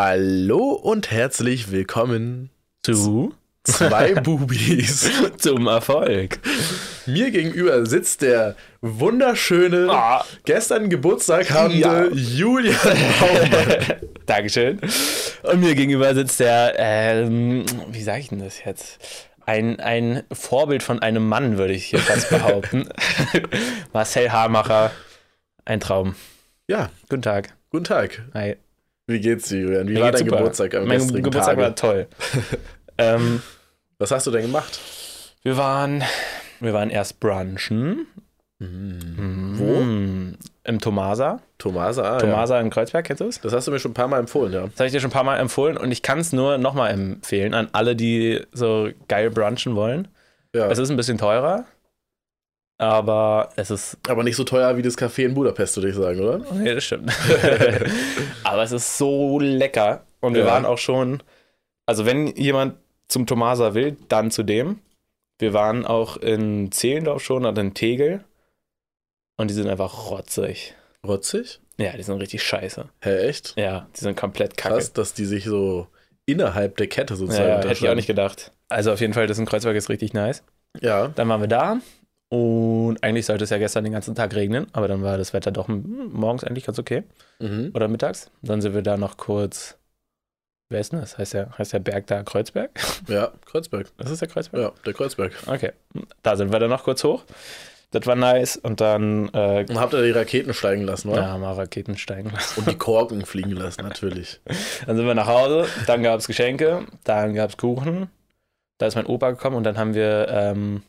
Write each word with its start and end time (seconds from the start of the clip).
Hallo 0.00 0.72
und 0.74 1.10
herzlich 1.10 1.70
willkommen 1.70 2.50
zu 2.82 3.32
zwei 3.64 4.12
Bubis. 4.12 5.10
zum 5.38 5.68
Erfolg. 5.68 6.38
Mir 7.06 7.30
gegenüber 7.30 7.86
sitzt 7.86 8.20
der 8.20 8.56
wunderschöne, 8.82 9.88
Ah. 9.90 10.22
gestern 10.44 10.90
Geburtstag 10.90 11.50
habende 11.50 11.80
Ja. 11.80 12.04
Julian 12.12 12.76
Baumann. 13.20 13.86
Dankeschön. 14.26 14.82
Und 15.44 15.60
mir 15.60 15.74
gegenüber 15.74 16.14
sitzt 16.14 16.40
der, 16.40 16.74
ähm, 16.76 17.64
wie 17.88 18.02
sage 18.02 18.20
ich 18.20 18.28
denn 18.28 18.40
das 18.40 18.62
jetzt? 18.62 18.98
Ein, 19.46 19.80
ein 19.80 20.24
Vorbild 20.30 20.82
von 20.82 21.00
einem 21.00 21.26
Mann, 21.26 21.56
würde 21.56 21.72
ich 21.72 21.86
hier 21.86 22.00
fast 22.00 22.28
behaupten. 22.28 22.86
Marcel 23.94 24.30
Hamacher, 24.30 24.90
ein 25.64 25.80
Traum. 25.80 26.16
Ja, 26.68 26.90
Guten 27.08 27.22
Tag. 27.22 27.54
guten 27.70 27.84
Tag. 27.84 28.22
Hi. 28.34 28.56
Wie 29.06 29.20
geht's 29.20 29.48
dir, 29.48 29.60
Julian? 29.60 29.88
Wie 29.88 29.92
Mir 29.94 30.00
war 30.02 30.12
dein 30.12 30.24
super. 30.24 30.36
Geburtstag 30.38 30.74
am 30.74 30.86
Mein 30.86 30.98
gestrigen 30.98 31.22
Geburtstag 31.24 31.56
Tage? 31.56 31.62
war 31.62 31.74
toll. 31.76 32.06
ähm, 32.98 33.42
Was 33.98 34.10
hast 34.10 34.26
du 34.26 34.30
denn 34.30 34.42
gemacht? 34.42 34.78
wir 35.42 35.56
waren, 35.56 36.02
wir 36.60 36.72
waren 36.72 36.90
erst 36.90 37.20
brunchen. 37.20 38.06
Wo? 38.58 38.64
Mm, 39.80 40.34
Im 40.64 40.80
Tomasa. 40.80 41.40
Tomasa. 41.58 42.02
Ah, 42.02 42.12
Ja. 42.14 42.18
Tomasa 42.18 42.58
in 42.60 42.70
Kreuzberg, 42.70 43.04
kennst 43.04 43.20
du 43.20 43.26
es? 43.28 43.40
Das 43.40 43.52
hast 43.52 43.68
du 43.68 43.70
mir 43.70 43.78
schon 43.78 43.90
ein 43.92 43.94
paar 43.94 44.08
Mal 44.08 44.18
empfohlen, 44.18 44.52
ja. 44.52 44.62
Das 44.62 44.74
habe 44.76 44.86
ich 44.86 44.92
dir 44.92 45.00
schon 45.00 45.10
ein 45.10 45.12
paar 45.12 45.24
Mal 45.24 45.36
empfohlen 45.38 45.76
und 45.76 45.92
ich 45.92 46.02
kann 46.02 46.18
es 46.18 46.32
nur 46.32 46.58
nochmal 46.58 46.90
empfehlen 46.90 47.54
an 47.54 47.68
alle, 47.72 47.94
die 47.94 48.40
so 48.52 48.88
geil 49.08 49.30
brunchen 49.30 49.76
wollen. 49.76 50.08
ja. 50.54 50.68
Es 50.68 50.78
ist 50.78 50.90
ein 50.90 50.96
bisschen 50.96 51.18
teurer, 51.18 51.64
aber 52.78 53.50
es 53.56 53.70
ist. 53.70 53.98
Aber 54.08 54.22
nicht 54.22 54.36
so 54.36 54.44
teuer 54.44 54.76
wie 54.76 54.82
das 54.82 54.98
Café 54.98 55.24
in 55.24 55.34
Budapest, 55.34 55.76
würde 55.76 55.88
ich 55.90 55.94
sagen, 55.96 56.20
oder? 56.20 56.38
Nee, 56.52 56.74
das 56.74 56.84
stimmt. 56.84 57.10
aber 58.44 58.62
es 58.62 58.72
ist 58.72 58.98
so 58.98 59.38
lecker. 59.38 60.04
Und 60.20 60.34
wir 60.34 60.42
Ja. 60.42 60.46
waren 60.46 60.64
auch 60.64 60.78
schon. 60.78 61.22
Also, 61.86 62.04
wenn 62.06 62.26
jemand 62.36 62.76
zum 63.08 63.26
Tomasa 63.26 63.74
will, 63.74 63.96
dann 64.08 64.30
zu 64.30 64.42
dem. 64.42 64.80
Wir 65.38 65.52
waren 65.52 65.84
auch 65.84 66.16
in 66.16 66.72
Zehlendorf 66.72 67.22
schon 67.22 67.44
und 67.44 67.56
in 67.58 67.74
Tegel. 67.74 68.24
Und 69.38 69.48
die 69.50 69.54
sind 69.54 69.68
einfach 69.68 70.10
rotzig. 70.10 70.74
Rotzig? 71.06 71.60
Ja, 71.78 71.92
die 71.96 72.02
sind 72.02 72.16
richtig 72.18 72.42
scheiße. 72.42 72.88
Hä, 73.02 73.16
echt? 73.28 73.54
Ja, 73.56 73.86
die 73.94 74.00
sind 74.00 74.16
komplett 74.16 74.56
kacke. 74.56 74.76
Krass, 74.76 74.92
dass 74.94 75.12
die 75.12 75.26
sich 75.26 75.44
so 75.44 75.88
innerhalb 76.24 76.78
der 76.78 76.86
Kette 76.86 77.14
Ja, 77.14 77.18
sozusagen 77.18 77.48
ja, 77.48 77.56
hätte 77.58 77.72
ich 77.84 77.88
auch 77.88 77.94
nicht 77.94 78.06
gedacht. 78.06 78.52
Also 78.70 78.92
auf 78.92 79.00
jeden 79.00 79.12
Fall, 79.12 79.26
das 79.26 79.38
in 79.38 79.44
Kreuzberg 79.44 79.76
ist 79.76 79.90
richtig 79.90 80.14
nice. 80.14 80.42
Ja, 80.80 81.08
Dann 81.08 81.28
waren 81.28 81.40
wir 81.42 81.48
da 81.48 81.80
und 82.28 83.02
eigentlich 83.02 83.26
sollte 83.26 83.44
es 83.44 83.50
ja 83.50 83.58
gestern 83.58 83.84
den 83.84 83.92
ganzen 83.92 84.14
Tag 84.14 84.34
regnen, 84.34 84.66
aber 84.72 84.88
dann 84.88 85.02
war 85.02 85.16
das 85.16 85.32
Wetter 85.32 85.52
doch 85.52 85.68
morgens 85.68 86.42
eigentlich 86.42 86.64
ganz 86.64 86.78
okay. 86.78 87.04
mhm. 87.38 87.70
Oder 87.72 87.88
mittags. 87.88 88.30
Dann 88.42 88.60
sind 88.60 88.74
wir 88.74 88.82
da 88.82 88.96
noch 88.96 89.16
kurz. 89.16 89.78
Wer 90.68 90.80
ist 90.80 90.90
denn 90.92 91.00
das? 91.00 91.16
Heißt 91.18 91.34
der, 91.34 91.56
heißt 91.56 91.72
der 91.72 91.78
Berg 91.78 92.08
da 92.08 92.24
Kreuzberg? 92.24 92.70
ja, 93.08 93.30
Kreuzberg. 93.44 93.86
Das 93.98 94.10
ist 94.10 94.20
der 94.20 94.28
Kreuzberg? 94.28 94.60
Ja, 94.60 94.72
der 94.84 94.92
Kreuzberg. 94.94 95.32
Okay. 95.46 95.72
Da 96.22 96.36
sind 96.36 96.50
wir 96.50 96.58
dann 96.58 96.70
noch 96.70 96.82
kurz 96.82 97.04
hoch. 97.04 97.22
Das 97.92 98.04
war 98.06 98.16
nice. 98.16 98.56
Und 98.56 98.80
dann 98.80 99.28
äh, 99.32 99.64
Und 99.68 99.78
habt 99.78 99.94
ihr 99.94 100.02
die 100.02 100.10
Raketen 100.10 100.52
steigen 100.52 100.82
lassen, 100.82 101.08
oder? 101.08 101.22
ja, 101.22 101.38
mal 101.38 101.52
Raketen 101.52 101.96
steigen 101.96 102.30
lassen. 102.30 102.58
Und 102.58 102.68
die 102.68 102.74
Korken 102.74 103.24
fliegen 103.24 103.52
lassen, 103.52 103.82
natürlich. 103.82 104.40
Dann 104.86 104.96
sind 104.96 105.06
wir 105.06 105.14
nach 105.14 105.28
Hause. 105.28 105.66
Dann 105.86 106.02
gab 106.02 106.18
es 106.18 106.26
Geschenke. 106.26 106.84
Dann 107.04 107.34
gab 107.34 107.50
es 107.50 107.56
Kuchen. 107.56 108.10
Da 108.78 108.86
ist 108.86 108.96
mein 108.96 109.06
Opa 109.06 109.30
gekommen 109.30 109.56
und 109.56 109.62
dann 109.62 109.78
haben 109.78 109.94
wir. 109.94 110.26
Ähm, 110.28 110.82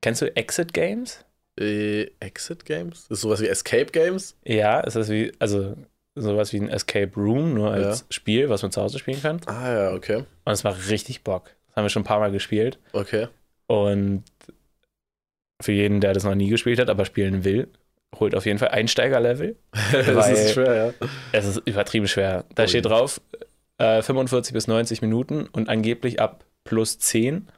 kennst 0.00 0.22
du 0.22 0.34
Exit 0.36 0.72
Games? 0.72 1.24
Äh, 1.58 2.08
Exit 2.20 2.64
Games? 2.64 3.06
Ist 3.08 3.20
sowas 3.20 3.40
wie 3.40 3.48
Escape 3.48 3.86
Games? 3.92 4.36
Ja, 4.44 4.80
es 4.80 4.96
ist 4.96 5.10
wie, 5.10 5.32
also 5.38 5.76
sowas 6.14 6.52
wie 6.52 6.58
ein 6.60 6.68
Escape 6.68 7.12
Room, 7.16 7.54
nur 7.54 7.70
als 7.70 8.00
Ja. 8.00 8.06
Spiel, 8.10 8.48
was 8.48 8.62
man 8.62 8.72
zu 8.72 8.80
Hause 8.80 8.98
spielen 8.98 9.20
kann. 9.22 9.40
Ah 9.46 9.72
ja, 9.72 9.92
okay. 9.92 10.24
Und 10.44 10.52
es 10.52 10.64
war 10.64 10.76
richtig 10.88 11.22
Bock. 11.22 11.50
Das 11.68 11.76
haben 11.76 11.84
wir 11.84 11.90
schon 11.90 12.02
ein 12.02 12.06
paar 12.06 12.20
Mal 12.20 12.32
gespielt. 12.32 12.78
Okay. 12.92 13.28
Und 13.66 14.24
für 15.62 15.72
jeden, 15.72 16.00
der 16.00 16.14
das 16.14 16.24
noch 16.24 16.34
nie 16.34 16.48
gespielt 16.48 16.80
hat, 16.80 16.88
aber 16.88 17.04
spielen 17.04 17.44
will, 17.44 17.68
holt 18.18 18.34
auf 18.34 18.46
jeden 18.46 18.58
Fall 18.58 18.68
Einsteigerlevel. 18.68 19.56
das 19.92 20.30
ist 20.30 20.54
schwer, 20.54 20.74
ja. 21.00 21.08
Es 21.32 21.46
ist 21.46 21.58
übertrieben 21.66 22.08
schwer. 22.08 22.44
Da 22.54 22.62
Ui. 22.64 22.68
steht 22.68 22.86
drauf 22.86 23.20
äh, 23.78 24.02
45 24.02 24.52
bis 24.52 24.66
90 24.66 25.02
Minuten 25.02 25.46
und 25.46 25.68
angeblich 25.68 26.20
ab 26.20 26.44
plus 26.64 26.98
10 26.98 27.48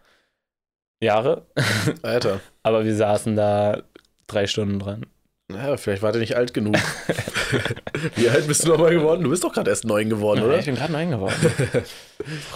Jahre. 1.02 1.46
Alter. 2.02 2.40
aber 2.62 2.84
wir 2.84 2.94
saßen 2.94 3.36
da 3.36 3.82
drei 4.26 4.46
Stunden 4.46 4.78
dran. 4.78 5.06
Naja, 5.48 5.76
vielleicht 5.76 6.02
wart 6.02 6.14
ihr 6.14 6.20
nicht 6.20 6.36
alt 6.36 6.54
genug. 6.54 6.76
wie 8.16 8.28
alt 8.30 8.46
bist 8.46 8.64
du 8.64 8.68
nochmal 8.68 8.92
geworden? 8.94 9.22
Du 9.24 9.30
bist 9.30 9.44
doch 9.44 9.52
gerade 9.52 9.68
erst 9.70 9.84
neun 9.84 10.08
geworden, 10.08 10.40
Ja, 10.40 10.46
oder? 10.46 10.58
ich 10.58 10.64
bin 10.64 10.76
gerade 10.76 10.92
neun 10.92 11.10
geworden. 11.10 11.34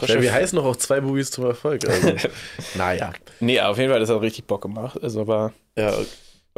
Ja, 0.07 0.21
wir 0.23 0.33
heißen 0.33 0.57
doch 0.57 0.65
auch 0.65 0.77
zwei 0.77 1.01
Bubis 1.01 1.31
zum 1.31 1.45
Erfolg. 1.47 1.87
Also. 1.89 2.15
naja. 2.77 3.13
Nee, 3.41 3.61
auf 3.61 3.77
jeden 3.79 3.91
Fall, 3.91 4.01
das 4.01 4.09
hat 4.09 4.21
richtig 4.23 4.47
Bock 4.47 4.63
gemacht. 4.63 4.99
Also 5.03 5.27
war 5.27 5.53
Ja, 5.77 5.93
War 5.93 5.99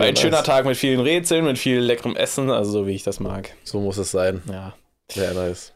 ein 0.06 0.14
nice. 0.14 0.20
schöner 0.20 0.42
Tag 0.44 0.64
mit 0.64 0.76
vielen 0.76 1.00
Rätseln, 1.00 1.44
mit 1.44 1.58
viel 1.58 1.80
leckerem 1.80 2.14
Essen, 2.14 2.50
also 2.50 2.70
so 2.70 2.86
wie 2.86 2.92
ich 2.94 3.02
das 3.02 3.18
mag. 3.18 3.50
So 3.64 3.80
muss 3.80 3.96
es 3.98 4.10
sein. 4.12 4.42
Ja. 4.48 4.74
Sehr 5.10 5.32
nice. 5.34 5.72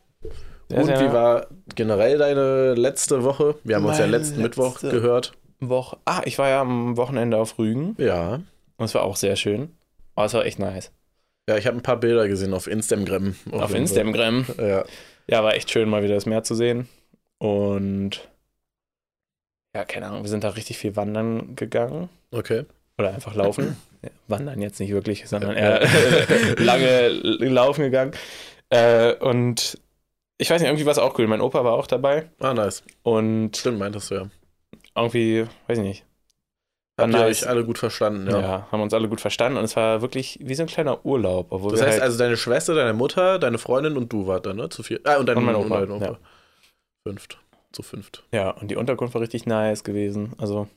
Sehr, 0.69 0.79
Und 0.81 0.87
sehr 0.87 1.01
wie 1.01 1.13
war 1.13 1.47
generell 1.75 2.19
deine 2.19 2.75
letzte 2.75 3.25
Woche? 3.25 3.57
Wir 3.65 3.77
haben 3.77 3.85
uns 3.87 3.99
ja 3.99 4.05
letzten 4.07 4.41
Mittwoch 4.43 4.75
letzte- 4.81 4.91
gehört. 4.91 5.33
Woche. 5.69 5.99
Ah, 6.05 6.23
ich 6.25 6.39
war 6.39 6.49
ja 6.49 6.61
am 6.61 6.97
Wochenende 6.97 7.37
auf 7.37 7.59
Rügen. 7.59 7.95
Ja. 7.99 8.35
Und 8.77 8.85
es 8.85 8.95
war 8.95 9.03
auch 9.03 9.17
sehr 9.17 9.37
schön. 9.37 9.71
Aber 10.15 10.27
es 10.27 10.35
war 10.35 10.45
echt 10.45 10.59
nice. 10.59 10.93
Ja, 11.49 11.57
ich 11.57 11.67
habe 11.67 11.77
ein 11.77 11.83
paar 11.83 11.99
Bilder 11.99 12.29
gesehen 12.29 12.55
auf 12.55 12.67
Instagram. 12.67 13.35
Auf 13.51 13.71
jeden 13.71 13.83
Instagram. 13.83 14.47
Ja. 14.59 14.85
Ja, 15.27 15.45
war 15.45 15.55
echt 15.55 15.71
schön, 15.71 15.89
mal 15.89 16.03
wieder 16.03 16.15
das 16.15 16.27
Meer 16.27 16.43
zu 16.43 16.55
sehen. 16.55 16.89
Und 17.39 18.29
ja, 19.75 19.85
keine 19.85 20.07
Ahnung, 20.07 20.23
wir 20.23 20.31
sind 20.31 20.45
da 20.45 20.51
richtig 20.51 20.79
viel 20.79 20.97
wandern 20.97 21.57
gegangen. 21.57 22.09
Okay. 22.31 22.65
Oder 22.99 23.15
einfach 23.15 23.35
laufen. 23.35 23.77
Ja, 24.03 24.11
wandern 24.29 24.61
jetzt 24.61 24.81
nicht 24.81 24.93
wirklich, 24.93 25.29
sondern 25.29 25.57
eher 25.57 25.81
lange 26.59 27.09
laufen 27.09 27.83
gegangen. 27.83 28.13
Äh, 28.69 29.15
und 29.15 29.79
ich 30.39 30.51
weiß 30.51 30.61
nicht, 30.61 30.69
irgendwie 30.69 30.87
war 30.87 30.93
es 30.93 30.99
auch 30.99 31.19
cool. 31.19 31.27
Mein 31.27 31.41
Opa 31.41 31.65
war 31.65 31.73
auch 31.73 31.87
dabei. 31.87 32.29
Ah, 32.39 32.53
nice. 32.53 32.83
Und 33.03 33.57
Stimmt, 33.57 33.79
meintest 33.79 34.11
du 34.11 34.15
ja. 34.17 34.31
Irgendwie, 34.97 35.47
weiß 35.67 35.79
ich 35.79 35.85
nicht, 35.85 36.05
Habt 37.01 37.13
ihr 37.15 37.19
nice. 37.21 37.43
euch 37.43 37.49
alle 37.49 37.65
gut 37.65 37.79
verstanden, 37.79 38.29
Ja. 38.31 38.41
ja. 38.41 38.69
haben 38.71 38.83
uns 38.83 38.93
alle 38.93 39.09
gut 39.09 39.21
verstanden 39.21 39.57
und 39.59 39.65
es 39.65 39.75
war 39.77 40.03
wirklich 40.03 40.39
wie 40.43 40.55
so 40.55 40.63
ein 40.63 40.69
kleiner 40.69 41.05
Urlaub. 41.07 41.47
Obwohl 41.51 41.71
Das 41.73 41.81
wir 41.81 41.87
heißt 41.87 41.95
halt, 41.95 42.03
also, 42.03 42.19
deine 42.19 42.37
Schwester, 42.37 42.75
deine 42.75 42.93
Mutter, 42.93 43.39
deine 43.39 43.59
Freundin 43.59 43.97
und 43.97 44.13
du 44.13 44.27
wart 44.27 44.45
dann, 44.47 44.57
ne? 44.57 44.69
Zu 44.69 44.83
vier. 44.83 45.01
Ah, 45.05 45.17
und 45.17 45.27
dein 45.27 45.39
Und 45.39 45.47
mein 45.47 45.57
Opa, 45.57 45.85
ja. 45.85 46.19
Fünft. 47.07 47.39
Zu 47.73 47.83
fünft. 47.83 48.23
ja, 48.33 48.51
und 48.51 48.71
die 48.71 48.77
Unterkunft 48.77 49.15
war 49.15 49.23
richtig 49.23 49.47
nice 49.47 49.83
gewesen. 49.83 50.35
Also 50.37 50.69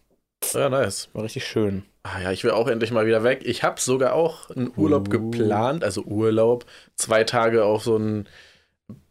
Ja, 0.54 0.70
nice. 0.70 1.10
war 1.12 1.24
richtig 1.24 1.46
schön. 1.46 1.84
Ah 2.04 2.22
ja, 2.22 2.32
ich 2.32 2.44
will 2.46 2.52
auch 2.52 2.68
endlich 2.70 2.92
mal 2.92 3.06
wieder 3.06 3.24
weg. 3.24 3.42
Ich 3.44 3.64
habe 3.64 3.82
sogar 3.82 4.14
auch 4.14 4.50
einen 4.52 4.72
Urlaub 4.78 5.08
Uh. 5.08 5.12
geplant, 5.12 5.84
also 5.84 6.04
Urlaub, 6.04 6.66
zwei 6.96 7.26
Tage 7.26 7.66
auf 7.66 7.84
so 7.84 7.96
einen 7.98 8.30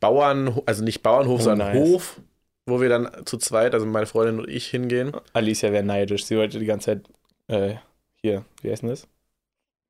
Bauern, 0.00 0.58
also 0.64 0.82
nicht 0.82 1.02
Bauernhof, 1.02 1.40
Oh, 1.40 1.44
sondern 1.44 1.74
nice. 1.74 1.86
Hof, 1.88 2.20
wo 2.66 2.80
wir 2.80 2.88
dann 2.88 3.10
zu 3.26 3.36
zweit, 3.38 3.74
also 3.74 3.86
meine 3.86 4.06
Freundin 4.06 4.40
und 4.40 4.48
ich 4.48 4.66
hingehen. 4.66 5.12
Alicia 5.32 5.72
wäre 5.72 5.84
neidisch. 5.84 6.24
Sie 6.24 6.36
wollte 6.36 6.58
die 6.58 6.66
ganze 6.66 6.86
Zeit 6.86 7.02
äh, 7.48 7.76
hier, 8.22 8.44
wie 8.62 8.70
heißt 8.70 8.82
denn 8.82 8.90
das? 8.90 9.06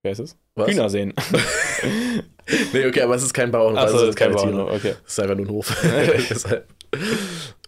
Wer 0.02 0.12
ist 0.12 0.18
es? 0.18 0.36
Was? 0.54 0.70
Hühner 0.70 0.90
sehen. 0.90 1.14
Nee, 2.72 2.86
okay, 2.86 3.00
aber 3.02 3.14
es 3.14 3.22
ist 3.22 3.32
kein 3.32 3.50
Bauernhof, 3.50 3.78
Achso, 3.82 3.94
also 3.94 4.06
das 4.06 4.14
ist 4.14 4.18
kein 4.18 4.32
Bauernhof. 4.32 4.70
Okay. 4.72 4.94
Es 5.06 5.12
ist 5.12 5.20
einfach 5.20 5.34
nur 5.36 5.46
ein 5.46 5.50
Hof. 5.50 5.74
Deshalb. 6.30 6.68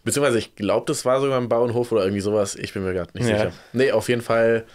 Beziehungsweise, 0.03 0.37
ich 0.37 0.55
glaube, 0.55 0.85
das 0.85 1.03
war 1.03 1.19
sogar 1.19 1.39
ein 1.41 1.49
Bauernhof 1.49 1.91
oder 1.91 2.03
irgendwie 2.03 2.21
sowas. 2.21 2.55
Ich 2.55 2.73
bin 2.73 2.83
mir 2.83 2.93
gerade 2.93 3.11
nicht 3.17 3.27
Ja. 3.27 3.37
sicher. 3.37 3.51
Nee, 3.73 3.91
auf 3.91 4.07
jeden 4.07 4.21
Fall 4.21 4.65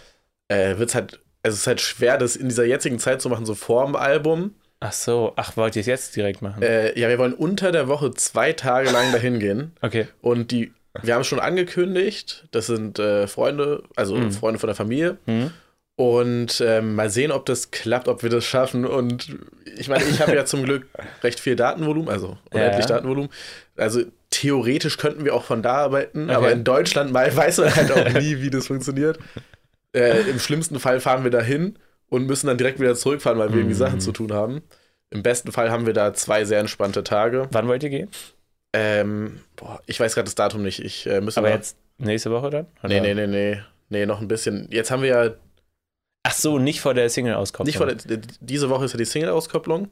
äh, 0.49 0.77
wird 0.77 0.89
es 0.89 0.95
halt, 0.95 1.21
also 1.41 1.55
es 1.55 1.61
ist 1.61 1.67
halt 1.67 1.81
schwer, 1.81 2.17
das 2.17 2.35
in 2.35 2.49
dieser 2.49 2.65
jetzigen 2.65 2.99
Zeit 2.99 3.21
zu 3.21 3.29
machen, 3.29 3.45
so 3.45 3.55
vor 3.55 3.85
dem 3.85 3.95
Album. 3.95 4.55
Ach 4.85 4.91
so, 4.91 5.31
ach, 5.37 5.55
wollt 5.55 5.75
ihr 5.77 5.79
es 5.79 5.85
jetzt 5.85 6.15
direkt 6.15 6.41
machen? 6.41 6.61
Äh, 6.61 6.99
ja, 6.99 7.07
wir 7.07 7.17
wollen 7.17 7.33
unter 7.33 7.71
der 7.71 7.87
Woche 7.87 8.11
zwei 8.11 8.51
Tage 8.51 8.89
lang 8.91 9.11
dahin 9.13 9.39
gehen. 9.39 9.71
Okay. 9.81 10.07
Und 10.21 10.51
die, 10.51 10.73
wir 11.01 11.13
haben 11.13 11.21
es 11.21 11.27
schon 11.27 11.39
angekündigt, 11.39 12.45
das 12.51 12.67
sind 12.67 12.99
äh, 12.99 13.27
Freunde, 13.27 13.83
also 13.95 14.15
Mhm. 14.15 14.31
Freunde 14.31 14.59
von 14.59 14.67
der 14.67 14.75
Familie. 14.75 15.17
Hm? 15.25 15.51
Und 15.95 16.59
ähm, 16.65 16.95
mal 16.95 17.09
sehen, 17.09 17.31
ob 17.31 17.45
das 17.45 17.69
klappt, 17.71 18.07
ob 18.07 18.23
wir 18.23 18.29
das 18.29 18.43
schaffen. 18.43 18.83
Und 18.85 19.37
ich 19.77 19.87
meine, 19.89 20.03
ich 20.05 20.19
habe 20.21 20.35
ja 20.35 20.43
zum 20.43 20.63
Glück 20.65 20.87
recht 21.23 21.39
viel 21.39 21.55
Datenvolumen, 21.55 22.09
also 22.09 22.37
unendlich 22.51 22.81
Ja. 22.85 22.95
Datenvolumen. 22.95 23.29
Also 23.77 24.01
theoretisch 24.31 24.97
könnten 24.97 25.23
wir 25.23 25.35
auch 25.35 25.43
von 25.43 25.61
da 25.61 25.73
arbeiten, 25.75 26.23
Okay. 26.25 26.33
aber 26.35 26.51
in 26.51 26.63
Deutschland 26.63 27.11
mal 27.13 27.33
weiß 27.35 27.59
man 27.59 27.75
halt 27.75 27.91
auch 27.91 28.19
nie, 28.19 28.41
wie 28.41 28.49
das 28.49 28.67
funktioniert. 28.67 29.19
Äh, 29.95 30.21
Im 30.29 30.39
schlimmsten 30.39 30.79
Fall 30.79 30.99
fahren 30.99 31.23
wir 31.23 31.31
dahin 31.31 31.77
und 32.13 32.27
müssen 32.27 32.47
dann 32.47 32.57
direkt 32.57 32.79
wieder 32.79 32.95
zurückfahren, 32.95 33.39
weil 33.39 33.49
wir 33.49 33.57
irgendwie 33.57 33.73
Mhm. 33.75 33.79
Sachen 33.79 33.99
zu 34.01 34.11
tun 34.11 34.31
haben. 34.33 34.61
Im 35.09 35.23
besten 35.23 35.51
Fall 35.51 35.69
haben 35.71 35.85
wir 35.85 35.93
da 35.93 36.13
zwei 36.13 36.45
sehr 36.45 36.59
entspannte 36.59 37.03
Tage. 37.03 37.47
Wann 37.51 37.67
wollt 37.67 37.83
ihr 37.83 37.89
gehen? 37.89 38.09
Ähm, 38.73 39.39
boah, 39.55 39.81
ich 39.85 39.99
weiß 39.99 40.13
gerade 40.15 40.25
das 40.25 40.35
Datum 40.35 40.63
nicht. 40.63 40.79
Ich 40.79 41.05
äh, 41.07 41.21
müsste 41.21 41.39
Aber 41.41 41.49
mal- 41.49 41.55
jetzt 41.55 41.77
nächste 41.97 42.31
Woche 42.31 42.49
dann? 42.49 42.67
Nee, 42.83 42.99
Oder? 42.99 43.01
nee, 43.01 43.13
nee, 43.13 43.27
nee. 43.27 43.61
Nee, 43.89 44.05
noch 44.05 44.21
ein 44.21 44.27
bisschen. 44.27 44.67
Jetzt 44.71 44.89
haben 44.91 45.01
wir 45.03 45.09
ja 45.09 45.33
Ach 46.25 46.33
so, 46.33 46.57
nicht 46.57 46.79
vor 46.81 46.93
der 46.93 47.09
Single-Auskopplung. 47.09 47.65
nicht 47.67 47.77
vor 47.77 47.85
der, 47.85 48.21
diese 48.39 48.69
Woche 48.69 48.85
ist 48.85 48.93
ja 48.93 48.97
die 48.97 49.05
Single-Auskopplung. 49.05 49.89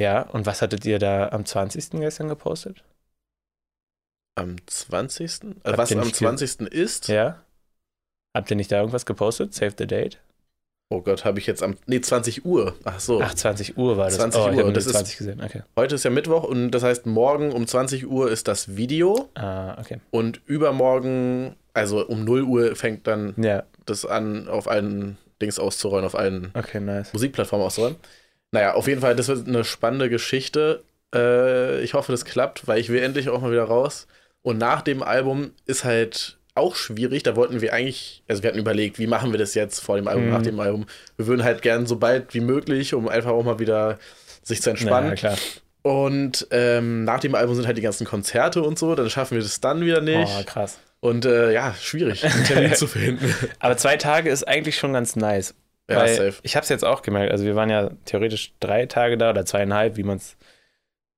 Ja, 0.00 0.22
und 0.22 0.46
was 0.46 0.62
hattet 0.62 0.84
ihr 0.84 0.98
da 1.00 1.30
am 1.30 1.44
20. 1.44 1.98
gestern 2.00 2.28
gepostet? 2.28 2.84
Am 4.36 4.56
20. 4.66 5.32
Habt 5.32 5.66
Also 5.66 5.78
was 5.78 5.92
am 5.92 5.98
nicht 6.00 6.18
ge- 6.18 6.28
20. 6.28 6.60
ist? 6.72 7.08
Ja? 7.08 7.42
Habt 8.36 8.50
ihr 8.50 8.56
nicht 8.56 8.70
da 8.70 8.78
irgendwas 8.78 9.04
gepostet? 9.04 9.52
Save 9.52 9.74
the 9.76 9.86
date? 9.88 10.20
Oh 10.90 11.02
Gott, 11.02 11.24
habe 11.26 11.38
ich 11.38 11.46
jetzt 11.46 11.62
am. 11.62 11.76
Nee, 11.86 12.00
20 12.00 12.46
Uhr. 12.46 12.74
Ach 12.84 12.98
so. 12.98 13.20
Ach, 13.20 13.34
20 13.34 13.76
Uhr 13.76 13.98
war 13.98 14.06
das. 14.06 14.16
20 14.16 14.40
oh, 14.40 14.44
Uhr, 14.46 14.64
und 14.64 14.74
das 14.76 14.84
das 14.84 14.86
ist- 14.86 14.92
20 14.92 15.16
gesehen. 15.18 15.42
Okay. 15.44 15.62
Heute 15.76 15.94
ist 15.96 16.04
ja 16.04 16.10
Mittwoch 16.10 16.44
und 16.44 16.70
das 16.70 16.82
heißt, 16.82 17.04
morgen 17.04 17.52
um 17.52 17.66
20 17.66 18.06
Uhr 18.08 18.30
ist 18.30 18.48
das 18.48 18.76
Video 18.76 19.28
Ah, 19.34 19.78
okay. 19.78 19.98
und 20.10 20.40
übermorgen, 20.46 21.56
also 21.74 22.06
um 22.06 22.24
0 22.24 22.42
Uhr, 22.44 22.74
fängt 22.76 23.06
dann 23.06 23.34
Ja, 23.36 23.64
das 23.84 24.06
an, 24.06 24.48
auf 24.48 24.66
allen 24.66 25.18
Dings 25.42 25.58
auszurollen, 25.58 26.06
auf 26.06 26.14
allen 26.16 26.52
okay, 26.54 26.80
nice. 26.80 27.12
Musikplattformen 27.12 27.66
auszurollen. 27.66 27.96
Naja, 28.50 28.72
auf 28.74 28.88
jeden 28.88 29.02
Fall, 29.02 29.14
das 29.14 29.28
wird 29.28 29.46
eine 29.46 29.64
spannende 29.64 30.08
Geschichte. 30.08 30.82
Äh, 31.14 31.82
ich 31.82 31.92
hoffe, 31.92 32.12
das 32.12 32.24
klappt, 32.24 32.66
weil 32.66 32.80
ich 32.80 32.88
will 32.88 33.02
endlich 33.02 33.28
auch 33.28 33.42
mal 33.42 33.52
wieder 33.52 33.64
raus. 33.64 34.06
Und 34.40 34.56
nach 34.56 34.80
dem 34.80 35.02
Album 35.02 35.50
ist 35.66 35.84
halt 35.84 36.37
auch 36.58 36.76
schwierig. 36.76 37.22
Da 37.22 37.36
wollten 37.36 37.60
wir 37.60 37.72
eigentlich, 37.72 38.22
also 38.28 38.42
wir 38.42 38.48
hatten 38.50 38.58
überlegt, 38.58 38.98
wie 38.98 39.06
machen 39.06 39.32
wir 39.32 39.38
das 39.38 39.54
jetzt 39.54 39.80
vor 39.80 39.96
dem 39.96 40.08
Album, 40.08 40.24
Mhm. 40.26 40.30
nach 40.30 40.42
dem 40.42 40.60
Album. 40.60 40.86
Wir 41.16 41.26
würden 41.26 41.44
halt 41.44 41.62
gern 41.62 41.86
so 41.86 41.96
bald 41.96 42.34
wie 42.34 42.40
möglich, 42.40 42.94
um 42.94 43.08
einfach 43.08 43.30
auch 43.30 43.44
mal 43.44 43.58
wieder 43.58 43.98
sich 44.42 44.60
zu 44.62 44.70
entspannen. 44.70 45.14
klar. 45.14 45.36
Und 45.82 46.46
ähm, 46.50 47.04
nach 47.04 47.20
dem 47.20 47.34
Album 47.34 47.54
sind 47.54 47.66
halt 47.66 47.76
die 47.78 47.82
ganzen 47.82 48.06
Konzerte 48.06 48.62
und 48.62 48.78
so, 48.78 48.94
dann 48.94 49.08
schaffen 49.08 49.36
wir 49.36 49.42
das 49.42 49.60
dann 49.60 49.80
wieder 49.80 50.00
nicht. 50.00 50.30
Oh, 50.38 50.42
krass. 50.44 50.78
Und 51.00 51.24
äh, 51.24 51.52
ja, 51.52 51.74
schwierig, 51.80 52.24
einen 52.24 52.44
Termin 52.44 52.74
zu 52.74 52.86
finden. 52.88 53.32
Aber 53.60 53.76
zwei 53.76 53.96
Tage 53.96 54.28
ist 54.30 54.46
eigentlich 54.46 54.76
schon 54.76 54.92
ganz 54.92 55.14
nice. 55.16 55.54
ja, 55.88 56.06
safe. 56.08 56.34
Ich 56.42 56.56
habe 56.56 56.64
es 56.64 56.68
jetzt 56.68 56.84
auch 56.84 57.02
gemerkt. 57.02 57.30
Also 57.32 57.44
wir 57.44 57.54
waren 57.54 57.70
ja 57.70 57.90
theoretisch 58.04 58.52
drei 58.60 58.86
Tage 58.86 59.16
da 59.16 59.30
oder 59.30 59.46
zweieinhalb, 59.46 59.96
wie 59.96 60.02
man 60.02 60.16
es 60.16 60.36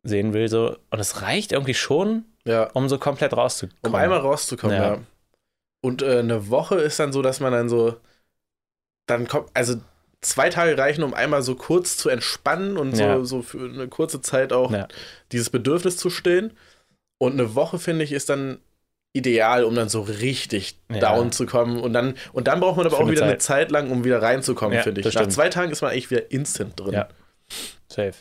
sehen 0.03 0.35
will. 0.35 0.49
So. 0.49 0.77
Und 0.91 0.99
es 1.01 1.23
reicht 1.23 1.53
irgendwie 1.53 1.75
schon, 1.75 2.25
Ja, 2.45 2.65
um 2.75 2.89
so 2.91 2.99
komplett 2.99 3.33
rauszukommen. 3.37 3.79
um 3.87 3.95
einmal 3.95 4.19
rauszukommen, 4.19 4.77
Ja. 4.77 4.95
ja. 4.95 4.99
Und 5.83 6.03
äh, 6.03 6.19
eine 6.19 6.49
Woche 6.51 6.77
ist 6.77 6.99
dann 7.01 7.13
so, 7.13 7.23
dass 7.23 7.41
man 7.41 7.53
dann 7.53 7.69
so, 7.69 7.97
dann 9.07 9.27
kommt, 9.29 9.49
also 9.55 9.81
zwei 10.21 10.51
Tage 10.51 10.77
reichen, 10.77 11.03
um 11.03 11.15
einmal 11.15 11.43
so 11.43 11.55
kurz 11.55 11.97
zu 11.97 12.09
entspannen 12.11 12.77
und 12.77 12.95
so, 12.95 13.03
Ja. 13.03 13.25
so 13.25 13.41
für 13.43 13.65
eine 13.65 13.89
kurze 13.89 14.21
Zeit 14.21 14.53
auch 14.53 14.71
Ja. 14.73 14.89
dieses 15.33 15.49
Bedürfnis 15.51 15.97
zu 15.97 16.11
stillen. 16.11 16.57
Und 17.19 17.33
eine 17.33 17.55
Woche, 17.55 17.79
finde 17.79 18.05
ich, 18.05 18.13
ist 18.13 18.29
dann 18.29 18.59
ideal, 19.13 19.65
um 19.65 19.75
dann 19.75 19.89
so 19.89 20.03
richtig 20.03 20.79
Ja. 20.91 20.99
down 21.01 21.33
zu 21.33 21.47
kommen. 21.47 21.81
Und 21.81 21.93
dann, 21.95 22.15
und 22.33 22.47
dann 22.47 22.61
braucht 22.61 22.77
man 22.77 22.87
aber 22.87 22.97
Für 22.99 23.05
auch 23.05 23.11
wieder 23.11 23.23
eine 23.25 23.39
Zeit. 23.39 23.43
Zeit 23.43 23.71
lang, 23.71 23.91
um 23.91 24.05
wieder 24.05 24.21
reinzukommen, 24.23 24.81
finde 24.83 25.01
ich. 25.01 25.07
Nach 25.07 25.13
stimmt. 25.13 25.33
zwei 25.33 25.49
Tagen 25.49 25.73
ist 25.73 25.81
man 25.83 25.91
eigentlich 25.93 26.11
wieder 26.11 26.31
instant 26.31 26.79
drin. 26.79 26.93
Ja. 26.93 27.09
Safe. 27.89 28.15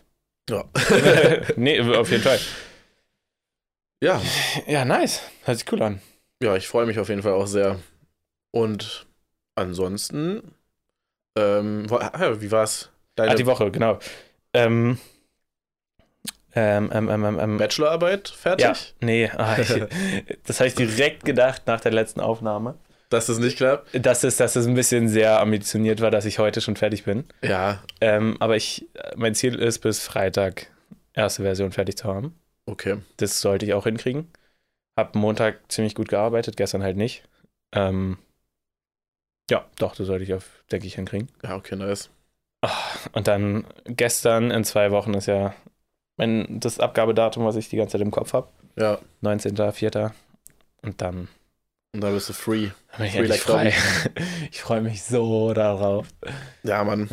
Ja. 0.50 0.64
nee, 1.58 1.80
auf 1.82 2.10
jeden 2.10 2.24
Fall. 2.24 2.40
ja. 4.02 4.22
Ja, 4.68 4.86
nice. 4.86 5.22
Hört 5.44 5.60
sich 5.60 5.72
cool 5.72 5.82
an. 5.84 6.02
Ja, 6.42 6.56
ich 6.56 6.68
freue 6.68 6.86
mich 6.86 7.00
auf 7.00 7.10
jeden 7.10 7.22
Fall 7.22 7.34
auch 7.34 7.48
sehr. 7.48 7.80
Und 8.52 9.06
ansonsten, 9.56 10.56
ähm, 11.38 11.88
ah, 11.92 12.42
wie 12.42 12.52
war's? 12.52 12.92
Deine 13.16 13.32
Ah, 13.32 13.36
die 13.36 13.46
Woche, 13.46 13.70
genau. 13.72 14.00
Ähm, 14.54 14.98
ähm, 16.56 16.90
ähm, 16.94 17.10
ähm, 17.10 17.26
ähm, 17.26 17.40
ähm, 17.40 17.58
Bachelorarbeit 17.58 18.30
fertig? 18.30 18.66
ja, 18.66 18.74
nee, 19.02 19.30
ah, 19.38 19.58
ich, 19.60 19.68
das 20.46 20.60
habe 20.60 20.70
ich 20.70 20.76
direkt 20.76 21.26
gedacht 21.26 21.64
nach 21.68 21.82
der 21.82 21.92
letzten 21.92 22.22
Aufnahme. 22.22 22.76
Dass 23.10 23.26
das 23.26 23.40
nicht 23.40 23.58
klappt? 23.58 23.90
Dass 24.06 24.24
es, 24.24 24.38
dass 24.38 24.56
es 24.56 24.66
ein 24.68 24.76
bisschen 24.76 25.10
sehr 25.10 25.40
ambitioniert 25.40 26.00
war, 26.00 26.12
dass 26.12 26.26
ich 26.26 26.40
heute 26.40 26.62
schon 26.62 26.76
fertig 26.76 27.04
bin. 27.04 27.26
Ja, 27.42 27.84
aber 28.00 28.56
ich, 28.56 28.88
mein 29.16 29.36
Ziel 29.36 29.56
ist, 29.56 29.80
bis 29.80 30.00
Freitag 30.00 30.68
erste 31.14 31.44
Version 31.44 31.72
fertig 31.72 31.98
zu 31.98 32.08
haben. 32.08 32.36
okay. 32.66 32.98
Das 33.18 33.42
sollte 33.42 33.66
ich 33.66 33.74
auch 33.74 33.84
hinkriegen. 33.84 34.30
Hab 35.00 35.16
Montag 35.16 35.72
ziemlich 35.72 35.96
gut 35.96 36.10
gearbeitet, 36.10 36.58
gestern 36.58 36.84
halt 36.84 36.98
nicht. 36.98 37.24
Ähm, 37.72 38.18
ja, 39.50 39.66
doch, 39.78 39.96
das 39.96 40.08
sollte 40.08 40.24
ich 40.24 40.34
auf, 40.34 40.64
denke 40.72 40.88
ich, 40.88 40.96
hinkriegen. 40.96 41.30
Ja, 41.44 41.56
okay, 41.56 41.76
nice. 41.76 42.10
Und 43.14 43.28
dann 43.28 43.66
gestern 43.86 44.52
in 44.52 44.64
zwei 44.64 44.92
Wochen 44.92 45.14
ist 45.14 45.28
ja 45.28 45.56
mein, 46.18 46.60
das 46.60 46.80
Abgabedatum, 46.80 47.46
was 47.46 47.56
ich 47.56 47.70
die 47.70 47.78
ganze 47.78 47.94
Zeit 47.94 48.02
im 48.02 48.12
Kopf 48.12 48.34
habe. 48.34 48.50
Ja, 48.76 49.00
19.04. 49.24 50.12
Und 50.82 51.02
dann 51.02 51.30
und 51.94 52.02
dann 52.02 52.14
bist 52.14 52.30
du 52.30 52.34
free. 52.34 52.70
bin 52.98 53.06
ich 53.08 53.14
Free 53.14 53.26
like 53.26 53.40
frei. 53.40 53.74
Ich 54.52 54.62
freue 54.62 54.82
mich 54.82 55.02
so 55.04 55.54
darauf. 55.54 56.08
Ja, 56.64 56.84
Mann. 56.84 57.10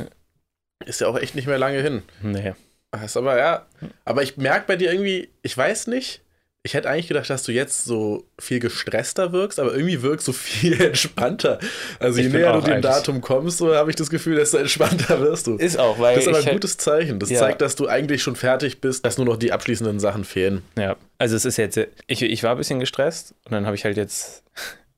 Ist 0.84 1.00
ja 1.00 1.08
auch 1.08 1.18
echt 1.18 1.34
nicht 1.34 1.46
mehr 1.46 1.58
lange 1.58 1.80
hin. 1.80 2.02
Nee. 2.20 2.54
Das 2.90 3.04
ist 3.04 3.16
aber 3.16 3.38
ja, 3.38 3.66
aber 4.04 4.22
ich 4.22 4.36
merke 4.36 4.66
bei 4.66 4.76
dir 4.76 4.92
irgendwie, 4.92 5.30
ich 5.42 5.56
weiß 5.56 5.86
nicht, 5.88 6.22
ich 6.66 6.74
hätte 6.74 6.90
eigentlich 6.90 7.06
gedacht, 7.08 7.30
dass 7.30 7.44
du 7.44 7.52
jetzt 7.52 7.84
so 7.84 8.24
viel 8.40 8.58
gestresster 8.58 9.32
wirkst, 9.32 9.60
aber 9.60 9.72
irgendwie 9.72 10.02
wirkst 10.02 10.26
du 10.26 10.32
viel 10.32 10.80
entspannter. 10.82 11.60
Also 12.00 12.20
je 12.20 12.28
näher 12.28 12.52
du 12.52 12.60
dem 12.60 12.82
Datum 12.82 13.20
kommst, 13.20 13.58
so 13.58 13.74
habe 13.74 13.88
ich 13.88 13.96
das 13.96 14.10
Gefühl, 14.10 14.34
desto 14.34 14.56
entspannter 14.58 15.20
wirst 15.20 15.46
du. 15.46 15.56
Ist 15.56 15.78
auch, 15.78 15.98
weil 16.00 16.16
Das 16.16 16.26
ist 16.26 16.28
aber 16.34 16.38
ein 16.44 16.52
gutes 16.54 16.76
Zeichen. 16.76 17.20
Das 17.20 17.30
Ja. 17.30 17.38
zeigt, 17.38 17.60
dass 17.60 17.76
du 17.76 17.86
eigentlich 17.86 18.22
schon 18.22 18.34
fertig 18.34 18.80
bist, 18.80 19.06
dass 19.06 19.16
nur 19.16 19.26
noch 19.26 19.36
die 19.36 19.52
abschließenden 19.52 20.00
Sachen 20.00 20.24
fehlen. 20.24 20.62
Ja, 20.76 20.96
also 21.18 21.36
es 21.36 21.44
ist 21.44 21.56
jetzt, 21.56 21.78
ich, 22.08 22.22
ich 22.22 22.42
war 22.42 22.50
ein 22.50 22.58
bisschen 22.58 22.80
gestresst 22.80 23.34
und 23.44 23.52
dann 23.52 23.64
habe 23.64 23.76
ich 23.76 23.84
halt 23.84 23.96
jetzt, 23.96 24.42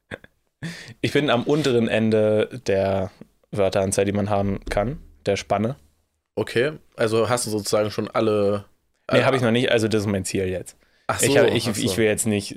ich 1.02 1.12
bin 1.12 1.28
am 1.28 1.42
unteren 1.44 1.86
Ende 1.86 2.48
der 2.66 3.10
Wörteranzahl, 3.50 4.06
die 4.06 4.12
man 4.12 4.30
haben 4.30 4.60
kann, 4.70 4.98
der 5.26 5.36
Spanne. 5.36 5.76
Okay, 6.34 6.72
also 6.96 7.28
hast 7.28 7.46
du 7.46 7.50
sozusagen 7.50 7.90
schon 7.90 8.08
alle. 8.08 8.64
Nee, 9.12 9.22
habe 9.22 9.36
ich 9.36 9.42
noch 9.42 9.50
nicht, 9.50 9.70
also 9.70 9.86
das 9.86 10.02
ist 10.02 10.06
mein 10.08 10.24
Ziel 10.24 10.46
jetzt. 10.46 10.76
Ach 11.10 11.18
so, 11.18 11.26
ich, 11.26 11.38
hab, 11.38 11.46
ich, 11.52 11.68
ach 11.68 11.74
so. 11.74 11.82
ich 11.82 11.96
will 11.96 12.04
jetzt 12.06 12.26
nicht, 12.26 12.54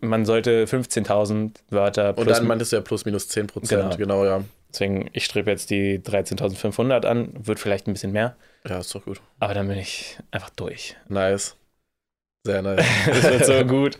man 0.00 0.24
sollte 0.26 0.66
15.000 0.66 1.52
Wörter 1.70 2.10
Und 2.16 2.24
plus, 2.24 2.36
dann 2.38 2.46
meintest 2.46 2.70
du 2.72 2.76
ja 2.76 2.82
plus 2.82 3.04
minus 3.06 3.28
10 3.28 3.46
Prozent, 3.48 3.96
Genau. 3.96 3.96
genau. 3.96 4.24
ja. 4.26 4.44
deswegen, 4.70 5.08
ich 5.14 5.24
strebe 5.24 5.50
jetzt 5.50 5.70
die 5.70 5.98
13.500 6.00 7.06
an, 7.06 7.32
wird 7.34 7.58
vielleicht 7.58 7.86
ein 7.88 7.92
bisschen 7.94 8.12
mehr, 8.12 8.36
Ja, 8.68 8.78
ist 8.78 8.94
doch 8.94 9.04
gut. 9.04 9.20
aber 9.40 9.54
dann 9.54 9.68
bin 9.68 9.78
ich 9.78 10.18
einfach 10.30 10.50
durch. 10.50 10.96
Nice. 11.08 11.56
Sehr 12.46 12.60
nice. 12.60 12.84
Das 13.06 13.22
wird 13.22 13.46
so 13.46 13.64
gut. 13.64 13.96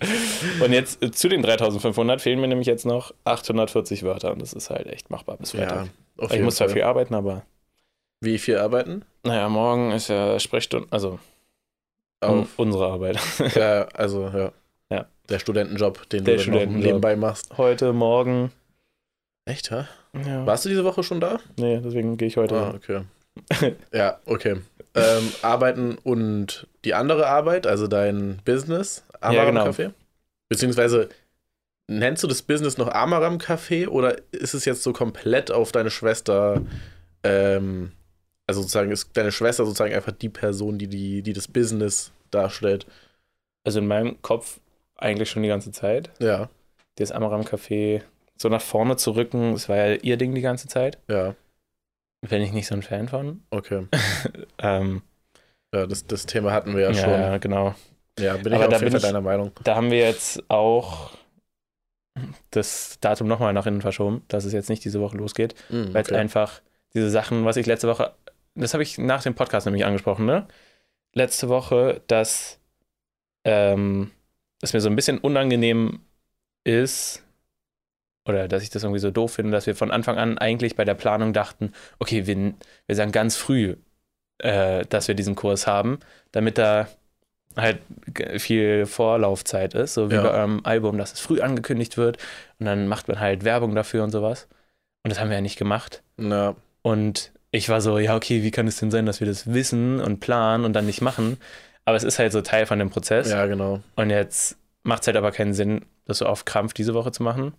Und 0.63 0.73
jetzt 0.75 1.03
äh, 1.03 1.11
zu 1.11 1.29
den 1.31 1.43
3.500 1.43 2.19
fehlen 2.19 2.43
mir 2.43 2.49
nämlich 2.49 2.67
jetzt 2.67 2.85
noch 2.85 3.15
840 3.25 4.03
Wörter 4.03 4.33
und 4.33 4.43
das 4.43 4.53
ist 4.53 4.69
halt 4.69 4.87
echt 4.87 5.09
machbar 5.09 5.39
bis 5.39 5.53
Freitag. 5.53 5.89
ja, 6.21 6.31
ich 6.31 6.43
muss 6.43 6.57
zwar 6.57 6.69
viel 6.69 6.83
arbeiten, 6.83 7.15
aber 7.15 7.47
Wie 8.21 8.37
viel 8.39 8.59
arbeiten? 8.59 9.07
Naja, 9.23 9.49
morgen 9.49 9.93
ist 9.93 10.09
ja 10.09 10.39
Sprechstunde, 10.39 10.89
also 10.91 11.19
Auf, 12.29 12.59
unsere 12.59 12.87
Arbeit. 12.87 13.19
ja, 13.55 13.87
also, 13.95 14.29
ja. 14.29 14.53
Ja. 14.91 15.07
Der 15.29 15.39
Studentenjob, 15.39 16.09
den 16.11 16.25
Der 16.25 16.37
du 16.37 16.51
dann 16.51 16.79
nebenbei 16.79 17.17
machst. 17.17 17.57
Heute, 17.57 17.93
morgen. 17.93 18.53
Echt, 19.47 19.71
ja? 19.71 19.89
Ja. 20.27 20.47
Warst 20.47 20.65
du 20.65 20.69
diese 20.69 20.85
Woche 20.85 21.03
schon 21.03 21.21
da? 21.21 21.41
Nee, 21.59 21.81
deswegen 21.83 22.17
gehe 22.17 22.29
ich 22.29 22.37
heute. 22.37 22.57
Ah, 22.57 22.75
okay. 22.75 23.03
ja, 23.93 24.19
okay. 24.27 24.57
Ähm, 24.95 25.33
arbeiten 25.43 25.99
und 26.03 26.69
die 26.85 26.95
andere 26.95 27.27
Arbeit, 27.27 27.67
also 27.67 27.89
dein 27.89 28.41
Business, 28.45 29.05
Amaram 29.21 29.55
genau. 29.55 29.67
Café? 29.67 29.93
Beziehungsweise 30.49 31.09
nennst 31.89 32.23
du 32.23 32.29
das 32.29 32.43
Business 32.43 32.79
noch 32.79 32.89
Amaram 32.89 33.39
Café 33.39 33.89
oder 33.89 34.17
ist 34.31 34.55
es 34.55 34.65
jetzt 34.65 34.83
so 34.83 34.93
komplett 34.93 35.51
auf 35.51 35.73
deine 35.73 35.91
Schwester, 35.91 36.63
ähm, 37.25 37.93
also 38.47 38.61
sozusagen 38.61 38.91
ist 38.91 39.11
deine 39.17 39.33
Schwester 39.33 39.65
sozusagen 39.65 39.95
einfach 39.95 40.13
die 40.13 40.29
Person, 40.29 40.79
die, 40.79 40.89
die, 40.89 41.23
die 41.23 41.33
das 41.33 41.49
Business 41.49 42.13
darstellt? 42.31 42.87
Also 43.65 43.79
in 43.79 43.87
meinem 43.87 44.21
Kopf 44.23 44.61
eigentlich 44.97 45.31
schon 45.31 45.43
die 45.43 45.49
ganze 45.49 45.73
Zeit. 45.73 46.11
Ja, 46.21 46.49
Das 46.97 47.13
Amaram 47.13 47.43
Café 47.43 48.03
so 48.37 48.49
nach 48.49 48.61
vorne 48.63 48.97
zu 48.97 49.13
rücken, 49.13 49.53
das 49.53 49.69
war 49.69 49.77
ja 49.77 49.95
ihr 49.95 50.17
Ding 50.17 50.35
die 50.35 50.41
ganze 50.41 50.69
Zeit. 50.69 50.99
ja, 51.09 51.35
Bin 52.29 52.43
ich 52.43 52.53
nicht 52.53 52.67
so 52.67 52.75
ein 52.75 52.83
Fan 52.83 53.09
von. 53.09 53.43
okay. 53.51 53.87
Ähm, 54.59 55.03
Ja, 55.75 55.87
das, 55.87 56.07
das 56.07 56.27
Thema 56.27 56.53
hatten 56.53 56.75
wir 56.75 56.83
ja, 56.83 56.91
ja, 56.91 56.95
schon. 56.95 57.11
ja, 57.11 57.39
genau. 57.39 57.75
Ja, 58.19 58.37
bin 58.37 58.53
ich 58.53 58.55
Aber 58.55 58.67
auf 58.67 58.71
da 58.71 58.79
jeden 58.79 58.93
Fall 58.93 59.01
deiner 59.01 59.21
Meinung. 59.21 59.53
Da 59.65 59.75
haben 59.75 59.91
wir 59.91 59.99
jetzt 59.99 60.43
auch 60.49 61.11
das 62.51 62.99
Datum 63.01 63.27
nochmal 63.29 63.53
nach 63.53 63.67
innen 63.67 63.81
verschoben, 63.83 64.23
dass 64.29 64.45
es 64.45 64.53
jetzt 64.53 64.69
nicht 64.71 64.85
diese 64.85 65.01
Woche 65.01 65.17
losgeht. 65.17 65.55
Mhm, 65.69 65.93
Weil 65.93 66.03
es 66.03 66.09
okay. 66.09 66.17
einfach 66.17 66.61
diese 66.95 67.11
Sachen, 67.11 67.45
was 67.45 67.57
ich 67.57 67.67
letzte 67.67 67.89
Woche, 67.89 68.15
das 68.55 68.75
habe 68.75 68.83
ich 68.83 68.99
nach 68.99 69.23
dem 69.23 69.35
Podcast 69.35 69.67
nämlich 69.67 69.85
angesprochen, 69.85 70.27
ne? 70.27 70.47
Letzte 71.13 71.49
Woche, 71.49 72.03
dass 72.07 72.59
ähm, 73.45 74.11
es 74.61 74.73
mir 74.73 74.81
so 74.81 74.89
ein 74.89 74.97
bisschen 74.97 75.19
unangenehm 75.19 76.01
ist, 76.65 77.23
oder 78.27 78.49
dass 78.49 78.63
ich 78.63 78.71
das 78.71 78.83
irgendwie 78.83 79.01
so 79.01 79.11
doof 79.11 79.35
finde, 79.35 79.53
dass 79.53 79.67
wir 79.67 79.77
von 79.77 79.91
Anfang 79.91 80.17
an 80.17 80.39
eigentlich 80.39 80.77
bei 80.77 80.85
der 80.85 80.95
Planung 80.95 81.33
dachten, 81.33 81.73
okay, 81.99 82.27
wir, 82.27 82.55
wir 82.87 82.97
sagen 82.97 83.13
ganz 83.13 83.37
früh, 83.37 83.77
äh, 84.39 84.85
dass 84.87 85.09
wir 85.09 85.15
diesen 85.15 85.35
Kurs 85.35 85.67
haben, 85.67 85.99
damit 86.33 86.57
da 86.59 86.89
halt 87.57 87.81
viel 88.39 88.87
Vorlaufzeit 88.87 89.75
ist, 89.75 89.95
so 89.95 90.11
wie 90.11 90.15
Ja. 90.17 90.23
bei 90.23 90.31
eurem 90.31 90.61
Album, 90.65 90.99
dass 90.99 91.13
es 91.13 91.21
früh 91.21 91.41
angekündigt 91.41 91.97
wird 91.97 92.17
und 92.59 92.67
dann 92.67 92.89
macht 92.89 93.07
man 93.09 93.21
halt 93.21 93.45
Werbung 93.45 93.75
dafür 93.75 94.03
und 94.03 94.11
sowas. 94.11 94.49
Und 95.05 95.11
das 95.11 95.21
haben 95.21 95.29
wir 95.29 95.37
ja 95.37 95.43
nicht 95.43 95.59
gemacht. 95.59 96.03
Ja, 96.19 96.57
Und 96.83 97.31
ich 97.55 97.69
war 97.69 97.81
so, 97.81 97.99
ja, 97.99 98.17
okay, 98.17 98.43
wie 98.43 98.51
kann 98.51 98.67
es 98.67 98.79
denn 98.79 98.91
sein, 98.91 99.07
dass 99.07 99.21
wir 99.21 99.27
das 99.29 99.53
wissen 99.53 100.01
und 100.01 100.19
planen 100.21 100.65
und 100.65 100.73
dann 100.73 100.87
nicht 100.87 101.01
machen? 101.01 101.39
Aber 101.85 101.97
es 101.97 102.03
ist 102.03 102.19
halt 102.19 102.33
so 102.33 102.41
Teil 102.41 102.67
von 102.67 102.79
dem 102.79 102.91
Prozess. 102.91 103.31
Ja, 103.31 103.47
genau. 103.47 103.81
Und 103.95 104.11
jetzt 104.11 104.57
macht 104.83 105.03
es 105.03 105.07
halt 105.07 105.17
aber 105.17 105.31
keinen 105.31 105.55
Sinn, 105.55 105.85
das 106.05 106.19
so 106.19 106.27
auf 106.27 106.45
Krampf 106.45 106.75
diese 106.75 106.95
Woche 106.95 107.13
zu 107.13 107.23
machen, 107.23 107.55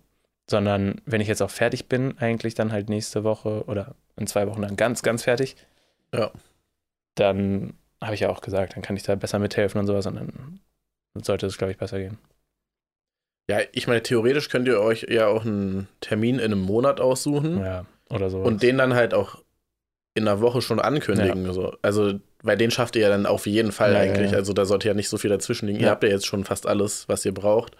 sondern 0.50 1.00
wenn 1.06 1.20
ich 1.20 1.28
jetzt 1.28 1.42
auch 1.42 1.50
fertig 1.50 1.86
bin, 1.88 2.18
eigentlich 2.18 2.54
dann 2.54 2.72
halt 2.72 2.88
nächste 2.88 3.24
Woche 3.24 3.64
oder 3.66 3.94
in 4.16 4.26
zwei 4.26 4.46
Wochen 4.48 4.62
dann 4.62 4.76
ganz, 4.76 5.02
ganz 5.02 5.22
fertig. 5.22 5.56
Ja. 6.14 6.30
Dann 7.14 7.74
habe 8.02 8.14
ich 8.14 8.20
ja 8.20 8.28
auch 8.28 8.42
gesagt, 8.42 8.76
dann 8.76 8.82
kann 8.82 8.96
ich 8.96 9.02
da 9.02 9.14
besser 9.14 9.38
mithelfen 9.38 9.80
und 9.80 9.86
sowas 9.86 10.06
und 10.06 10.16
dann 10.16 10.60
sollte 11.22 11.46
es, 11.46 11.56
glaube 11.56 11.70
ich, 11.72 11.78
besser 11.78 11.98
gehen. 11.98 12.18
Ja, 13.48 13.60
ich 13.72 13.86
meine, 13.86 14.02
theoretisch 14.02 14.48
könnt 14.50 14.68
ihr 14.68 14.80
euch 14.80 15.06
ja 15.08 15.28
auch 15.28 15.46
einen 15.46 15.88
Termin 16.00 16.36
in 16.38 16.46
einem 16.52 16.60
Monat 16.60 17.00
aussuchen 17.00 17.60
Ja, 17.60 17.86
oder 18.10 18.28
so. 18.28 18.40
und 18.40 18.62
den 18.62 18.76
dann 18.76 18.94
halt 18.94 19.14
auch 19.14 19.42
in 20.16 20.26
einer 20.26 20.40
Woche 20.40 20.62
schon 20.62 20.80
ankündigen. 20.80 21.52
So. 21.52 21.76
Also, 21.82 22.14
weil 22.42 22.56
den 22.56 22.70
schafft 22.70 22.96
ihr 22.96 23.02
ja 23.02 23.08
dann 23.08 23.26
auf 23.26 23.46
jeden 23.46 23.70
Fall 23.72 23.92
Ja, 23.92 24.02
ja, 24.02 24.12
eigentlich. 24.12 24.32
ja. 24.32 24.38
Also, 24.38 24.52
da 24.52 24.64
sollte 24.64 24.88
ja 24.88 24.94
nicht 24.94 25.08
so 25.08 25.18
viel 25.18 25.30
dazwischen 25.30 25.66
liegen. 25.66 25.78
Ihr 25.80 25.86
Ja. 25.86 25.90
habt 25.92 26.02
ja 26.02 26.08
jetzt 26.08 26.26
schon 26.26 26.44
fast 26.44 26.66
alles, 26.66 27.08
was 27.08 27.24
ihr 27.24 27.32
braucht. 27.34 27.76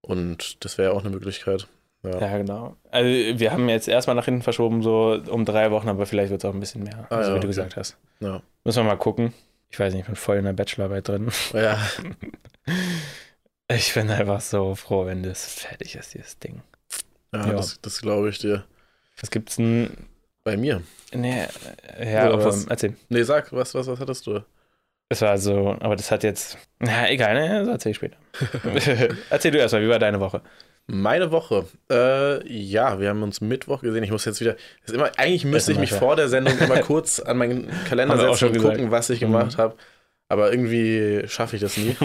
Und 0.00 0.64
das 0.64 0.78
wäre 0.78 0.92
auch 0.92 1.00
eine 1.00 1.10
Möglichkeit. 1.10 1.66
Ja. 2.04 2.20
Ja, 2.20 2.38
genau. 2.38 2.76
Also 2.92 3.08
wir 3.08 3.50
haben 3.50 3.68
jetzt 3.68 3.88
erstmal 3.88 4.14
nach 4.14 4.26
hinten 4.26 4.42
verschoben, 4.42 4.80
so 4.82 5.20
um 5.28 5.44
drei 5.44 5.72
Wochen, 5.72 5.88
aber 5.88 6.06
vielleicht 6.06 6.30
wird 6.30 6.42
es 6.44 6.48
auch 6.48 6.54
ein 6.54 6.60
bisschen 6.60 6.84
mehr, 6.84 7.06
Ah, 7.10 7.16
also, 7.16 7.30
ja, 7.30 7.36
wie 7.36 7.40
du 7.40 7.46
gesagt 7.48 7.74
hast. 7.76 7.96
Ja. 8.20 8.42
Müssen 8.62 8.84
wir 8.84 8.84
mal 8.90 8.96
gucken. 8.96 9.32
Ich 9.70 9.80
weiß 9.80 9.92
nicht, 9.92 10.02
ich 10.02 10.06
bin 10.06 10.14
voll 10.14 10.36
in 10.36 10.44
der 10.44 10.52
Bachelorarbeit 10.52 11.08
drin. 11.08 11.30
ja. 11.52 11.78
Ich 13.68 13.94
bin 13.94 14.10
einfach 14.10 14.40
so 14.40 14.74
froh, 14.76 15.06
wenn 15.06 15.22
das 15.24 15.44
fertig 15.54 15.96
ist, 15.96 16.14
dieses 16.14 16.38
Ding. 16.38 16.62
Ja, 17.32 17.46
Ja. 17.46 17.52
das, 17.54 17.80
das 17.80 18.00
glaube 18.00 18.28
ich 18.28 18.38
dir. 18.38 18.64
Was 19.20 19.30
gibt's 19.30 19.56
denn? 19.56 19.90
Bei 20.46 20.56
mir. 20.56 20.80
Nee, 21.12 21.42
ja, 22.00 22.30
aber 22.30 22.44
was? 22.44 22.66
erzähl. 22.66 22.94
Nee, 23.08 23.24
sag, 23.24 23.52
was, 23.52 23.74
was, 23.74 23.88
was 23.88 23.98
hattest 23.98 24.28
du? 24.28 24.44
Es 25.08 25.20
war 25.20 25.36
so, 25.38 25.76
aber 25.80 25.96
das 25.96 26.12
hat 26.12 26.22
jetzt. 26.22 26.56
Na, 26.78 27.10
egal, 27.10 27.34
ne? 27.34 27.58
Das 27.60 27.68
erzähl 27.68 27.90
ich 27.90 27.96
später. 27.96 28.16
erzähl 29.30 29.50
du 29.50 29.58
erstmal, 29.58 29.82
wie 29.82 29.88
war 29.88 29.98
deine 29.98 30.20
Woche? 30.20 30.42
Meine 30.86 31.32
Woche. 31.32 31.66
Äh, 31.90 32.46
ja, 32.48 33.00
wir 33.00 33.08
haben 33.08 33.24
uns 33.24 33.40
Mittwoch 33.40 33.80
gesehen. 33.82 34.04
Ich 34.04 34.12
muss 34.12 34.24
jetzt 34.24 34.40
wieder. 34.40 34.54
Immer, 34.92 35.10
eigentlich 35.16 35.44
müsste 35.44 35.72
ich 35.72 35.78
mich 35.78 35.90
vor 35.90 36.14
der 36.14 36.28
Sendung 36.28 36.56
immer 36.60 36.78
kurz 36.80 37.18
an 37.18 37.38
meinen 37.38 37.68
Kalender 37.88 38.16
setzen 38.16 38.46
und 38.46 38.52
gesagt. 38.52 38.76
gucken, 38.76 38.92
was 38.92 39.10
ich 39.10 39.20
Mhm. 39.22 39.26
gemacht 39.32 39.58
habe. 39.58 39.74
Aber 40.28 40.52
irgendwie 40.52 41.24
schaffe 41.26 41.56
ich 41.56 41.62
das 41.62 41.76
nie. 41.76 41.96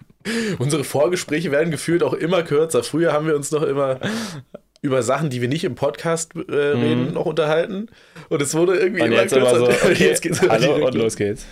Unsere 0.58 0.82
Vorgespräche 0.82 1.52
werden 1.52 1.70
gefühlt 1.70 2.02
auch 2.02 2.14
immer 2.14 2.42
kürzer. 2.42 2.82
Früher 2.82 3.12
haben 3.12 3.28
wir 3.28 3.36
uns 3.36 3.52
noch 3.52 3.62
immer 3.62 4.00
über 4.84 5.02
Sachen, 5.02 5.30
die 5.30 5.40
wir 5.40 5.48
nicht 5.48 5.64
im 5.64 5.74
Podcast 5.76 6.32
äh, 6.36 6.52
reden, 6.54 7.14
noch 7.14 7.24
unterhalten. 7.24 7.88
Und 8.28 8.42
es 8.42 8.54
wurde 8.54 8.76
irgendwie 8.76 9.00
Mhm. 9.00 9.06
Und 9.06 9.12
immer 9.12 9.22
jetzt 9.22 9.32
immer 9.32 9.56
so, 9.56 9.64
okay, 9.68 9.94
Jetzt 10.08 10.20
geht's 10.20 10.42
hallo 10.42 10.74
direkt 10.76 10.84
und 10.84 10.94
los 10.94 11.16
geht's. 11.16 11.46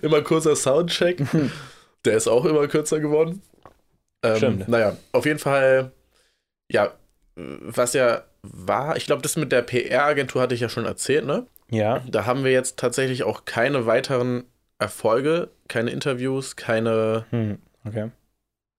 immer 0.00 0.22
kurzer 0.22 0.56
Soundcheck. 0.56 1.20
Der 2.06 2.16
ist 2.16 2.28
auch 2.28 2.46
immer 2.46 2.66
kürzer 2.68 2.98
geworden. 2.98 3.42
Ähm, 4.24 4.36
Stimmt. 4.36 4.68
Naja, 4.68 4.96
auf 5.12 5.26
jeden 5.26 5.38
Fall, 5.38 5.92
ja, 6.70 6.92
was 7.36 7.92
ja 7.92 8.22
war, 8.42 8.96
ich 8.96 9.04
glaube, 9.04 9.20
das 9.22 9.36
mit 9.36 9.52
der 9.52 9.62
PR-Agentur 9.62 10.40
hatte 10.40 10.54
ich 10.54 10.60
ja 10.62 10.68
schon 10.70 10.86
erzählt, 10.86 11.26
ne? 11.26 11.46
Ja, 11.70 12.02
Da 12.10 12.24
haben 12.24 12.42
wir 12.42 12.52
jetzt 12.52 12.78
tatsächlich 12.78 13.22
auch 13.22 13.44
keine 13.44 13.84
weiteren 13.86 14.44
Erfolge, 14.78 15.50
keine 15.68 15.90
Interviews, 15.90 16.56
keine, 16.56 17.26
hm, 17.30 17.58
okay. 17.86 18.10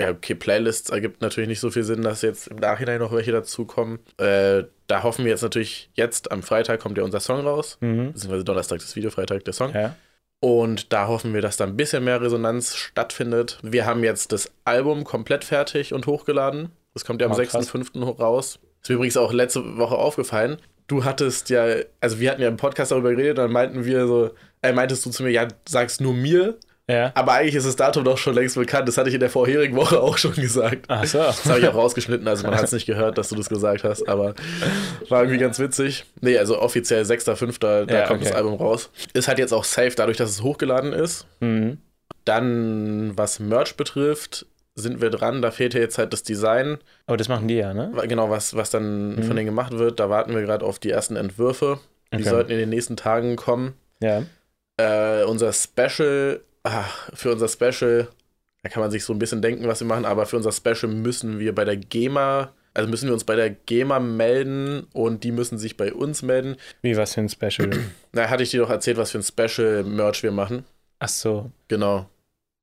Ja, 0.01 0.09
okay, 0.09 0.35
Playlists 0.35 0.89
ergibt 0.89 1.21
natürlich 1.21 1.47
nicht 1.47 1.59
so 1.59 1.69
viel 1.69 1.83
Sinn, 1.83 2.01
dass 2.01 2.21
jetzt 2.21 2.47
im 2.47 2.57
Nachhinein 2.57 2.99
noch 2.99 3.11
welche 3.13 3.31
dazukommen. 3.31 3.99
Äh, 4.17 4.63
da 4.87 5.03
hoffen 5.03 5.23
wir 5.25 5.31
jetzt 5.31 5.43
natürlich, 5.43 5.89
jetzt 5.93 6.31
am 6.31 6.41
Freitag 6.43 6.79
kommt 6.79 6.97
ja 6.97 7.03
unser 7.03 7.19
Song 7.19 7.41
raus, 7.45 7.77
Mhm. 7.79 8.13
beziehungsweise 8.13 8.43
Donnerstag 8.43 8.79
das 8.79 8.95
Video, 8.95 9.11
Freitag 9.11 9.45
der 9.45 9.53
Song. 9.53 9.73
Ja. 9.73 9.95
Und 10.39 10.91
da 10.91 11.07
hoffen 11.07 11.33
wir, 11.33 11.41
dass 11.41 11.55
da 11.57 11.63
ein 11.65 11.77
bisschen 11.77 12.03
mehr 12.03 12.21
Resonanz 12.21 12.75
stattfindet. 12.75 13.59
Wir 13.61 13.85
haben 13.85 14.03
jetzt 14.03 14.31
das 14.33 14.51
Album 14.65 15.05
komplett 15.05 15.45
fertig 15.45 15.93
und 15.93 16.05
hochgeladen. 16.05 16.69
Das 16.93 17.05
kommt 17.05 17.21
ja 17.21 17.27
am 17.27 17.33
Oh, 17.33 17.37
krass. 17.37 17.53
6.5. 17.73 18.03
hoch 18.05 18.19
raus. 18.19 18.59
Ist 18.81 18.89
mir 18.89 18.95
übrigens 18.95 19.15
auch 19.15 19.31
letzte 19.31 19.77
Woche 19.77 19.95
aufgefallen. 19.95 20.57
Du 20.87 21.05
hattest 21.05 21.49
ja, 21.49 21.65
also 22.01 22.19
wir 22.19 22.29
hatten 22.29 22.41
ja 22.41 22.49
im 22.49 22.57
Podcast 22.57 22.91
darüber 22.91 23.11
geredet, 23.11 23.37
dann 23.37 23.51
meinten 23.53 23.85
wir 23.85 24.05
so, 24.05 24.31
äh, 24.61 24.73
meintest 24.73 25.05
du 25.05 25.11
zu 25.11 25.23
mir, 25.23 25.29
ja, 25.29 25.47
sag's 25.67 26.01
nur 26.01 26.13
mir. 26.13 26.57
Ja. 26.89 27.11
Aber 27.15 27.31
eigentlich 27.33 27.55
ist 27.55 27.65
das 27.65 27.77
Datum 27.77 28.03
doch 28.03 28.17
schon 28.17 28.33
längst 28.35 28.55
bekannt. 28.55 28.87
Das 28.89 28.97
hatte 28.97 29.07
ich 29.07 29.13
in 29.15 29.21
der 29.21 29.29
vorherigen 29.29 29.75
Woche 29.77 30.01
auch 30.01 30.17
schon 30.17 30.33
gesagt. 30.33 30.85
Ach 30.89 31.05
so. 31.05 31.19
Das 31.19 31.45
habe 31.45 31.59
ich 31.59 31.67
auch 31.67 31.75
rausgeschnitten, 31.75 32.27
also 32.27 32.43
man 32.45 32.55
hat 32.55 32.63
es 32.65 32.71
nicht 32.73 32.85
gehört, 32.85 33.17
dass 33.17 33.29
du 33.29 33.35
das 33.35 33.47
gesagt 33.47 33.83
hast, 33.85 34.07
aber 34.09 34.33
war 35.09 35.21
irgendwie 35.21 35.39
ganz 35.39 35.59
witzig. 35.59 36.05
Nee, 36.19 36.37
also 36.37 36.59
offiziell 36.59 37.03
6.5., 37.03 37.59
da 37.59 37.83
Ja, 37.83 38.07
kommt 38.07 38.21
das 38.21 38.29
okay. 38.29 38.37
Album 38.37 38.55
raus. 38.55 38.89
Ist 39.13 39.27
halt 39.29 39.39
jetzt 39.39 39.53
auch 39.53 39.63
safe, 39.63 39.93
dadurch, 39.95 40.17
dass 40.17 40.29
es 40.29 40.43
hochgeladen 40.43 40.91
ist. 40.91 41.25
Mhm. 41.39 41.77
Dann, 42.25 43.11
was 43.17 43.39
Merch 43.39 43.75
betrifft, 43.75 44.45
sind 44.75 45.01
wir 45.01 45.09
dran. 45.09 45.41
Da 45.41 45.51
fehlt 45.51 45.73
ja 45.73 45.79
jetzt 45.81 45.97
halt 45.97 46.13
das 46.13 46.23
Design. 46.23 46.77
Aber 47.05 47.17
das 47.17 47.27
machen 47.29 47.47
die 47.47 47.55
ja, 47.55 47.73
ne? 47.73 47.91
Genau, 48.07 48.29
was, 48.29 48.55
was 48.55 48.69
dann 48.69 49.15
Mhm. 49.15 49.23
von 49.23 49.35
denen 49.35 49.45
gemacht 49.45 49.73
wird. 49.77 49.99
Da 49.99 50.09
warten 50.09 50.33
wir 50.33 50.41
gerade 50.41 50.65
auf 50.65 50.79
die 50.79 50.89
ersten 50.89 51.15
Entwürfe. 51.15 51.79
Die 52.13 52.17
Okay. 52.17 52.29
sollten 52.29 52.51
in 52.51 52.57
den 52.59 52.69
nächsten 52.69 52.95
Tagen 52.95 53.35
kommen. 53.35 53.73
Ja. 54.01 54.23
Äh, 54.77 55.23
unser 55.25 55.51
Special, 55.53 56.41
ach, 56.63 57.09
für 57.13 57.31
unser 57.31 57.47
Special, 57.47 58.07
da 58.63 58.69
kann 58.69 58.81
man 58.81 58.91
sich 58.91 59.03
so 59.03 59.13
ein 59.13 59.19
bisschen 59.19 59.41
denken, 59.41 59.67
was 59.67 59.79
wir 59.81 59.87
machen, 59.87 60.05
aber 60.05 60.25
für 60.25 60.37
unser 60.37 60.51
Special 60.51 60.91
müssen 60.91 61.39
wir 61.39 61.53
bei 61.53 61.65
der 61.65 61.77
GEMA, 61.77 62.53
also 62.73 62.89
müssen 62.89 63.07
wir 63.07 63.13
uns 63.13 63.23
bei 63.25 63.35
der 63.35 63.49
GEMA 63.51 63.99
melden 63.99 64.87
und 64.93 65.23
die 65.23 65.31
müssen 65.31 65.57
sich 65.57 65.77
bei 65.77 65.93
uns 65.93 66.21
melden. 66.23 66.55
Wie 66.81 66.95
was 66.97 67.13
für 67.13 67.21
ein 67.21 67.29
Special? 67.29 67.69
Da 68.13 68.29
hatte 68.29 68.43
ich 68.43 68.51
dir 68.51 68.61
doch 68.61 68.69
erzählt, 68.69 68.97
was 68.97 69.11
für 69.11 69.19
ein 69.19 69.23
Special-Merch 69.23 70.23
wir 70.23 70.31
machen. 70.31 70.65
Ach 70.99 71.09
so. 71.09 71.51
Genau. 71.67 72.09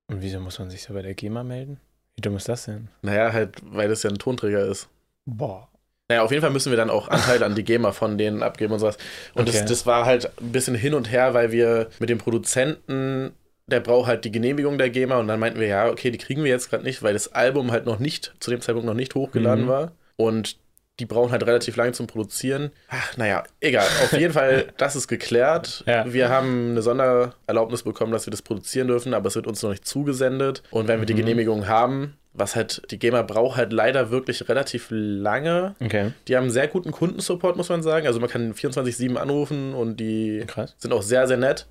Und 0.09 0.23
wieso 0.23 0.41
muss 0.41 0.59
man 0.59 0.71
sich 0.71 0.83
so 0.83 0.95
bei 0.95 1.03
der 1.03 1.15
GEMA 1.15 1.43
melden? 1.45 1.79
Wie 2.17 2.23
dumm 2.23 2.37
ist 2.37 2.49
das 2.49 2.65
denn? 2.65 2.89
Naja, 3.03 3.33
halt, 3.33 3.57
weil 3.63 3.89
das 3.89 4.03
ja 4.03 4.11
ein 4.11 4.19
Tonträger 4.19 4.65
ist. 4.67 4.89
Boah. 5.27 5.69
Naja, 6.09 6.23
auf 6.23 6.31
jeden 6.33 6.41
Fall 6.43 6.51
müssen 6.51 6.71
wir 6.71 6.77
dann 6.77 6.91
auch 6.91 7.07
Anteile 7.09 7.45
an 7.47 7.55
die 7.55 7.63
GEMA 7.63 7.93
von 7.93 8.19
denen 8.19 8.43
abgeben 8.43 8.73
und 8.73 8.81
sowas. 8.81 8.97
Und 9.35 9.49
Okay. 9.49 9.59
das, 9.61 9.69
das 9.69 9.87
war 9.87 10.07
halt 10.07 10.31
ein 10.41 10.51
bisschen 10.51 10.75
hin 10.75 10.95
und 10.95 11.11
her, 11.13 11.35
weil 11.35 11.53
wir 11.53 11.89
mit 12.01 12.09
dem 12.09 12.19
Produzenten, 12.19 13.33
der 13.71 13.81
braucht 13.81 14.07
halt 14.09 14.25
die 14.25 14.33
Genehmigung 14.33 14.77
der 14.79 14.91
GEMA 14.91 15.17
und 15.19 15.29
dann 15.29 15.41
meinten 15.41 15.61
wir, 15.61 15.67
ja, 15.69 15.89
okay, 15.89 16.11
die 16.11 16.19
kriegen 16.19 16.43
wir 16.45 16.51
jetzt 16.51 16.69
gerade 16.71 16.85
nicht, 16.85 17.03
weil 17.03 17.13
das 17.15 17.33
Album 17.33 17.71
halt 17.71 17.87
noch 17.87 17.99
nicht, 17.99 18.35
zu 18.41 18.51
dem 18.51 18.61
Zeitpunkt 18.61 18.87
noch 18.87 18.95
nicht 18.95 19.15
hochgeladen 19.15 19.65
Mhm. 19.65 19.69
war. 19.69 19.93
Und 20.17 20.59
die 20.99 21.07
brauchen 21.07 21.31
halt 21.33 21.47
relativ 21.47 21.77
lange 21.77 21.93
zum 21.93 22.07
Produzieren. 22.07 22.73
Ach, 22.89 23.17
naja, 23.17 23.43
egal. 23.61 23.87
Auf 24.05 24.13
jeden 24.13 24.35
Fall, 24.35 24.67
das 24.77 24.97
ist 24.97 25.09
geklärt. 25.09 25.83
Ja. 25.87 26.05
Wir 26.13 26.29
haben 26.29 26.73
eine 26.73 26.83
Sondererlaubnis 26.83 27.85
bekommen, 27.85 28.13
dass 28.13 28.27
wir 28.27 28.31
das 28.31 28.43
produzieren 28.43 28.89
dürfen, 28.89 29.15
aber 29.15 29.29
es 29.29 29.35
wird 29.35 29.47
uns 29.47 29.63
noch 29.63 29.71
nicht 29.71 29.87
zugesendet. 29.87 30.63
Und 30.71 30.89
wenn 30.89 30.99
wir 31.01 31.07
die 31.07 31.15
Mhm. 31.15 31.19
Genehmigung 31.19 31.69
haben, 31.69 32.17
was 32.35 32.55
halt, 32.55 32.83
die 32.91 32.99
GEMA 32.99 33.23
braucht 33.23 33.57
halt 33.57 33.73
leider 33.73 34.11
wirklich 34.11 34.49
relativ 34.49 34.89
lange. 34.91 35.75
Okay. 35.83 36.13
Die 36.29 36.37
haben 36.37 36.51
sehr 36.51 36.69
guten 36.69 36.93
Kundensupport, 36.93 37.57
muss 37.57 37.69
man 37.71 37.83
sagen. 37.83 38.07
Also 38.07 38.21
man 38.21 38.29
kann 38.29 38.53
24-7 38.55 39.17
anrufen 39.17 39.75
und 39.75 39.97
die 39.99 40.45
Krass. 40.47 40.75
sind 40.79 40.93
auch 40.93 41.03
sehr, 41.03 41.27
sehr 41.27 41.39
nett. 41.39 41.67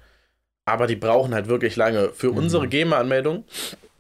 Aber 0.70 0.88
die 0.88 0.96
brauchen 0.96 1.34
halt 1.34 1.48
wirklich 1.48 1.76
lange. 1.76 2.10
Für 2.14 2.32
Mhm. 2.32 2.38
unsere 2.38 2.68
GEMA-Anmeldung, 2.68 3.44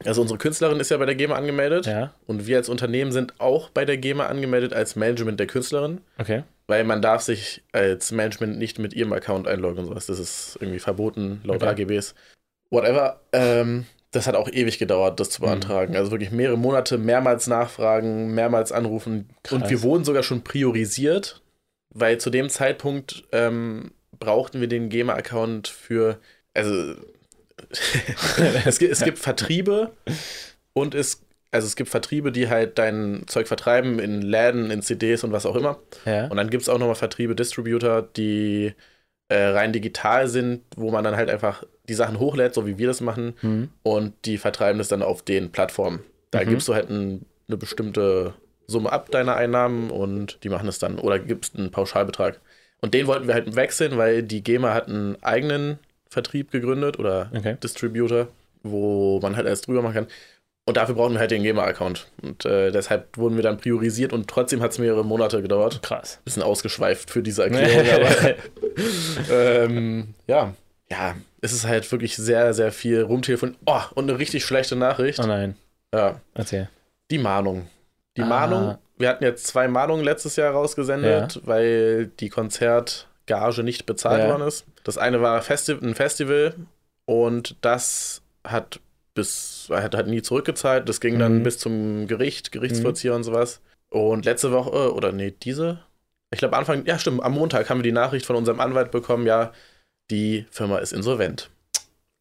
also 0.05 0.21
unsere 0.21 0.37
Künstlerin 0.37 0.79
ist 0.79 0.91
ja 0.91 0.97
bei 0.97 1.05
der 1.05 1.15
GEMA 1.15 1.35
angemeldet 1.35 1.85
Ja. 1.87 2.13
und 2.27 2.45
wir 2.47 2.57
als 2.57 2.69
Unternehmen 2.69 3.11
sind 3.11 3.39
auch 3.39 3.69
bei 3.69 3.85
der 3.85 3.97
GEMA 3.97 4.27
angemeldet 4.27 4.73
als 4.73 4.95
Management 4.95 5.39
der 5.39 5.47
Künstlerin, 5.47 6.01
Okay. 6.17 6.43
weil 6.67 6.83
man 6.83 7.01
darf 7.01 7.21
sich 7.21 7.63
als 7.73 8.11
Management 8.11 8.57
nicht 8.59 8.77
mit 8.79 8.93
ihrem 8.93 9.11
Account 9.13 9.47
einloggen 9.47 9.79
und 9.79 9.85
sowas. 9.87 10.05
Das 10.05 10.19
ist 10.19 10.57
irgendwie 10.61 10.79
verboten 10.79 11.41
laut 11.43 11.63
Okay. 11.63 11.69
AGBs. 11.83 12.13
Whatever. 12.71 13.19
Ähm, 13.33 13.85
das 14.11 14.25
hat 14.27 14.35
auch 14.35 14.49
ewig 14.49 14.79
gedauert, 14.79 15.19
das 15.19 15.29
zu 15.31 15.41
Mhm. 15.41 15.45
beantragen. 15.47 15.95
Also 15.95 16.11
wirklich 16.11 16.31
mehrere 16.31 16.57
Monate, 16.57 16.97
mehrmals 16.97 17.47
nachfragen, 17.47 18.33
mehrmals 18.33 18.71
anrufen. 18.71 19.29
Und 19.51 19.59
Krass. 19.61 19.69
wir 19.69 19.81
wurden 19.81 20.03
sogar 20.05 20.23
schon 20.23 20.43
priorisiert, 20.43 21.41
weil 21.93 22.19
zu 22.19 22.29
dem 22.29 22.49
Zeitpunkt 22.49 23.23
ähm, 23.31 23.91
brauchten 24.19 24.61
wir 24.61 24.67
den 24.67 24.89
GEMA-Account 24.89 25.67
für, 25.67 26.19
also 26.53 26.95
es, 28.65 28.79
gibt, 28.79 28.91
es 28.91 29.03
gibt 29.03 29.19
Vertriebe 29.19 29.91
und 30.73 30.95
es, 30.95 31.21
also 31.51 31.67
es 31.67 31.75
gibt 31.75 31.89
Vertriebe, 31.89 32.31
die 32.31 32.47
halt 32.49 32.77
dein 32.77 33.23
Zeug 33.27 33.47
vertreiben 33.47 33.99
in 33.99 34.21
Läden, 34.21 34.71
in 34.71 34.81
CDs 34.81 35.23
und 35.23 35.31
was 35.31 35.45
auch 35.45 35.55
immer. 35.55 35.79
Ja. 36.05 36.27
Und 36.27 36.37
dann 36.37 36.49
gibt 36.49 36.63
es 36.63 36.69
auch 36.69 36.77
nochmal 36.79 36.95
Vertriebe, 36.95 37.35
Distributor, 37.35 38.01
die 38.01 38.73
äh, 39.29 39.37
rein 39.43 39.73
digital 39.73 40.27
sind, 40.27 40.61
wo 40.75 40.89
man 40.91 41.03
dann 41.03 41.15
halt 41.15 41.29
einfach 41.29 41.63
die 41.87 41.93
Sachen 41.93 42.19
hochlädt, 42.19 42.53
so 42.53 42.65
wie 42.65 42.77
wir 42.77 42.87
das 42.87 43.01
machen, 43.01 43.33
Mhm. 43.41 43.69
und 43.83 44.13
die 44.25 44.37
vertreiben 44.37 44.77
das 44.77 44.87
dann 44.87 45.01
auf 45.01 45.21
den 45.21 45.51
Plattformen. 45.51 45.99
Da 46.31 46.43
Mhm. 46.43 46.49
gibst 46.49 46.67
du 46.67 46.73
halt 46.73 46.89
ein, 46.89 47.25
eine 47.47 47.57
bestimmte 47.57 48.33
Summe 48.67 48.91
ab 48.91 49.09
deiner 49.11 49.35
Einnahmen 49.35 49.89
und 49.91 50.43
die 50.43 50.49
machen 50.49 50.67
es 50.69 50.77
dann 50.79 50.99
oder 50.99 51.17
gibst 51.19 51.55
einen 51.57 51.71
Pauschalbetrag. 51.71 52.39
Und 52.81 52.93
den 52.93 53.07
wollten 53.07 53.27
wir 53.27 53.33
halt 53.33 53.55
wechseln, 53.55 53.97
weil 53.97 54.23
die 54.23 54.43
GEMA 54.43 54.73
hat 54.73 54.87
einen 54.87 55.21
eigenen 55.23 55.79
Vertrieb 56.09 56.51
gegründet 56.51 56.99
oder 56.99 57.31
Okay. 57.35 57.55
Distributor, 57.63 58.27
wo 58.63 59.19
man 59.21 59.35
halt 59.35 59.47
alles 59.47 59.61
drüber 59.61 59.81
machen 59.81 59.93
kann. 59.93 60.07
Und 60.65 60.77
dafür 60.77 60.93
brauchen 60.95 61.13
wir 61.13 61.19
halt 61.19 61.31
den 61.31 61.41
GEMA-Account. 61.41 62.07
Und 62.21 62.45
äh, 62.45 62.71
deshalb 62.71 63.17
wurden 63.17 63.35
wir 63.37 63.43
dann 63.43 63.57
priorisiert 63.57 64.13
und 64.13 64.27
trotzdem 64.27 64.61
hat 64.61 64.71
es 64.71 64.77
mehrere 64.77 65.03
Monate 65.03 65.41
gedauert. 65.41 65.81
Krass. 65.81 66.19
Bisschen 66.25 66.43
ausgeschweift 66.43 67.09
für 67.09 67.23
diese 67.23 67.43
Erklärung, 67.43 67.87
aber 67.95 68.35
ähm, 69.31 70.13
ja. 70.27 70.53
Ja, 70.91 71.15
es 71.41 71.53
ist 71.53 71.67
halt 71.67 71.91
wirklich 71.91 72.15
sehr, 72.17 72.53
sehr 72.53 72.71
viel 72.71 73.01
rumtelefon. 73.01 73.55
Oh, 73.65 73.81
und 73.95 74.09
eine 74.09 74.19
richtig 74.19 74.43
schlechte 74.45 74.75
Nachricht. 74.75 75.19
Oh 75.19 75.27
nein. 75.27 75.55
Ja, 75.93 76.19
Erzähl. 76.33 76.69
die 77.11 77.17
Mahnung. 77.19 77.67
Die 78.17 78.21
Ah. 78.21 78.25
Mahnung, 78.25 78.77
wir 78.97 79.09
hatten 79.09 79.23
jetzt 79.23 79.47
zwei 79.47 79.67
Mahnungen 79.67 80.03
letztes 80.03 80.35
Jahr 80.35 80.51
rausgesendet, 80.53 81.41
weil 81.45 82.07
die 82.19 82.29
Konzertgage 83.29 83.63
nicht 83.63 83.85
bezahlt 83.85 84.21
Ja. 84.23 84.29
worden 84.29 84.47
ist. 84.47 84.65
Das 84.83 84.97
eine 84.97 85.21
war 85.21 85.41
Festi 85.41 85.73
ein 85.73 85.95
Festival 85.95 86.53
und 87.05 87.55
das 87.61 88.21
hat 88.43 88.79
bis, 89.13 89.67
hat, 89.69 89.95
hat 89.95 90.07
nie 90.07 90.21
zurückgezahlt. 90.21 90.87
Das 90.87 91.01
ging 91.01 91.19
dann 91.19 91.39
Mhm. 91.39 91.43
bis 91.43 91.57
zum 91.59 92.07
Gericht, 92.07 92.51
Gerichtsvollzieher 92.51 93.13
und 93.15 93.23
sowas. 93.23 93.61
Und 93.89 94.25
letzte 94.25 94.51
Woche, 94.51 94.93
oder 94.93 95.11
nee, 95.11 95.33
diese, 95.43 95.79
ich 96.31 96.39
glaube 96.39 96.55
Anfang, 96.57 96.85
ja 96.85 96.97
stimmt, 96.99 97.23
am 97.23 97.33
Montag 97.33 97.69
haben 97.69 97.79
wir 97.79 97.83
die 97.83 97.91
Nachricht 97.91 98.25
von 98.25 98.35
unserem 98.35 98.59
Anwalt 98.59 98.91
bekommen, 98.91 99.25
ja, 99.25 99.51
die 100.11 100.45
Firma 100.51 100.77
ist 100.77 100.93
insolvent. 100.93 101.49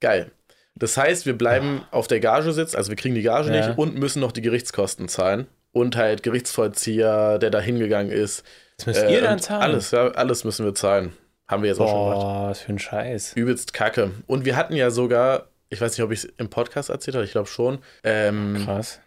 Geil. 0.00 0.30
Das 0.74 0.96
heißt, 0.96 1.26
wir 1.26 1.36
bleiben 1.36 1.82
auf 1.90 2.06
der 2.06 2.20
Gage 2.20 2.52
sitzen, 2.52 2.76
also 2.76 2.90
wir 2.90 2.96
kriegen 2.96 3.14
die 3.14 3.22
Gage 3.22 3.52
Ja. 3.54 3.66
nicht 3.68 3.78
und 3.78 3.96
müssen 3.96 4.20
noch 4.20 4.32
die 4.32 4.42
Gerichtskosten 4.42 5.08
zahlen. 5.08 5.46
Und 5.72 5.96
halt 5.96 6.22
Gerichtsvollzieher, 6.22 7.38
der 7.38 7.50
da 7.50 7.60
hingegangen 7.60 8.10
ist. 8.10 8.42
Das 8.78 8.86
müsst 8.86 9.02
Äh, 9.02 9.12
ihr 9.14 9.20
dann 9.20 9.38
zahlen. 9.38 9.62
Alles, 9.62 9.90
ja, 9.90 10.08
alles 10.08 10.44
müssen 10.44 10.64
wir 10.64 10.74
zahlen. 10.74 11.12
Haben 11.46 11.62
wir 11.62 11.70
jetzt 11.70 11.80
auch 11.80 11.88
schon 11.88 12.04
gemacht. 12.10 12.20
Boah, 12.20 12.48
was 12.50 12.60
für 12.60 12.72
ein 12.72 12.78
Scheiß. 12.78 13.32
Übelst 13.34 13.72
kacke. 13.72 14.10
Und 14.26 14.44
wir 14.44 14.56
hatten 14.56 14.74
ja 14.74 14.90
sogar, 14.90 15.48
ich 15.70 15.80
weiß 15.80 15.92
nicht, 15.96 16.04
ob 16.04 16.10
ich 16.12 16.20
es 16.24 16.24
im 16.36 16.48
Podcast 16.50 16.88
erzählt 16.90 17.14
habe, 17.16 17.24
ich 17.24 17.32
glaube 17.32 17.48
schon, 17.48 17.78
ähm, 18.04 18.62
Krass. 18.64 19.00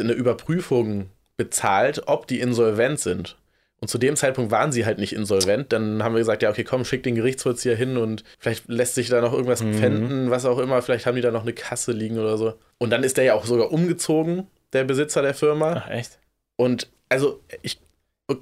eine 0.00 0.12
Überprüfung 0.12 1.10
bezahlt, 1.36 2.02
ob 2.06 2.26
die 2.26 2.40
insolvent 2.40 3.00
sind. 3.00 3.36
Und 3.78 3.88
zu 3.88 3.98
dem 3.98 4.16
Zeitpunkt 4.16 4.50
waren 4.50 4.72
sie 4.72 4.86
halt 4.86 4.98
nicht 4.98 5.12
insolvent. 5.14 5.70
Dann 5.72 6.02
haben 6.02 6.14
wir 6.14 6.20
gesagt, 6.20 6.42
ja, 6.42 6.48
okay, 6.50 6.64
komm, 6.64 6.84
schick 6.86 7.02
den 7.02 7.14
Gerichtsvollzieher 7.14 7.76
hin 7.76 7.98
und 7.98 8.24
vielleicht 8.38 8.68
lässt 8.68 8.94
sich 8.94 9.08
da 9.10 9.20
noch 9.20 9.32
irgendwas 9.34 9.62
Mhm. 9.62 9.74
pfänden, 9.74 10.30
was 10.30 10.46
auch 10.46 10.58
immer. 10.58 10.80
Vielleicht 10.80 11.04
haben 11.04 11.14
die 11.16 11.20
da 11.20 11.30
noch 11.30 11.42
eine 11.42 11.52
Kasse 11.52 11.92
liegen 11.92 12.18
oder 12.18 12.38
so. 12.38 12.54
Und 12.78 12.88
dann 12.90 13.04
ist 13.04 13.18
der 13.18 13.24
ja 13.24 13.34
auch 13.34 13.44
sogar 13.44 13.70
umgezogen, 13.72 14.46
der 14.72 14.84
Besitzer 14.84 15.20
der 15.20 15.34
Firma. 15.34 15.82
Ach, 15.84 15.90
echt? 15.90 16.18
Und 16.56 16.88
also, 17.10 17.40
ich, 17.62 17.78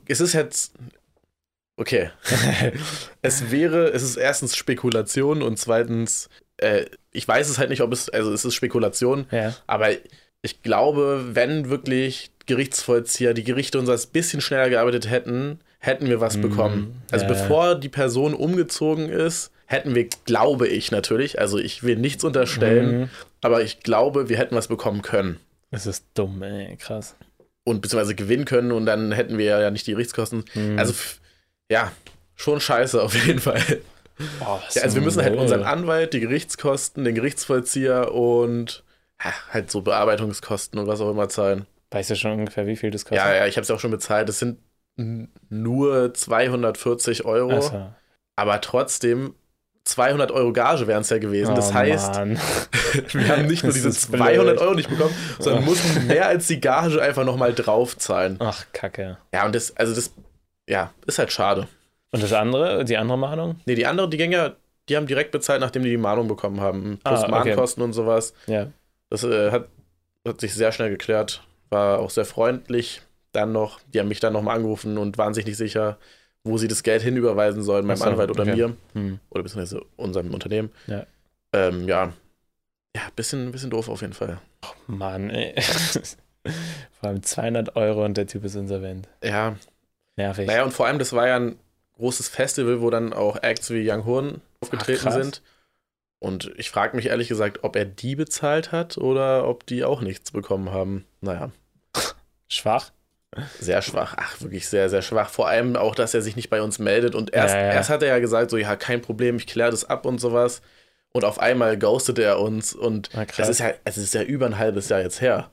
es 0.07 0.21
ist 0.21 0.33
jetzt. 0.33 0.75
Okay. 1.77 2.11
es 3.23 3.51
wäre, 3.51 3.89
es 3.93 4.03
ist 4.03 4.17
erstens 4.17 4.57
Spekulation 4.57 5.43
und 5.43 5.59
zweitens, 5.59 6.29
äh, 6.59 6.85
ich 7.11 7.27
weiß 7.27 7.49
es 7.49 7.59
halt 7.59 7.71
nicht, 7.71 7.81
ob 7.83 7.93
es, 7.93 8.09
also 8.09 8.33
es 8.33 8.45
ist 8.45 8.55
Spekulation, 8.55 9.27
Ja. 9.33 9.55
aber 9.67 9.89
ich 10.43 10.63
glaube, 10.63 11.31
wenn 11.33 11.71
wirklich 11.71 12.31
Gerichtsvollzieher, 12.47 13.35
die 13.35 13.43
Gerichte 13.45 13.79
uns 13.79 13.89
ein 13.89 14.13
bisschen 14.13 14.41
schneller 14.41 14.69
gearbeitet 14.71 15.11
hätten, 15.11 15.59
hätten 15.81 16.07
wir 16.07 16.21
was 16.21 16.37
Mhm. 16.37 16.43
bekommen. 16.43 17.03
Also 17.11 17.25
Ja, 17.25 17.33
bevor 17.33 17.75
die 17.75 17.89
Person 17.89 18.35
umgezogen 18.35 19.09
ist, 19.09 19.51
hätten 19.67 19.95
wir, 19.95 20.09
glaube 20.27 20.69
ich 20.69 20.93
natürlich, 20.93 21.41
also 21.41 21.59
ich 21.59 21.83
will 21.83 21.97
nichts 21.97 22.23
unterstellen, 22.23 23.01
Mhm. 23.01 23.09
aber 23.41 23.63
ich 23.63 23.81
glaube, 23.81 24.29
wir 24.29 24.37
hätten 24.39 24.55
was 24.55 24.69
bekommen 24.69 25.03
können. 25.03 25.41
Das 25.73 25.87
ist 25.87 26.05
dumm, 26.15 26.41
ey. 26.43 26.77
Krass. 26.77 27.17
Und 27.65 27.81
beziehungsweise 27.81 28.15
gewinnen 28.15 28.45
können 28.45 28.73
und 28.73 28.85
dann 28.85 29.13
hätten 29.13 29.39
wir 29.39 29.47
ja 29.59 29.71
nicht 29.71 29.87
die 29.87 29.93
Gerichtskosten. 29.93 30.45
Mhm. 30.55 30.79
Also, 30.79 30.95
ja, 31.71 31.93
schon 32.35 32.61
scheiße 32.61 33.03
auf 33.03 33.15
jeden 33.15 33.41
Fall. 33.41 33.63
Was 34.39 34.75
Ja, 34.75 34.83
also 34.83 34.97
wir 34.97 35.03
müssen 35.03 35.23
halt 35.23 35.37
unseren 35.37 35.63
Anwalt, 35.63 36.13
die 36.13 36.21
Gerichtskosten, 36.21 37.05
den 37.05 37.15
Gerichtsvollzieher 37.15 38.13
und 38.13 38.85
ja, 39.23 39.33
halt 39.51 39.71
so 39.71 39.81
Bearbeitungskosten 39.81 40.79
und 40.79 40.87
was 40.87 41.01
auch 41.01 41.11
immer 41.11 41.29
zahlen. 41.29 41.67
Weißt 41.91 42.11
du 42.11 42.17
schon 42.17 42.33
ungefähr, 42.33 42.67
wie 42.67 42.77
viel 42.77 42.91
das 42.91 43.05
kostet? 43.05 43.19
Ja, 43.19 43.35
ja, 43.35 43.47
ich 43.47 43.57
habe 43.57 43.63
es 43.63 43.71
auch 43.71 43.81
schon 43.81 43.91
bezahlt. 43.91 44.29
Das 44.29 44.39
sind 44.39 44.59
nur 44.97 46.15
240 46.15 47.25
Euro, 47.25 47.61
so. 47.61 47.91
aber 48.37 48.61
trotzdem 48.61 49.35
200 49.85 50.31
Euro 50.33 50.53
Gage 50.53 50.87
wären 50.87 51.03
es 51.03 51.11
ja 51.11 51.19
gewesen. 51.19 51.55
Das 51.55 51.71
Oh, 51.71 51.75
heißt, 51.75 52.15
Mann. 52.15 52.39
wir 53.13 53.29
haben 53.29 53.47
nicht 53.47 53.63
nur 53.63 53.69
Das 53.73 53.75
diese 53.75 53.89
ist 53.91 54.11
blöd. 54.11 54.23
200 54.23 54.59
Euro 54.59 54.75
nicht 54.75 54.89
bekommen, 54.89 55.15
sondern 55.39 55.63
Oh. 55.63 55.67
mussten 55.67 56.07
mehr 56.07 56.27
als 56.27 56.47
die 56.47 56.61
Gage 56.61 57.01
einfach 57.03 57.25
nochmal 57.25 57.53
draufzahlen. 57.53 58.37
Ach, 58.41 58.65
Kacke. 58.73 59.19
Ja, 59.33 59.45
und 59.45 59.55
das, 59.55 59.77
also 59.77 59.95
das, 59.95 60.13
ja, 60.69 60.93
ist 61.07 61.19
halt 61.19 61.33
schade. 61.33 61.69
Und 62.13 62.23
das 62.23 62.33
andere, 62.33 62.85
die 62.85 62.97
andere 62.97 63.19
Mahnung? 63.19 63.61
Nee, 63.67 63.75
die 63.75 63.87
andere, 63.87 64.09
die 64.09 64.17
Gänger, 64.17 64.57
die 64.89 64.97
haben 64.97 65.07
direkt 65.07 65.33
bezahlt, 65.33 65.61
nachdem 65.61 65.83
die 65.83 65.91
die 65.91 65.97
Mahnung 65.97 66.29
bekommen 66.29 66.61
haben. 66.61 66.99
Plus 67.05 67.21
Ah, 67.21 67.25
okay. 67.25 67.31
Mahnkosten 67.51 67.83
und 67.83 67.93
sowas. 67.93 68.33
Ja. 68.47 68.69
Das 69.11 69.23
äh, 69.25 69.51
hat, 69.51 69.69
hat 70.27 70.41
sich 70.41 70.55
sehr 70.55 70.73
schnell 70.73 70.91
geklärt. 70.91 71.43
War 71.71 71.99
auch 71.99 72.11
sehr 72.11 72.25
freundlich. 72.25 73.03
Dann 73.33 73.53
noch, 73.53 73.81
die 73.93 73.99
haben 74.01 74.09
mich 74.09 74.21
dann 74.21 74.33
nochmal 74.33 74.57
angerufen 74.57 74.97
und 74.97 75.19
waren 75.19 75.35
sich 75.35 75.45
nicht 75.45 75.57
sicher, 75.57 75.99
wo 76.45 76.59
sie 76.59 76.69
das 76.69 76.83
Geld 76.83 77.03
hinüberweisen 77.03 77.63
sollen, 77.63 77.87
meinem 77.87 77.97
Ach 77.97 78.05
so, 78.05 78.11
Anwalt 78.11 78.31
oder 78.31 78.43
okay. 78.43 78.55
mir. 78.55 78.77
Hm. 78.93 79.19
Oder 79.31 79.43
beziehungsweise 79.43 79.83
unserem 79.97 80.33
Unternehmen. 80.33 80.71
Ja. 80.87 81.07
Ähm, 81.53 81.89
ja. 81.89 82.13
Ja, 82.95 83.03
bisschen, 83.17 83.51
bisschen 83.51 83.71
doof 83.71 83.89
auf 83.89 84.03
jeden 84.03 84.13
Fall. 84.13 84.41
Mann, 84.87 85.31
ey. 85.31 85.55
Vor 87.01 87.09
allem 87.09 87.23
200 87.23 87.75
Euro 87.77 88.05
und 88.05 88.17
der 88.17 88.27
Typ 88.27 88.45
ist 88.45 88.55
insolvent. 88.55 89.09
Ja, 89.23 89.57
Nervig. 90.17 90.47
naja, 90.47 90.63
und 90.63 90.73
vor 90.73 90.87
allem, 90.87 90.99
das 90.99 91.13
war 91.15 91.27
ja 91.27 91.37
ein 91.37 91.59
großes 91.97 92.29
Festival, 92.29 92.81
wo 92.83 92.91
dann 92.91 93.13
auch 93.13 93.43
Acts 93.43 93.71
wie 93.71 93.91
Young 93.91 94.05
Horn 94.05 94.41
aufgetreten 94.61 95.01
krass. 95.01 95.15
sind. 95.15 95.43
Und 96.19 96.53
ich 96.57 96.71
frage 96.71 96.97
mich 96.97 97.07
ehrlich 97.07 97.29
gesagt, 97.29 97.65
ob 97.65 97.77
er 97.77 97.85
die 97.85 98.15
bezahlt 98.15 98.73
hat 98.73 98.99
oder 98.99 99.49
ob 99.49 99.67
die 99.67 99.85
auch 99.85 100.03
nichts 100.03 100.31
bekommen 100.31 100.71
haben. 100.71 101.05
Naja, 101.21 101.51
Schwach? 102.49 102.93
Sehr 103.61 103.83
schwach. 103.83 104.15
Ach, 104.19 104.41
wirklich 104.41 104.69
sehr, 104.69 104.89
sehr 104.91 105.03
schwach. 105.03 105.29
Vor 105.31 105.49
allem 105.49 105.77
auch, 105.77 105.95
dass 105.95 106.15
er 106.15 106.23
sich 106.23 106.37
nicht 106.37 106.51
bei 106.51 106.63
uns 106.63 106.79
meldet. 106.79 107.15
Und 107.15 107.33
erst, 107.33 107.55
Ja, 107.55 107.61
ja. 107.61 107.73
erst 107.73 107.91
hat 107.91 108.03
er 108.03 108.09
ja 108.09 108.19
gesagt, 108.19 108.51
so, 108.51 108.57
ja, 108.57 108.77
kein 108.77 109.01
Problem, 109.03 109.37
ich 109.37 109.47
kläre 109.47 109.71
das 109.71 109.85
ab 109.85 110.07
und 110.07 110.19
sowas. 110.21 110.63
Und 111.13 111.25
auf 111.25 111.39
einmal 111.39 111.79
ghostet 111.79 112.19
er 112.19 112.41
uns. 112.41 112.75
Und 112.75 113.11
das 113.37 113.49
ist 113.49 113.61
ja, 113.61 113.73
es 113.85 113.97
ist 113.99 114.15
ja 114.15 114.23
über 114.23 114.47
ein 114.47 114.59
halbes 114.59 114.89
Jahr 114.89 115.01
jetzt 115.01 115.21
her. 115.21 115.51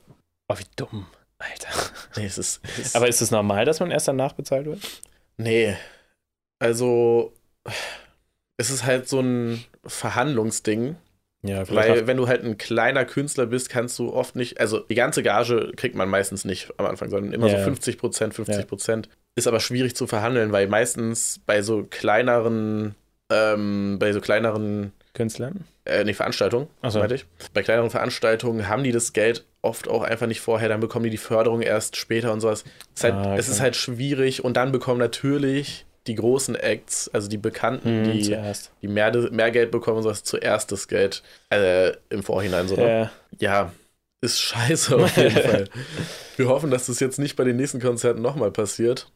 Oh, 0.48 0.56
wie 0.58 0.66
dumm. 0.76 1.06
Alter. 1.38 1.68
Nee, 2.16 2.26
es 2.26 2.38
ist, 2.38 2.60
es 2.64 2.78
ist 2.86 2.96
Aber 2.96 3.08
ist 3.08 3.20
es 3.20 3.30
normal, 3.30 3.64
dass 3.64 3.80
man 3.80 3.90
erst 3.90 4.06
danach 4.08 4.32
bezahlt 4.32 4.66
wird? 4.66 4.80
Nee. 5.36 5.76
Also, 6.60 7.32
es 8.56 8.70
ist 8.70 8.84
halt 8.84 9.08
so 9.08 9.20
ein 9.20 9.64
Verhandlungsding, 9.84 10.96
Ja, 11.44 11.68
weil 11.70 12.06
wenn 12.06 12.16
du 12.16 12.28
halt 12.28 12.44
ein 12.44 12.56
kleiner 12.56 13.04
Künstler 13.04 13.46
bist, 13.46 13.68
kannst 13.68 13.98
du 13.98 14.12
oft 14.12 14.36
nicht, 14.36 14.60
also 14.60 14.78
die 14.80 14.94
ganze 14.94 15.22
Gage 15.24 15.72
kriegt 15.76 15.94
man 15.96 16.08
meistens 16.08 16.44
nicht 16.44 16.72
am 16.76 16.86
Anfang, 16.86 17.10
sondern 17.10 17.32
immer 17.32 17.48
Ja. 17.48 17.58
so 17.58 17.64
50 17.64 17.98
Prozent, 17.98 18.34
50 18.34 18.66
Prozent. 18.68 19.08
Ist 19.34 19.48
aber 19.48 19.58
schwierig 19.60 19.96
zu 19.96 20.06
verhandeln, 20.06 20.52
weil 20.52 20.68
meistens 20.68 21.40
bei 21.44 21.62
so 21.62 21.84
kleineren, 21.88 22.94
ähm, 23.30 23.96
bei 23.98 24.12
so 24.12 24.20
kleineren 24.20 24.92
Künstlern? 25.14 25.64
äh, 25.84 26.04
nee, 26.04 26.12
Veranstaltungen, 26.14 26.68
so. 26.88 27.00
meinte 27.00 27.16
ich. 27.16 27.26
Bei 27.54 27.62
kleineren 27.64 27.90
Veranstaltungen 27.90 28.68
haben 28.68 28.84
die 28.84 28.92
das 28.92 29.12
Geld 29.12 29.44
oft 29.62 29.88
auch 29.88 30.02
einfach 30.04 30.28
nicht 30.28 30.40
vorher, 30.40 30.68
dann 30.68 30.78
bekommen 30.80 31.04
die 31.04 31.10
die 31.10 31.16
Förderung 31.16 31.60
erst 31.60 31.96
später 31.96 32.32
und 32.32 32.40
sowas. 32.40 32.62
Es 32.94 33.00
ist 33.00 33.04
halt, 33.04 33.14
Ah, 33.14 33.22
okay. 33.32 33.38
es 33.40 33.48
ist 33.48 33.60
halt 33.60 33.74
schwierig 33.74 34.44
und 34.44 34.56
dann 34.56 34.70
bekommen 34.70 35.00
natürlich 35.00 35.86
die 36.06 36.14
großen 36.16 36.56
Acts, 36.56 37.08
also 37.12 37.28
die 37.28 37.38
Bekannten, 37.38 38.04
Hm, 38.04 38.12
die, 38.12 38.22
zuerst. 38.22 38.72
die 38.82 38.88
mehr, 38.88 39.12
mehr 39.30 39.50
Geld 39.50 39.70
bekommen 39.70 40.02
sowas, 40.02 40.24
zuerst 40.24 40.72
das 40.72 40.88
Geld 40.88 41.22
äh, 41.50 41.92
im 42.10 42.22
Vorhinein 42.22 42.68
so. 42.68 42.76
ne? 42.76 42.88
Ja. 42.88 43.10
Ja, 43.38 43.72
ist 44.20 44.40
scheiße 44.40 44.96
auf 44.96 45.16
jeden 45.16 45.30
Fall. 45.38 45.68
Wir 46.36 46.48
hoffen, 46.48 46.70
dass 46.70 46.86
das 46.86 47.00
jetzt 47.00 47.18
nicht 47.18 47.36
bei 47.36 47.44
den 47.44 47.56
nächsten 47.56 47.80
Konzerten 47.80 48.22
nochmal 48.22 48.50
passiert. 48.50 49.10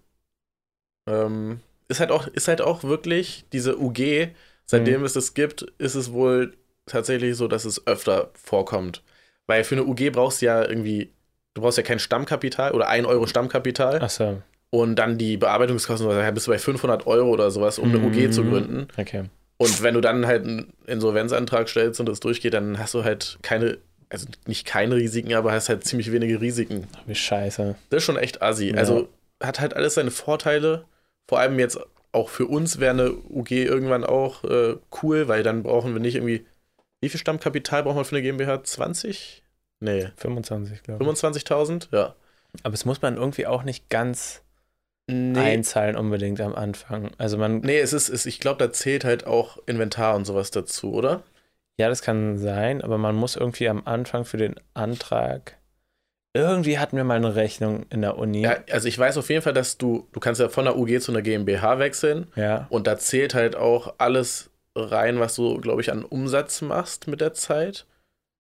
Ähm, 1.09 1.61
ist, 1.89 2.01
halt 2.01 2.11
auch, 2.11 2.27
ist 2.27 2.49
halt 2.49 2.61
auch 2.61 2.83
wirklich 2.85 3.45
diese 3.53 3.79
UG, 3.81 4.29
seitdem 4.65 5.01
Mhm. 5.01 5.07
es 5.07 5.13
das 5.13 5.35
gibt, 5.35 5.63
ist 5.79 5.95
es 5.95 6.13
wohl 6.13 6.57
tatsächlich 6.87 7.37
so, 7.37 7.49
dass 7.49 7.65
es 7.65 7.87
öfter 7.87 8.31
vorkommt. 8.35 9.03
Weil 9.47 9.65
für 9.65 9.77
eine 9.77 9.85
UG 9.85 10.11
brauchst 10.11 10.43
du 10.43 10.47
ja 10.47 10.65
irgendwie, 10.65 11.13
du 11.55 11.63
brauchst 11.63 11.79
ja 11.79 11.85
kein 11.85 11.99
Stammkapital 12.01 12.73
oder 12.73 12.89
1 12.89 13.07
Euro 13.07 13.27
Stammkapital 13.27 14.01
Ach 14.03 14.11
so. 14.11 14.43
Und 14.71 14.97
dann 14.97 15.19
die 15.19 15.37
Bearbeitungskosten, 15.37 16.09
da 16.09 16.31
bist 16.31 16.47
du 16.47 16.51
bei 16.51 16.59
500 16.59 17.07
Euro 17.07 17.31
oder 17.31 17.51
sowas, 17.51 17.79
um 17.79 17.89
eine 17.95 17.99
UG 17.99 18.31
zu 18.33 18.43
Mhm. 18.43 18.51
gründen. 18.51 18.89
Okay. 18.97 19.25
Und 19.59 19.83
wenn 19.83 19.95
du 19.95 20.01
dann 20.01 20.27
halt 20.27 20.45
einen 20.45 20.73
Insolvenzantrag 20.87 21.69
stellst 21.69 21.99
und 22.01 22.07
das 22.09 22.21
durchgeht, 22.21 22.53
dann 22.55 22.79
hast 22.79 22.93
du 22.95 23.05
halt 23.05 23.39
keine, 23.43 23.79
also 24.11 24.27
nicht 24.47 24.67
keine 24.67 24.97
Risiken, 24.97 25.33
aber 25.35 25.53
hast 25.53 25.69
halt 25.69 25.85
ziemlich 25.85 26.13
wenige 26.13 26.41
Risiken. 26.41 26.87
Ach, 26.97 27.03
wie 27.07 27.15
scheiße. 27.15 27.75
Das 27.91 27.99
ist 27.99 28.05
schon 28.05 28.19
echt 28.19 28.43
assi. 28.43 28.71
Ja. 28.71 28.77
Also 28.77 29.09
hat 29.43 29.61
halt 29.61 29.75
alles 29.75 29.95
seine 29.95 30.11
Vorteile. 30.11 30.85
Vor 31.29 31.39
allem 31.39 31.59
jetzt 31.59 31.79
auch 32.13 32.29
für 32.29 32.47
uns 32.47 32.81
wäre 32.81 32.91
eine 32.93 33.13
UG 33.13 33.51
irgendwann 33.53 34.05
auch 34.05 34.45
äh, 34.45 34.77
cool, 35.03 35.29
weil 35.29 35.43
dann 35.43 35.63
brauchen 35.63 35.93
wir 35.95 36.01
nicht 36.01 36.17
irgendwie. 36.17 36.45
Wie 37.01 37.09
viel 37.11 37.21
Stammkapital 37.21 37.83
braucht 37.83 37.97
man 37.97 38.05
für 38.07 38.17
eine 38.17 38.23
GmbH? 38.23 38.63
20? 38.65 39.43
Nee, 39.81 40.09
25, 40.17 40.83
glaube 40.83 41.05
ich. 41.05 41.11
25.000? 41.11 41.89
Ja. 41.93 42.15
Aber 42.63 42.73
es 42.75 42.85
muss 42.87 43.03
man 43.03 43.17
irgendwie 43.17 43.47
auch 43.47 43.63
nicht 43.65 43.91
ganz 43.91 44.41
Nee, 45.09 45.39
einzahlen 45.39 45.97
unbedingt 45.97 46.41
am 46.41 46.55
Anfang. 46.55 47.11
Also 47.19 47.39
man, 47.39 47.61
nee 47.61 47.79
es 47.79 47.93
ist, 47.93 48.09
es, 48.09 48.27
ich 48.27 48.41
glaube, 48.41 48.59
da 48.59 48.73
zählt 48.73 49.05
halt 49.05 49.27
auch 49.27 49.59
Inventar 49.67 50.17
und 50.17 50.25
sowas 50.25 50.51
dazu, 50.51 50.93
oder? 50.93 51.23
ja, 51.79 51.89
das 51.91 52.01
kann 52.01 52.39
sein, 52.39 52.81
aber 52.81 52.97
man 52.97 53.15
muss 53.15 53.37
irgendwie 53.37 53.69
am 53.69 53.83
Anfang 53.87 54.25
für 54.25 54.39
den 54.39 54.55
Antrag 54.73 55.59
irgendwie 56.37 56.79
hatten 56.79 56.97
wir 56.97 57.05
mal 57.05 57.17
eine 57.17 57.35
Rechnung 57.35 57.87
in 57.91 58.03
der 58.03 58.19
Uni. 58.19 58.43
Ja, 58.43 58.57
also 58.71 58.89
ich 58.89 58.99
weiß 58.99 59.17
auf 59.17 59.31
jeden 59.31 59.41
Fall, 59.43 59.55
dass 59.55 59.79
du, 59.79 60.07
du 60.13 60.21
kannst 60.21 60.41
ja 60.41 60.49
von 60.51 60.67
der 60.67 60.77
UG 60.77 61.01
zu 61.01 61.11
einer 61.13 61.23
GmbH 61.23 61.79
wechseln 61.79 62.27
ja. 62.37 62.67
und 62.69 62.87
da 62.87 62.99
zählt 62.99 63.35
halt 63.35 63.57
auch 63.57 63.95
alles 63.99 64.51
rein, 64.75 65.19
was 65.19 65.35
du, 65.37 65.59
glaube 65.61 65.81
ich, 65.81 65.91
an 65.91 66.05
Umsatz 66.05 66.61
machst 66.61 67.09
mit 67.09 67.21
der 67.23 67.33
Zeit. 67.33 67.87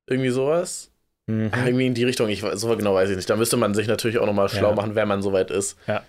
Irgendwie 0.09 0.29
sowas. 0.31 0.90
Mhm. 1.26 1.50
Irgendwie 1.64 1.87
in 1.87 1.94
die 1.94 2.05
Richtung, 2.05 2.29
ich, 2.29 2.42
weiß- 2.42 2.57
so 2.57 2.76
genau 2.76 2.94
weiß 2.94 3.09
ich 3.11 3.16
nicht. 3.16 3.31
Da 3.31 3.37
müsste 3.37 3.57
man 3.57 3.72
sich 3.74 3.88
natürlich 3.88 4.18
auch 4.18 4.26
nochmal 4.26 4.48
schlau 4.50 4.70
Ja. 4.70 4.74
machen, 4.74 4.94
wenn 4.94 5.09
man 5.09 5.22
soweit 5.22 5.50
ist. 5.50 5.79
Ja. 5.87 6.02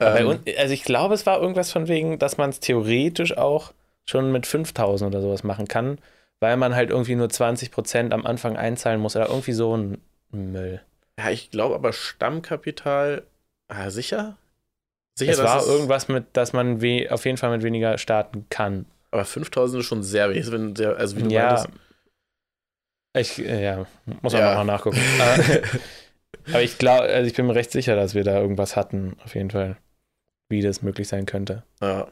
Ähm, 0.00 0.26
uns, 0.28 0.40
also 0.58 0.74
ich 0.74 0.84
glaube, 0.84 1.14
es 1.14 1.26
war 1.26 1.40
irgendwas 1.40 1.72
von 1.72 1.88
wegen, 1.88 2.18
dass 2.18 2.36
man 2.36 2.50
es 2.50 2.60
theoretisch 2.60 3.36
auch 3.36 3.72
schon 4.08 4.32
mit 4.32 4.46
5000 4.46 5.08
oder 5.14 5.22
sowas 5.22 5.44
machen 5.44 5.68
kann, 5.68 5.98
weil 6.40 6.56
man 6.56 6.74
halt 6.74 6.90
irgendwie 6.90 7.14
nur 7.14 7.28
20% 7.28 8.12
am 8.12 8.26
Anfang 8.26 8.56
einzahlen 8.56 9.00
muss 9.00 9.16
oder 9.16 9.28
irgendwie 9.28 9.52
so 9.52 9.76
ein 9.76 10.00
Müll. 10.30 10.80
ja, 11.18 11.30
ich 11.30 11.50
glaube 11.50 11.74
aber 11.74 11.92
Stammkapital, 11.92 13.22
ah, 13.68 13.90
sicher? 13.90 14.36
Sicher, 15.18 15.32
es 15.32 15.38
war 15.38 15.64
irgendwas 15.66 16.08
mit, 16.08 16.24
dass 16.32 16.52
man 16.52 16.80
we 16.80 17.06
auf 17.10 17.24
jeden 17.26 17.36
Fall 17.36 17.50
mit 17.50 17.62
weniger 17.62 17.98
starten 17.98 18.46
kann. 18.48 18.86
Aber 19.10 19.24
5000 19.26 19.80
ist 19.80 19.86
schon 19.86 20.02
sehr 20.02 20.30
wenig. 20.30 20.50
Wenn 20.50 20.74
der, 20.74 20.96
also 20.96 21.16
wie 21.16 21.22
du 21.22 21.30
ja. 21.30 21.48
meintest. 21.48 21.68
Ich, 23.14 23.38
äh, 23.38 23.62
ja, 23.62 23.86
muss 24.22 24.32
man 24.32 24.40
Ja. 24.40 24.48
nochmal 24.50 24.64
nachgucken. 24.64 24.98
Aber- 26.48 26.62
ich 26.62 26.78
glaube, 26.78 27.02
also 27.04 27.26
ich 27.26 27.34
bin 27.34 27.46
mir 27.46 27.54
recht 27.54 27.70
sicher, 27.70 27.96
dass 27.96 28.14
wir 28.14 28.24
da 28.24 28.40
irgendwas 28.40 28.76
hatten, 28.76 29.16
auf 29.24 29.34
jeden 29.34 29.50
Fall, 29.50 29.76
wie 30.50 30.60
das 30.62 30.82
möglich 30.82 31.08
sein 31.08 31.26
könnte. 31.26 31.62
Ja. 31.80 32.08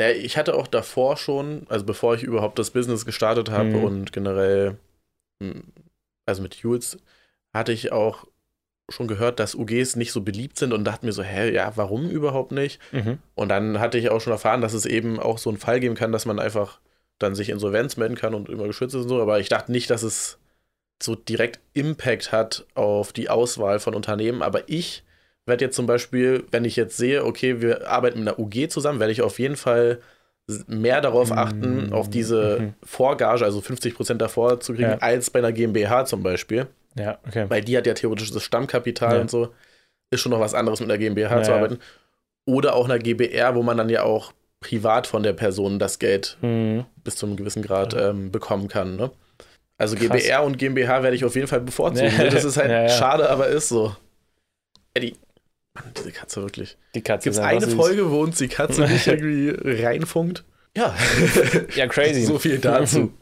ja. 0.00 0.10
Ich 0.10 0.36
hatte 0.36 0.54
auch 0.54 0.66
davor 0.66 1.16
schon, 1.16 1.66
also 1.68 1.84
bevor 1.84 2.14
ich 2.14 2.22
überhaupt 2.22 2.58
das 2.58 2.70
Business 2.70 3.04
gestartet 3.06 3.50
habe 3.50 3.70
Mhm. 3.70 3.84
und 3.84 4.12
generell, 4.12 4.76
m, 5.42 5.64
also 6.26 6.42
mit 6.42 6.54
Jules, 6.56 6.98
hatte 7.54 7.72
ich 7.72 7.92
auch 7.92 8.26
schon 8.90 9.06
gehört, 9.06 9.38
dass 9.38 9.54
UGs 9.54 9.96
nicht 9.96 10.12
so 10.12 10.22
beliebt 10.22 10.58
sind 10.58 10.72
und 10.72 10.84
dachte 10.84 11.04
mir 11.04 11.12
so, 11.12 11.22
hä, 11.22 11.52
ja, 11.52 11.72
warum 11.76 12.08
überhaupt 12.08 12.52
nicht? 12.52 12.80
Mhm. 12.92 13.18
Und 13.34 13.50
dann 13.50 13.80
hatte 13.80 13.98
ich 13.98 14.08
auch 14.10 14.20
schon 14.20 14.32
erfahren, 14.32 14.62
dass 14.62 14.72
es 14.72 14.86
eben 14.86 15.20
auch 15.20 15.36
so 15.38 15.50
einen 15.50 15.58
Fall 15.58 15.78
geben 15.80 15.94
kann, 15.94 16.10
dass 16.12 16.24
man 16.24 16.38
einfach 16.38 16.80
dann 17.18 17.34
sich 17.34 17.50
Insolvenz 17.50 17.96
melden 17.98 18.14
kann 18.14 18.34
und 18.34 18.48
immer 18.48 18.66
geschützt 18.66 18.94
ist 18.94 19.02
und 19.02 19.08
so. 19.08 19.20
Aber 19.20 19.40
ich 19.40 19.48
dachte 19.50 19.72
nicht, 19.72 19.90
dass 19.90 20.02
es 20.02 20.38
so 21.02 21.14
direkt 21.14 21.60
Impact 21.74 22.32
hat 22.32 22.66
auf 22.74 23.12
die 23.12 23.28
Auswahl 23.30 23.78
von 23.78 23.94
Unternehmen. 23.94 24.42
Aber 24.42 24.62
ich 24.68 25.04
werde 25.46 25.64
jetzt 25.66 25.76
zum 25.76 25.86
Beispiel, 25.86 26.44
wenn 26.50 26.64
ich 26.64 26.76
jetzt 26.76 26.96
sehe, 26.96 27.24
okay, 27.24 27.60
wir 27.60 27.88
arbeiten 27.88 28.18
mit 28.20 28.28
einer 28.28 28.38
UG 28.38 28.68
zusammen, 28.68 29.00
werde 29.00 29.12
ich 29.12 29.22
auf 29.22 29.38
jeden 29.38 29.56
Fall 29.56 30.00
mehr 30.66 31.00
darauf 31.00 31.30
achten, 31.30 31.88
Mm, 31.88 31.92
auf 31.92 32.08
diese 32.08 32.58
mhm. 32.60 32.74
Vorgage, 32.82 33.42
also 33.42 33.60
50% 33.60 34.14
davor 34.22 34.60
zu 34.60 34.72
kriegen, 34.72 34.90
Ja. 34.90 34.98
als 34.98 35.28
bei 35.30 35.38
einer 35.40 35.52
GmbH 35.52 36.06
zum 36.06 36.22
Beispiel. 36.22 36.66
Ja, 36.96 37.18
okay. 37.26 37.44
Weil 37.48 37.62
die 37.62 37.76
hat 37.76 37.86
ja 37.86 37.94
theoretisch 37.94 38.30
das 38.32 38.42
Stammkapital 38.42 39.16
Ja. 39.16 39.20
und 39.20 39.30
so. 39.30 39.52
Ist 40.10 40.20
schon 40.22 40.30
noch 40.30 40.40
was 40.40 40.54
anderes 40.54 40.80
mit 40.80 40.88
einer 40.90 40.98
GmbH 40.98 41.36
Ja, 41.36 41.42
zu 41.42 41.52
arbeiten. 41.52 41.78
Oder 42.46 42.74
auch 42.74 42.86
einer 42.86 42.98
GbR, 42.98 43.54
wo 43.54 43.62
man 43.62 43.76
dann 43.76 43.90
ja 43.90 44.02
auch 44.04 44.32
privat 44.60 45.06
von 45.06 45.22
der 45.22 45.34
Person 45.34 45.78
das 45.78 45.98
Geld 45.98 46.38
Mhm. 46.40 46.86
bis 47.04 47.16
zu 47.16 47.26
einem 47.26 47.36
gewissen 47.36 47.62
Grad 47.62 47.94
ähm, 47.94 48.32
bekommen 48.32 48.68
kann. 48.68 48.96
Ne? 48.96 49.10
Also 49.78 49.94
Krass. 49.96 50.08
GbR 50.08 50.42
und 50.42 50.58
GmbH 50.58 51.02
werde 51.02 51.14
ich 51.16 51.24
auf 51.24 51.34
jeden 51.36 51.46
Fall 51.46 51.60
bevorzugen. 51.60 52.10
Ja. 52.10 52.24
ne? 52.24 52.30
Das 52.30 52.44
ist 52.44 52.56
halt 52.56 52.70
Ja, 52.70 52.82
ja. 52.82 52.88
schade, 52.88 53.30
aber 53.30 53.46
ist 53.48 53.68
so. 53.68 53.94
Eddie, 54.94 55.14
Mann, 55.74 55.84
diese 55.96 56.10
Katze 56.12 56.42
wirklich. 56.42 56.76
Die 56.94 57.00
Katze 57.02 57.24
Gibt 57.30 57.36
es 57.36 57.40
eine. 57.42 57.66
Folge, 57.68 58.10
wo 58.10 58.20
uns 58.22 58.38
die 58.38 58.48
Katze 58.48 58.82
nicht 58.88 59.06
irgendwie 59.06 59.54
reinfunkt? 59.82 60.44
Ja. 60.76 60.94
Ja, 61.76 61.86
crazy. 61.86 62.24
so 62.24 62.38
viel 62.38 62.58
dazu. 62.58 63.12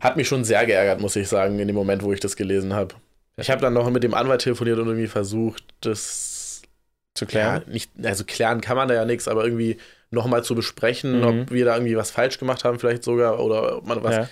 Hat 0.00 0.16
mich 0.16 0.28
schon 0.28 0.44
sehr 0.44 0.64
geärgert, 0.66 1.00
muss 1.00 1.14
ich 1.16 1.28
sagen, 1.28 1.58
in 1.58 1.66
dem 1.68 1.76
Moment, 1.76 2.02
wo 2.02 2.12
ich 2.12 2.20
das 2.20 2.34
gelesen 2.36 2.74
habe. 2.74 2.94
Ich 3.36 3.50
habe 3.50 3.60
dann 3.60 3.72
noch 3.74 3.88
mit 3.90 4.02
dem 4.02 4.14
Anwalt 4.14 4.42
telefoniert 4.42 4.78
und 4.78 4.86
irgendwie 4.88 5.06
versucht, 5.06 5.62
das 5.82 6.62
Zu 7.14 7.26
klären. 7.26 7.62
ja, 7.66 7.72
nicht, 7.72 7.90
also 8.02 8.24
klären 8.24 8.60
kann 8.60 8.76
man 8.76 8.88
da 8.88 8.94
ja 8.94 9.04
nichts, 9.04 9.28
aber 9.28 9.44
irgendwie 9.44 9.76
nochmal 10.10 10.42
zu 10.42 10.54
besprechen, 10.54 11.20
Mhm. 11.20 11.24
ob 11.42 11.50
wir 11.52 11.64
da 11.64 11.74
irgendwie 11.76 11.96
was 11.96 12.10
falsch 12.10 12.38
gemacht 12.38 12.64
haben, 12.64 12.78
vielleicht 12.78 13.04
sogar, 13.04 13.38
oder 13.40 13.78
ob 13.78 13.86
man 13.86 14.02
was. 14.02 14.16
Ja. 14.16 14.28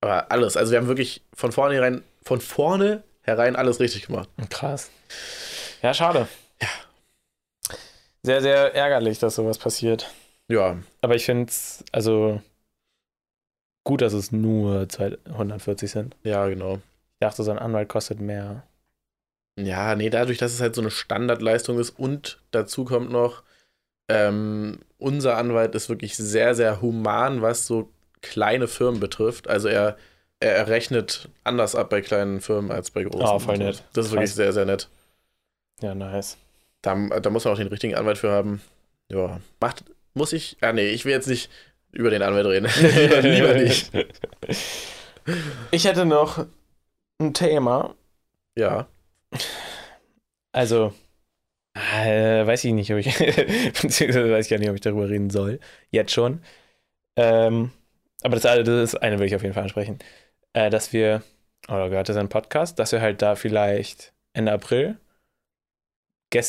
Aber 0.00 0.30
alles. 0.30 0.56
Also 0.56 0.72
wir 0.72 0.78
haben 0.78 0.88
wirklich 0.88 1.22
von 1.34 1.52
vornherein, 1.52 2.02
von 2.22 2.40
vorne 2.40 3.02
herein 3.22 3.56
alles 3.56 3.80
richtig 3.80 4.06
gemacht. 4.06 4.28
Krass. 4.48 4.90
Ja, 5.82 5.92
schade. 5.94 6.28
Ja. 6.60 6.68
Sehr, 8.22 8.42
sehr 8.42 8.74
ärgerlich, 8.74 9.18
dass 9.18 9.34
sowas 9.34 9.58
passiert. 9.58 10.10
Ja, 10.48 10.78
Aber 11.00 11.14
ich 11.14 11.24
finde 11.24 11.48
es, 11.50 11.84
also 11.92 12.42
gut, 13.84 14.02
dass 14.02 14.12
es 14.12 14.32
nur 14.32 14.88
240 14.88 15.90
sind. 15.90 16.16
ja, 16.22 16.46
genau. 16.48 16.76
Ich 17.14 17.26
dachte, 17.26 17.42
so 17.42 17.50
ein 17.50 17.58
Anwalt 17.58 17.88
kostet 17.90 18.18
mehr. 18.20 18.62
Ja, 19.58 19.94
nee, 19.94 20.08
dadurch, 20.08 20.38
dass 20.38 20.54
es 20.54 20.60
halt 20.60 20.74
so 20.74 20.80
eine 20.80 20.90
Standardleistung 20.90 21.78
ist 21.78 21.90
und 21.90 22.40
dazu 22.50 22.84
kommt 22.86 23.10
noch, 23.10 23.42
ähm, 24.08 24.78
unser 24.98 25.36
Anwalt 25.36 25.74
ist 25.74 25.88
wirklich 25.90 26.16
sehr, 26.16 26.54
sehr 26.54 26.80
human, 26.80 27.42
was 27.42 27.66
so 27.66 27.90
kleine 28.22 28.68
Firmen 28.68 29.00
betrifft. 29.00 29.48
Also 29.48 29.68
er, 29.68 29.96
er 30.40 30.68
rechnet 30.68 31.28
anders 31.44 31.74
ab 31.74 31.90
bei 31.90 32.00
kleinen 32.02 32.40
Firmen 32.40 32.70
als 32.70 32.90
bei 32.90 33.04
großen. 33.04 33.26
Ah, 33.26 33.38
voll 33.38 33.58
nett. 33.58 33.82
Das 33.92 34.06
ist 34.06 34.12
wirklich 34.12 34.30
Krass. 34.30 34.36
sehr, 34.36 34.52
sehr 34.52 34.64
nett. 34.66 34.88
Ja, 35.80 35.94
nice. 35.94 36.36
Da, 36.82 36.94
da 37.20 37.30
muss 37.30 37.44
man 37.44 37.54
auch 37.54 37.58
den 37.58 37.68
richtigen 37.68 37.94
Anwalt 37.94 38.18
für 38.18 38.30
haben. 38.30 38.60
Ja, 39.10 39.40
macht, 39.60 39.84
muss 40.14 40.32
ich, 40.32 40.56
ah 40.60 40.72
nee, 40.72 40.88
ich 40.90 41.04
will 41.04 41.12
jetzt 41.12 41.28
nicht 41.28 41.50
über 41.92 42.10
den 42.10 42.22
Anwalt 42.22 42.46
reden. 42.46 42.68
lieber, 42.80 43.20
lieber 43.22 43.54
nicht. 43.54 43.90
Ich 45.70 45.84
hätte 45.84 46.06
noch 46.06 46.46
ein 47.20 47.34
Thema. 47.34 47.94
Ja, 48.56 48.88
Also, 50.52 50.92
äh, 51.74 52.44
weiß 52.46 52.64
ich 52.64 52.72
nicht, 52.72 52.90
ob 52.92 52.98
ich, 52.98 53.06
beziehungsweise 53.82 54.32
weiß 54.32 54.46
ich 54.46 54.50
gar 54.50 54.58
nicht, 54.58 54.68
ob 54.68 54.74
ich 54.74 54.80
darüber 54.80 55.08
reden 55.08 55.30
soll. 55.30 55.60
Jetzt 55.90 56.12
schon. 56.12 56.42
Ähm, 57.16 57.70
aber 58.22 58.36
das, 58.36 58.42
das 58.42 58.68
ist 58.68 58.94
eine, 58.96 59.18
will 59.18 59.26
ich 59.26 59.34
auf 59.34 59.42
jeden 59.42 59.54
Fall 59.54 59.62
ansprechen. 59.64 59.98
Äh, 60.52 60.70
dass 60.70 60.92
wir, 60.92 61.22
oder 61.68 61.88
gehört 61.90 62.08
das 62.08 62.16
ein 62.16 62.28
Podcast, 62.28 62.78
dass 62.78 62.92
wir 62.92 63.00
halt 63.00 63.22
da 63.22 63.34
vielleicht 63.34 64.12
Ende 64.32 64.52
April, 64.52 64.96
äh, 66.32 66.42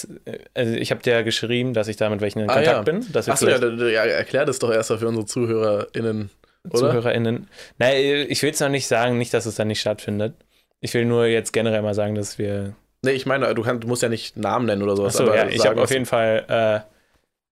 also 0.53 0.73
ich 0.73 0.91
habe 0.91 1.01
dir 1.01 1.13
ja 1.13 1.21
geschrieben, 1.21 1.73
dass 1.73 1.87
ich 1.87 1.97
da 1.97 2.09
mit 2.09 2.21
welchen 2.21 2.39
in 2.39 2.49
Ah, 2.49 2.53
Kontakt 2.55 2.75
ja. 2.77 2.81
bin, 2.83 3.11
dass 3.11 3.27
wir 3.27 3.33
Achso, 3.33 3.47
ja, 3.47 3.57
ja, 3.89 4.03
erklär 4.05 4.45
das 4.45 4.59
doch 4.59 4.71
erst 4.71 4.89
mal 4.89 4.97
für 4.99 5.07
unsere 5.07 5.25
ZuhörerInnen. 5.25 6.29
oder? 6.65 6.77
ZuhörerInnen, 6.77 7.47
nein, 7.77 7.95
ich 8.29 8.41
will 8.43 8.51
es 8.51 8.59
noch 8.59 8.69
nicht 8.69 8.87
sagen, 8.87 9.17
nicht, 9.17 9.33
dass 9.33 9.45
es 9.45 9.55
dann 9.55 9.67
nicht 9.67 9.81
stattfindet. 9.81 10.35
Ich 10.81 10.93
will 10.93 11.05
nur 11.05 11.25
jetzt 11.25 11.53
generell 11.53 11.81
mal 11.81 11.93
sagen, 11.93 12.15
dass 12.15 12.37
wir 12.37 12.75
Nee, 13.03 13.11
ich 13.13 13.25
meine, 13.25 13.53
du, 13.55 13.63
kannst, 13.63 13.83
du 13.83 13.87
musst 13.87 14.03
ja 14.03 14.09
nicht 14.09 14.37
Namen 14.37 14.67
nennen 14.67 14.83
oder 14.83 14.95
sowas. 14.95 15.15
Achso, 15.15 15.23
aber 15.31 15.35
ja, 15.35 15.47
ich 15.47 15.65
habe 15.65 15.81
auf 15.81 15.89
jeden 15.89 16.05
Fall, 16.05 16.45
äh, 16.47 16.90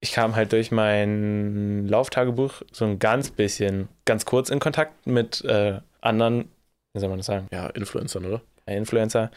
ich 0.02 0.12
kam 0.12 0.36
halt 0.36 0.54
durch 0.54 0.72
mein 0.72 1.88
Lauftagebuch 1.88 2.62
so 2.72 2.86
ein 2.86 3.00
ganz 3.00 3.32
bisschen, 3.32 3.90
ganz 4.06 4.26
kurz 4.26 4.50
in 4.50 4.60
Kontakt 4.60 5.08
mit 5.08 5.44
äh, 5.46 5.80
anderen, 6.02 6.50
wie 6.94 7.00
soll 7.00 7.10
man 7.10 7.20
das 7.20 7.26
sagen, 7.28 7.48
Ja, 7.52 7.68
Influencern, 7.68 8.26
oder? 8.26 8.42
äh, 8.66 8.78
Influencer, 8.78 9.32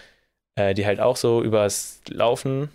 äh, 0.55 0.75
die 0.75 0.87
halt 0.87 1.01
auch 1.01 1.17
so 1.17 1.43
übers 1.43 2.01
Laufen, 2.09 2.71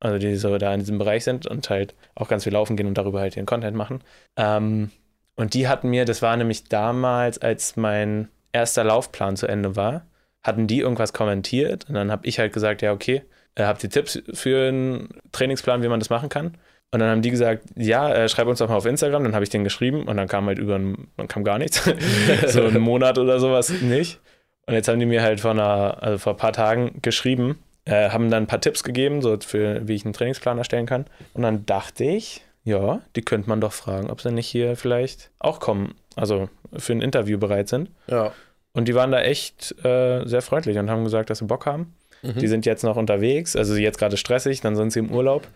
also 0.00 0.18
die 0.18 0.36
so 0.36 0.56
da 0.58 0.72
in 0.72 0.80
diesem 0.80 0.98
Bereich 0.98 1.24
sind 1.24 1.46
und 1.46 1.68
halt 1.70 1.94
auch 2.14 2.28
ganz 2.28 2.44
viel 2.44 2.52
laufen 2.52 2.76
gehen 2.76 2.86
und 2.86 2.96
darüber 2.96 3.20
halt 3.20 3.36
ihren 3.36 3.46
Content 3.46 3.76
machen. 3.76 4.02
Ähm, 4.36 4.90
und 5.36 5.54
die 5.54 5.68
hatten 5.68 5.88
mir, 5.90 6.04
das 6.04 6.22
war 6.22 6.36
nämlich 6.36 6.64
damals, 6.64 7.38
als 7.38 7.76
mein 7.76 8.28
erster 8.52 8.84
Laufplan 8.84 9.36
zu 9.36 9.46
Ende 9.46 9.76
war, 9.76 10.06
hatten 10.42 10.66
die 10.66 10.80
irgendwas 10.80 11.12
kommentiert 11.12 11.88
und 11.88 11.94
dann 11.94 12.10
habe 12.10 12.26
ich 12.26 12.38
halt 12.38 12.52
gesagt, 12.52 12.80
ja, 12.82 12.92
okay, 12.92 13.22
äh, 13.54 13.64
habt 13.64 13.82
ihr 13.84 13.90
Tipps 13.90 14.22
für 14.32 14.68
einen 14.68 15.08
Trainingsplan, 15.32 15.82
wie 15.82 15.88
man 15.88 16.00
das 16.00 16.10
machen 16.10 16.28
kann? 16.28 16.56
Und 16.90 17.00
dann 17.00 17.10
haben 17.10 17.22
die 17.22 17.30
gesagt, 17.30 17.64
ja, 17.76 18.12
äh, 18.12 18.28
schreib 18.28 18.46
uns 18.46 18.60
doch 18.60 18.68
mal 18.68 18.76
auf 18.76 18.86
Instagram. 18.86 19.24
Dann 19.24 19.34
habe 19.34 19.44
ich 19.44 19.50
den 19.50 19.64
geschrieben 19.64 20.04
und 20.04 20.16
dann 20.16 20.26
kam 20.26 20.46
halt 20.46 20.58
über 20.58 20.76
ein, 20.76 21.08
dann 21.16 21.28
kam 21.28 21.44
gar 21.44 21.58
nichts. 21.58 21.84
so 22.46 22.62
einen 22.62 22.80
Monat 22.80 23.18
oder 23.18 23.40
sowas 23.40 23.70
nicht. 23.82 24.20
Und 24.66 24.74
jetzt 24.74 24.88
haben 24.88 24.98
die 24.98 25.06
mir 25.06 25.22
halt 25.22 25.40
vor 25.40 25.50
einer, 25.52 26.02
also 26.02 26.18
vor 26.18 26.34
ein 26.34 26.38
paar 26.38 26.52
Tagen 26.52 27.00
geschrieben, 27.02 27.58
äh, 27.84 28.10
haben 28.10 28.30
dann 28.30 28.44
ein 28.44 28.46
paar 28.46 28.60
Tipps 28.60 28.84
gegeben, 28.84 29.22
so 29.22 29.36
für 29.40 29.86
wie 29.86 29.94
ich 29.94 30.04
einen 30.04 30.14
Trainingsplan 30.14 30.58
erstellen 30.58 30.86
kann. 30.86 31.06
Und 31.34 31.42
dann 31.42 31.66
dachte 31.66 32.04
ich, 32.04 32.42
ja, 32.64 33.00
die 33.16 33.22
könnte 33.22 33.48
man 33.48 33.60
doch 33.60 33.72
fragen, 33.72 34.10
ob 34.10 34.20
sie 34.20 34.30
nicht 34.30 34.46
hier 34.46 34.76
vielleicht 34.76 35.30
auch 35.38 35.58
kommen, 35.58 35.94
also 36.16 36.50
für 36.76 36.92
ein 36.92 37.00
Interview 37.00 37.38
bereit 37.38 37.68
sind. 37.68 37.90
Ja. 38.08 38.32
Und 38.72 38.88
die 38.88 38.94
waren 38.94 39.10
da 39.10 39.20
echt 39.20 39.74
äh, 39.84 40.26
sehr 40.26 40.42
freundlich 40.42 40.76
und 40.76 40.90
haben 40.90 41.04
gesagt, 41.04 41.30
dass 41.30 41.38
sie 41.38 41.46
Bock 41.46 41.64
haben. 41.64 41.94
Mhm. 42.22 42.38
Die 42.38 42.46
sind 42.46 42.66
jetzt 42.66 42.84
noch 42.84 42.96
unterwegs, 42.96 43.56
also 43.56 43.74
jetzt 43.74 43.98
gerade 43.98 44.18
stressig, 44.18 44.60
dann 44.60 44.76
sind 44.76 44.92
sie 44.92 44.98
im 44.98 45.10
Urlaub. 45.10 45.48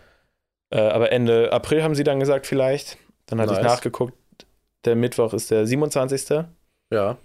Äh, 0.73 0.79
aber 0.79 1.11
Ende 1.11 1.51
April 1.53 1.83
haben 1.83 1.93
sie 1.93 2.03
dann 2.03 2.19
gesagt, 2.19 2.47
vielleicht. 2.47 2.97
Dann 3.27 3.39
hatte 3.39 3.53
ich 3.53 3.59
Nice. 3.59 3.73
nachgeguckt, 3.73 4.15
der 4.85 4.95
Mittwoch 4.95 5.33
ist 5.33 5.51
der 5.51 5.67
27. 5.67 6.45
ja. 6.91 7.17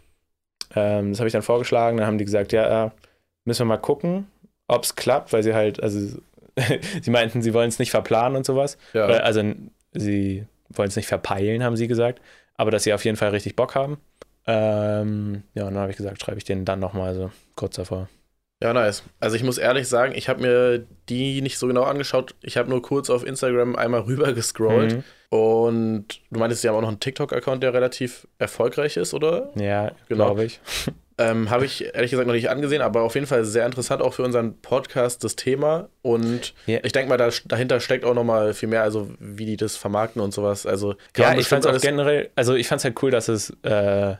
Ähm, 0.74 1.12
das 1.12 1.18
habe 1.20 1.28
ich 1.28 1.32
dann 1.32 1.40
vorgeschlagen. 1.40 1.96
Dann 1.96 2.06
haben 2.06 2.18
die 2.18 2.26
gesagt, 2.26 2.52
ja, 2.52 2.86
äh, 2.86 2.90
müssen 3.46 3.60
wir 3.60 3.64
mal 3.64 3.78
gucken, 3.78 4.26
ob 4.66 4.84
es 4.84 4.96
klappt, 4.96 5.32
weil 5.32 5.42
sie 5.42 5.54
halt, 5.54 5.82
also 5.82 5.98
sie 7.00 7.10
meinten, 7.10 7.40
sie 7.40 7.54
wollen 7.54 7.70
es 7.70 7.78
nicht 7.78 7.90
verplanen 7.90 8.36
und 8.36 8.44
sowas. 8.44 8.76
Ja. 8.92 9.06
Oder, 9.06 9.24
also 9.24 9.42
sie 9.92 10.44
wollen 10.68 10.88
es 10.88 10.96
nicht 10.96 11.08
verpeilen, 11.08 11.64
haben 11.64 11.76
sie 11.76 11.88
gesagt. 11.88 12.20
Aber 12.54 12.70
dass 12.70 12.82
sie 12.82 12.92
auf 12.92 13.02
jeden 13.06 13.16
Fall 13.16 13.30
richtig 13.30 13.56
Bock 13.56 13.74
haben. 13.74 13.96
Ähm, 14.46 15.42
ja, 15.54 15.66
und 15.66 15.72
dann 15.72 15.80
habe 15.80 15.90
ich 15.90 15.96
gesagt, 15.96 16.20
schreibe 16.20 16.36
ich 16.36 16.44
denen 16.44 16.66
dann 16.66 16.80
nochmal 16.80 17.14
so 17.14 17.30
kurz 17.56 17.76
davor. 17.76 18.10
Ja, 18.62 18.72
nice. 18.72 19.04
Also 19.20 19.36
ich 19.36 19.44
muss 19.44 19.56
ehrlich 19.58 19.86
sagen, 19.88 20.14
ich 20.16 20.28
habe 20.28 20.40
mir 20.42 20.86
die 21.08 21.42
nicht 21.42 21.58
so 21.58 21.66
genau 21.68 21.84
angeschaut. 21.84 22.34
Ich 22.42 22.56
habe 22.56 22.68
nur 22.68 22.82
kurz 22.82 23.08
auf 23.08 23.24
Instagram 23.24 23.76
einmal 23.76 24.00
rüber 24.06 24.32
gescrollt. 24.32 24.96
Mhm. 24.96 25.04
Und 25.30 26.06
du 26.30 26.40
meintest, 26.40 26.62
sie 26.62 26.68
haben 26.68 26.74
auch 26.76 26.80
noch 26.80 26.88
einen 26.88 27.00
TikTok-Account, 27.00 27.62
der 27.62 27.74
relativ 27.74 28.26
erfolgreich 28.38 28.96
ist, 28.96 29.12
oder? 29.14 29.50
Ja, 29.56 29.92
Genau. 30.08 30.26
glaube 30.26 30.44
ich. 30.44 30.60
Ähm, 31.20 31.50
habe 31.50 31.64
ich 31.64 31.84
ehrlich 31.96 32.12
gesagt 32.12 32.28
noch 32.28 32.34
nicht 32.34 32.48
angesehen, 32.48 32.80
aber 32.80 33.02
auf 33.02 33.16
jeden 33.16 33.26
Fall 33.26 33.44
sehr 33.44 33.66
interessant 33.66 34.02
auch 34.02 34.14
für 34.14 34.22
unseren 34.22 34.60
Podcast 34.60 35.24
das 35.24 35.34
Thema. 35.34 35.88
Und 36.00 36.54
Ja. 36.66 36.78
ich 36.84 36.92
denke 36.92 37.08
mal, 37.08 37.16
da, 37.16 37.28
dahinter 37.46 37.80
steckt 37.80 38.04
auch 38.04 38.14
noch 38.14 38.22
mal 38.22 38.54
viel 38.54 38.68
mehr, 38.68 38.84
also 38.84 39.10
wie 39.18 39.44
die 39.44 39.56
das 39.56 39.74
vermarkten 39.76 40.22
und 40.22 40.32
sowas. 40.32 40.64
Also 40.64 40.94
Ja, 41.16 41.36
ich 41.36 41.48
fand 41.48 41.64
es 41.64 41.74
auch 41.74 41.80
generell, 41.80 42.30
also 42.36 42.54
ich 42.54 42.68
fand 42.68 42.78
es 42.78 42.84
halt 42.84 43.02
cool, 43.02 43.10
dass 43.10 43.26
es, 43.26 43.50
äh, 43.64 44.14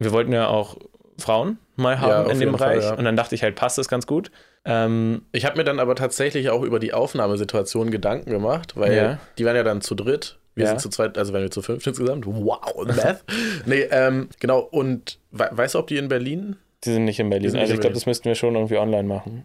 wir 0.00 0.10
wollten 0.10 0.32
ja 0.32 0.48
auch 0.48 0.76
Frauen 1.20 1.58
mal 1.76 1.92
Ja, 1.94 2.00
haben 2.00 2.26
auf 2.26 2.32
in 2.32 2.38
dem 2.40 2.48
jeden 2.48 2.58
Fall, 2.58 2.76
Bereich 2.76 2.84
ja. 2.90 2.94
und 2.94 3.04
dann 3.04 3.16
dachte 3.16 3.34
ich 3.34 3.42
halt, 3.42 3.54
passt 3.56 3.78
das 3.78 3.88
ganz 3.88 4.06
gut. 4.06 4.30
Ähm, 4.64 5.22
Ich 5.32 5.44
habe 5.46 5.56
mir 5.56 5.64
dann 5.64 5.78
aber 5.78 5.94
tatsächlich 5.94 6.50
auch 6.50 6.62
über 6.62 6.78
die 6.78 6.92
Aufnahmesituation 6.92 7.90
Gedanken 7.90 8.30
gemacht, 8.30 8.76
weil 8.76 8.94
Ja. 8.94 9.18
die 9.38 9.44
waren 9.44 9.56
ja 9.56 9.62
dann 9.62 9.80
zu 9.80 9.94
dritt. 9.94 10.38
Wir 10.54 10.64
Ja. 10.64 10.70
sind 10.70 10.80
zu 10.80 10.88
zweit, 10.90 11.16
also 11.16 11.32
wären 11.32 11.44
wir 11.44 11.50
zu 11.50 11.62
fünft 11.62 11.86
insgesamt. 11.86 12.26
Wow, 12.26 12.84
Math. 12.86 13.24
nee, 13.66 13.82
ähm, 13.90 14.28
genau. 14.40 14.58
Und 14.60 15.18
we 15.30 15.48
weißt 15.50 15.74
du, 15.74 15.78
ob 15.78 15.86
die 15.86 15.96
in 15.96 16.08
Berlin? 16.08 16.56
die 16.84 16.92
sind 16.92 17.04
nicht 17.04 17.20
in 17.20 17.28
Berlin. 17.30 17.52
nicht 17.52 17.60
Also 17.60 17.72
in 17.72 17.76
ich 17.76 17.80
glaube, 17.80 17.94
das 17.94 18.06
müssten 18.06 18.24
wir 18.24 18.34
schon 18.34 18.54
irgendwie 18.54 18.78
online 18.78 19.06
machen. 19.06 19.44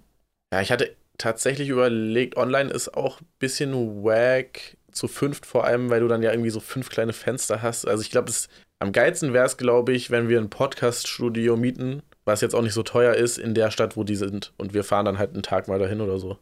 Ja, 0.53 0.61
ich 0.61 0.71
hatte 0.71 0.95
tatsächlich 1.17 1.69
überlegt, 1.69 2.37
online 2.37 2.69
ist 2.71 2.93
auch 2.95 3.19
ein 3.21 3.27
bisschen 3.39 4.03
wack, 4.03 4.77
zu 4.91 5.07
fünft 5.09 5.45
vor 5.45 5.65
allem, 5.65 5.89
weil 5.89 5.99
du 5.99 6.07
dann 6.07 6.23
ja 6.23 6.31
irgendwie 6.31 6.49
so 6.49 6.59
fünf 6.61 6.89
kleine 6.89 7.11
Fenster 7.13 7.61
hast. 7.61 7.85
Also 7.87 8.01
ich 8.01 8.09
glaube, 8.11 8.29
es 8.29 8.47
am 8.85 8.91
geilsten 8.91 9.33
wäre 9.33 9.45
es, 9.45 9.57
glaube 9.57 9.93
ich, 9.93 10.11
wenn 10.11 10.29
wir 10.29 10.39
ein 10.39 10.49
Podcast-Studio 10.49 11.57
mieten, 11.57 12.01
was 12.23 12.41
jetzt 12.41 12.55
auch 12.55 12.61
nicht 12.61 12.73
so 12.73 12.83
teuer 12.83 13.13
ist, 13.13 13.37
in 13.37 13.53
der 13.53 13.71
Stadt, 13.71 13.97
wo 13.97 14.03
die 14.03 14.15
sind. 14.15 14.53
Und 14.57 14.73
wir 14.73 14.83
fahren 14.83 15.05
dann 15.05 15.17
halt 15.19 15.33
einen 15.33 15.43
Tag 15.43 15.67
mal 15.67 15.79
dahin 15.79 16.01
oder 16.01 16.17
so. 16.19 16.37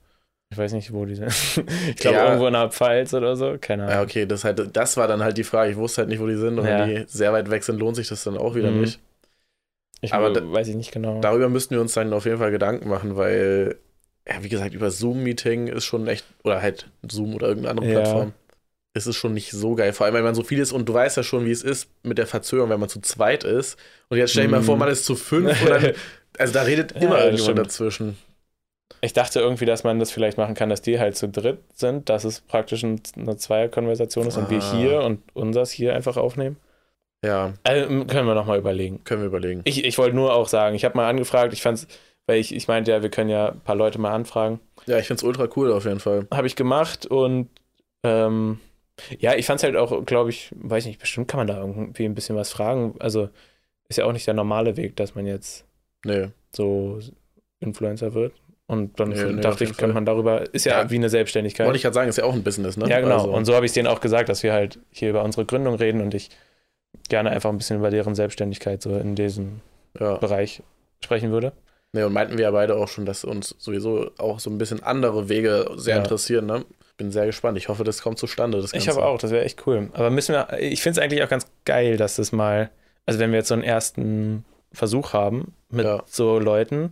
Ich 0.51 0.57
weiß 0.57 0.73
nicht, 0.73 0.93
wo 0.93 1.05
die 1.05 1.15
sind. 1.15 1.29
ich 1.89 1.95
glaube, 1.95 2.17
Ja. 2.17 2.25
irgendwo 2.27 2.47
in 2.47 2.53
der 2.53 2.69
Pfalz 2.69 3.13
oder 3.13 3.35
so. 3.35 3.57
Keine 3.59 3.83
Ahnung. 3.83 3.95
Ja, 3.95 4.01
okay, 4.03 4.25
das, 4.25 4.43
halt, 4.43 4.75
das 4.75 4.97
war 4.97 5.07
dann 5.07 5.23
halt 5.23 5.37
die 5.37 5.43
Frage. 5.43 5.71
Ich 5.71 5.77
wusste 5.77 6.01
halt 6.01 6.09
nicht, 6.09 6.19
wo 6.21 6.27
die 6.27 6.35
sind. 6.35 6.59
Und 6.59 6.65
Ja. 6.67 6.79
wenn 6.79 6.89
die 6.95 7.03
sehr 7.07 7.33
weit 7.33 7.49
weg 7.49 7.63
sind, 7.63 7.79
lohnt 7.79 7.95
sich 7.95 8.07
das 8.07 8.23
dann 8.23 8.37
auch 8.37 8.53
wieder 8.55 8.69
Mhm. 8.71 8.81
nicht. 8.81 8.99
Ich 10.01 10.13
aber 10.13 10.33
weiß 10.51 10.67
ich 10.67 10.75
nicht 10.75 10.91
genau. 10.91 11.21
Darüber 11.21 11.47
müssten 11.49 11.75
wir 11.75 11.81
uns 11.81 11.93
dann 11.93 12.11
auf 12.13 12.25
jeden 12.25 12.37
Fall 12.37 12.51
Gedanken 12.51 12.89
machen, 12.89 13.15
weil, 13.15 13.77
ja, 14.27 14.43
wie 14.43 14.49
gesagt, 14.49 14.73
über 14.73 14.91
Zoom-Meeting 14.91 15.67
ist 15.67 15.85
schon 15.85 16.07
echt, 16.07 16.25
oder 16.43 16.61
halt 16.61 16.87
Zoom 17.09 17.33
oder 17.35 17.47
irgendeine 17.47 17.71
andere 17.79 17.87
Ja. 17.93 17.99
Plattform, 18.01 18.33
ist 18.93 19.07
es 19.07 19.15
schon 19.15 19.33
nicht 19.33 19.51
so 19.51 19.75
geil. 19.75 19.91
Vor 19.93 20.05
allem, 20.05 20.15
wenn 20.15 20.23
man 20.23 20.35
so 20.35 20.43
viel 20.43 20.59
ist 20.59 20.71
und 20.71 20.87
du 20.87 20.93
weißt 20.93 21.17
ja 21.17 21.23
schon, 21.23 21.45
wie 21.45 21.51
es 21.51 21.63
ist 21.63 21.89
mit 22.03 22.17
der 22.17 22.27
Verzögerung, 22.27 22.69
wenn 22.69 22.79
man 22.79 22.89
zu 22.89 23.01
zweit 23.01 23.43
ist. 23.43 23.77
Und 24.09 24.17
jetzt 24.17 24.31
stell 24.31 24.43
dir 24.45 24.51
mal 24.51 24.59
Mhm. 24.61 24.65
vor, 24.65 24.77
man 24.77 24.89
ist 24.89 25.05
zu 25.05 25.15
fünf 25.15 25.59
und 25.63 25.69
dann, 25.69 25.91
also 26.37 26.53
da 26.53 26.61
redet 26.63 26.93
Ja, 26.93 27.01
immer 27.01 27.15
das 27.15 27.25
irgendjemand 27.25 27.59
dazwischen. 27.59 28.17
Ich 29.01 29.13
dachte 29.13 29.39
irgendwie, 29.39 29.65
dass 29.65 29.83
man 29.83 29.99
das 29.99 30.11
vielleicht 30.11 30.37
machen 30.37 30.53
kann, 30.53 30.69
dass 30.69 30.81
die 30.81 30.99
halt 30.99 31.17
zu 31.17 31.27
dritt 31.27 31.59
sind, 31.73 32.07
dass 32.09 32.23
es 32.23 32.41
praktisch 32.41 32.83
ein- 32.83 33.01
eine 33.17 33.35
Zweierkonversation 33.35 34.27
ist 34.27 34.37
und 34.37 34.49
wir 34.49 34.59
Ah. 34.61 34.71
hier 34.77 35.01
und 35.01 35.21
unseres 35.33 35.71
hier 35.71 35.95
einfach 35.95 36.15
aufnehmen. 36.15 36.57
Ja, 37.25 37.53
Also, 37.63 37.87
können 38.05 38.27
wir 38.27 38.35
nochmal 38.35 38.59
überlegen. 38.59 39.03
können 39.05 39.21
wir 39.21 39.27
überlegen. 39.27 39.61
Ich, 39.63 39.83
ich 39.85 39.97
wollte 39.97 40.15
nur 40.15 40.33
auch 40.33 40.47
sagen, 40.47 40.75
ich 40.75 40.85
habe 40.85 40.95
mal 40.97 41.09
angefragt, 41.09 41.51
ich 41.53 41.61
fand's, 41.61 41.87
weil 42.27 42.39
ich, 42.39 42.53
ich 42.53 42.67
meinte 42.67 42.91
ja, 42.91 43.01
wir 43.01 43.09
können 43.09 43.29
ja 43.29 43.49
ein 43.49 43.59
paar 43.61 43.75
Leute 43.75 43.99
mal 43.99 44.11
anfragen. 44.13 44.59
Ja, 44.85 44.99
ich 44.99 45.07
finde 45.07 45.19
es 45.19 45.23
ultra 45.23 45.47
cool 45.55 45.71
auf 45.71 45.85
jeden 45.85 45.99
Fall. 46.01 46.27
Habe 46.33 46.47
ich 46.47 46.55
gemacht 46.55 47.05
und 47.05 47.49
ähm, 48.03 48.59
ja, 49.19 49.35
ich 49.35 49.45
fand 49.45 49.59
es 49.59 49.63
halt 49.63 49.75
auch, 49.75 50.05
glaube 50.05 50.29
ich, 50.29 50.51
weiß 50.55 50.85
nicht, 50.85 50.99
bestimmt 50.99 51.27
kann 51.27 51.39
man 51.39 51.47
da 51.47 51.57
irgendwie 51.59 52.05
ein 52.05 52.15
bisschen 52.15 52.35
was 52.35 52.51
fragen. 52.51 52.95
Also 52.99 53.29
ist 53.89 53.97
ja 53.97 54.05
auch 54.05 54.11
nicht 54.13 54.27
der 54.27 54.33
normale 54.33 54.77
Weg, 54.77 54.95
dass 54.95 55.15
man 55.15 55.25
jetzt 55.25 55.65
Nee. 56.05 56.29
so 56.55 56.99
Influencer 57.59 58.13
wird. 58.13 58.33
Und 58.65 58.99
dann 58.99 59.09
Nee, 59.09 59.23
nee, 59.33 59.41
dachte 59.41 59.65
ich, 59.65 59.75
könnte 59.75 59.93
man 59.93 60.05
darüber, 60.05 60.53
ist 60.53 60.65
ja, 60.65 60.81
Ja. 60.83 60.89
wie 60.89 60.95
eine 60.95 61.09
Selbstständigkeit. 61.09 61.65
Wollte 61.65 61.77
ich 61.77 61.83
gerade 61.83 61.93
sagen, 61.93 62.09
ist 62.09 62.17
ja 62.17 62.23
auch 62.23 62.33
ein 62.33 62.43
Business, 62.43 62.77
ne? 62.77 62.87
ja, 62.89 63.01
genau. 63.01 63.15
Also, 63.17 63.31
Und 63.33 63.45
so 63.45 63.55
habe 63.55 63.65
ich 63.65 63.71
es 63.71 63.73
denen 63.73 63.87
auch 63.87 63.99
gesagt, 63.99 64.29
dass 64.29 64.41
wir 64.43 64.53
halt 64.53 64.79
hier 64.89 65.09
über 65.09 65.23
unsere 65.23 65.45
Gründung 65.45 65.75
reden 65.75 66.01
und 66.01 66.13
ich 66.13 66.29
gerne 67.09 67.31
einfach 67.31 67.49
ein 67.49 67.57
bisschen 67.57 67.77
über 67.77 67.89
deren 67.89 68.15
Selbstständigkeit 68.15 68.81
so 68.81 68.95
in 68.97 69.15
diesem 69.15 69.59
ja. 69.99 70.15
Bereich 70.17 70.63
sprechen 71.03 71.31
würde. 71.31 71.51
Nee, 71.93 72.03
und 72.03 72.11
meinten 72.13 72.37
wir 72.37 72.45
ja 72.45 72.51
beide 72.51 72.75
auch 72.75 72.87
schon, 72.87 73.05
dass 73.05 73.23
uns 73.23 73.55
sowieso 73.59 74.09
auch 74.17 74.39
so 74.39 74.49
ein 74.49 74.57
bisschen 74.57 74.81
andere 74.83 75.29
Wege 75.29 75.69
sehr 75.75 75.95
Ja. 75.95 76.01
interessieren, 76.01 76.45
ne? 76.47 76.65
Bin 76.97 77.11
sehr 77.11 77.25
gespannt. 77.27 77.57
Ich 77.57 77.69
hoffe, 77.69 77.83
das 77.83 78.01
kommt 78.01 78.17
zustande. 78.19 78.57
Das 78.61 78.73
Ich 78.73 78.85
Ganze. 78.85 78.99
habe 78.99 79.05
auch, 79.05 79.17
das 79.19 79.31
wäre 79.31 79.43
echt 79.45 79.65
cool. 79.67 79.89
Aber 79.93 80.09
müssen 80.09 80.33
wir, 80.33 80.47
ich 80.59 80.81
finde 80.81 80.99
es 80.99 81.03
eigentlich 81.03 81.23
auch 81.23 81.29
ganz 81.29 81.45
geil, 81.65 81.97
dass 81.97 82.15
das 82.17 82.31
mal, 82.31 82.69
also 83.05 83.19
wenn 83.19 83.31
wir 83.31 83.37
jetzt 83.39 83.47
so 83.47 83.53
einen 83.53 83.63
ersten 83.63 84.43
Versuch 84.71 85.13
haben 85.13 85.53
mit 85.69 85.85
Ja. 85.85 86.03
so 86.07 86.39
Leuten, 86.39 86.91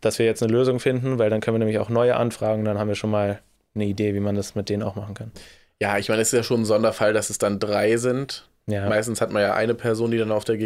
dass 0.00 0.18
wir 0.18 0.24
jetzt 0.26 0.42
eine 0.42 0.52
Lösung 0.52 0.80
finden, 0.80 1.18
weil 1.18 1.28
dann 1.30 1.40
können 1.40 1.54
wir 1.56 1.58
nämlich 1.58 1.78
auch 1.78 1.90
neue 1.90 2.16
anfragen, 2.16 2.64
dann 2.64 2.78
haben 2.78 2.88
wir 2.88 2.94
schon 2.94 3.10
mal 3.10 3.40
eine 3.74 3.84
Idee, 3.84 4.14
wie 4.14 4.20
man 4.20 4.34
das 4.36 4.54
mit 4.54 4.68
denen 4.70 4.82
auch 4.82 4.94
machen 4.94 5.14
kann. 5.14 5.32
Ja, 5.80 5.98
ich 5.98 6.08
meine, 6.08 6.22
es 6.22 6.28
ist 6.32 6.36
ja 6.36 6.42
schon 6.42 6.62
ein 6.62 6.66
Sonderfall, 6.66 7.12
dass 7.12 7.28
es 7.30 7.38
dann 7.38 7.58
drei 7.58 7.96
sind. 7.98 8.48
Ja, 8.66 8.88
Meistens 8.88 9.20
hat 9.20 9.30
man 9.32 9.42
ja 9.42 9.54
eine 9.54 9.74
Person, 9.74 10.10
die 10.10 10.18
dann 10.18 10.32
auf 10.32 10.44
der 10.44 10.56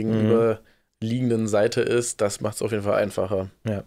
gegenüberliegenden 1.00 1.48
Seite 1.48 1.80
ist. 1.80 2.20
Das 2.20 2.40
macht 2.40 2.56
es 2.56 2.62
auf 2.62 2.70
jeden 2.72 2.84
Fall 2.84 3.02
einfacher. 3.02 3.50
Ja. 3.66 3.84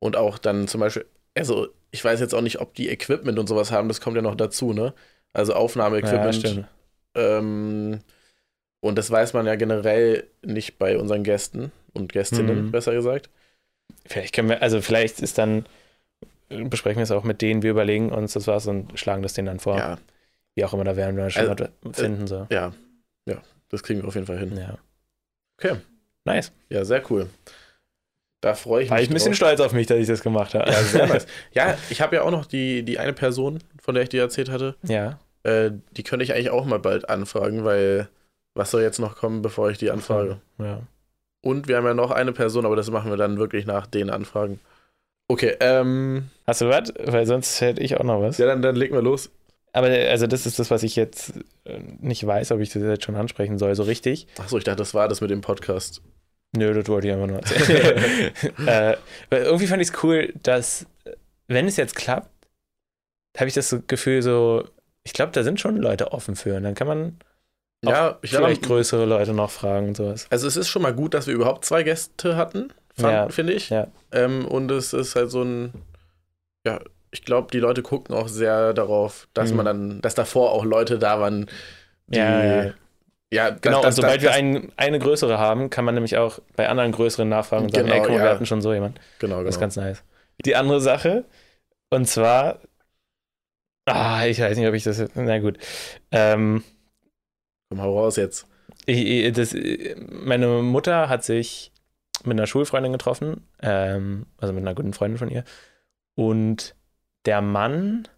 Und 0.00 0.16
auch 0.16 0.38
dann 0.38 0.68
zum 0.68 0.80
Beispiel, 0.80 1.06
also 1.34 1.68
ich 1.90 2.04
weiß 2.04 2.20
jetzt 2.20 2.34
auch 2.34 2.40
nicht, 2.40 2.60
ob 2.60 2.74
die 2.74 2.88
Equipment 2.88 3.38
und 3.38 3.48
sowas 3.48 3.70
haben, 3.72 3.88
das 3.88 4.00
kommt 4.00 4.16
ja 4.16 4.22
noch 4.22 4.36
dazu, 4.36 4.72
ne? 4.72 4.94
Also 5.32 5.52
ja 5.52 5.58
Aufnahmeequipment. 5.58 6.34
stimmt. 6.34 6.66
ähm, 7.14 8.00
und 8.80 8.96
das 8.96 9.10
weiß 9.10 9.32
man 9.32 9.46
ja 9.46 9.56
generell 9.56 10.28
nicht 10.44 10.78
bei 10.78 10.98
unseren 10.98 11.24
Gästen 11.24 11.72
und 11.94 12.12
Gästinnen, 12.12 12.66
Mhm. 12.66 12.70
besser 12.70 12.92
gesagt. 12.92 13.28
Vielleicht 14.06 14.34
können 14.34 14.48
wir, 14.50 14.62
also 14.62 14.80
vielleicht 14.80 15.20
ist 15.20 15.36
dann, 15.38 15.66
besprechen 16.48 16.98
wir 16.98 17.02
es 17.04 17.10
auch 17.10 17.24
mit 17.24 17.42
denen, 17.42 17.62
wir 17.62 17.72
überlegen 17.72 18.12
uns 18.12 18.34
das 18.34 18.46
was 18.46 18.66
und 18.68 18.98
schlagen 18.98 19.22
das 19.22 19.32
denen 19.34 19.46
dann 19.46 19.58
vor. 19.58 19.76
Ja, 19.78 19.98
Wie 20.54 20.64
auch 20.64 20.72
immer, 20.74 20.84
da 20.84 20.96
werden 20.96 21.16
wir 21.16 21.28
schon 21.30 21.48
Also, 21.48 21.66
finden. 21.92 22.26
So. 22.28 22.46
ja, 22.50 22.72
ja, 23.26 23.42
das 23.68 23.82
kriegen 23.82 24.00
wir 24.02 24.08
auf 24.08 24.14
jeden 24.14 24.26
Fall 24.26 24.38
hin. 24.38 24.56
Ja. 24.56 24.78
Okay. 25.58 25.76
Nice. 26.24 26.52
Ja, 26.70 26.84
sehr 26.84 27.02
cool. 27.10 27.28
Da 28.40 28.54
freue 28.54 28.84
ich 28.84 28.90
War 28.90 28.96
mich. 28.98 29.04
ich 29.04 29.10
ein 29.10 29.14
bisschen 29.14 29.30
drauf. 29.32 29.36
stolz 29.38 29.60
auf 29.60 29.72
mich, 29.72 29.86
dass 29.88 29.98
ich 29.98 30.06
das 30.06 30.22
gemacht 30.22 30.54
habe. 30.54 30.70
Ja, 30.70 30.82
sehr 30.82 31.06
nice. 31.06 31.26
Ja, 31.52 31.76
ich 31.90 32.00
habe 32.00 32.16
ja 32.16 32.22
auch 32.22 32.30
noch 32.30 32.46
die, 32.46 32.84
die 32.84 32.98
eine 32.98 33.12
Person, 33.12 33.58
von 33.82 33.94
der 33.94 34.04
ich 34.04 34.08
dir 34.10 34.20
erzählt 34.22 34.50
hatte. 34.50 34.76
ja. 34.84 35.18
Äh, 35.44 35.70
die 35.92 36.02
könnte 36.02 36.24
ich 36.24 36.32
eigentlich 36.34 36.50
auch 36.50 36.64
mal 36.64 36.80
bald 36.80 37.08
anfragen, 37.08 37.64
weil 37.64 38.08
was 38.54 38.72
soll 38.72 38.82
jetzt 38.82 38.98
noch 38.98 39.14
kommen, 39.16 39.40
bevor 39.40 39.70
ich 39.70 39.78
die 39.78 39.90
anfrage? 39.90 40.40
ja. 40.58 40.80
Und 41.40 41.68
wir 41.68 41.76
haben 41.76 41.86
ja 41.86 41.94
noch 41.94 42.10
eine 42.10 42.32
Person, 42.32 42.66
aber 42.66 42.74
das 42.74 42.90
machen 42.90 43.10
wir 43.10 43.16
dann 43.16 43.38
wirklich 43.38 43.64
nach 43.64 43.86
den 43.86 44.10
Anfragen. 44.10 44.58
Okay, 45.28 45.56
ähm, 45.60 46.28
Hast 46.44 46.60
du 46.60 46.68
was? 46.68 46.92
Weil 46.98 47.24
sonst 47.26 47.60
hätte 47.60 47.80
ich 47.82 47.96
auch 47.96 48.02
noch 48.02 48.20
was. 48.20 48.38
ja, 48.38 48.46
dann, 48.46 48.60
dann 48.60 48.74
legen 48.74 48.94
wir 48.94 49.02
los. 49.02 49.30
Aber 49.72 49.88
also 49.88 50.26
das 50.26 50.46
ist 50.46 50.58
das, 50.58 50.70
was 50.70 50.82
ich 50.82 50.96
jetzt 50.96 51.34
äh, 51.64 51.78
nicht 52.00 52.26
weiß, 52.26 52.52
ob 52.52 52.60
ich 52.60 52.70
das 52.70 52.82
jetzt 52.82 53.04
schon 53.04 53.16
ansprechen 53.16 53.58
soll, 53.58 53.74
so 53.74 53.82
richtig. 53.82 54.26
Achso, 54.38 54.58
ich 54.58 54.64
dachte, 54.64 54.78
das 54.78 54.94
war 54.94 55.08
das 55.08 55.20
mit 55.20 55.30
dem 55.30 55.40
Podcast. 55.42 56.00
Nö, 56.56 56.72
das 56.72 56.88
wollte 56.88 57.08
ich 57.08 57.12
einfach 57.14 57.26
nur 57.26 57.36
erzählen. 57.42 58.32
äh, 58.66 58.96
irgendwie 59.30 59.66
fand 59.66 59.82
ich 59.82 59.88
es 59.88 60.02
cool, 60.02 60.32
dass, 60.42 60.86
wenn 61.46 61.66
es 61.68 61.76
jetzt 61.76 61.94
klappt, 61.94 62.30
habe 63.36 63.48
ich 63.48 63.54
das 63.54 63.76
Gefühl 63.86 64.22
so, 64.22 64.64
ich 65.04 65.12
glaube, 65.12 65.32
da 65.32 65.42
sind 65.44 65.60
schon 65.60 65.76
Leute 65.76 66.12
offen 66.12 66.34
für. 66.34 66.56
Und 66.56 66.62
dann 66.64 66.74
kann 66.74 66.86
man 66.88 67.18
Ja, 67.84 68.18
ich 68.22 68.30
vielleicht 68.30 68.62
größere 68.62 69.04
Leute 69.04 69.32
noch 69.34 69.50
fragen 69.50 69.88
und 69.88 69.96
sowas. 69.96 70.26
also 70.30 70.48
es 70.48 70.56
ist 70.56 70.68
schon 70.68 70.82
mal 70.82 70.94
gut, 70.94 71.14
dass 71.14 71.26
wir 71.26 71.34
überhaupt 71.34 71.64
zwei 71.64 71.82
Gäste 71.82 72.36
hatten, 72.36 72.72
Ja. 72.96 73.28
finde 73.28 73.52
ich. 73.52 73.68
Ja. 73.70 73.86
Ähm, 74.12 74.46
und 74.46 74.70
es 74.70 74.92
ist 74.94 75.14
halt 75.14 75.30
so 75.30 75.42
ein, 75.42 75.72
ja, 76.66 76.80
ich 77.10 77.22
glaube, 77.24 77.48
die 77.52 77.58
Leute 77.60 77.82
gucken 77.82 78.14
auch 78.14 78.28
sehr 78.28 78.72
darauf, 78.74 79.28
dass 79.34 79.50
Mhm. 79.50 79.56
man 79.56 79.66
dann, 79.66 80.00
dass 80.02 80.14
davor 80.14 80.52
auch 80.52 80.64
Leute 80.64 80.98
da 80.98 81.20
waren, 81.20 81.46
die, 82.06 82.18
Ja, 82.18 82.62
ja. 82.64 82.74
ja, 83.32 83.50
Genau, 83.50 83.82
das, 83.82 83.96
und 83.98 84.02
sobald 84.02 84.16
das, 84.16 84.22
wir 84.22 84.28
das, 84.30 84.38
ein, 84.38 84.72
eine 84.76 84.98
größere 84.98 85.38
haben, 85.38 85.70
kann 85.70 85.84
man 85.84 85.94
nämlich 85.94 86.16
auch 86.16 86.38
bei 86.56 86.68
anderen 86.68 86.92
größeren 86.92 87.28
nachfragen 87.28 87.64
und 87.66 87.74
sagen, 87.74 87.86
Genau, 87.86 87.96
ey, 87.96 88.02
guck 88.02 88.10
mal, 88.10 88.16
ja. 88.18 88.24
wir 88.24 88.30
hatten 88.30 88.46
schon 88.46 88.60
so 88.62 88.72
jemand. 88.72 89.00
genau, 89.18 89.38
Das 89.42 89.50
ist 89.50 89.54
genau. 89.56 89.60
ganz 89.64 89.76
nice. 89.76 90.04
Die 90.44 90.54
andere 90.56 90.80
Sache, 90.80 91.24
und 91.90 92.06
zwar, 92.06 92.60
ah, 93.86 94.26
ich 94.26 94.40
weiß 94.40 94.56
nicht, 94.58 94.68
ob 94.68 94.74
ich 94.74 94.84
das, 94.84 95.02
na 95.14 95.38
gut. 95.38 95.58
Ähm, 96.10 96.62
Komm, 97.70 97.82
hau 97.82 97.98
raus 97.98 98.16
jetzt. 98.16 98.46
ich- 98.86 99.32
das, 99.32 99.54
meine 100.08 100.46
Mutter 100.62 101.08
hat 101.08 101.24
sich 101.24 101.72
mit 102.24 102.38
einer 102.38 102.46
Schulfreundin 102.46 102.92
getroffen, 102.92 103.46
ähm, 103.62 104.26
also 104.38 104.52
mit 104.52 104.62
einer 104.62 104.74
guten 104.74 104.92
Freundin 104.92 105.18
von 105.18 105.30
ihr. 105.30 105.44
Und 106.16 106.74
der 107.26 107.40
Mann 107.40 108.08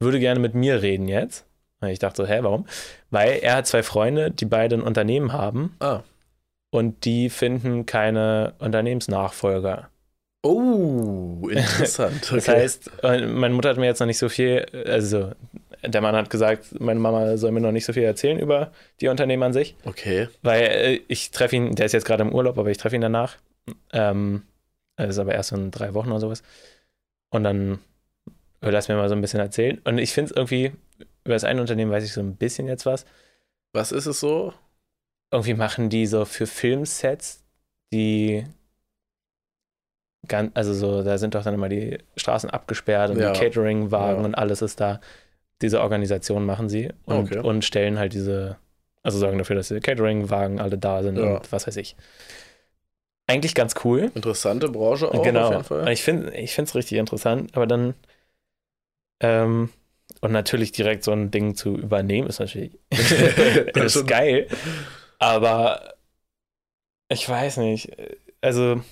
würde 0.00 0.20
gerne 0.20 0.40
mit 0.40 0.54
mir 0.54 0.82
reden 0.82 1.08
jetzt. 1.08 1.44
Und 1.80 1.88
ich 1.88 1.98
dachte 1.98 2.22
so, 2.22 2.28
hä, 2.28 2.38
warum? 2.42 2.66
Weil 3.10 3.38
er 3.42 3.56
hat 3.56 3.66
zwei 3.66 3.82
Freunde, 3.82 4.30
die 4.30 4.44
beide 4.46 4.76
ein 4.76 4.82
Unternehmen 4.82 5.32
haben 5.32 5.76
Ah. 5.80 6.00
und 6.70 7.04
die 7.04 7.30
finden 7.30 7.86
keine 7.86 8.54
Unternehmensnachfolger. 8.58 9.88
Oh, 10.42 11.48
interessant. 11.50 12.20
Das 12.32 12.48
Okay. 12.48 12.60
heißt, 12.60 12.90
äh, 13.02 13.26
meine 13.26 13.54
Mutter 13.54 13.70
hat 13.70 13.76
mir 13.78 13.86
jetzt 13.86 14.00
noch 14.00 14.06
nicht 14.06 14.18
so 14.18 14.28
viel, 14.28 14.66
also 14.86 15.32
der 15.82 16.00
Mann 16.00 16.16
hat 16.16 16.30
gesagt, 16.30 16.80
meine 16.80 17.00
Mama 17.00 17.36
soll 17.36 17.50
mir 17.52 17.60
noch 17.60 17.72
nicht 17.72 17.84
so 17.84 17.92
viel 17.92 18.02
erzählen 18.04 18.38
über 18.38 18.72
die 19.00 19.08
Unternehmen 19.08 19.42
an 19.42 19.52
sich, 19.52 19.74
okay. 19.84 20.28
weil 20.42 20.62
äh, 20.62 21.00
ich 21.08 21.30
treffe 21.30 21.56
ihn, 21.56 21.74
der 21.74 21.86
ist 21.86 21.92
jetzt 21.92 22.04
gerade 22.06 22.22
im 22.22 22.34
Urlaub, 22.34 22.58
aber 22.58 22.70
ich 22.70 22.78
treffe 22.78 22.94
ihn 22.96 23.02
danach. 23.02 23.36
Ähm, 23.92 24.42
Das 24.96 25.08
ist 25.10 25.18
aber 25.18 25.34
erst 25.34 25.52
in 25.52 25.70
drei 25.70 25.92
Wochen 25.94 26.10
oder 26.10 26.20
sowas. 26.20 26.42
Und 27.30 27.44
dann 27.44 27.78
lass 28.70 28.88
mir 28.88 28.96
mal 28.96 29.08
so 29.08 29.14
ein 29.14 29.20
bisschen 29.20 29.40
erzählen. 29.40 29.80
Und 29.84 29.98
ich 29.98 30.12
finde 30.12 30.30
es 30.30 30.36
irgendwie, 30.36 30.72
über 31.24 31.34
das 31.34 31.44
eine 31.44 31.60
Unternehmen 31.60 31.90
weiß 31.90 32.04
ich 32.04 32.12
so 32.12 32.20
ein 32.20 32.36
bisschen 32.36 32.66
jetzt 32.68 32.86
was. 32.86 33.04
Was 33.72 33.92
ist 33.92 34.06
es 34.06 34.20
so? 34.20 34.52
Irgendwie 35.32 35.54
machen 35.54 35.88
die 35.90 36.06
so 36.06 36.24
für 36.24 36.46
Filmsets, 36.46 37.42
die 37.92 38.44
ganz, 40.28 40.50
also 40.54 40.72
so, 40.72 41.02
da 41.02 41.18
sind 41.18 41.34
doch 41.34 41.42
dann 41.42 41.54
immer 41.54 41.68
die 41.68 41.98
Straßen 42.16 42.50
abgesperrt 42.50 43.10
und 43.10 43.18
Ja. 43.18 43.32
die 43.32 43.38
Catering-Wagen 43.38 44.20
Ja. 44.20 44.24
und 44.24 44.34
alles 44.34 44.62
ist 44.62 44.80
da. 44.80 45.00
Diese 45.60 45.80
Organisation 45.80 46.44
machen 46.46 46.68
sie 46.68 46.90
und, 47.04 47.30
Okay. 47.32 47.38
und 47.40 47.64
stellen 47.64 47.98
halt 47.98 48.12
diese, 48.12 48.56
also 49.02 49.18
sorgen 49.18 49.38
dafür, 49.38 49.56
dass 49.56 49.68
die 49.68 49.80
Catering-Wagen 49.80 50.60
alle 50.60 50.78
da 50.78 51.02
sind 51.02 51.18
Ja. 51.18 51.36
und 51.36 51.52
was 51.52 51.66
weiß 51.66 51.76
ich. 51.76 51.96
Eigentlich 53.26 53.54
ganz 53.54 53.74
cool. 53.84 54.10
Interessante 54.14 54.68
Branche 54.68 55.08
auch 55.08 55.22
genau. 55.22 55.46
auf 55.46 55.52
jeden 55.52 55.64
Fall. 55.64 55.88
Ich 55.90 56.02
finde 56.02 56.30
es 56.32 56.74
richtig 56.74 56.98
interessant, 56.98 57.50
aber 57.56 57.66
dann 57.66 57.94
ähm, 59.20 59.70
und 60.20 60.32
natürlich 60.32 60.72
direkt 60.72 61.04
so 61.04 61.12
ein 61.12 61.30
Ding 61.30 61.54
zu 61.54 61.76
übernehmen, 61.76 62.28
ist 62.28 62.40
natürlich 62.40 62.78
ist 62.90 64.06
geil. 64.06 64.48
Aber 65.18 65.94
ich 67.08 67.28
weiß 67.28 67.58
nicht. 67.58 67.92
Also 68.40 68.82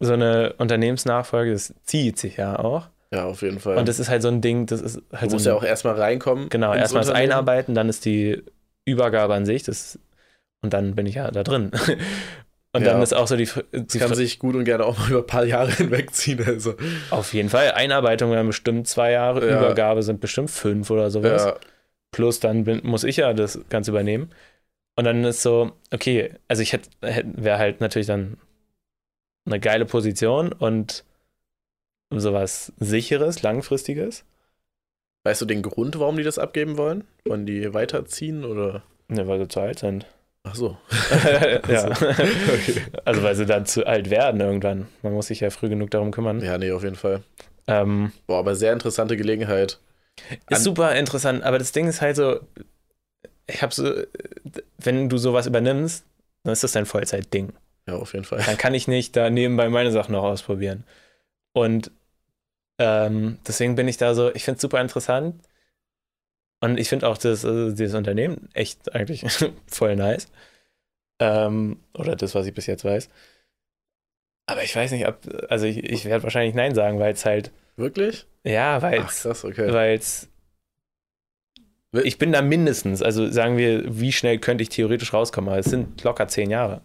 so 0.00 0.12
eine 0.12 0.54
Unternehmensnachfolge, 0.58 1.52
das 1.52 1.74
zieht 1.84 2.18
sich 2.18 2.36
ja 2.36 2.58
auch. 2.58 2.88
Ja, 3.12 3.26
auf 3.26 3.42
jeden 3.42 3.60
Fall. 3.60 3.76
Und 3.76 3.88
das 3.88 3.98
ist 3.98 4.08
halt 4.08 4.22
so 4.22 4.28
ein 4.28 4.40
Ding, 4.40 4.66
das 4.66 4.80
ist 4.80 5.02
halt 5.12 5.24
du 5.24 5.30
so 5.30 5.36
musst 5.36 5.46
ein, 5.46 5.50
ja 5.50 5.56
auch 5.56 5.64
erstmal 5.64 5.94
reinkommen. 5.94 6.48
Genau, 6.48 6.72
erstmal 6.74 7.04
das. 7.04 7.12
Einarbeiten, 7.14 7.74
dann 7.74 7.88
ist 7.88 8.04
die 8.04 8.42
Übergabe 8.84 9.34
an 9.34 9.44
sich, 9.44 9.62
das, 9.62 9.98
und 10.62 10.72
dann 10.72 10.94
bin 10.94 11.06
ich 11.06 11.16
ja 11.16 11.30
da 11.30 11.42
drin. 11.42 11.70
Und 12.74 12.82
Ja. 12.84 12.92
dann 12.92 13.02
ist 13.02 13.12
auch 13.12 13.26
so 13.26 13.36
die, 13.36 13.44
die 13.72 13.86
Das 13.98 13.98
kann 13.98 14.14
sich 14.14 14.38
gut 14.38 14.54
und 14.56 14.64
gerne 14.64 14.84
auch 14.86 14.96
mal 14.98 15.10
über 15.10 15.18
ein 15.20 15.26
paar 15.26 15.44
Jahre 15.44 15.70
hinwegziehen. 15.76 16.42
Also, 16.46 16.74
auf 17.10 17.34
jeden 17.34 17.50
Fall 17.50 17.72
Einarbeitung 17.72 18.30
wären 18.30 18.46
bestimmt 18.46 18.88
zwei 18.88 19.12
Jahre, 19.12 19.46
Ja. 19.48 19.58
Übergabe 19.58 20.02
sind 20.02 20.20
bestimmt 20.20 20.50
fünf 20.50 20.90
oder 20.90 21.10
sowas. 21.10 21.44
ja, 21.44 21.56
Plus 22.12 22.40
dann 22.40 22.64
bin, 22.64 22.80
muss 22.84 23.04
ich 23.04 23.16
ja 23.18 23.32
das 23.34 23.58
Ganze 23.68 23.90
übernehmen. 23.90 24.30
Und 24.96 25.04
dann 25.04 25.24
ist 25.24 25.42
so, 25.42 25.72
okay, 25.92 26.34
also 26.48 26.62
ich 26.62 26.72
hätte, 26.72 26.88
hätt, 27.02 27.26
wäre 27.34 27.58
halt 27.58 27.80
natürlich 27.80 28.06
dann 28.06 28.36
eine 29.46 29.58
geile 29.60 29.84
Position 29.86 30.52
und 30.52 31.04
sowas 32.10 32.72
sicheres, 32.78 33.42
langfristiges. 33.42 34.24
weißt 35.24 35.40
du 35.40 35.46
den 35.46 35.62
Grund, 35.62 35.98
warum 35.98 36.16
die 36.16 36.22
das 36.22 36.38
abgeben 36.38 36.76
wollen? 36.76 37.04
Wollen 37.26 37.46
die 37.46 37.72
weiterziehen 37.74 38.44
oder? 38.44 38.82
Ne, 39.08 39.26
weil 39.26 39.38
sie 39.40 39.48
zu 39.48 39.60
alt 39.60 39.78
sind. 39.78 40.06
Ach 40.44 40.54
so. 40.54 40.76
ja. 41.68 41.88
Okay. 41.90 42.82
Also 43.04 43.22
weil 43.22 43.34
sie 43.36 43.46
dann 43.46 43.64
zu 43.66 43.86
alt 43.86 44.10
werden 44.10 44.40
irgendwann. 44.40 44.88
Man 45.02 45.12
muss 45.12 45.28
sich 45.28 45.40
ja 45.40 45.50
früh 45.50 45.68
genug 45.68 45.90
darum 45.90 46.10
kümmern. 46.10 46.40
Ja, 46.40 46.58
nee, 46.58 46.72
auf 46.72 46.82
jeden 46.82 46.96
Fall. 46.96 47.22
Ähm, 47.68 48.12
Boah, 48.26 48.38
aber 48.40 48.54
sehr 48.56 48.72
interessante 48.72 49.16
Gelegenheit. 49.16 49.78
ist 50.48 50.58
An- 50.58 50.62
super 50.62 50.94
interessant, 50.96 51.42
aber 51.44 51.58
das 51.58 51.72
Ding 51.72 51.86
ist 51.88 52.00
halt 52.00 52.16
so, 52.16 52.40
ich 53.46 53.62
habe 53.62 53.72
so, 53.74 53.92
wenn 54.78 55.08
du 55.08 55.18
sowas 55.18 55.46
übernimmst, 55.46 56.04
dann 56.44 56.52
ist 56.52 56.64
das 56.64 56.72
dein 56.72 56.86
Vollzeitding. 56.86 57.52
Ja, 57.86 57.94
auf 57.96 58.12
jeden 58.12 58.24
Fall. 58.24 58.42
dann 58.44 58.56
kann 58.58 58.74
ich 58.74 58.88
nicht 58.88 59.16
da 59.16 59.30
nebenbei 59.30 59.68
meine 59.68 59.90
Sachen 59.92 60.12
noch 60.12 60.24
ausprobieren. 60.24 60.84
Und 61.52 61.90
ähm, 62.78 63.38
deswegen 63.46 63.76
bin 63.76 63.88
ich 63.88 63.96
da 63.96 64.14
so, 64.14 64.34
ich 64.34 64.44
finde 64.44 64.56
es 64.56 64.62
super 64.62 64.80
interessant. 64.80 65.36
Und 66.62 66.78
ich 66.78 66.88
finde 66.88 67.08
auch 67.08 67.18
das, 67.18 67.44
also 67.44 67.72
dieses 67.72 67.94
Unternehmen 67.94 68.48
echt 68.54 68.94
eigentlich 68.94 69.24
voll 69.66 69.96
nice. 69.96 70.28
Ähm, 71.20 71.80
oder 71.92 72.14
das, 72.14 72.36
was 72.36 72.46
ich 72.46 72.54
bis 72.54 72.66
jetzt 72.66 72.84
weiß. 72.84 73.08
Aber 74.46 74.62
ich 74.62 74.74
weiß 74.74 74.92
nicht, 74.92 75.08
ob, 75.08 75.18
also 75.48 75.66
ich, 75.66 75.78
ich 75.78 76.04
werde 76.04 76.22
wahrscheinlich 76.22 76.54
Nein 76.54 76.74
sagen, 76.74 77.00
weil 77.00 77.14
es 77.14 77.24
halt, 77.24 77.50
Wirklich? 77.76 78.26
ja, 78.44 78.80
weil 78.80 79.00
Ach, 79.00 79.10
es, 79.10 79.44
okay. 79.44 79.72
weil 79.72 79.98
es, 79.98 80.28
ich 82.04 82.18
bin 82.18 82.30
da 82.30 82.42
mindestens, 82.42 83.02
also 83.02 83.28
sagen 83.28 83.56
wir, 83.56 83.82
wie 84.00 84.12
schnell 84.12 84.38
könnte 84.38 84.62
ich 84.62 84.68
theoretisch 84.68 85.12
rauskommen, 85.12 85.50
aber 85.50 85.58
es 85.58 85.66
sind 85.66 86.04
locker 86.04 86.28
zehn 86.28 86.48
Jahre, 86.48 86.80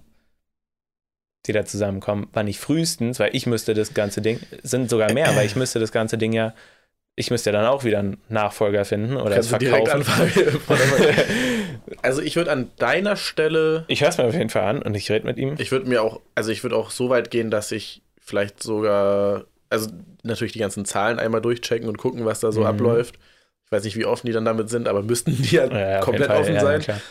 die 1.45 1.51
da 1.51 1.65
zusammenkommen. 1.65 2.29
Wann 2.33 2.47
ich 2.47 2.57
frühestens, 2.57 3.19
weil 3.19 3.35
ich 3.35 3.45
müsste 3.45 3.75
das 3.75 3.93
ganze 3.93 4.21
Ding, 4.21 4.39
sind 4.63 4.89
sogar 4.89 5.13
mehr, 5.13 5.27
weil 5.35 5.45
ich 5.45 5.55
müsste 5.55 5.79
das 5.79 5.91
ganze 5.91 6.17
Ding 6.17 6.33
ja, 6.33 6.55
ich 7.19 7.31
müsste 7.31 7.49
ja 7.49 7.59
dann 7.59 7.65
auch 7.65 7.83
wieder 7.83 7.97
einen 7.97 8.17
Nachfolger 8.29 8.85
finden 8.85 9.17
oder 9.17 9.35
es 9.37 9.49
Kannst 9.49 9.61
direkt 9.63 9.89
verkaufen. 9.89 10.61
also 12.03 12.21
ich 12.21 12.35
würde 12.35 12.51
an 12.51 12.69
deiner 12.77 13.15
Stelle, 13.15 13.85
ich 13.87 14.01
höre 14.01 14.09
es 14.09 14.17
mir 14.19 14.25
auf 14.25 14.35
jeden 14.35 14.51
Fall 14.51 14.63
an 14.63 14.81
und 14.83 14.93
ich 14.95 15.09
rede 15.09 15.25
mit 15.25 15.37
ihm. 15.37 15.55
ich 15.57 15.71
würde 15.71 15.89
mir 15.89 16.03
auch, 16.03 16.21
also 16.35 16.51
ich 16.51 16.63
würde 16.63 16.75
auch 16.75 16.91
so 16.91 17.09
weit 17.09 17.31
gehen, 17.31 17.49
dass 17.49 17.71
ich 17.71 18.03
vielleicht 18.21 18.61
sogar, 18.61 19.45
also 19.71 19.89
natürlich 20.21 20.53
die 20.53 20.59
ganzen 20.59 20.85
Zahlen 20.85 21.17
einmal 21.17 21.41
durchchecken 21.41 21.89
und 21.89 21.97
gucken, 21.97 22.23
was 22.23 22.39
da 22.39 22.51
so 22.51 22.61
Mhm. 22.61 22.67
abläuft. 22.67 23.15
Ich 23.65 23.71
weiß 23.71 23.83
nicht, 23.83 23.97
wie 23.97 24.05
offen 24.05 24.27
die 24.27 24.33
dann 24.33 24.45
damit 24.45 24.69
sind, 24.69 24.87
aber 24.87 25.01
müssten 25.01 25.35
die 25.35 25.55
ja, 25.55 25.65
Ja, 25.65 25.99
komplett 26.01 26.27
Fall, 26.27 26.41
offen 26.41 26.53
ja, 26.55 26.61
sein. 26.61 27.01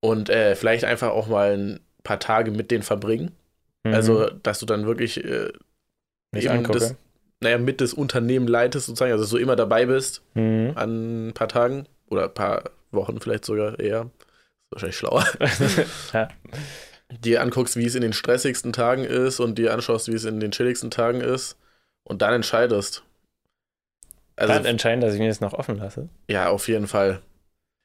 Und 0.00 0.30
äh, 0.30 0.54
vielleicht 0.54 0.84
einfach 0.84 1.10
auch 1.10 1.26
mal 1.26 1.52
ein 1.56 1.80
paar 2.04 2.20
Tage 2.20 2.52
mit 2.52 2.70
denen 2.70 2.82
verbringen. 2.84 3.32
Mhm. 3.82 3.94
Also, 3.94 4.30
dass 4.30 4.60
du 4.60 4.66
dann 4.66 4.86
wirklich 4.86 5.22
äh, 5.24 5.50
eben 6.34 6.64
das, 6.64 6.94
naja, 7.42 7.58
mit 7.58 7.80
das 7.80 7.92
Unternehmen 7.92 8.46
leitest, 8.46 8.86
sozusagen, 8.86 9.12
also 9.12 9.24
dass 9.24 9.30
du 9.30 9.36
immer 9.36 9.56
dabei 9.56 9.86
bist 9.86 10.22
Mhm. 10.34 10.72
an 10.76 11.28
ein 11.28 11.32
paar 11.34 11.48
Tagen 11.48 11.86
oder 12.08 12.24
ein 12.24 12.34
paar 12.34 12.70
Wochen 12.90 13.20
vielleicht 13.20 13.44
sogar 13.44 13.78
eher. 13.78 14.10
Ist 14.70 14.72
wahrscheinlich 14.72 14.96
schlauer. 14.96 15.26
Ja. 16.12 16.28
Dir 17.20 17.42
anguckst, 17.42 17.76
wie 17.76 17.84
es 17.84 17.94
in 17.94 18.00
den 18.00 18.14
stressigsten 18.14 18.72
Tagen 18.72 19.04
ist 19.04 19.38
und 19.38 19.58
dir 19.58 19.74
anschaust, 19.74 20.08
wie 20.08 20.14
es 20.14 20.24
in 20.24 20.40
den 20.40 20.50
chilligsten 20.50 20.90
Tagen 20.90 21.20
ist 21.20 21.58
und 22.04 22.22
dann 22.22 22.32
entscheidest. 22.32 23.02
Also, 24.36 24.54
Kann 24.54 24.64
entscheiden, 24.64 25.02
dass 25.02 25.12
ich 25.12 25.20
mir 25.20 25.28
das 25.28 25.42
noch 25.42 25.52
offen 25.52 25.76
lasse. 25.76 26.08
ja, 26.28 26.48
auf 26.48 26.68
jeden 26.68 26.86
Fall. 26.86 27.20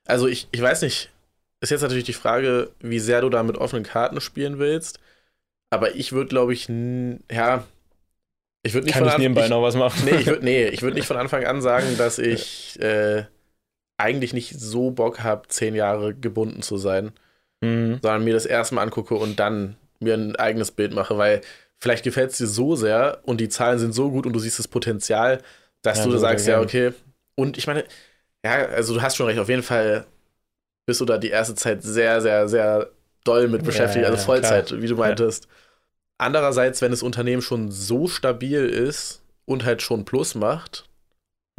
Also, 0.06 0.28
ich, 0.28 0.48
ich 0.52 0.62
weiß 0.62 0.82
nicht, 0.84 1.12
ist 1.60 1.72
jetzt 1.72 1.82
natürlich 1.82 2.06
die 2.06 2.14
Frage, 2.14 2.72
wie 2.80 3.00
sehr 3.00 3.20
du 3.20 3.30
da 3.30 3.44
mit 3.44 3.58
offenen 3.58 3.84
Karten 3.84 4.22
spielen 4.22 4.60
willst. 4.60 5.00
Aber 5.72 5.96
ich 5.96 6.14
würde, 6.14 6.30
glaube 6.30 6.54
ich, 6.54 6.70
ja, 7.30 7.66
ich 8.64 8.74
würde 8.74 8.86
nicht 8.88 8.96
Kann 8.96 9.06
ich 9.06 9.14
An- 9.14 9.22
nebenbei 9.22 9.48
noch 9.48 9.62
was 9.62 9.76
machen? 9.76 10.02
Nee, 10.06 10.12
ich 10.18 10.28
würde 10.28 10.44
nee, 10.46 10.68
ich 10.68 10.82
würd 10.82 10.94
nicht 10.96 11.08
von 11.08 11.18
Anfang 11.18 11.46
an 11.46 11.62
sagen, 11.62 11.98
dass 11.98 12.18
ich 12.20 12.80
äh, 12.82 13.26
eigentlich 13.98 14.34
nicht 14.34 14.60
so 14.60 14.92
Bock 14.92 15.22
habe, 15.24 15.48
zehn 15.50 15.76
Jahre 15.76 16.14
gebunden 16.16 16.62
zu 16.62 16.78
sein, 16.78 17.14
Mhm. 17.62 18.00
sondern 18.02 18.24
mir 18.24 18.34
das 18.34 18.46
erstmal 18.46 18.84
angucke 18.86 19.16
und 19.16 19.40
dann 19.40 19.78
mir 20.00 20.14
ein 20.16 20.36
eigenes 20.36 20.72
Bild 20.72 20.94
mache, 20.94 21.18
weil 21.18 21.42
vielleicht 21.80 22.04
gefällt 22.04 22.32
es 22.32 22.38
dir 22.38 22.48
so 22.48 22.76
sehr 22.76 23.22
und 23.24 23.42
die 23.42 23.50
Zahlen 23.50 23.80
sind 23.80 23.94
so 23.94 24.12
gut 24.12 24.26
und 24.28 24.34
du 24.34 24.40
siehst 24.40 24.60
das 24.60 24.68
Potenzial, 24.68 25.42
dass 25.82 26.00
Ja, 26.00 26.04
du 26.04 26.12
so 26.12 26.18
sagst, 26.20 26.48
ja, 26.48 26.60
okay. 26.62 26.94
Und 27.36 27.58
ich 27.58 27.68
meine, 27.68 27.86
ja, 28.46 28.68
also 28.68 28.94
du 28.96 29.02
hast 29.02 29.16
schon 29.18 29.28
recht, 29.28 29.40
auf 29.40 29.50
jeden 29.50 29.64
Fall 29.64 30.06
bist 30.86 31.02
du 31.02 31.06
da 31.06 31.18
die 31.18 31.30
erste 31.30 31.56
Zeit 31.56 31.84
sehr, 31.84 32.22
sehr, 32.22 32.48
sehr 32.50 32.90
doll 33.24 33.48
mit 33.48 33.62
Ja, 33.62 33.66
beschäftigt, 33.66 34.06
also 34.06 34.18
ja, 34.18 34.24
Vollzeit, 34.26 34.70
klar. 34.70 34.82
wie 34.82 34.88
du 34.88 34.96
Ja. 34.96 35.16
Andererseits, 36.18 36.82
wenn 36.82 36.92
das 36.92 37.04
Unternehmen 37.04 37.42
schon 37.42 37.72
so 37.72 38.08
stabil 38.08 38.66
ist 38.66 39.22
und 39.46 39.66
halt 39.66 39.82
schon 39.82 40.06
Plus 40.06 40.36
macht, 40.36 40.86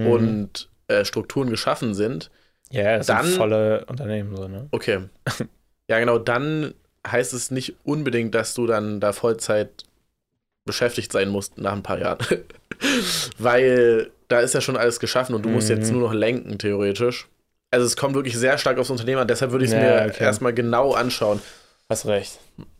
Mhm. 0.00 0.06
und 0.06 0.68
äh, 0.88 1.04
Strukturen 1.04 1.50
geschaffen 1.50 1.92
sind, 1.94 2.30
ja, 2.70 2.98
das 2.98 3.06
dann- 3.08 3.26
sind 3.26 3.36
volle 3.36 3.84
Unternehmen 3.86 4.34
so, 4.36 4.46
ne? 4.48 4.68
okay. 4.70 5.00
ja, 5.88 5.98
genau, 5.98 6.18
dann 6.18 6.72
heißt 7.06 7.32
es 7.34 7.50
nicht 7.50 7.74
unbedingt, 7.84 8.34
dass 8.34 8.54
du 8.54 8.66
dann 8.66 9.00
da 9.00 9.12
Vollzeit 9.12 9.84
beschäftigt 10.66 11.10
sein 11.12 11.28
musst 11.30 11.58
nach 11.58 11.72
ein 11.72 11.82
paar 11.82 11.98
Jahren. 11.98 12.18
Weil 13.38 14.10
da 14.28 14.40
ist 14.40 14.54
ja 14.54 14.60
schon 14.60 14.76
alles 14.76 15.00
geschaffen 15.00 15.34
und 15.34 15.42
du 15.42 15.48
musst 15.48 15.68
Mhm. 15.70 15.76
jetzt 15.76 15.90
nur 15.92 16.02
noch 16.02 16.12
lenken, 16.12 16.58
theoretisch. 16.58 17.26
Also 17.70 17.86
es 17.86 17.96
kommt 17.96 18.14
wirklich 18.14 18.36
sehr 18.36 18.56
stark 18.58 18.78
aufs 18.78 18.90
Unternehmen 18.90 19.20
an, 19.22 19.28
deshalb 19.28 19.50
würde 19.50 19.64
ich 19.64 19.70
es 19.70 19.76
Ja, 19.76 20.04
mir 20.04 20.10
okay. 20.10 20.24
erstmal 20.24 20.54
genau 20.54 20.92
anschauen, 20.94 21.40
Hast 21.88 22.06
recht. 22.06 22.38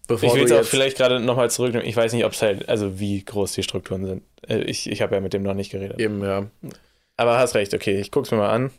Bevor 0.09 0.29
ich 0.29 0.35
will 0.35 0.45
es 0.45 0.53
auch 0.53 0.65
vielleicht 0.69 0.97
gerade 0.97 1.21
nochmal 1.21 1.51
zurücknehmen. 1.51 1.87
Ich 1.87 1.95
weiß 1.97 2.13
nicht, 2.13 2.25
ob 2.25 2.33
es 2.33 2.43
halt, 2.43 2.69
also 2.69 2.99
wie 2.99 3.25
groß 3.25 3.53
die 3.53 3.63
Strukturen 3.63 4.05
sind. 4.05 4.23
Äh, 4.49 4.63
Ich, 4.63 4.91
ich 4.91 5.01
habe 5.01 5.15
ja 5.15 5.21
mit 5.21 5.33
dem 5.33 5.45
noch 5.45 5.55
nicht 5.55 5.71
geredet. 5.71 6.01
eben, 6.01 6.23
ja. 6.25 6.51
Aber 7.17 7.39
hast 7.39 7.55
recht, 7.55 7.73
okay, 7.75 8.01
ich 8.01 8.11
guck's 8.11 8.31
mir 8.33 8.39
mal 8.39 8.51
an. 8.51 8.71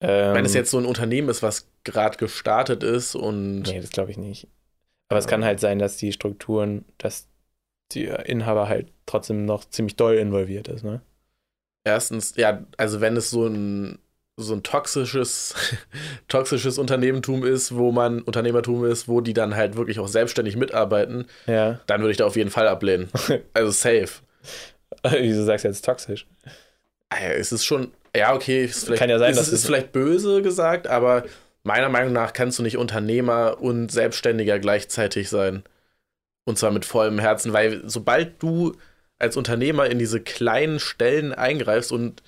Ähm, 0.00 0.34
Wenn 0.34 0.44
es 0.44 0.54
jetzt 0.54 0.70
so 0.70 0.78
ein 0.78 0.86
Unternehmen 0.86 1.28
ist, 1.28 1.42
was 1.42 1.68
gerade 1.84 2.16
gestartet 2.18 2.82
ist 2.82 3.14
und 3.14 3.62
Nee, 3.62 3.80
das 3.80 3.90
glaube 3.90 4.10
ich 4.10 4.16
nicht. 4.16 4.48
Aber 5.08 5.18
es 5.18 5.26
kann 5.26 5.44
halt 5.44 5.58
sein, 5.60 5.78
dass 5.78 5.96
die 5.96 6.12
Strukturen, 6.12 6.84
dass 6.98 7.28
der 7.94 8.26
Inhaber 8.26 8.68
halt 8.68 8.92
trotzdem 9.06 9.46
noch 9.46 9.64
ziemlich 9.64 9.96
doll 9.96 10.16
involviert 10.16 10.68
ist, 10.68 10.84
ne? 10.84 11.00
Erstens, 11.84 12.34
ja, 12.36 12.64
also 12.76 13.00
wenn 13.00 13.16
es 13.16 13.30
so 13.30 13.46
ein 13.46 13.98
so 14.40 14.54
ein 14.54 14.62
toxisches, 14.62 15.54
toxisches 16.28 16.78
Unternehmertum 16.78 17.44
ist, 17.44 17.74
wo 17.74 17.92
man 17.92 18.22
Unternehmertum 18.22 18.84
ist, 18.84 19.08
wo 19.08 19.20
die 19.20 19.34
dann 19.34 19.56
halt 19.56 19.76
wirklich 19.76 19.98
auch 19.98 20.08
selbstständig 20.08 20.56
mitarbeiten, 20.56 21.26
Ja. 21.46 21.80
dann 21.86 22.00
würde 22.00 22.12
ich 22.12 22.16
da 22.16 22.26
auf 22.26 22.36
jeden 22.36 22.50
Fall 22.50 22.68
ablehnen. 22.68 23.08
Also 23.54 23.70
safe. 23.70 24.08
Wieso 25.10 25.44
sagst 25.44 25.64
du 25.64 25.68
jetzt 25.68 25.84
toxisch? 25.84 26.26
Ah 27.10 27.16
Es 27.36 27.52
ist 27.52 27.64
schon, 27.64 27.90
ja, 28.14 28.34
okay, 28.34 28.64
ist 28.64 28.84
vielleicht, 28.84 29.00
Kann 29.00 29.10
ja 29.10 29.18
sein, 29.18 29.30
ist, 29.32 29.38
dass 29.38 29.48
es 29.48 29.54
ist 29.54 29.66
vielleicht 29.66 29.92
böse 29.92 30.40
gesagt, 30.42 30.86
aber 30.86 31.24
meiner 31.64 31.88
Meinung 31.88 32.12
nach 32.12 32.32
kannst 32.32 32.58
du 32.58 32.62
nicht 32.62 32.76
Unternehmer 32.78 33.58
und 33.60 33.90
Selbstständiger 33.90 34.58
gleichzeitig 34.58 35.28
sein. 35.28 35.62
Und 36.44 36.58
zwar 36.58 36.70
mit 36.70 36.84
vollem 36.84 37.18
Herzen, 37.18 37.52
weil 37.52 37.82
sobald 37.86 38.42
du 38.42 38.74
als 39.18 39.36
Unternehmer 39.36 39.86
in 39.86 39.98
diese 39.98 40.20
kleinen 40.20 40.78
Stellen 40.80 41.34
eingreifst 41.34 41.92
und 41.92 42.22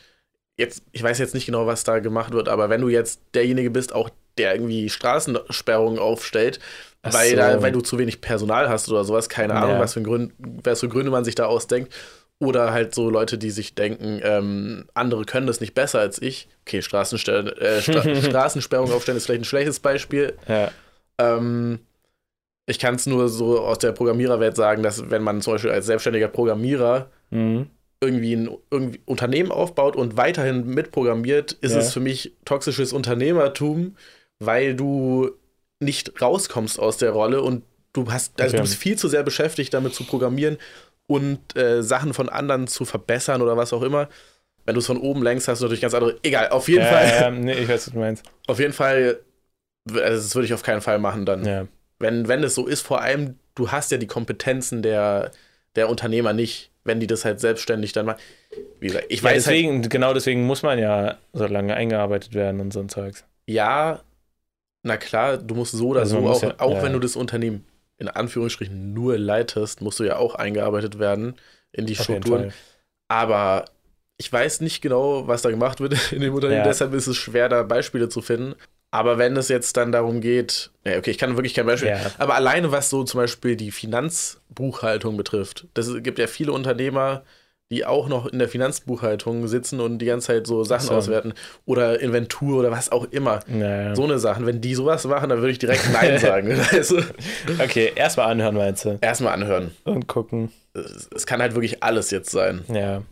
jetzt, 0.60 0.82
ich 0.92 1.02
weiß 1.02 1.18
jetzt 1.18 1.34
nicht 1.34 1.46
genau, 1.46 1.66
was 1.66 1.82
da 1.84 1.98
gemacht 1.98 2.32
wird, 2.32 2.48
aber 2.48 2.70
wenn 2.70 2.80
du 2.80 2.88
jetzt 2.88 3.20
derjenige 3.34 3.70
bist, 3.70 3.92
auch 3.94 4.10
der 4.38 4.54
irgendwie 4.54 4.88
Straßensperrungen 4.88 5.98
aufstellt, 5.98 6.60
Ach 7.02 7.12
weil, 7.12 7.30
so. 7.30 7.36
da, 7.36 7.62
weil 7.62 7.72
du 7.72 7.80
zu 7.80 7.98
wenig 7.98 8.20
Personal 8.20 8.68
hast 8.68 8.88
oder 8.88 9.04
sowas, 9.04 9.28
keine 9.28 9.54
Ahnung, 9.54 9.70
Ja. 9.76 9.80
was 9.80 9.94
für, 9.94 10.02
Gründe, 10.02 10.32
was 10.38 10.80
für 10.80 10.88
Gründe 10.88 11.10
man 11.10 11.24
sich 11.24 11.34
da 11.34 11.46
ausdenkt. 11.46 11.92
Oder 12.42 12.72
halt 12.72 12.94
so 12.94 13.10
Leute, 13.10 13.36
die 13.36 13.50
sich 13.50 13.74
denken, 13.74 14.18
ähm, 14.22 14.86
andere 14.94 15.24
können 15.26 15.46
das 15.46 15.60
nicht 15.60 15.74
besser 15.74 15.98
als 15.98 16.22
ich. 16.22 16.48
Okay, 16.66 16.80
Straßenstellen, 16.80 17.48
äh, 17.48 17.82
Stra 17.82 18.02
Straßensperrung 18.22 18.90
aufstellen 18.92 19.18
ist 19.18 19.26
vielleicht 19.26 19.42
ein 19.42 19.44
schlechtes 19.44 19.78
Beispiel. 19.80 20.34
Ja. 20.48 20.70
Ähm, 21.18 21.80
ich 22.66 22.78
kann 22.78 22.94
es 22.94 23.04
nur 23.04 23.28
so 23.28 23.60
aus 23.60 23.78
der 23.78 23.92
Programmiererwelt 23.92 24.56
sagen, 24.56 24.82
dass 24.82 25.10
wenn 25.10 25.22
man 25.22 25.42
zum 25.42 25.54
Beispiel 25.54 25.70
als 25.70 25.84
selbstständiger 25.86 26.28
Programmierer 26.28 27.10
Mhm. 27.32 27.68
Irgendwie 28.00 28.34
ein 28.34 28.50
irgendwie 28.70 29.00
Unternehmen 29.04 29.52
aufbaut 29.52 29.96
und 29.96 30.16
weiterhin 30.16 30.66
mitprogrammiert, 30.66 31.52
ist 31.52 31.72
Ja. 31.72 31.78
es 31.78 31.92
für 31.92 32.00
mich 32.00 32.32
toxisches 32.44 32.92
Unternehmertum, 32.92 33.96
weil 34.38 34.74
du 34.74 35.30
nicht 35.80 36.20
rauskommst 36.20 36.78
aus 36.78 36.96
der 36.96 37.10
Rolle 37.10 37.42
und 37.42 37.62
du 37.92 38.10
hast, 38.10 38.40
also 38.40 38.52
Okay. 38.54 38.56
du 38.56 38.62
bist 38.62 38.76
viel 38.76 38.96
zu 38.96 39.08
sehr 39.08 39.22
beschäftigt, 39.22 39.74
damit 39.74 39.94
zu 39.94 40.04
programmieren 40.04 40.56
und 41.06 41.56
äh, 41.56 41.82
Sachen 41.82 42.14
von 42.14 42.28
anderen 42.28 42.68
zu 42.68 42.84
verbessern 42.84 43.42
oder 43.42 43.56
was 43.56 43.72
auch 43.72 43.82
immer. 43.82 44.08
Wenn 44.64 44.74
du 44.74 44.80
es 44.80 44.86
von 44.86 44.98
oben 44.98 45.22
lenkst, 45.22 45.48
hast 45.48 45.60
du 45.60 45.64
natürlich 45.64 45.80
ganz 45.80 45.94
andere. 45.94 46.18
Egal, 46.22 46.50
auf 46.50 46.68
jeden 46.68 46.84
ja, 46.84 46.86
Fall. 46.86 47.08
Ja, 47.08 47.30
nee, 47.30 47.54
ich 47.54 47.68
weiß, 47.68 47.86
was 47.86 47.92
du 47.92 47.98
meinst. 47.98 48.24
Auf 48.46 48.60
jeden 48.60 48.72
Fall, 48.72 49.18
also 49.88 49.98
das 50.22 50.34
würde 50.34 50.46
ich 50.46 50.54
auf 50.54 50.62
keinen 50.62 50.80
Fall 50.82 50.98
machen 50.98 51.24
dann. 51.26 51.44
Ja. 51.44 51.66
Wenn, 51.98 52.28
wenn 52.28 52.42
es 52.44 52.54
so 52.54 52.66
ist, 52.66 52.82
vor 52.82 53.00
allem, 53.00 53.38
du 53.54 53.70
hast 53.72 53.90
ja 53.90 53.98
die 53.98 54.06
Kompetenzen 54.06 54.82
der, 54.82 55.30
der 55.76 55.88
Unternehmer 55.88 56.32
nicht, 56.32 56.69
wenn 56.84 57.00
die 57.00 57.06
das 57.06 57.24
halt 57.24 57.40
selbstständig 57.40 57.92
dann 57.92 58.06
machen. 58.06 58.20
Wie 58.80 58.88
gesagt, 58.88 59.06
ich 59.08 59.22
ja, 59.22 59.24
weiß 59.24 59.46
halt, 59.46 59.56
deswegen, 59.58 59.88
genau 59.88 60.14
deswegen 60.14 60.44
muss 60.46 60.62
man 60.62 60.78
ja 60.78 61.18
so 61.32 61.46
lange 61.46 61.74
eingearbeitet 61.74 62.34
werden 62.34 62.60
und 62.60 62.72
so 62.72 62.80
ein 62.80 62.88
Zeugs. 62.88 63.24
ja, 63.46 64.02
na 64.82 64.96
klar, 64.96 65.36
du 65.38 65.54
musst 65.54 65.72
so 65.72 65.88
oder 65.88 66.00
Also 66.00 66.20
so, 66.20 66.28
auch, 66.28 66.42
ja- 66.42 66.54
auch 66.58 66.74
ja. 66.76 66.82
wenn 66.82 66.92
du 66.94 66.98
das 67.00 67.16
Unternehmen 67.16 67.66
in 67.98 68.08
Anführungsstrichen 68.08 68.94
nur 68.94 69.18
leitest, 69.18 69.82
musst 69.82 70.00
du 70.00 70.04
ja 70.04 70.16
auch 70.16 70.34
eingearbeitet 70.36 70.98
werden 70.98 71.36
in 71.72 71.86
die 71.86 71.98
Auf 71.98 72.04
Strukturen. 72.04 72.52
Aber 73.08 73.66
ich 74.16 74.32
weiß 74.32 74.60
nicht 74.62 74.80
genau, 74.82 75.26
was 75.26 75.42
da 75.42 75.50
gemacht 75.50 75.80
wird 75.80 75.94
in 76.12 76.20
dem 76.22 76.34
Unternehmen, 76.34 76.60
Ja. 76.60 76.64
deshalb 76.64 76.94
ist 76.94 77.06
es 77.08 77.16
schwer, 77.16 77.48
da 77.50 77.62
Beispiele 77.62 78.08
zu 78.08 78.22
finden. 78.22 78.54
Aber 78.92 79.18
wenn 79.18 79.36
es 79.36 79.48
jetzt 79.48 79.76
dann 79.76 79.92
darum 79.92 80.20
geht, 80.20 80.70
ja, 80.84 80.98
okay, 80.98 81.10
ich 81.12 81.18
kann 81.18 81.36
wirklich 81.36 81.54
kein 81.54 81.66
Beispiel, 81.66 81.90
Ja. 81.90 82.00
aber 82.18 82.34
alleine 82.34 82.72
was 82.72 82.90
so 82.90 83.04
zum 83.04 83.20
Beispiel 83.20 83.54
die 83.56 83.70
Finanzbuchhaltung 83.70 85.16
betrifft, 85.16 85.66
das 85.74 85.90
gibt 86.02 86.18
ja 86.18 86.26
viele 86.26 86.52
Unternehmer, 86.52 87.22
die 87.72 87.86
auch 87.86 88.08
noch 88.08 88.26
in 88.26 88.40
der 88.40 88.48
Finanzbuchhaltung 88.48 89.46
sitzen 89.46 89.78
und 89.78 89.98
die 89.98 90.06
ganze 90.06 90.26
Zeit 90.28 90.46
so 90.48 90.64
Sachen 90.64 90.88
so. 90.88 90.94
auswerten 90.94 91.34
oder 91.66 92.00
Inventur 92.00 92.58
oder 92.58 92.72
was 92.72 92.90
auch 92.90 93.04
immer. 93.12 93.40
Ja. 93.46 93.94
So 93.94 94.02
eine 94.02 94.18
Sachen, 94.18 94.44
wenn 94.44 94.60
die 94.60 94.74
sowas 94.74 95.04
machen, 95.06 95.28
dann 95.28 95.38
würde 95.38 95.52
ich 95.52 95.60
direkt 95.60 95.88
Nein 95.92 96.18
sagen. 96.18 96.60
Also, 96.72 96.98
Okay, 97.62 97.92
erstmal 97.94 98.26
anhören, 98.32 98.56
meinst 98.56 98.84
du? 98.86 98.98
erstmal 99.00 99.34
anhören. 99.34 99.70
Und 99.84 100.08
gucken. 100.08 100.50
Es, 100.74 101.08
es 101.14 101.26
kann 101.26 101.40
halt 101.40 101.54
wirklich 101.54 101.80
alles 101.84 102.10
jetzt 102.10 102.30
sein. 102.32 102.64
Ja. 102.72 103.02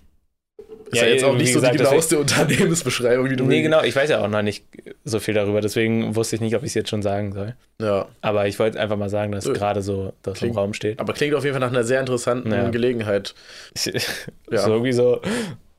Ist 0.90 1.00
Ja, 1.00 1.06
ja, 1.06 1.12
jetzt 1.14 1.24
auch 1.24 1.34
wie 1.34 1.38
nicht 1.38 1.52
so 1.52 1.60
gesagt, 1.60 1.74
die 1.74 1.78
genaueste 1.78 2.18
Unternehmensbeschreibung, 2.18 3.28
die 3.28 3.36
du 3.36 3.44
Nee, 3.44 3.62
genau, 3.62 3.82
ich 3.82 3.94
weiß 3.94 4.08
ja 4.10 4.20
auch 4.24 4.28
noch 4.28 4.42
nicht 4.42 4.64
so 5.04 5.20
viel 5.20 5.34
darüber, 5.34 5.60
deswegen 5.60 6.16
wusste 6.16 6.36
ich 6.36 6.40
nicht, 6.40 6.56
ob 6.56 6.62
ich 6.62 6.68
es 6.68 6.74
jetzt 6.74 6.88
schon 6.90 7.02
sagen 7.02 7.32
soll. 7.32 7.54
Ja. 7.80 8.06
Aber 8.22 8.46
ich 8.46 8.58
wollte 8.58 8.80
einfach 8.80 8.96
mal 8.96 9.10
sagen, 9.10 9.32
dass 9.32 9.46
Äh, 9.46 9.52
gerade 9.52 9.82
so 9.82 10.12
das 10.22 10.38
klingt- 10.38 10.54
im 10.54 10.58
Raum 10.58 10.74
steht. 10.74 10.98
Aber 11.00 11.12
klingt 11.12 11.34
auf 11.34 11.44
jeden 11.44 11.54
Fall 11.54 11.60
nach 11.60 11.72
einer 11.74 11.84
sehr 11.84 12.00
interessanten 12.00 12.50
Ja. 12.52 12.68
Gelegenheit. 12.70 13.34
Ich, 13.74 13.86
Ja. 14.50 14.58
So 14.58 14.72
irgendwie 14.72 14.92
so, 14.92 15.20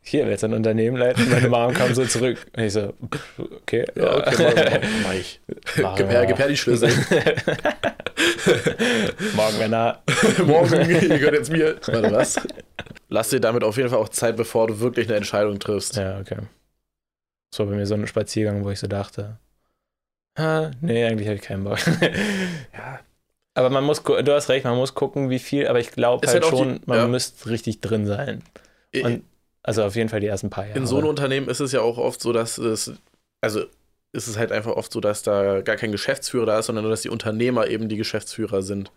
hier, 0.02 0.26
willst 0.28 0.44
du 0.44 0.48
ein 0.48 0.54
Unternehmen 0.54 0.98
leiten? 0.98 1.30
Meine 1.30 1.50
Mom 1.50 1.74
kam 1.74 1.94
so 1.94 2.06
zurück. 2.06 2.38
Und 2.56 2.64
ich 2.64 2.74
so, 2.74 2.94
okay. 3.62 3.86
Ja, 3.96 4.18
okay, 4.18 4.54
mach, 4.56 4.80
mach 5.06 5.14
ich. 5.14 5.40
Machen 5.82 5.96
Gib 5.98 6.10
her, 6.10 6.26
gib 6.26 6.40
her 6.40 6.48
die 6.48 6.58
Schlüssel. 6.58 6.90
Morgen, 9.36 9.58
Männer. 9.60 10.00
Morgen, 10.46 10.90
ihr 10.90 11.00
gehört 11.20 11.34
jetzt 11.36 11.52
mir. 11.52 11.76
Warte, 11.88 12.12
was? 12.12 12.36
Lass 13.10 13.30
dir 13.30 13.40
damit 13.40 13.64
auf 13.64 13.78
jeden 13.78 13.90
Fall 13.90 13.98
auch 14.00 14.10
Zeit, 14.10 14.38
bevor 14.38 14.68
du 14.68 14.80
wirklich 14.80 15.08
eine 15.08 15.18
Entscheidung 15.18 15.60
triffst. 15.60 15.96
Ja, 15.96 16.20
okay. 16.20 16.38
Das 17.52 17.60
war 17.60 17.66
bei 17.66 17.76
mir 17.76 17.86
so 17.88 17.96
ein 17.96 18.06
Spaziergang, 18.08 18.64
wo 18.64 18.70
ich 18.70 18.80
so 18.80 18.88
dachte, 18.88 19.40
ah, 20.36 20.70
nee, 20.82 21.04
eigentlich 21.06 21.28
habe 21.28 21.36
ich 21.38 21.42
keinen 21.42 21.64
Bock. 21.64 21.80
Ja. 22.74 23.00
aber 23.56 23.70
man 23.72 23.84
muss, 23.84 24.04
du 24.04 24.34
hast 24.34 24.50
recht, 24.50 24.64
man 24.66 24.78
muss 24.78 24.94
gucken, 24.94 25.30
wie 25.30 25.40
viel, 25.40 25.68
aber 25.68 25.80
ich 25.80 25.92
glaube 25.92 26.26
halt, 26.28 26.44
halt 26.44 26.46
schon, 26.56 26.76
die- 26.76 26.82
man 26.86 26.98
ja. 26.98 27.08
müsste 27.08 27.50
richtig 27.50 27.82
drin 27.82 28.06
sein. 28.06 28.44
Und, 29.04 29.24
also 29.64 29.84
auf 29.84 29.96
jeden 29.96 30.10
Fall 30.10 30.20
die 30.20 30.28
ersten 30.28 30.50
paar 30.50 30.66
Jahre. 30.66 30.78
In 30.78 30.86
so 30.88 30.98
einem 30.98 31.08
Unternehmen 31.08 31.50
ist 31.50 31.60
es 31.60 31.72
ja 31.72 31.82
auch 31.82 31.98
oft 31.98 32.22
so, 32.22 32.32
dass 32.32 32.58
es, 32.60 32.94
also 33.42 33.66
ist 34.12 34.28
es 34.28 34.38
halt 34.38 34.52
einfach 34.52 34.72
oft 34.76 34.92
so, 34.92 35.00
dass 35.00 35.24
da 35.24 35.62
gar 35.62 35.76
kein 35.76 35.92
Geschäftsführer 35.92 36.46
da 36.46 36.60
ist, 36.60 36.68
sondern 36.68 36.84
nur, 36.84 36.92
dass 36.92 37.02
die 37.02 37.10
Unternehmer 37.10 37.68
eben 37.68 37.90
die 37.90 37.98
Geschäftsführer 37.98 38.62
sind. 38.62 38.92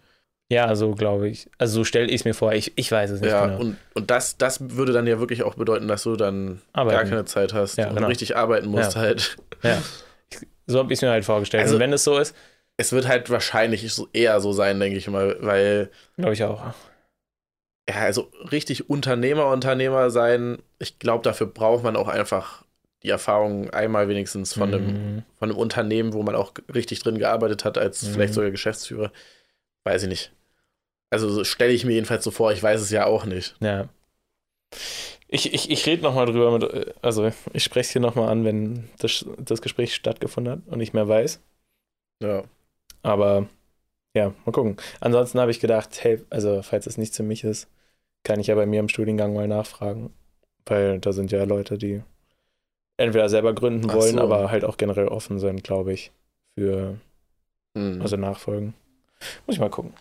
Ja, 0.50 0.74
so 0.74 0.94
glaube 0.94 1.28
ich. 1.28 1.48
Also 1.58 1.74
so 1.76 1.84
stelle 1.84 2.06
ich 2.08 2.16
es 2.16 2.24
mir 2.24 2.34
vor. 2.34 2.52
Ich, 2.52 2.72
ich 2.76 2.90
weiß 2.92 3.10
es 3.10 3.20
nicht 3.20 3.30
ja, 3.30 3.46
genau. 3.46 3.60
und, 3.60 3.76
und 3.94 4.10
das, 4.10 4.36
das 4.36 4.58
würde 4.76 4.92
dann 4.92 5.06
ja 5.06 5.18
wirklich 5.18 5.42
auch 5.42 5.54
bedeuten, 5.54 5.88
dass 5.88 6.02
du 6.02 6.16
dann 6.16 6.60
gar 6.74 6.82
Arbeiten. 6.82 7.08
keine 7.08 7.24
Zeit 7.24 7.52
hast 7.54 7.76
Ja, 7.78 7.88
und 7.88 7.96
genau. 7.96 8.08
richtig 8.08 8.36
arbeiten 8.36 8.68
musst 8.68 8.94
Ja. 8.94 9.00
halt. 9.00 9.36
Ja. 9.62 9.82
So 10.66 10.78
habe 10.78 10.92
ich 10.92 10.98
es 10.98 11.02
mir 11.02 11.10
halt 11.10 11.24
vorgestellt. 11.24 11.62
Also- 11.64 11.76
und 11.76 11.80
wenn 11.80 11.92
es 11.92 12.04
so 12.04 12.18
ist, 12.18 12.34
Es 12.78 12.92
wird 12.92 13.06
halt 13.06 13.28
wahrscheinlich 13.30 13.84
eher 14.12 14.40
so 14.40 14.52
sein, 14.52 14.80
denke 14.80 14.96
ich 14.98 15.06
mal, 15.08 15.36
weil 15.40 15.90
glaube 16.16 16.32
ich 16.32 16.42
auch. 16.44 16.62
ja, 17.88 17.96
also 17.96 18.30
richtig 18.50 18.88
Unternehmer, 18.88 19.46
Unternehmer 19.48 20.10
sein, 20.10 20.58
ich 20.78 20.98
glaube, 20.98 21.22
dafür 21.22 21.46
braucht 21.48 21.84
man 21.84 21.96
auch 21.96 22.08
einfach 22.08 22.64
die 23.02 23.10
Erfahrung 23.10 23.70
einmal 23.70 24.08
wenigstens 24.08 24.54
von, 24.54 24.72
einem, 24.74 24.86
Mhm. 24.86 25.22
von 25.38 25.50
einem 25.50 25.58
Unternehmen, 25.58 26.12
wo 26.12 26.22
man 26.22 26.34
auch 26.36 26.52
richtig 26.72 27.00
drin 27.02 27.18
gearbeitet 27.18 27.64
hat, 27.64 27.76
als 27.78 28.02
Mhm. 28.02 28.12
vielleicht 28.12 28.34
sogar 28.34 28.50
Geschäftsführer. 28.50 29.10
Weiß 29.84 30.02
ich 30.04 30.08
nicht. 30.08 30.32
Also 31.10 31.28
so 31.28 31.44
stelle 31.44 31.72
ich 31.72 31.84
mir 31.84 31.92
jedenfalls 31.92 32.24
so 32.24 32.30
vor, 32.30 32.52
ich 32.52 32.62
weiß 32.62 32.80
es 32.80 32.90
ja 32.90 33.06
auch 33.06 33.24
nicht. 33.24 33.54
Ja. 33.60 33.88
Ich, 35.28 35.52
ich, 35.52 35.70
ich 35.70 35.86
rede 35.86 36.02
nochmal 36.02 36.26
drüber, 36.26 36.50
mit, 36.58 36.94
also 37.02 37.30
ich 37.52 37.64
spreche 37.64 37.86
es 37.86 37.90
hier 37.90 38.00
nochmal 38.00 38.28
an, 38.28 38.44
wenn 38.44 38.88
das, 38.98 39.24
das 39.38 39.62
Gespräch 39.62 39.94
stattgefunden 39.94 40.52
hat 40.52 40.60
und 40.66 40.80
ich 40.80 40.92
mehr 40.92 41.08
weiß. 41.08 41.40
Ja. 42.22 42.44
Aber 43.02 43.48
ja, 44.14 44.34
mal 44.44 44.52
gucken. 44.52 44.76
Ansonsten 45.00 45.40
habe 45.40 45.50
ich 45.50 45.60
gedacht, 45.60 46.04
hey, 46.04 46.22
also 46.30 46.62
falls 46.62 46.86
es 46.86 46.98
nicht 46.98 47.14
für 47.14 47.22
mich 47.22 47.44
ist, 47.44 47.68
kann 48.24 48.40
ich 48.40 48.48
ja 48.48 48.54
bei 48.54 48.66
mir 48.66 48.80
im 48.80 48.88
Studiengang 48.88 49.34
mal 49.34 49.48
nachfragen. 49.48 50.12
Weil 50.66 51.00
da 51.00 51.12
sind 51.12 51.32
ja 51.32 51.44
Leute, 51.44 51.76
die 51.78 52.02
entweder 52.96 53.28
selber 53.28 53.52
gründen 53.54 53.92
wollen, 53.92 54.16
so. 54.16 54.20
aber 54.20 54.50
halt 54.50 54.64
auch 54.64 54.76
generell 54.76 55.08
offen 55.08 55.38
sind, 55.38 55.64
glaube 55.64 55.92
ich, 55.92 56.12
für 56.56 56.98
Hm. 57.76 58.02
also 58.02 58.16
Nachfolgen. 58.16 58.74
Muss 59.46 59.54
ich 59.56 59.60
mal 59.60 59.70
gucken. 59.70 59.92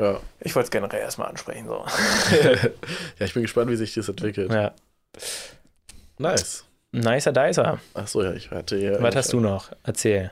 ja. 0.00 0.20
Ich 0.40 0.54
wollte 0.54 0.66
es 0.66 0.70
generell 0.70 1.00
erstmal 1.00 1.28
ansprechen. 1.28 1.66
So. 1.66 1.84
ja, 3.18 3.26
ich 3.26 3.34
bin 3.34 3.42
gespannt, 3.42 3.70
wie 3.70 3.76
sich 3.76 3.94
das 3.94 4.08
entwickelt. 4.08 4.52
ja. 4.52 4.72
Nice. 6.18 6.64
Nicer 6.92 7.32
Dicer. 7.32 7.78
Achso, 7.94 8.22
ja, 8.22 8.32
ich 8.32 8.50
hatte 8.50 8.76
hier. 8.76 9.00
Was 9.02 9.14
hast 9.14 9.32
du 9.32 9.40
noch? 9.40 9.70
Erzähl. 9.84 10.30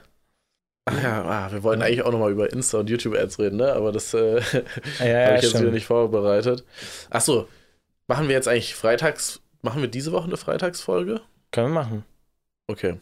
Ach 0.88 1.02
ja, 1.02 1.22
ah, 1.24 1.52
wir 1.52 1.62
wollten 1.62 1.82
eigentlich 1.82 2.02
auch 2.02 2.12
nochmal 2.12 2.30
über 2.30 2.52
Insta 2.52 2.78
und 2.78 2.88
YouTube-Ads 2.88 3.38
reden, 3.40 3.56
ne? 3.56 3.72
Aber 3.72 3.92
das 3.92 4.14
äh, 4.14 4.40
Ja, 5.00 5.06
ja, 5.06 5.26
habe 5.26 5.36
ich 5.36 5.42
jetzt 5.42 5.50
stimmt. 5.50 5.62
wieder 5.64 5.72
nicht 5.72 5.86
vorbereitet. 5.86 6.64
Achso, 7.10 7.48
machen 8.06 8.28
wir 8.28 8.34
jetzt 8.36 8.48
eigentlich 8.48 8.74
freitags, 8.74 9.40
machen 9.62 9.80
wir 9.82 9.88
diese 9.88 10.12
Woche 10.12 10.26
eine 10.26 10.36
Freitagsfolge? 10.36 11.20
Können 11.52 11.68
wir 11.68 11.74
machen. 11.82 12.04
Okay. 12.68 13.00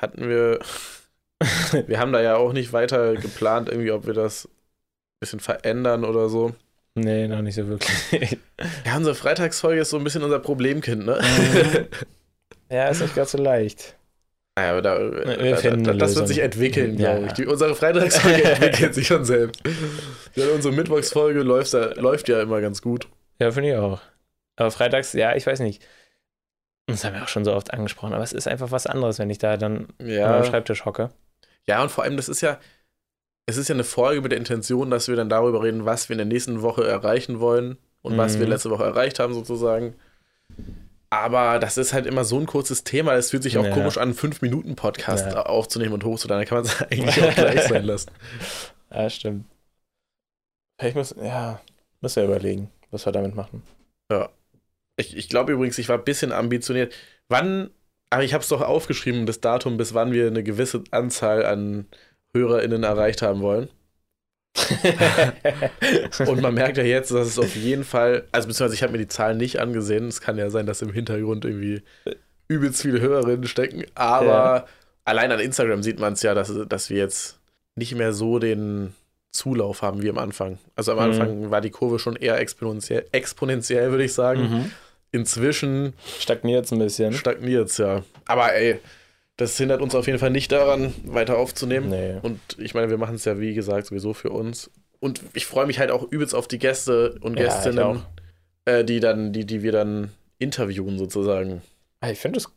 Hatten 0.00 0.28
wir, 0.28 0.60
wir 1.86 1.98
haben 1.98 2.12
da 2.12 2.20
ja 2.22 2.36
auch 2.36 2.52
nicht 2.52 2.72
weiter 2.72 3.14
geplant, 3.14 3.68
irgendwie, 3.68 3.90
ob 3.92 4.06
wir 4.06 4.14
das 4.14 4.46
ein 4.46 4.50
bisschen 5.20 5.40
verändern 5.40 6.04
oder 6.04 6.28
so. 6.28 6.54
Nee, 6.94 7.26
noch 7.28 7.42
nicht 7.42 7.54
so 7.54 7.66
wirklich. 7.68 8.38
Ja, 8.84 8.96
unsere 8.96 9.14
Freitagsfolge 9.14 9.80
ist 9.80 9.90
so 9.90 9.96
ein 9.96 10.04
bisschen 10.04 10.22
unser 10.22 10.38
Problemkind, 10.38 11.04
ne? 11.06 11.20
Mhm. 11.20 11.86
ja, 12.70 12.88
ist 12.88 13.00
nicht 13.00 13.14
ganz 13.16 13.32
so 13.32 13.38
leicht. 13.38 13.96
Naja, 14.56 14.72
aber 14.72 14.82
da, 14.82 14.98
Wir 15.40 15.56
da, 15.56 15.70
da, 15.76 15.92
das 15.94 16.14
wird 16.14 16.28
sich 16.28 16.38
entwickeln, 16.40 16.98
Ja. 16.98 17.14
glaube 17.14 17.26
ich. 17.28 17.32
Die, 17.32 17.46
unsere 17.46 17.74
Freitagsfolge 17.74 18.44
entwickelt 18.44 18.94
sich 18.94 19.06
schon 19.06 19.24
selbst. 19.24 19.62
Ja, 20.34 20.44
unsere 20.54 20.74
Mittwochsfolge 20.74 21.40
läuft, 21.42 21.72
da, 21.74 21.92
läuft 21.94 22.28
ja 22.28 22.42
immer 22.42 22.60
ganz 22.60 22.82
gut. 22.82 23.08
Ja, 23.40 23.50
finde 23.50 23.70
ich 23.70 23.76
auch. 23.76 24.00
Aber 24.56 24.70
freitags, 24.70 25.14
ja, 25.14 25.34
ich 25.34 25.46
weiß 25.46 25.60
nicht. 25.60 25.82
Das 26.86 27.04
haben 27.04 27.14
wir 27.14 27.22
auch 27.22 27.28
schon 27.28 27.44
so 27.46 27.54
oft 27.54 27.72
angesprochen, 27.72 28.12
aber 28.12 28.24
es 28.24 28.32
ist 28.34 28.46
einfach 28.46 28.70
was 28.70 28.86
anderes, 28.86 29.18
wenn 29.18 29.30
ich 29.30 29.38
da 29.38 29.56
dann 29.56 29.88
an 29.98 30.06
Ja, 30.08 30.28
meinem 30.28 30.44
Schreibtisch 30.44 30.84
hocke. 30.84 31.10
Ja, 31.68 31.82
und 31.82 31.90
vor 31.90 32.04
allem, 32.04 32.16
das 32.16 32.28
ist 32.28 32.40
ja, 32.40 32.58
es 33.46 33.56
ist 33.56 33.68
ja 33.68 33.74
eine 33.74 33.84
Folge 33.84 34.20
mit 34.20 34.32
der 34.32 34.38
Intention, 34.38 34.90
dass 34.90 35.08
wir 35.08 35.16
dann 35.16 35.28
darüber 35.28 35.62
reden, 35.62 35.84
was 35.84 36.08
wir 36.08 36.14
in 36.14 36.18
der 36.18 36.26
nächsten 36.26 36.62
Woche 36.62 36.86
erreichen 36.86 37.40
wollen 37.40 37.76
und 38.02 38.16
was 38.16 38.34
Mhm. 38.36 38.40
wir 38.40 38.46
letzte 38.48 38.70
Woche 38.70 38.84
erreicht 38.84 39.18
haben, 39.18 39.34
sozusagen. 39.34 39.94
Aber 41.10 41.58
das 41.58 41.76
ist 41.76 41.92
halt 41.92 42.06
immer 42.06 42.24
so 42.24 42.38
ein 42.38 42.46
kurzes 42.46 42.84
Thema, 42.84 43.14
es 43.14 43.30
fühlt 43.30 43.42
sich 43.42 43.58
auch 43.58 43.64
Ja. 43.64 43.74
komisch 43.74 43.98
an, 43.98 44.04
einen 44.04 44.14
5-Minuten-Podcast 44.14 45.26
Ja. 45.32 45.42
aufzunehmen 45.42 45.92
und 45.92 46.04
hochzuladen. 46.04 46.44
Da 46.44 46.48
kann 46.48 46.58
man 46.58 46.64
es 46.64 46.80
eigentlich 46.90 47.22
auch 47.22 47.34
gleich 47.34 47.62
sein 47.68 47.84
lassen. 47.84 48.10
Ja, 48.90 49.10
stimmt. 49.10 49.44
Vielleicht 50.78 50.96
muss, 50.96 51.14
ja, 51.22 51.60
müssen 52.00 52.16
wir 52.16 52.24
überlegen, 52.24 52.70
was 52.90 53.04
wir 53.06 53.12
damit 53.12 53.34
machen. 53.34 53.62
Ja. 54.10 54.30
Ich, 54.96 55.16
ich 55.16 55.28
glaube 55.28 55.52
übrigens, 55.52 55.78
ich 55.78 55.88
war 55.88 55.98
ein 55.98 56.04
bisschen 56.04 56.32
ambitioniert. 56.32 56.94
Wann, 57.28 57.70
aber 58.12 58.24
ich 58.24 58.34
habe 58.34 58.42
es 58.42 58.48
doch 58.48 58.60
aufgeschrieben, 58.60 59.24
das 59.24 59.40
Datum, 59.40 59.78
bis 59.78 59.94
wann 59.94 60.12
wir 60.12 60.26
eine 60.26 60.42
gewisse 60.42 60.84
Anzahl 60.90 61.46
an 61.46 61.86
HörerInnen 62.34 62.82
erreicht 62.82 63.22
haben 63.22 63.40
wollen. 63.40 63.70
Und 66.26 66.42
man 66.42 66.52
merkt 66.52 66.76
ja 66.76 66.84
jetzt, 66.84 67.10
dass 67.10 67.26
es 67.26 67.38
auf 67.38 67.56
jeden 67.56 67.84
Fall, 67.84 68.28
also 68.30 68.48
beziehungsweise 68.48 68.74
ich 68.74 68.82
habe 68.82 68.92
mir 68.92 68.98
die 68.98 69.08
Zahlen 69.08 69.38
nicht 69.38 69.60
angesehen. 69.60 70.08
Es 70.08 70.20
kann 70.20 70.36
ja 70.36 70.50
sein, 70.50 70.66
dass 70.66 70.82
im 70.82 70.92
Hintergrund 70.92 71.46
irgendwie 71.46 71.82
übelst 72.48 72.82
viele 72.82 73.00
Hörerinnen 73.00 73.46
stecken. 73.46 73.86
Aber 73.94 74.26
ja. 74.28 74.66
allein 75.06 75.32
an 75.32 75.40
Instagram 75.40 75.82
sieht 75.82 75.98
man 75.98 76.12
es 76.12 76.22
ja, 76.22 76.34
dass, 76.34 76.52
dass 76.68 76.90
wir 76.90 76.98
jetzt 76.98 77.40
nicht 77.76 77.94
mehr 77.94 78.12
so 78.12 78.38
den 78.38 78.92
Zulauf 79.30 79.80
haben 79.80 80.02
wie 80.02 80.10
am 80.10 80.18
Anfang. 80.18 80.58
Also 80.76 80.92
am 80.92 80.98
mhm. 80.98 81.04
Anfang 81.04 81.50
war 81.50 81.62
die 81.62 81.70
Kurve 81.70 81.98
schon 81.98 82.16
eher 82.16 82.38
exponentiell, 82.38 83.06
exponentiell 83.10 83.90
würde 83.90 84.04
ich 84.04 84.12
sagen. 84.12 84.42
Mhm. 84.42 84.72
Inzwischen 85.12 85.92
stagniert 86.18 86.64
es 86.64 86.72
ein 86.72 86.78
bisschen. 86.78 87.12
Stagniert 87.12 87.68
es, 87.68 87.78
ja. 87.78 88.02
Aber 88.26 88.54
ey, 88.54 88.80
das 89.36 89.56
hindert 89.56 89.82
uns 89.82 89.94
auf 89.94 90.06
jeden 90.06 90.18
Fall 90.18 90.30
nicht 90.30 90.50
daran, 90.52 90.94
weiter 91.04 91.38
aufzunehmen. 91.38 91.90
Nee. 91.90 92.16
Und 92.22 92.40
ich 92.58 92.74
meine, 92.74 92.90
wir 92.90 92.98
machen 92.98 93.16
es 93.16 93.24
ja, 93.24 93.38
wie 93.38 93.54
gesagt, 93.54 93.86
sowieso 93.86 94.14
für 94.14 94.30
uns. 94.30 94.70
Und 95.00 95.20
ich 95.34 95.46
freue 95.46 95.66
mich 95.66 95.78
halt 95.78 95.90
auch 95.90 96.10
übelst 96.10 96.34
auf 96.34 96.48
die 96.48 96.58
Gäste 96.58 97.18
und 97.20 97.38
ja, 97.38 97.44
Gästinnen, 97.44 98.02
äh, 98.64 98.84
die 98.84 99.00
dann, 99.00 99.32
die, 99.32 99.44
die 99.44 99.62
wir 99.62 99.72
dann 99.72 100.12
interviewen, 100.38 100.98
sozusagen. 100.98 101.62
Ah, 102.00 102.10
ich 102.10 102.18
finde 102.18 102.38
das 102.38 102.50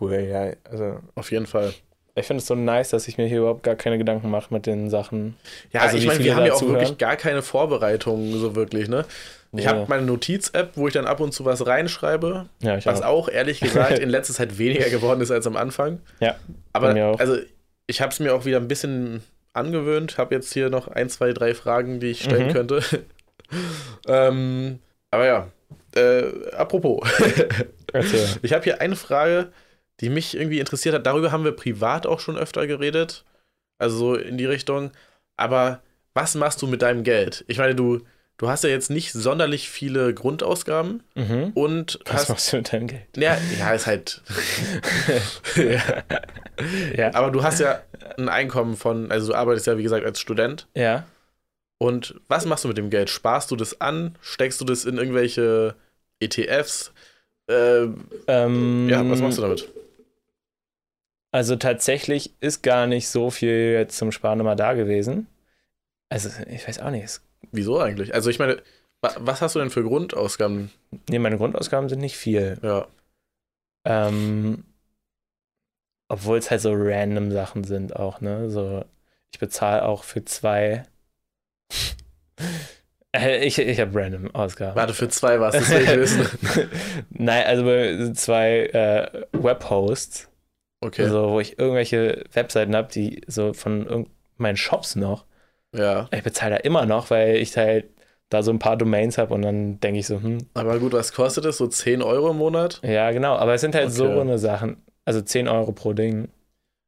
cool, 0.00 0.14
ja. 0.14 0.52
Also 0.64 1.00
auf 1.14 1.30
jeden 1.30 1.46
Fall. 1.46 1.74
Ich 2.14 2.26
finde 2.26 2.40
es 2.40 2.46
so 2.46 2.54
nice, 2.54 2.90
dass 2.90 3.06
ich 3.06 3.16
mir 3.16 3.26
hier 3.26 3.38
überhaupt 3.38 3.62
gar 3.62 3.76
keine 3.76 3.98
Gedanken 3.98 4.30
mache 4.30 4.52
mit 4.52 4.66
den 4.66 4.90
Sachen. 4.90 5.36
Ja, 5.72 5.82
also, 5.82 5.96
ich 5.96 6.06
meine, 6.06 6.22
wir 6.22 6.34
haben 6.34 6.46
ja 6.46 6.52
auch 6.52 6.62
wirklich 6.62 6.98
gar 6.98 7.16
keine 7.16 7.42
Vorbereitungen 7.42 8.38
so 8.38 8.56
wirklich, 8.56 8.88
ne? 8.88 9.04
Ich 9.52 9.64
ja. 9.64 9.70
habe 9.70 9.86
meine 9.88 10.02
Notiz-App, 10.02 10.72
wo 10.74 10.88
ich 10.88 10.94
dann 10.94 11.06
ab 11.06 11.20
und 11.20 11.32
zu 11.32 11.44
was 11.44 11.66
reinschreibe, 11.66 12.46
ja, 12.60 12.84
was 12.84 13.02
auch. 13.02 13.28
auch. 13.28 13.28
ehrlich 13.28 13.60
gesagt 13.60 13.98
in 13.98 14.10
letzter 14.10 14.34
Zeit 14.34 14.58
weniger 14.58 14.90
geworden 14.90 15.20
ist 15.20 15.30
als 15.30 15.46
am 15.46 15.56
Anfang. 15.56 16.00
Ja. 16.20 16.36
Aber 16.72 16.88
also 17.18 17.38
ich 17.86 18.00
habe 18.00 18.12
es 18.12 18.20
mir 18.20 18.34
auch 18.34 18.44
wieder 18.44 18.58
ein 18.58 18.68
bisschen 18.68 19.22
angewöhnt, 19.54 20.18
habe 20.18 20.34
jetzt 20.34 20.52
hier 20.52 20.70
noch 20.70 20.88
ein, 20.88 21.08
zwei, 21.08 21.32
drei 21.32 21.54
Fragen, 21.54 22.00
die 22.00 22.08
ich 22.08 22.22
stellen 22.22 22.48
mhm. 22.48 22.52
könnte. 22.52 22.82
ähm, 24.06 24.80
aber 25.10 25.26
ja, 25.26 25.48
äh, 25.96 26.50
apropos. 26.52 27.08
ich 28.42 28.52
habe 28.52 28.64
hier 28.64 28.80
eine 28.80 28.96
Frage, 28.96 29.50
die 30.00 30.10
mich 30.10 30.36
irgendwie 30.36 30.60
interessiert 30.60 30.94
hat. 30.94 31.06
Darüber 31.06 31.32
haben 31.32 31.44
wir 31.44 31.52
privat 31.52 32.06
auch 32.06 32.20
schon 32.20 32.36
öfter 32.36 32.66
geredet. 32.66 33.24
Also 33.78 33.96
so 33.96 34.14
in 34.14 34.36
die 34.38 34.46
Richtung. 34.46 34.90
Aber 35.36 35.80
was 36.14 36.34
machst 36.34 36.60
du 36.62 36.66
mit 36.66 36.82
deinem 36.82 37.02
Geld? 37.02 37.44
Ich 37.48 37.58
meine, 37.58 37.74
du 37.74 38.00
du 38.38 38.48
hast 38.48 38.64
ja 38.64 38.70
jetzt 38.70 38.88
nicht 38.88 39.12
sonderlich 39.12 39.68
viele 39.68 40.14
Grundausgaben 40.14 41.02
mhm. 41.14 41.50
und 41.54 41.98
Was 42.06 42.22
hast, 42.22 42.28
machst 42.30 42.52
du 42.52 42.56
mit 42.56 42.72
deinem 42.72 42.86
Geld? 42.86 43.16
Ja, 43.16 43.36
ja 43.58 43.74
ist 43.74 43.86
halt. 43.86 44.22
ja. 45.56 45.82
ja. 46.96 47.14
Aber 47.14 47.30
du 47.30 47.42
hast 47.42 47.60
ja 47.60 47.82
ein 48.16 48.28
Einkommen 48.28 48.76
von, 48.76 49.10
also 49.10 49.28
du 49.28 49.34
arbeitest 49.34 49.66
ja 49.66 49.76
wie 49.76 49.82
gesagt 49.82 50.06
als 50.06 50.20
Student. 50.20 50.66
Ja. 50.74 51.04
Und 51.78 52.14
was 52.28 52.46
machst 52.46 52.64
du 52.64 52.68
mit 52.68 52.78
dem 52.78 52.90
Geld? 52.90 53.10
Sparst 53.10 53.50
du 53.50 53.56
das 53.56 53.80
an? 53.80 54.16
Steckst 54.20 54.60
du 54.60 54.64
das 54.64 54.84
in 54.84 54.98
irgendwelche 54.98 55.74
ETFs? 56.18 56.92
Äh, 57.48 57.86
ähm, 58.26 58.88
ja, 58.88 59.08
was 59.08 59.20
machst 59.20 59.38
du 59.38 59.42
damit? 59.42 59.68
Also 61.30 61.56
tatsächlich 61.56 62.32
ist 62.40 62.62
gar 62.62 62.86
nicht 62.86 63.08
so 63.08 63.30
viel 63.30 63.72
jetzt 63.72 63.96
zum 63.96 64.12
Sparen 64.12 64.40
immer 64.40 64.56
da 64.56 64.72
gewesen. 64.72 65.26
Also 66.08 66.30
ich 66.48 66.66
weiß 66.66 66.80
auch 66.80 66.90
nicht, 66.90 67.04
es 67.04 67.22
Wieso 67.52 67.78
eigentlich? 67.78 68.14
Also 68.14 68.30
ich 68.30 68.38
meine, 68.38 68.62
was 69.00 69.40
hast 69.42 69.54
du 69.54 69.60
denn 69.60 69.70
für 69.70 69.84
Grundausgaben? 69.84 70.70
Nee, 71.08 71.18
meine 71.18 71.36
Grundausgaben 71.36 71.88
sind 71.88 72.00
nicht 72.00 72.16
viel. 72.16 72.58
Ja. 72.62 72.86
Ähm, 73.84 74.64
obwohl 76.08 76.38
es 76.38 76.50
halt 76.50 76.60
so 76.60 76.72
random 76.74 77.30
Sachen 77.30 77.64
sind 77.64 77.94
auch, 77.94 78.20
ne? 78.20 78.50
So, 78.50 78.84
ich 79.32 79.38
bezahle 79.38 79.84
auch 79.84 80.04
für 80.04 80.24
zwei. 80.24 80.84
Äh, 83.16 83.42
ich, 83.46 83.58
ich 83.58 83.80
habe 83.80 83.98
random 83.98 84.34
Ausgaben. 84.34 84.76
Warte, 84.76 84.92
für 84.92 85.08
zwei 85.08 85.40
was, 85.40 85.54
das 85.54 85.70
will 85.70 85.80
ich 85.80 85.88
wissen. 85.96 86.26
Nein, 87.08 87.46
also 87.46 88.12
zwei 88.12 88.66
äh, 88.66 89.24
Webhosts. 89.32 90.28
Okay. 90.82 91.04
Also, 91.04 91.30
wo 91.30 91.40
ich 91.40 91.58
irgendwelche 91.58 92.24
Webseiten 92.34 92.76
habe, 92.76 92.92
die 92.92 93.22
so 93.26 93.54
von 93.54 94.06
meinen 94.36 94.58
Shops 94.58 94.94
noch. 94.94 95.24
Ja. 95.76 96.08
Ich 96.12 96.22
bezahle 96.22 96.56
da 96.56 96.56
immer 96.58 96.86
noch, 96.86 97.10
weil 97.10 97.36
ich 97.36 97.56
halt 97.56 97.86
da 98.30 98.42
so 98.42 98.50
ein 98.50 98.58
paar 98.58 98.76
Domains 98.76 99.18
habe 99.18 99.34
und 99.34 99.42
dann 99.42 99.80
denke 99.80 100.00
ich 100.00 100.06
so, 100.06 100.20
hm. 100.20 100.38
Aber 100.54 100.78
gut, 100.78 100.92
was 100.92 101.12
kostet 101.12 101.44
das? 101.44 101.56
So 101.56 101.66
10 101.66 102.02
Euro 102.02 102.30
im 102.30 102.38
Monat? 102.38 102.80
Ja, 102.82 103.10
genau. 103.10 103.36
Aber 103.36 103.54
es 103.54 103.60
sind 103.60 103.74
halt 103.74 103.86
okay. 103.86 103.94
so 103.94 104.20
eine 104.20 104.38
Sachen. 104.38 104.82
Also 105.04 105.22
10 105.22 105.48
Euro 105.48 105.72
pro 105.72 105.94
Ding. 105.94 106.28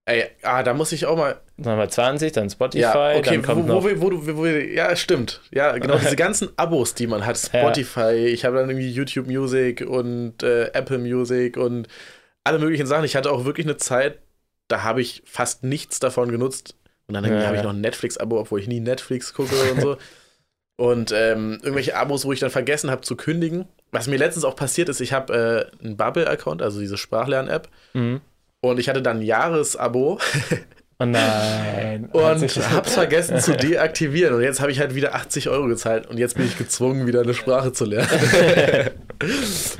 Ey, 0.06 0.24
ah, 0.42 0.62
da 0.62 0.74
muss 0.74 0.92
ich 0.92 1.06
auch 1.06 1.16
mal. 1.16 1.40
Dann 1.56 1.78
wir 1.78 1.88
20, 1.88 2.32
dann 2.32 2.50
Spotify. 2.50 2.82
Ja, 2.82 3.16
okay, 3.16 3.36
dann 3.36 3.42
kommt 3.42 3.68
wo, 3.68 3.74
noch... 3.74 3.84
wo, 3.84 4.00
wo, 4.00 4.26
wo, 4.26 4.36
wo, 4.38 4.46
ja, 4.46 4.94
stimmt. 4.96 5.40
Ja, 5.52 5.76
genau, 5.78 5.96
diese 5.96 6.16
ganzen 6.16 6.50
Abos, 6.56 6.94
die 6.94 7.06
man 7.06 7.24
hat. 7.24 7.38
Spotify, 7.38 8.00
ja. 8.00 8.14
ich 8.14 8.44
habe 8.44 8.56
dann 8.56 8.70
irgendwie 8.70 8.90
YouTube 8.90 9.26
Music 9.26 9.82
und 9.86 10.42
äh, 10.42 10.72
Apple 10.72 10.98
Music 10.98 11.56
und 11.56 11.86
alle 12.44 12.58
möglichen 12.58 12.86
Sachen. 12.86 13.04
Ich 13.04 13.14
hatte 13.14 13.30
auch 13.30 13.44
wirklich 13.44 13.66
eine 13.66 13.76
Zeit, 13.76 14.18
da 14.68 14.82
habe 14.82 15.00
ich 15.00 15.22
fast 15.26 15.64
nichts 15.64 16.00
davon 16.00 16.30
genutzt. 16.30 16.76
Und 17.10 17.14
dann 17.14 17.24
ja, 17.24 17.44
habe 17.44 17.56
ich 17.56 17.64
noch 17.64 17.72
ein 17.72 17.80
Netflix-Abo, 17.80 18.38
obwohl 18.38 18.60
ich 18.60 18.68
nie 18.68 18.78
Netflix 18.78 19.34
gucke 19.34 19.54
und 19.72 19.80
so. 19.80 19.96
Und 20.76 21.12
ähm, 21.12 21.58
irgendwelche 21.60 21.96
Abos, 21.96 22.24
wo 22.24 22.32
ich 22.32 22.38
dann 22.40 22.48
vergessen 22.48 22.90
habe 22.90 23.02
zu 23.02 23.14
kündigen. 23.14 23.66
Was 23.90 24.06
mir 24.06 24.16
letztens 24.16 24.44
auch 24.44 24.56
passiert 24.56 24.88
ist, 24.88 25.00
ich 25.00 25.12
habe 25.12 25.68
äh, 25.82 25.84
einen 25.84 25.96
Bubble-Account, 25.96 26.62
also 26.62 26.78
diese 26.80 26.96
Sprachlern-App. 26.96 27.68
Mhm. 27.92 28.20
Und 28.60 28.78
ich 28.78 28.88
hatte 28.88 29.02
dann 29.02 29.18
ein 29.18 29.22
Jahresabo. 29.22 30.20
Oh 31.00 31.04
nein. 31.04 32.06
und 32.12 32.42
hab's 32.72 32.94
vergessen 32.94 33.40
zu 33.40 33.56
deaktivieren. 33.56 34.36
Und 34.36 34.42
jetzt 34.42 34.60
habe 34.60 34.70
ich 34.70 34.78
halt 34.78 34.94
wieder 34.94 35.14
80 35.16 35.48
Euro 35.48 35.66
gezahlt. 35.66 36.06
Und 36.06 36.16
jetzt 36.16 36.36
bin 36.36 36.46
ich 36.46 36.56
gezwungen, 36.56 37.08
wieder 37.08 37.22
eine 37.22 37.34
Sprache 37.34 37.72
zu 37.72 37.84
lernen. 37.84 38.08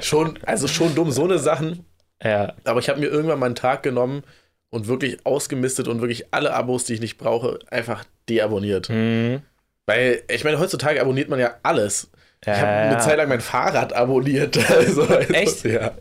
schon, 0.03 0.39
also 0.45 0.66
schon 0.66 0.97
dumm, 0.97 1.12
so 1.12 1.24
eine 1.24 1.39
Sachen. 1.39 1.87
Ja. 2.22 2.55
Aber 2.64 2.81
ich 2.81 2.91
habe 2.91 2.99
mir 2.99 3.07
irgendwann 3.07 3.39
mal 3.39 3.47
einen 3.47 3.55
Tag 3.55 3.85
genommen, 3.85 4.24
und 4.70 4.86
wirklich 4.88 5.24
ausgemistet 5.26 5.88
und 5.88 6.00
wirklich 6.00 6.32
alle 6.32 6.54
Abos, 6.54 6.84
die 6.84 6.94
ich 6.94 7.00
nicht 7.00 7.18
brauche, 7.18 7.58
einfach 7.70 8.04
deabonniert. 8.28 8.88
Mhm. 8.88 9.42
Weil, 9.86 10.22
ich 10.30 10.44
meine, 10.44 10.58
heutzutage 10.58 11.00
abonniert 11.00 11.28
man 11.28 11.40
ja 11.40 11.56
alles. 11.62 12.10
Ja, 12.44 12.54
ich 12.54 12.60
habe 12.60 12.70
eine 12.70 12.98
Zeit 12.98 13.18
lang 13.18 13.28
mein 13.28 13.40
Fahrrad 13.40 13.92
abonniert. 13.92 14.56
Also, 14.70 15.02
also, 15.08 15.34
Echt? 15.34 15.64
Ja. 15.64 15.92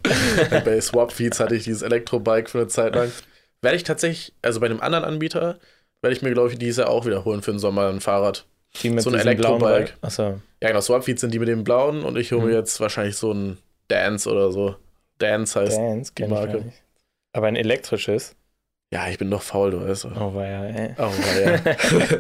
bei 0.64 0.80
Swapfeeds 0.80 1.40
hatte 1.40 1.56
ich 1.56 1.64
dieses 1.64 1.82
Elektrobike 1.82 2.50
für 2.50 2.60
eine 2.60 2.68
Zeit 2.68 2.96
lang. 2.96 3.12
Werde 3.62 3.76
ich 3.76 3.84
tatsächlich, 3.84 4.34
also 4.42 4.60
bei 4.60 4.68
einem 4.68 4.80
anderen 4.80 5.04
Anbieter, 5.04 5.60
werde 6.02 6.16
ich 6.16 6.22
mir, 6.22 6.32
glaube 6.32 6.52
ich, 6.52 6.58
dieses 6.58 6.78
Jahr 6.78 6.90
auch 6.90 7.06
wiederholen 7.06 7.42
für 7.42 7.52
den 7.52 7.60
Sommer 7.60 7.90
ein 7.90 8.00
Fahrrad. 8.00 8.46
Die 8.82 8.90
mit 8.90 9.04
so 9.04 9.10
ein 9.10 9.20
Elektrobike. 9.20 9.94
Achso. 10.02 10.40
Ja, 10.62 10.70
genau, 10.70 10.82
Swapfeeds 10.82 11.22
sind 11.22 11.34
die 11.34 11.40
mit 11.40 11.48
dem 11.48 11.64
blauen 11.64 12.04
und 12.04 12.18
ich 12.18 12.32
hole 12.32 12.42
mir 12.42 12.50
mhm. 12.50 12.54
jetzt 12.54 12.80
wahrscheinlich 12.80 13.18
so 13.18 13.34
ein 13.34 13.58
Dance 13.88 14.30
oder 14.30 14.52
so. 14.52 14.76
Dance 15.18 15.60
heißt 15.60 15.78
Dance, 15.78 16.14
die 16.18 16.26
Marke. 16.26 16.72
Aber 17.34 17.48
ein 17.48 17.56
elektrisches? 17.56 18.36
Ja, 18.92 19.08
ich 19.08 19.20
bin 19.20 19.30
doch 19.30 19.44
faul, 19.44 19.72
du 19.72 19.88
weißt. 19.88 20.06
Oh, 20.06 20.34
ja, 20.36 20.66
ey. 20.66 20.96
Oh, 20.98 21.12
ja. 21.40 21.60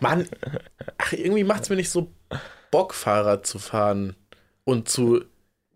Mann, 0.00 0.28
ach, 0.98 1.12
irgendwie 1.12 1.44
macht 1.44 1.62
es 1.62 1.70
mir 1.70 1.76
nicht 1.76 1.90
so 1.90 2.10
Bock, 2.72 2.94
Fahrrad 2.94 3.46
zu 3.46 3.60
fahren 3.60 4.16
und 4.64 4.88
zu. 4.88 5.24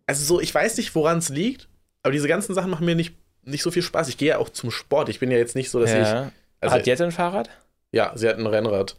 Also, 0.06 0.24
so, 0.24 0.40
ich 0.40 0.52
weiß 0.52 0.76
nicht, 0.78 0.94
woran 0.96 1.18
es 1.18 1.28
liegt, 1.28 1.68
aber 2.02 2.12
diese 2.12 2.26
ganzen 2.26 2.54
Sachen 2.54 2.70
machen 2.70 2.84
mir 2.84 2.96
nicht, 2.96 3.14
nicht 3.44 3.62
so 3.62 3.70
viel 3.70 3.82
Spaß. 3.82 4.08
Ich 4.08 4.18
gehe 4.18 4.30
ja 4.30 4.38
auch 4.38 4.48
zum 4.48 4.72
Sport. 4.72 5.08
Ich 5.08 5.20
bin 5.20 5.30
ja 5.30 5.38
jetzt 5.38 5.54
nicht 5.54 5.70
so, 5.70 5.78
dass 5.78 5.92
ja. 5.92 6.00
ich. 6.00 6.32
Also, 6.60 6.74
hat 6.74 6.86
Jette 6.86 7.04
ein 7.04 7.12
Fahrrad? 7.12 7.48
Ja, 7.92 8.12
sie 8.16 8.28
hat 8.28 8.38
ein 8.38 8.46
Rennrad. 8.46 8.96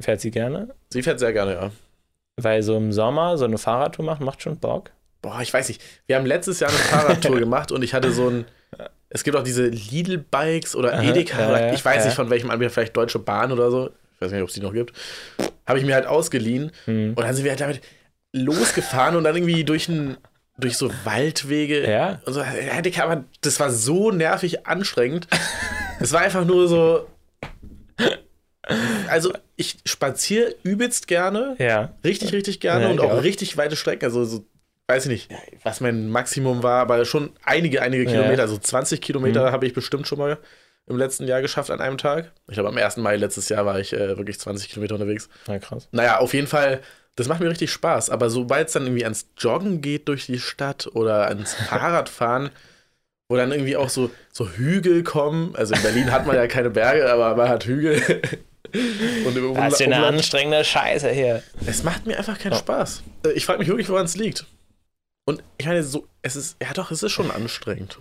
Fährt 0.00 0.20
sie 0.20 0.30
gerne? 0.30 0.74
Sie 0.90 1.02
fährt 1.02 1.18
sehr 1.18 1.32
gerne, 1.32 1.54
ja. 1.54 1.70
Weil 2.36 2.62
so 2.62 2.76
im 2.76 2.92
Sommer 2.92 3.38
so 3.38 3.46
eine 3.46 3.58
Fahrradtour 3.58 4.04
machen, 4.04 4.24
macht 4.24 4.42
schon 4.42 4.58
Bock. 4.58 4.90
Boah, 5.22 5.40
ich 5.40 5.52
weiß 5.52 5.68
nicht. 5.68 5.82
Wir 6.06 6.16
haben 6.16 6.26
letztes 6.26 6.60
Jahr 6.60 6.70
eine 6.70 6.78
Fahrradtour 6.78 7.38
gemacht 7.40 7.72
und 7.72 7.82
ich 7.82 7.94
hatte 7.94 8.12
so 8.12 8.28
ein 8.28 8.44
es 9.10 9.24
gibt 9.24 9.36
auch 9.36 9.42
diese 9.42 9.66
Lidl-Bikes 9.66 10.76
oder 10.76 11.02
Edeka, 11.02 11.58
äh, 11.58 11.74
ich 11.74 11.84
weiß 11.84 12.02
äh. 12.02 12.06
nicht 12.06 12.14
von 12.14 12.30
welchem 12.30 12.50
Anbieter, 12.50 12.70
vielleicht 12.70 12.96
Deutsche 12.96 13.18
Bahn 13.18 13.52
oder 13.52 13.70
so. 13.70 13.90
Ich 14.14 14.20
weiß 14.20 14.32
nicht, 14.32 14.42
ob 14.42 14.48
es 14.48 14.54
die 14.54 14.60
noch 14.60 14.72
gibt. 14.72 14.92
Habe 15.66 15.78
ich 15.78 15.84
mir 15.84 15.94
halt 15.94 16.06
ausgeliehen. 16.06 16.72
Hm. 16.86 17.10
Und 17.10 17.20
dann 17.20 17.34
sind 17.34 17.44
wir 17.44 17.52
halt 17.52 17.60
damit 17.60 17.80
losgefahren 18.32 19.16
und 19.16 19.24
dann 19.24 19.36
irgendwie 19.36 19.64
durch 19.64 19.88
ein, 19.88 20.16
durch 20.58 20.76
so 20.76 20.90
Waldwege 21.04 21.88
ja. 21.88 22.20
und 22.26 22.32
so. 22.32 22.40
Aber 22.40 23.24
das 23.40 23.60
war 23.60 23.70
so 23.70 24.10
nervig 24.10 24.66
anstrengend. 24.66 25.28
Es 26.00 26.12
war 26.12 26.20
einfach 26.20 26.44
nur 26.44 26.68
so. 26.68 27.08
Also, 29.08 29.32
ich 29.56 29.78
spaziere 29.86 30.54
übelst 30.62 31.08
gerne. 31.08 31.56
Ja. 31.58 31.94
Richtig, 32.04 32.32
richtig 32.32 32.60
gerne 32.60 32.84
ja, 32.84 32.90
und 32.90 33.00
auch, 33.00 33.10
auch, 33.10 33.22
richtig 33.22 33.56
weite 33.56 33.76
Strecken. 33.76 34.04
Also, 34.04 34.24
so 34.24 34.44
weiß 34.88 35.04
ich 35.06 35.10
nicht, 35.10 35.30
was 35.62 35.80
mein 35.80 36.08
Maximum 36.08 36.62
war, 36.62 36.80
aber 36.80 37.04
schon 37.04 37.30
einige, 37.44 37.82
einige 37.82 38.06
Kilometer, 38.06 38.36
ja. 38.36 38.42
also 38.42 38.56
20 38.56 39.00
Kilometer 39.00 39.48
mhm. 39.48 39.52
habe 39.52 39.66
ich 39.66 39.74
bestimmt 39.74 40.06
schon 40.06 40.18
mal 40.18 40.38
im 40.86 40.96
letzten 40.96 41.28
Jahr 41.28 41.42
geschafft 41.42 41.70
an 41.70 41.80
einem 41.80 41.98
Tag. 41.98 42.32
Ich 42.48 42.54
glaube, 42.54 42.70
am 42.70 42.76
1. 42.78 42.96
Mai 42.96 43.16
letztes 43.16 43.50
Jahr 43.50 43.66
war 43.66 43.78
ich 43.78 43.92
äh, 43.92 44.16
wirklich 44.16 44.40
20 44.40 44.70
Kilometer 44.70 44.94
unterwegs. 44.94 45.28
Ja, 45.46 45.58
krass. 45.58 45.88
Naja, 45.92 46.18
auf 46.18 46.32
jeden 46.32 46.46
Fall, 46.46 46.80
das 47.16 47.28
macht 47.28 47.40
mir 47.40 47.50
richtig 47.50 47.70
Spaß. 47.70 48.08
Aber 48.08 48.30
sobald 48.30 48.68
es 48.68 48.72
dann 48.72 48.84
irgendwie 48.84 49.04
ans 49.04 49.28
Joggen 49.36 49.82
geht 49.82 50.08
durch 50.08 50.24
die 50.24 50.38
Stadt 50.38 50.88
oder 50.94 51.28
ans 51.28 51.52
Fahrradfahren, 51.68 52.48
wo 53.28 53.36
dann 53.36 53.52
irgendwie 53.52 53.76
auch 53.76 53.90
so, 53.90 54.10
so 54.32 54.48
Hügel 54.48 55.02
kommen. 55.02 55.54
Also 55.54 55.74
in 55.74 55.82
Berlin 55.82 56.10
hat 56.10 56.26
man 56.26 56.34
ja 56.34 56.46
keine 56.46 56.70
Berge, 56.70 57.12
aber 57.12 57.36
man 57.36 57.50
hat 57.50 57.66
Hügel. 57.66 58.00
Und 59.26 59.36
im 59.36 59.54
das 59.54 59.74
ist 59.74 59.80
ja 59.80 59.86
eine 59.86 60.06
anstrengende 60.06 60.64
Scheiße 60.64 61.10
hier. 61.10 61.42
Es 61.66 61.84
macht 61.84 62.06
mir 62.06 62.18
einfach 62.18 62.38
keinen 62.38 62.54
oh. 62.54 62.58
Spaß. 62.58 63.02
Äh, 63.26 63.32
ich 63.32 63.44
frage 63.44 63.58
mich 63.58 63.68
wirklich, 63.68 63.88
woran 63.90 64.06
es 64.06 64.16
liegt. 64.16 64.46
Und 65.28 65.44
ich 65.58 65.66
meine, 65.66 65.82
so, 65.82 66.06
es 66.22 66.36
ist, 66.36 66.56
ja 66.62 66.72
doch, 66.72 66.90
es 66.90 67.02
ist 67.02 67.12
schon 67.12 67.30
anstrengend. 67.30 67.98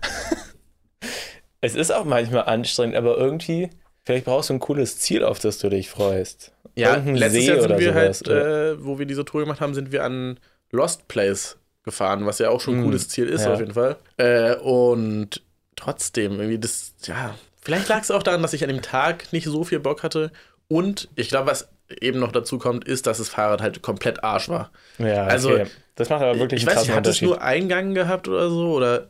es 1.60 1.74
ist 1.74 1.92
auch 1.92 2.06
manchmal 2.06 2.44
anstrengend, 2.44 2.96
aber 2.96 3.18
irgendwie, 3.18 3.68
vielleicht 4.06 4.24
brauchst 4.24 4.48
du 4.48 4.54
ein 4.54 4.60
cooles 4.60 4.98
Ziel, 4.98 5.22
auf 5.22 5.38
das 5.38 5.58
du 5.58 5.68
dich 5.68 5.90
freust. 5.90 6.52
Ja, 6.76 6.94
Irgendein 6.94 7.16
letztes 7.16 7.42
See 7.42 7.48
Jahr 7.48 7.60
sind 7.60 7.78
wir 7.78 7.92
sowas, 7.92 8.22
halt, 8.26 8.28
äh, 8.28 8.82
wo 8.82 8.98
wir 8.98 9.04
diese 9.04 9.26
Tour 9.26 9.42
gemacht 9.42 9.60
haben, 9.60 9.74
sind 9.74 9.92
wir 9.92 10.04
an 10.04 10.40
Lost 10.70 11.06
Place 11.06 11.58
gefahren, 11.82 12.24
was 12.24 12.38
ja 12.38 12.48
auch 12.48 12.62
schon 12.62 12.76
ein 12.76 12.78
hm, 12.78 12.84
cooles 12.86 13.10
Ziel 13.10 13.28
ist, 13.28 13.44
ja. 13.44 13.52
auf 13.52 13.60
jeden 13.60 13.74
Fall. 13.74 13.98
Äh, 14.16 14.56
und 14.56 15.42
trotzdem, 15.76 16.40
irgendwie 16.40 16.60
das, 16.60 16.94
ja, 17.04 17.34
vielleicht 17.60 17.90
lag 17.90 18.00
es 18.00 18.10
auch 18.10 18.22
daran, 18.22 18.40
dass 18.40 18.54
ich 18.54 18.62
an 18.62 18.70
dem 18.70 18.80
Tag 18.80 19.34
nicht 19.34 19.44
so 19.44 19.64
viel 19.64 19.80
Bock 19.80 20.02
hatte. 20.02 20.32
Und 20.66 21.10
ich 21.14 21.28
glaube, 21.28 21.50
was 21.50 21.68
eben 22.00 22.20
noch 22.20 22.32
dazu 22.32 22.56
kommt, 22.56 22.86
ist, 22.86 23.06
dass 23.06 23.18
das 23.18 23.28
Fahrrad 23.28 23.60
halt 23.60 23.82
komplett 23.82 24.24
Arsch 24.24 24.48
war. 24.48 24.70
Ja, 24.96 25.24
also, 25.24 25.50
okay. 25.50 25.66
Das 26.00 26.08
macht 26.08 26.22
aber 26.22 26.38
wirklich 26.38 26.62
ich 26.62 26.68
einen 26.68 26.78
weiß 26.78 26.86
nicht, 26.86 26.96
hat 26.96 27.06
es 27.06 27.20
nur 27.20 27.42
Eingang 27.42 27.94
gehabt 27.94 28.26
oder 28.26 28.48
so? 28.48 28.72
Oder 28.72 29.08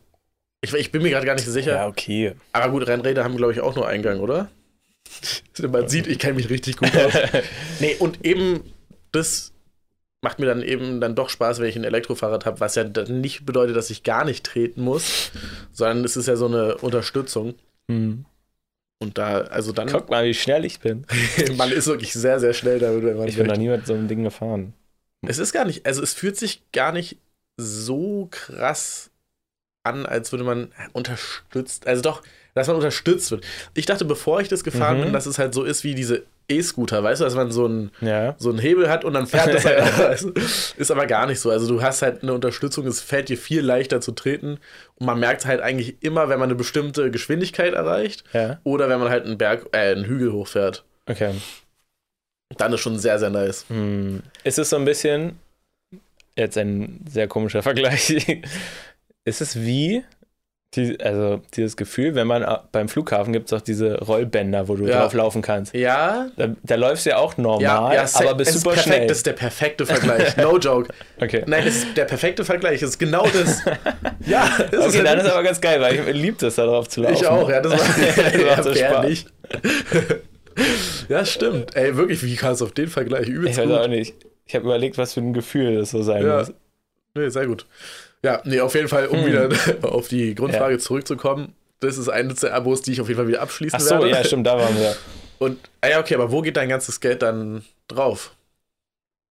ich, 0.59 0.73
ich 0.73 0.91
bin 0.91 1.01
mir 1.01 1.09
gerade 1.09 1.25
gar 1.25 1.35
nicht 1.35 1.47
sicher. 1.47 1.75
Ja, 1.75 1.87
okay. 1.87 2.33
Aber 2.51 2.71
gut, 2.71 2.85
Rennräder 2.85 3.23
haben, 3.23 3.37
glaube 3.37 3.53
ich, 3.53 3.61
auch 3.61 3.75
nur 3.75 3.87
Eingang, 3.87 4.19
oder? 4.19 4.49
Man 5.61 5.87
sieht, 5.87 6.07
ich 6.07 6.19
kenne 6.19 6.33
mich 6.33 6.49
richtig 6.49 6.75
gut 6.77 6.93
aus. 6.95 7.13
nee, 7.79 7.95
und 7.97 8.25
eben 8.25 8.61
das 9.13 9.53
macht 10.21 10.39
mir 10.39 10.47
dann 10.47 10.61
eben 10.61 10.99
dann 10.99 11.15
doch 11.15 11.29
Spaß, 11.29 11.59
wenn 11.59 11.69
ich 11.69 11.77
ein 11.77 11.85
Elektrofahrrad 11.85 12.45
habe, 12.45 12.59
was 12.59 12.75
ja 12.75 12.83
dann 12.83 13.21
nicht 13.21 13.45
bedeutet, 13.45 13.75
dass 13.75 13.89
ich 13.89 14.03
gar 14.03 14.25
nicht 14.25 14.45
treten 14.45 14.83
muss, 14.83 15.31
sondern 15.71 16.03
es 16.03 16.17
ist 16.17 16.27
ja 16.27 16.35
so 16.35 16.45
eine 16.45 16.77
Unterstützung. 16.77 17.55
Mhm. 17.87 18.25
Und 18.99 19.17
da, 19.17 19.41
also 19.41 19.71
dann. 19.71 19.87
Guck 19.87 20.09
mal, 20.09 20.25
wie 20.25 20.33
schnell 20.33 20.65
ich 20.65 20.81
bin. 20.81 21.05
man 21.55 21.71
ist 21.71 21.87
wirklich 21.87 22.13
sehr, 22.13 22.39
sehr 22.41 22.53
schnell 22.53 22.79
damit, 22.79 23.03
wenn 23.03 23.17
man. 23.17 23.29
Ich 23.29 23.37
bin 23.37 23.47
noch 23.47 23.57
nie 23.57 23.69
mit 23.69 23.87
so 23.87 23.93
einem 23.93 24.09
Ding 24.09 24.23
gefahren. 24.23 24.73
Es 25.27 25.37
ist 25.37 25.53
gar 25.53 25.65
nicht, 25.65 25.85
also 25.85 26.01
es 26.01 26.13
fühlt 26.13 26.37
sich 26.37 26.63
gar 26.71 26.91
nicht 26.91 27.17
so 27.57 28.27
krass 28.31 29.11
an, 29.83 30.05
als 30.05 30.31
würde 30.31 30.43
man 30.43 30.71
unterstützt, 30.93 31.87
also 31.87 32.01
doch, 32.01 32.21
dass 32.53 32.67
man 32.67 32.75
unterstützt 32.75 33.31
wird. 33.31 33.45
Ich 33.73 33.85
dachte, 33.85 34.05
bevor 34.05 34.41
ich 34.41 34.47
das 34.47 34.63
gefahren 34.63 34.99
mhm. 34.99 35.03
bin, 35.03 35.13
dass 35.13 35.25
es 35.25 35.39
halt 35.39 35.53
so 35.53 35.63
ist 35.63 35.83
wie 35.83 35.95
diese 35.95 36.23
E-Scooter, 36.49 37.01
weißt 37.01 37.21
du, 37.21 37.25
dass 37.25 37.35
man 37.35 37.51
so 37.51 37.65
einen, 37.65 37.91
ja. 38.01 38.35
so 38.37 38.49
einen 38.49 38.59
Hebel 38.59 38.89
hat 38.89 39.05
und 39.05 39.13
dann 39.13 39.25
fährt 39.25 39.53
das 39.53 39.65
halt. 39.65 40.21
ist 40.77 40.91
aber 40.91 41.07
gar 41.07 41.27
nicht 41.27 41.39
so. 41.39 41.49
Also 41.49 41.67
du 41.67 41.81
hast 41.81 42.01
halt 42.01 42.23
eine 42.23 42.33
Unterstützung, 42.33 42.85
es 42.87 43.01
fällt 43.01 43.29
dir 43.29 43.37
viel 43.37 43.61
leichter 43.61 44.01
zu 44.01 44.11
treten 44.11 44.59
und 44.95 45.05
man 45.05 45.19
merkt 45.19 45.45
halt 45.45 45.61
eigentlich 45.61 45.97
immer, 46.01 46.29
wenn 46.29 46.39
man 46.39 46.49
eine 46.49 46.55
bestimmte 46.55 47.09
Geschwindigkeit 47.09 47.73
erreicht 47.73 48.23
ja. 48.33 48.59
oder 48.63 48.89
wenn 48.89 48.99
man 48.99 49.09
halt 49.09 49.25
einen 49.25 49.37
Berg, 49.37 49.67
äh, 49.71 49.91
einen 49.91 50.05
Hügel 50.05 50.33
hochfährt. 50.33 50.83
Okay. 51.07 51.33
Dann 52.57 52.73
ist 52.73 52.79
schon 52.81 52.97
sehr, 52.97 53.19
sehr 53.19 53.29
nice. 53.29 53.65
Hm. 53.69 54.21
Ist 54.43 54.59
es 54.59 54.69
so 54.69 54.75
ein 54.75 54.85
bisschen, 54.85 55.39
jetzt 56.35 56.57
ein 56.57 57.05
sehr 57.09 57.27
komischer 57.27 57.63
Vergleich, 57.63 58.09
ist 59.25 59.41
es 59.41 59.61
wie, 59.61 60.03
die, 60.75 60.97
also 61.01 61.41
dieses 61.53 61.75
Gefühl, 61.75 62.15
wenn 62.15 62.27
man 62.27 62.45
beim 62.71 62.87
Flughafen 62.87 63.33
gibt 63.33 63.51
es 63.51 63.53
auch 63.53 63.61
diese 63.61 63.99
Rollbänder, 63.99 64.69
wo 64.69 64.75
du 64.75 64.87
ja. 64.87 65.01
drauf 65.01 65.13
laufen 65.13 65.41
kannst. 65.41 65.73
Ja. 65.73 66.27
Da, 66.37 66.55
da 66.63 66.75
läufst 66.75 67.05
du 67.05 67.09
ja 67.09 67.17
auch 67.17 67.35
normal, 67.35 67.93
ja, 67.93 67.93
ja, 67.93 68.05
aber 68.15 68.35
bist 68.35 68.53
super 68.53 68.71
perfekt, 68.71 68.87
schnell. 68.87 69.07
Das 69.07 69.17
ist 69.17 69.25
der 69.25 69.33
perfekte 69.33 69.85
Vergleich. 69.85 70.37
No 70.37 70.57
joke. 70.59 70.93
Okay. 71.19 71.43
Nein, 71.45 71.65
das 71.65 71.75
ist 71.75 71.97
der 71.97 72.05
perfekte 72.05 72.45
Vergleich. 72.45 72.79
Das 72.79 72.91
ist 72.91 72.99
genau 72.99 73.27
das. 73.27 73.63
ja. 74.25 74.49
Das 74.71 74.87
okay, 74.87 74.99
ist 74.99 75.05
dann 75.05 75.19
ist 75.19 75.29
aber 75.29 75.43
ganz 75.43 75.59
geil, 75.59 75.81
weil 75.81 75.95
ich 75.95 76.15
liebe 76.15 76.37
das, 76.39 76.55
da 76.55 76.65
drauf 76.65 76.87
zu 76.87 77.01
laufen. 77.01 77.15
Ich 77.15 77.27
auch, 77.27 77.49
ja. 77.49 77.59
Das 77.59 77.73
macht, 77.73 78.17
das 78.17 78.43
macht 78.45 78.63
so 78.63 78.73
Spaß. 78.73 79.25
Ja, 81.09 81.25
stimmt. 81.25 81.75
Ey, 81.75 81.95
wirklich, 81.97 82.23
wie 82.23 82.35
kannst 82.35 82.61
du 82.61 82.65
auf 82.65 82.71
den 82.71 82.87
Vergleich 82.87 83.27
übelst 83.27 83.59
Ich 83.59 83.65
weiß 83.65 83.71
auch 83.71 83.87
nicht. 83.87 84.15
Ich 84.45 84.55
habe 84.55 84.65
überlegt, 84.65 84.97
was 84.97 85.13
für 85.13 85.21
ein 85.21 85.33
Gefühl 85.33 85.75
das 85.75 85.91
so 85.91 86.03
sein 86.03 86.25
ja. 86.25 86.39
muss. 86.39 86.53
Nee, 87.15 87.29
sehr 87.29 87.47
gut. 87.47 87.65
Ja, 88.23 88.41
nee, 88.45 88.59
auf 88.59 88.75
jeden 88.75 88.87
Fall, 88.87 89.07
um 89.07 89.19
hm. 89.19 89.25
wieder 89.25 89.49
auf 89.93 90.07
die 90.07 90.35
Grundfrage 90.35 90.73
ja. 90.73 90.79
zurückzukommen. 90.79 91.55
Das 91.79 91.97
ist 91.97 92.09
eine 92.09 92.33
der 92.33 92.53
Abos, 92.53 92.81
die 92.81 92.91
ich 92.91 93.01
auf 93.01 93.07
jeden 93.07 93.17
Fall 93.17 93.27
wieder 93.27 93.41
abschließen 93.41 93.77
Ach 93.77 93.83
so, 93.83 93.95
werde. 93.95 94.09
ja, 94.09 94.23
stimmt, 94.23 94.45
da 94.45 94.57
waren 94.57 94.77
wir. 94.77 94.95
Und, 95.39 95.57
ah 95.81 95.87
ja, 95.87 95.99
okay, 95.99 96.13
aber 96.13 96.31
wo 96.31 96.41
geht 96.41 96.55
dein 96.55 96.69
ganzes 96.69 96.99
Geld 96.99 97.23
dann 97.23 97.65
drauf? 97.87 98.35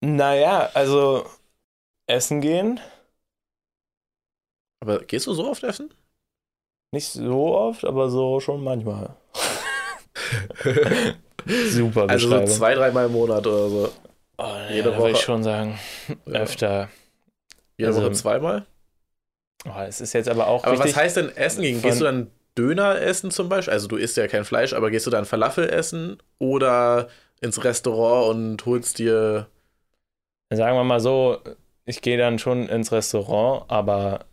Naja, 0.02 0.72
also 0.74 1.26
essen 2.08 2.42
gehen. 2.42 2.80
Aber 4.82 5.00
gehst 5.00 5.28
du 5.28 5.34
so 5.34 5.48
oft 5.48 5.64
essen? 5.64 5.94
Nicht 6.92 7.10
so 7.10 7.56
oft, 7.56 7.86
aber 7.86 8.10
so 8.10 8.40
schon 8.40 8.64
manchmal. 8.64 9.16
Super 11.70 12.10
Also 12.10 12.30
so 12.30 12.46
zwei, 12.46 12.76
dreimal 12.76 13.08
im 13.08 13.14
Monat 13.14 13.46
oder 13.48 13.70
so. 13.70 13.92
Oh, 14.38 14.46
Jede 14.70 14.90
ja, 14.90 14.96
Woche. 14.96 14.98
würde 14.98 15.12
ich 15.12 15.20
schon 15.20 15.44
sagen. 15.44 15.80
Öfter. 16.26 16.90
Jede 17.78 17.90
also, 17.90 18.02
Woche 18.02 18.12
zweimal? 18.14 18.66
Oh, 19.66 19.82
es 19.88 20.02
ist 20.02 20.14
jetzt 20.14 20.30
aber 20.30 20.48
auch. 20.48 20.64
Aber 20.64 20.80
was 20.80 20.96
heißt 20.96 21.18
denn 21.18 21.36
Essen 21.36 21.62
gehen? 21.62 21.82
Gehst 21.82 22.00
du 22.00 22.06
dann 22.06 22.32
Döner 22.58 23.02
essen 23.02 23.32
zum 23.32 23.50
Beispiel? 23.50 23.74
Also 23.74 23.88
du 23.88 23.96
isst 23.98 24.18
ja 24.18 24.28
kein 24.28 24.46
Fleisch, 24.46 24.74
aber 24.74 24.92
gehst 24.92 25.06
du 25.06 25.12
dann 25.12 25.26
Falafel 25.26 25.70
essen 25.70 26.22
oder 26.40 27.10
ins 27.42 27.64
Restaurant 27.64 28.36
und 28.36 28.66
holst 28.66 29.00
dir. 29.00 29.48
Sagen 30.52 30.76
wir 30.76 30.84
mal 30.84 31.00
so, 31.00 31.40
ich 31.86 32.02
gehe 32.02 32.18
dann 32.18 32.40
schon 32.40 32.68
ins 32.68 32.92
Restaurant, 32.92 33.70
aber 33.70 34.26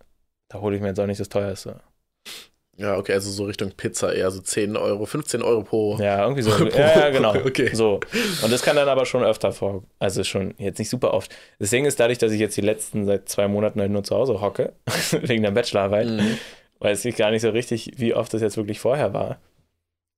da 0.49 0.61
hole 0.61 0.77
ich 0.77 0.83
mir 0.83 0.89
jetzt 0.89 1.01
auch 1.01 1.07
nicht 1.07 1.21
das 1.21 1.29
teuerste. 1.29 1.81
Ja, 2.79 2.99
okay, 2.99 3.15
also 3.15 3.31
so 3.31 3.45
Richtung 3.45 3.71
Pizza 3.73 4.13
eher 4.13 4.31
so 4.31 4.41
10 4.41 4.77
Euro, 4.77 5.07
15 5.07 5.43
Euro 5.43 5.63
pro. 5.63 5.97
Ja, 5.99 6.23
irgendwie 6.23 6.43
so. 6.43 6.51
Pro, 6.69 6.79
ja, 6.79 7.09
genau. 7.09 7.35
Okay. 7.35 7.75
So. 7.75 8.01
Und 8.43 8.53
das 8.53 8.63
kann 8.63 8.77
dann 8.77 8.89
aber 8.89 9.07
schon 9.07 9.25
öfter 9.25 9.53
vor. 9.53 9.83
Also 9.99 10.25
schon 10.25 10.55
jetzt 10.59 10.79
nicht 10.79 10.91
super 10.91 11.15
oft. 11.15 11.35
Das 11.59 11.71
Ding 11.71 11.87
ist 11.87 11.99
dadurch, 11.99 12.19
dass 12.19 12.33
ich 12.33 12.41
jetzt 12.41 12.57
die 12.57 12.63
letzten 12.63 13.07
seit 13.07 13.29
zwei 13.31 13.49
Monaten 13.49 13.81
halt 13.81 13.91
nur 13.91 14.05
zu 14.05 14.15
Hause 14.15 14.41
hocke, 14.43 14.75
wegen 15.23 15.43
der 15.43 15.53
Bachelorarbeit, 15.53 16.07
mhm. 16.07 16.39
weiß 16.81 17.05
ich 17.07 17.17
gar 17.17 17.31
nicht 17.31 17.43
so 17.43 17.51
richtig, 17.51 17.93
wie 17.97 18.15
oft 18.15 18.35
das 18.35 18.43
jetzt 18.43 18.59
wirklich 18.59 18.79
vorher 18.79 19.15
war. 19.15 19.39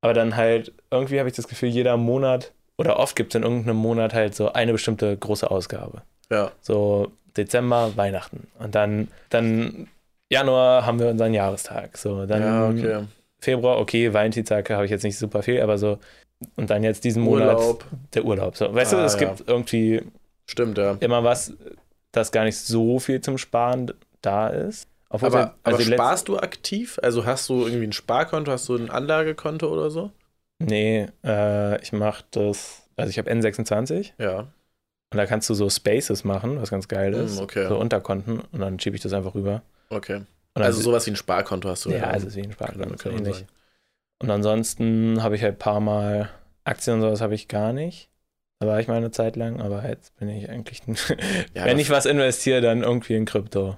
Aber 0.00 0.14
dann 0.14 0.36
halt, 0.36 0.72
irgendwie 0.90 1.20
habe 1.20 1.28
ich 1.28 1.36
das 1.36 1.46
Gefühl, 1.48 1.68
jeder 1.68 1.96
Monat 1.96 2.52
oder 2.76 2.98
oft 2.98 3.14
gibt 3.16 3.34
es 3.34 3.38
in 3.38 3.42
irgendeinem 3.42 3.76
Monat 3.76 4.14
halt 4.14 4.34
so 4.34 4.52
eine 4.52 4.72
bestimmte 4.72 5.16
große 5.16 5.48
Ausgabe. 5.50 6.02
Ja. 6.30 6.52
So 6.61 7.12
Dezember, 7.36 7.96
Weihnachten. 7.96 8.48
Und 8.59 8.74
dann, 8.74 9.09
dann 9.30 9.88
Januar 10.31 10.85
haben 10.85 10.99
wir 10.99 11.09
unseren 11.09 11.35
Jahrestag. 11.35 11.97
So, 11.97 12.26
dann 12.26 12.43
ja, 12.43 12.68
okay. 12.68 13.05
Februar, 13.41 13.79
okay, 13.79 14.12
Valentinstag 14.12 14.68
habe 14.70 14.85
ich 14.85 14.91
jetzt 14.91 15.05
nicht 15.05 15.18
super 15.18 15.43
viel, 15.43 15.61
aber 15.61 15.79
so. 15.79 15.99
Und 16.57 16.70
dann 16.70 16.85
jetzt 16.85 17.05
diesen 17.05 17.22
Monat 17.22 17.57
Urlaub. 17.57 17.85
der 18.14 18.24
Urlaub. 18.24 18.57
So, 18.57 18.72
weißt 18.72 18.95
ah, 18.95 18.99
du, 18.99 19.05
es 19.05 19.18
ja. 19.18 19.18
gibt 19.20 19.49
irgendwie 19.49 20.03
Stimmt, 20.47 20.79
ja. 20.79 20.97
immer 21.01 21.24
was, 21.24 21.53
das 22.12 22.31
gar 22.31 22.45
nicht 22.45 22.57
so 22.57 22.99
viel 22.99 23.20
zum 23.20 23.39
Sparen 23.39 23.93
da 24.22 24.49
ist. 24.49 24.89
Obwohl 25.11 25.29
aber, 25.29 25.55
also 25.62 25.83
aber 25.83 25.95
sparst 25.95 26.29
du 26.29 26.39
aktiv? 26.39 26.99
Also 27.03 27.24
hast 27.24 27.49
du 27.49 27.66
irgendwie 27.66 27.87
ein 27.87 27.93
Sparkonto, 27.93 28.53
hast 28.53 28.68
du 28.68 28.76
ein 28.76 28.91
Anlagekonto 28.91 29.66
oder 29.68 29.91
so? 29.91 30.11
Nee, 30.59 31.07
äh, 31.24 31.81
ich 31.83 31.93
mache 31.93 32.24
das, 32.31 32.83
also 32.97 33.11
ich 33.11 33.18
habe 33.18 33.31
N26. 33.31 34.12
Ja. 34.18 34.41
Und 34.41 35.16
da 35.16 35.24
kannst 35.24 35.49
du 35.49 35.55
so 35.55 35.70
Spaces 35.70 36.24
machen, 36.24 36.61
was 36.61 36.70
ganz 36.70 36.89
geil 36.89 37.14
hm, 37.14 37.24
ist. 37.24 37.41
Mm, 37.41 37.43
okay. 37.43 37.68
So 37.68 37.79
Unterkonten 37.79 38.41
und 38.41 38.61
dann 38.61 38.79
schiebe 38.79 38.97
ich 38.97 39.03
das 39.03 39.12
einfach 39.12 39.35
rüber. 39.35 39.62
Okay. 39.91 40.22
Also 40.55 40.80
sowas 40.80 41.07
wie 41.07 41.12
ein 41.12 41.16
Sparkonto 41.16 41.68
hast 41.68 41.84
du. 41.84 41.91
Ja, 41.91 42.05
also 42.05 42.34
wie 42.34 42.43
ein 42.43 42.53
Sparkonto. 42.53 42.97
Kann 42.97 43.14
ich 43.14 43.20
nicht. 43.20 43.47
Und 44.18 44.30
ansonsten 44.30 45.22
habe 45.22 45.36
ich 45.36 45.43
halt 45.43 45.55
ein 45.55 45.59
paar 45.59 45.80
Mal 45.80 46.30
Aktien 46.64 46.97
und 46.97 47.03
sowas 47.03 47.20
habe 47.20 47.34
ich 47.34 47.49
gar 47.49 47.72
nicht. 47.72 48.11
Da 48.61 48.66
war 48.66 48.80
ich 48.80 48.89
mal 48.89 48.97
eine 48.97 49.12
Zeit 49.12 49.36
lang, 49.36 49.61
aber 49.61 49.89
jetzt 49.89 50.16
bin 50.16 50.28
ich 50.28 50.51
eigentlich, 50.51 50.82
ja, 51.55 51.64
wenn 51.64 51.78
ich 51.78 51.91
was 51.91 52.07
investiere, 52.07 52.61
dann 52.61 52.82
irgendwie 52.82 53.14
in 53.14 53.24
Krypto. 53.24 53.76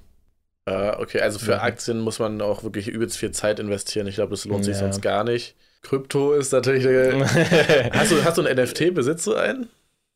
Uh, 0.68 0.92
okay, 0.98 1.20
also 1.20 1.38
für 1.38 1.52
ja. 1.52 1.62
Aktien 1.62 2.00
muss 2.00 2.18
man 2.18 2.40
auch 2.40 2.62
wirklich 2.62 2.88
übelst 2.88 3.18
viel 3.18 3.32
Zeit 3.32 3.58
investieren. 3.58 4.06
Ich 4.06 4.14
glaube, 4.14 4.30
das 4.30 4.44
lohnt 4.44 4.64
sich 4.64 4.74
ja. 4.74 4.80
sonst 4.80 5.02
gar 5.02 5.24
nicht. 5.24 5.56
Krypto 5.82 6.32
ist 6.32 6.52
natürlich. 6.52 6.84
hast, 7.92 8.12
du, 8.12 8.24
hast 8.24 8.38
du 8.38 8.42
ein 8.42 8.56
NFT? 8.56 8.94
Besitzt 8.94 9.26
du 9.26 9.34
einen? 9.34 9.68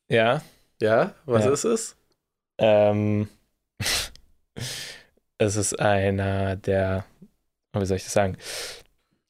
Ja. 0.08 0.42
Ja? 0.80 1.14
Was 1.26 1.46
ist 1.46 1.64
es? 1.64 1.96
Ähm. 2.58 3.28
Es 5.38 5.56
ist 5.56 5.78
einer 5.80 6.56
der, 6.56 7.04
wie 7.72 7.84
soll 7.84 7.96
ich 7.96 8.04
das 8.04 8.12
sagen? 8.12 8.36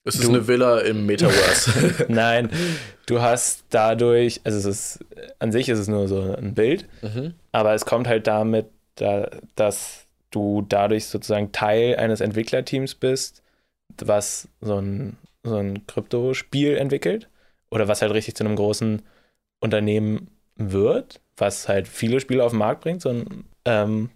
Es 0.07 0.17
ist 0.17 0.25
du, 0.25 0.29
eine 0.31 0.47
Villa 0.47 0.81
im 0.81 1.07
Metaverse. 1.07 2.05
Nein, 2.09 2.51
du 3.07 3.23
hast 3.23 3.65
dadurch, 3.71 4.41
also 4.45 4.59
es 4.59 4.65
ist, 4.67 5.05
an 5.39 5.51
sich 5.51 5.69
ist 5.69 5.79
es 5.79 5.89
nur 5.89 6.09
so 6.09 6.35
ein 6.35 6.55
Bild, 6.55 6.87
mhm. 7.01 7.35
aber 7.53 7.73
es 7.75 7.87
kommt 7.87 8.07
halt 8.07 8.27
damit, 8.27 8.67
da, 8.97 9.31
dass 9.57 10.07
du 10.31 10.65
dadurch 10.69 11.07
sozusagen 11.07 11.53
Teil 11.53 11.97
eines 11.97 12.21
Entwicklerteams 12.21 12.95
bist, 12.95 13.43
was 13.99 14.49
so 14.61 14.79
ein 14.79 15.17
so 15.45 15.57
ein 15.57 15.87
Kryptospiel 15.87 16.77
entwickelt. 16.77 17.29
Oder 17.71 17.87
was 17.87 18.03
halt 18.03 18.13
richtig 18.13 18.35
zu 18.35 18.45
einem 18.45 18.57
großen 18.57 19.03
Unternehmen 19.61 20.31
wird, 20.57 21.21
was 21.37 21.69
halt 21.69 21.89
viele 21.89 22.21
Spiele 22.21 22.45
auf 22.45 22.53
den 22.53 22.59
Markt 22.59 22.83
bringt. 22.83 23.03
So 23.03 23.11
ein, 23.11 23.45
ähm, 23.65 24.11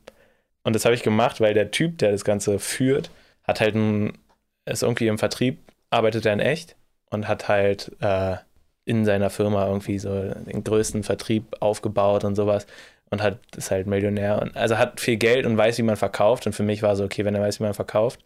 und 0.69 0.75
das 0.75 0.85
habe 0.85 0.95
ich 0.95 1.03
gemacht, 1.03 1.41
weil 1.41 1.55
der 1.55 1.71
Typ, 1.71 1.97
der 1.97 2.13
das 2.13 2.27
Ganze 2.27 2.59
führt, 2.59 3.11
hat 3.43 3.61
halt 3.63 3.75
ein, 3.75 4.19
ist 4.67 4.83
irgendwie 4.83 5.07
im 5.07 5.17
Vertrieb, 5.17 5.61
arbeitet 5.89 6.27
er 6.27 6.35
in 6.35 6.41
echt 6.41 6.77
und 7.11 7.27
hat 7.27 7.49
halt 7.49 7.91
äh, 8.01 8.37
in 8.85 9.07
seiner 9.07 9.31
Firma 9.31 9.67
irgendwie 9.67 9.99
so 9.99 10.11
den 10.11 10.63
größten 10.63 11.05
Vertrieb 11.05 11.57
aufgebaut 11.61 12.25
und 12.25 12.35
sowas 12.37 12.67
und 13.09 13.23
hat 13.23 13.39
ist 13.57 13.71
halt 13.71 13.87
Millionär 13.87 14.43
und 14.43 14.59
also 14.59 14.77
hat 14.77 15.01
viel 15.01 15.17
Geld 15.17 15.47
und 15.47 15.57
weiß, 15.57 15.79
wie 15.79 15.83
man 15.85 15.97
verkauft. 15.97 16.47
Und 16.47 16.53
für 16.53 16.63
mich 16.63 16.83
war 16.83 16.97
so, 16.97 17.05
okay, 17.05 17.25
wenn 17.25 17.35
er 17.35 17.41
weiß, 17.41 17.61
wie 17.61 17.65
man 17.65 17.73
verkauft, 17.73 18.21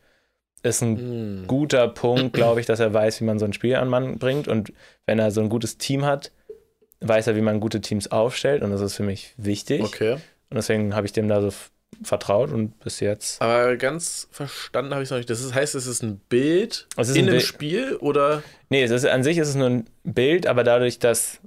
ist 0.65 0.83
ein 0.83 0.97
Hm. 0.97 1.45
guter 1.47 1.87
Punkt, 1.87 2.33
glaube 2.33 2.59
ich, 2.59 2.67
dass 2.67 2.81
er 2.81 2.93
weiß, 2.93 3.21
wie 3.21 3.25
man 3.25 3.39
so 3.39 3.45
ein 3.45 3.53
Spiel 3.53 3.77
an 3.77 3.87
Mann 3.89 4.19
bringt. 4.19 4.49
Und 4.49 4.73
wenn 5.07 5.21
er 5.21 5.31
so 5.31 5.41
ein 5.41 5.49
gutes 5.49 5.79
Team 5.79 6.05
hat, 6.05 6.33
weiß 7.03 7.29
er, 7.29 7.37
wie 7.37 7.41
man 7.41 7.61
gute 7.61 7.81
Teams 7.81 8.11
aufstellt. 8.11 8.65
Und 8.65 8.73
das 8.73 8.81
ist 8.81 8.97
für 8.97 9.05
mich 9.05 9.33
wichtig. 9.37 9.85
Okay. 9.85 10.15
Und 10.15 10.57
deswegen 10.57 10.97
habe 10.97 11.07
ich 11.07 11.13
dem 11.13 11.29
da 11.29 11.41
so 11.41 11.53
vertraut 12.03 12.51
und 12.53 12.79
bis 12.81 13.01
jetzt. 13.01 13.41
Aber 13.43 13.77
ganz 13.77 14.29
verstanden 14.31 14.93
habe 14.93 15.03
ich 15.03 15.07
es 15.07 15.11
noch 15.11 15.19
nicht. 15.19 15.31
Das 15.31 15.41
ist, 15.41 15.55
heißt, 15.55 15.75
es 15.75 15.87
ist 15.87 16.03
ein 16.03 16.19
Bild 16.29 16.89
Es 16.97 17.09
ist 17.09 17.17
in 17.17 17.25
ein 17.25 17.29
einem 17.29 17.37
Bild- 17.39 17.47
Spiel 17.47 17.97
oder? 17.97 18.43
Nee, 18.71 18.83
es 18.83 18.91
ist, 18.91 19.07
an 19.07 19.23
sich 19.23 19.39
ist 19.39 19.49
es 19.49 19.55
nur 19.55 19.69
ein 19.69 19.85
Bild, 20.05 20.47
aber 20.47 20.65
dadurch, 20.65 20.99
dass. 20.99 21.41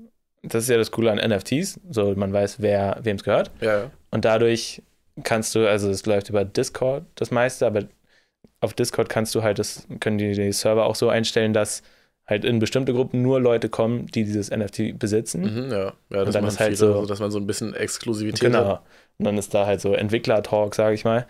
Das 0.44 0.62
ist 0.64 0.70
ja 0.70 0.78
das 0.78 0.92
Coole 0.92 1.12
an 1.12 1.18
NFTs. 1.18 1.80
So, 1.90 2.14
man 2.16 2.32
weiß, 2.32 2.58
wer 2.62 3.00
wem 3.02 3.16
es 3.16 3.24
gehört. 3.24 3.50
Ja, 3.62 3.80
ja. 3.80 3.92
Und 4.12 4.26
dadurch 4.26 4.84
kannst 5.24 5.56
du, 5.56 5.68
also 5.68 5.90
es 5.90 6.06
läuft 6.06 6.30
über 6.30 6.46
Discord 6.46 7.04
das 7.16 7.32
meiste, 7.32 7.66
aber 7.66 7.86
auf 8.62 8.74
Discord 8.76 9.10
kannst 9.10 9.34
du 9.34 9.42
halt, 9.42 9.58
das 9.58 9.88
können 10.00 10.20
die, 10.20 10.34
die 10.34 10.52
Server 10.52 10.86
auch 10.86 10.96
so 10.96 11.10
einstellen, 11.10 11.54
dass 11.54 11.82
halt 12.28 12.46
in 12.46 12.60
bestimmte 12.60 12.94
Gruppen 12.94 13.22
nur 13.24 13.40
Leute 13.40 13.70
kommen, 13.70 14.06
die 14.08 14.24
dieses 14.24 14.52
NFT 14.52 15.00
besitzen. 15.00 15.42
Mhm, 15.66 15.72
ja. 15.72 15.94
ja 16.12 16.26
dann 16.26 16.34
machen 16.44 16.48
ist 16.48 16.60
halt 16.60 16.78
so- 16.78 16.94
so, 16.94 17.06
dass 17.08 17.20
man 17.20 17.32
so 17.32 17.40
ein 17.40 17.48
bisschen 17.48 17.74
Exklusivität 17.74 18.54
hat. 18.54 18.62
Genau. 18.64 18.80
Und 19.18 19.26
dann 19.26 19.38
ist 19.38 19.54
da 19.54 19.66
halt 19.66 19.82
so 19.82 19.94
Entwickler-Talk, 19.94 20.76
sage 20.76 20.96
ich 20.96 21.06
mal. 21.06 21.26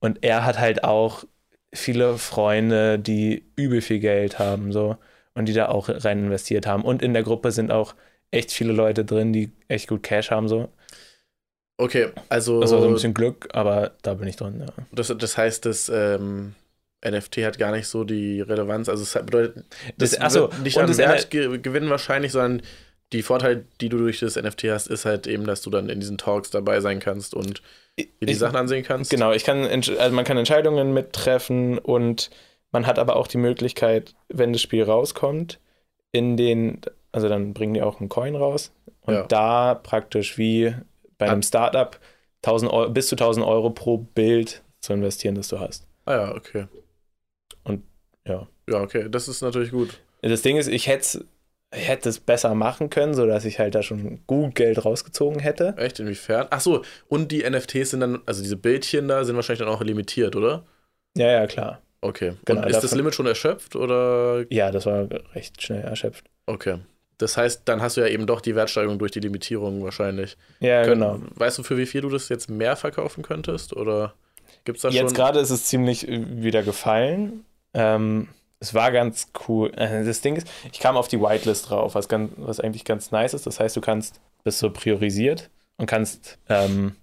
Und 0.00 0.22
er 0.22 0.44
hat 0.44 0.58
halt 0.58 0.84
auch 0.84 1.24
viele 1.74 2.18
Freunde, 2.18 2.98
die 2.98 3.44
übel 3.56 3.80
viel 3.80 4.00
Geld 4.00 4.38
haben, 4.38 4.72
so 4.72 4.96
und 5.34 5.46
die 5.46 5.52
da 5.52 5.68
auch 5.68 5.88
rein 5.88 6.24
investiert 6.24 6.66
haben. 6.66 6.82
Und 6.84 7.02
in 7.02 7.14
der 7.14 7.22
Gruppe 7.22 7.52
sind 7.52 7.70
auch 7.70 7.94
echt 8.30 8.50
viele 8.52 8.72
Leute 8.72 9.04
drin, 9.04 9.32
die 9.32 9.52
echt 9.68 9.88
gut 9.88 10.02
Cash 10.02 10.30
haben, 10.30 10.48
so. 10.48 10.68
Okay, 11.78 12.08
also 12.28 12.60
Das 12.60 12.72
war 12.72 12.80
so 12.80 12.88
ein 12.88 12.92
bisschen 12.92 13.14
Glück, 13.14 13.48
aber 13.52 13.92
da 14.02 14.14
bin 14.14 14.28
ich 14.28 14.36
drin, 14.36 14.60
ja. 14.60 14.66
das, 14.92 15.14
das 15.16 15.38
heißt, 15.38 15.64
das 15.64 15.88
ähm, 15.88 16.54
NFT 17.06 17.38
hat 17.38 17.58
gar 17.58 17.72
nicht 17.72 17.86
so 17.86 18.04
die 18.04 18.42
Relevanz. 18.42 18.88
Also 18.90 19.02
es 19.04 19.12
bedeutet, 19.24 19.64
das, 19.96 20.10
Das- 20.10 20.20
ach 20.20 20.30
so, 20.30 20.40
wird 20.52 20.58
nicht 20.62 20.76
und 20.76 20.82
an 20.82 20.88
das 20.88 20.98
Wert 20.98 21.30
ge 21.30 21.58
gewinnen 21.58 21.88
wahrscheinlich, 21.88 22.32
sondern 22.32 22.60
die 23.12 23.22
Vorteile, 23.22 23.64
die 23.80 23.88
du 23.88 23.98
durch 23.98 24.20
das 24.20 24.36
NFT 24.36 24.64
hast, 24.70 24.86
ist 24.86 25.04
halt 25.04 25.26
eben, 25.26 25.44
dass 25.46 25.62
du 25.62 25.70
dann 25.70 25.88
in 25.88 25.98
diesen 26.00 26.18
Talks 26.18 26.50
dabei 26.50 26.80
sein 26.80 27.00
kannst 27.00 27.34
und 27.34 27.62
dir 27.98 28.06
die 28.20 28.30
Ich- 28.32 28.38
Sachen 28.38 28.56
ansehen 28.56 28.84
kannst. 28.84 29.10
Genau, 29.10 29.32
ich 29.32 29.44
kann, 29.44 29.64
also 29.64 30.14
man 30.14 30.24
kann 30.24 30.36
Entscheidungen 30.38 30.92
mittreffen 30.94 31.78
und 31.78 32.30
man 32.72 32.86
hat 32.86 32.98
aber 33.00 33.16
auch 33.16 33.26
die 33.26 33.38
Möglichkeit, 33.38 34.14
wenn 34.28 34.52
das 34.52 34.62
Spiel 34.62 34.84
rauskommt, 34.84 35.58
in 36.12 36.36
den, 36.36 36.80
also 37.12 37.28
dann 37.28 37.52
bringen 37.52 37.74
die 37.74 37.82
auch 37.82 37.98
einen 38.00 38.08
Coin 38.08 38.36
raus 38.36 38.72
und 39.02 39.14
Ja. 39.14 39.22
da 39.26 39.74
praktisch 39.74 40.38
wie 40.38 40.74
bei 41.18 41.28
einem. 41.30 41.42
Startup 41.42 41.98
1000 42.42 42.72
Euro, 42.72 42.90
bis 42.90 43.08
zu 43.08 43.16
1000 43.16 43.44
Euro 43.44 43.70
pro 43.70 43.98
Bild 43.98 44.62
zu 44.80 44.92
investieren, 44.92 45.34
das 45.34 45.48
du 45.48 45.58
hast. 45.58 45.86
Ah 46.06 46.14
ja, 46.14 46.34
okay. 46.34 46.66
Und, 47.64 47.82
ja. 48.26 48.46
Ja, 48.68 48.80
okay, 48.82 49.08
das 49.10 49.26
ist 49.28 49.42
natürlich 49.42 49.72
gut. 49.72 49.98
Das 50.22 50.42
Ding 50.42 50.56
ist, 50.56 50.68
ich 50.68 50.86
hätte 50.86 51.24
ich 51.74 51.88
hätte 51.88 52.08
es 52.08 52.18
besser 52.20 52.54
machen 52.54 52.90
können, 52.90 53.14
sodass 53.14 53.44
ich 53.44 53.58
halt 53.58 53.74
da 53.74 53.82
schon 53.82 54.20
gut 54.26 54.54
Geld 54.56 54.84
rausgezogen 54.84 55.38
hätte. 55.40 55.74
Echt? 55.76 56.00
Inwiefern? 56.00 56.46
Ach 56.50 56.60
so, 56.60 56.82
und 57.08 57.30
die 57.30 57.48
NFTs 57.48 57.90
sind 57.90 58.00
dann, 58.00 58.20
also 58.26 58.42
diese 58.42 58.56
Bildchen 58.56 59.06
da 59.08 59.24
sind 59.24 59.36
wahrscheinlich 59.36 59.60
dann 59.60 59.68
auch 59.68 59.80
limitiert, 59.82 60.34
oder? 60.36 60.64
Ja, 61.16 61.28
ja, 61.30 61.46
klar. 61.46 61.80
Okay. 62.00 62.32
Genau, 62.44 62.62
und 62.62 62.70
ist 62.70 62.80
das 62.82 62.94
Limit 62.94 63.14
schon 63.14 63.26
erschöpft 63.26 63.76
oder? 63.76 64.44
Ja, 64.50 64.70
das 64.70 64.86
war 64.86 65.06
recht 65.34 65.60
schnell 65.62 65.82
erschöpft. 65.82 66.24
Okay. 66.46 66.78
Das 67.18 67.36
heißt, 67.36 67.62
dann 67.66 67.82
hast 67.82 67.98
du 67.98 68.00
ja 68.00 68.06
eben 68.06 68.26
doch 68.26 68.40
die 68.40 68.54
Wertsteigerung 68.56 68.98
durch 68.98 69.10
die 69.12 69.20
Limitierung 69.20 69.84
wahrscheinlich. 69.84 70.38
Ja, 70.60 70.82
Können- 70.84 71.00
genau. 71.00 71.20
Weißt 71.34 71.58
du, 71.58 71.62
für 71.62 71.76
wie 71.76 71.84
viel 71.86 72.00
du 72.00 72.08
das 72.08 72.30
jetzt 72.30 72.48
mehr 72.48 72.76
verkaufen 72.76 73.22
könntest? 73.22 73.76
Oder 73.76 74.14
gibt 74.64 74.76
es 74.78 74.82
da 74.82 74.88
Jetzt 74.88 75.00
schon? 75.10 75.14
gerade 75.14 75.38
ist 75.40 75.50
es 75.50 75.66
ziemlich 75.66 76.08
äh, 76.08 76.42
wieder 76.42 76.62
gefallen. 76.62 77.44
Ähm, 77.74 78.28
es 78.60 78.74
war 78.74 78.92
ganz 78.92 79.28
cool. 79.48 79.72
Äh, 79.76 80.04
Das 80.04 80.20
Ding 80.20 80.36
ist, 80.36 80.46
ich 80.72 80.80
kam 80.80 80.96
auf 80.96 81.08
die 81.08 81.20
Whitelist 81.20 81.70
drauf, 81.70 81.94
was, 81.94 82.08
ganz, 82.08 82.32
was 82.36 82.60
eigentlich 82.60 82.84
ganz 82.84 83.10
nice 83.10 83.34
ist. 83.34 83.46
Das 83.46 83.58
heißt, 83.60 83.74
du 83.76 83.80
kannst, 83.80 84.20
bist 84.44 84.58
so 84.58 84.70
priorisiert 84.70 85.50
und 85.78 85.86
kannst 85.86 86.38
ähm, 86.48 86.94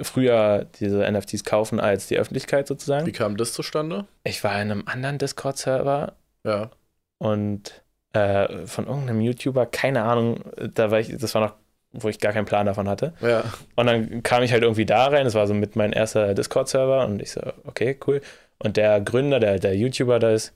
früher 0.00 0.66
diese 0.80 1.10
NFTs 1.10 1.44
kaufen 1.44 1.80
als 1.80 2.06
die 2.08 2.18
Öffentlichkeit 2.18 2.66
sozusagen. 2.66 3.06
Wie 3.06 3.12
kam 3.12 3.36
das 3.36 3.52
zustande? 3.52 4.06
Ich 4.24 4.42
war 4.44 4.54
in 4.62 4.70
einem 4.70 4.84
anderen 4.86 5.18
Discord-Server 5.18 6.14
Ja. 6.46 6.70
und 7.18 7.82
äh, 8.14 8.66
von 8.66 8.86
irgendeinem 8.86 9.20
YouTuber, 9.22 9.66
keine 9.66 10.02
Ahnung, 10.02 10.40
da 10.74 10.90
war 10.90 11.00
ich, 11.00 11.16
das 11.16 11.34
war 11.34 11.42
noch, 11.42 11.54
wo 11.92 12.08
ich 12.08 12.20
gar 12.20 12.32
keinen 12.32 12.44
Plan 12.46 12.66
davon 12.66 12.88
hatte. 12.88 13.12
Ja. 13.20 13.44
Und 13.74 13.86
dann 13.86 14.22
kam 14.22 14.42
ich 14.42 14.52
halt 14.52 14.62
irgendwie 14.62 14.86
da 14.86 15.06
rein, 15.08 15.24
das 15.24 15.34
war 15.34 15.46
so 15.46 15.54
mit 15.54 15.76
mein 15.76 15.92
erster 15.92 16.34
Discord-Server 16.34 17.04
und 17.06 17.20
ich 17.22 17.32
so, 17.32 17.40
okay, 17.64 17.98
cool. 18.06 18.20
Und 18.58 18.76
der 18.76 19.00
Gründer, 19.00 19.40
der, 19.40 19.58
der 19.58 19.74
YouTuber 19.76 20.18
da 20.18 20.30
ist, 20.30 20.52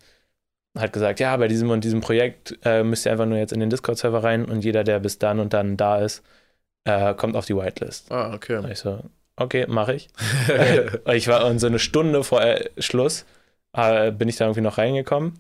hat 0.79 0.93
gesagt, 0.93 1.21
ja, 1.21 1.37
bei 1.37 1.49
diesem 1.49 1.71
und 1.71 1.85
diesem 1.85 2.01
Projekt 2.01 2.59
äh, 2.65 2.83
müsst 2.83 3.07
ihr 3.07 3.13
einfach 3.13 3.27
nur 3.27 3.39
jetzt 3.39 3.53
in 3.53 3.61
den 3.61 3.71
Discord-Server 3.71 4.23
rein 4.23 4.45
und 4.45 4.65
jeder, 4.65 4.85
der 4.85 5.01
bis 5.01 5.19
dann 5.19 5.41
und 5.41 5.53
dann 5.53 5.77
da 5.77 5.99
ist, 5.99 6.23
äh, 6.85 7.15
kommt 7.15 7.37
auf 7.37 7.47
die 7.47 7.57
Whitelist. 7.57 8.11
Ah, 8.13 8.35
okay. 8.35 8.57
Und 8.57 8.71
ich 8.71 8.79
so, 8.79 9.01
okay, 9.37 9.67
mache 9.69 9.95
ich. 9.95 10.09
Und 11.05 11.15
ich 11.15 11.29
war 11.29 11.47
und 11.47 11.59
so 11.59 11.67
eine 11.67 11.79
Stunde 11.79 12.25
vor 12.25 12.43
äh, 12.43 12.69
Schluss, 12.79 13.25
äh, 13.73 14.13
bin 14.13 14.29
ich 14.29 14.37
da 14.37 14.45
irgendwie 14.45 14.61
noch 14.61 14.79
reingekommen. 14.79 15.39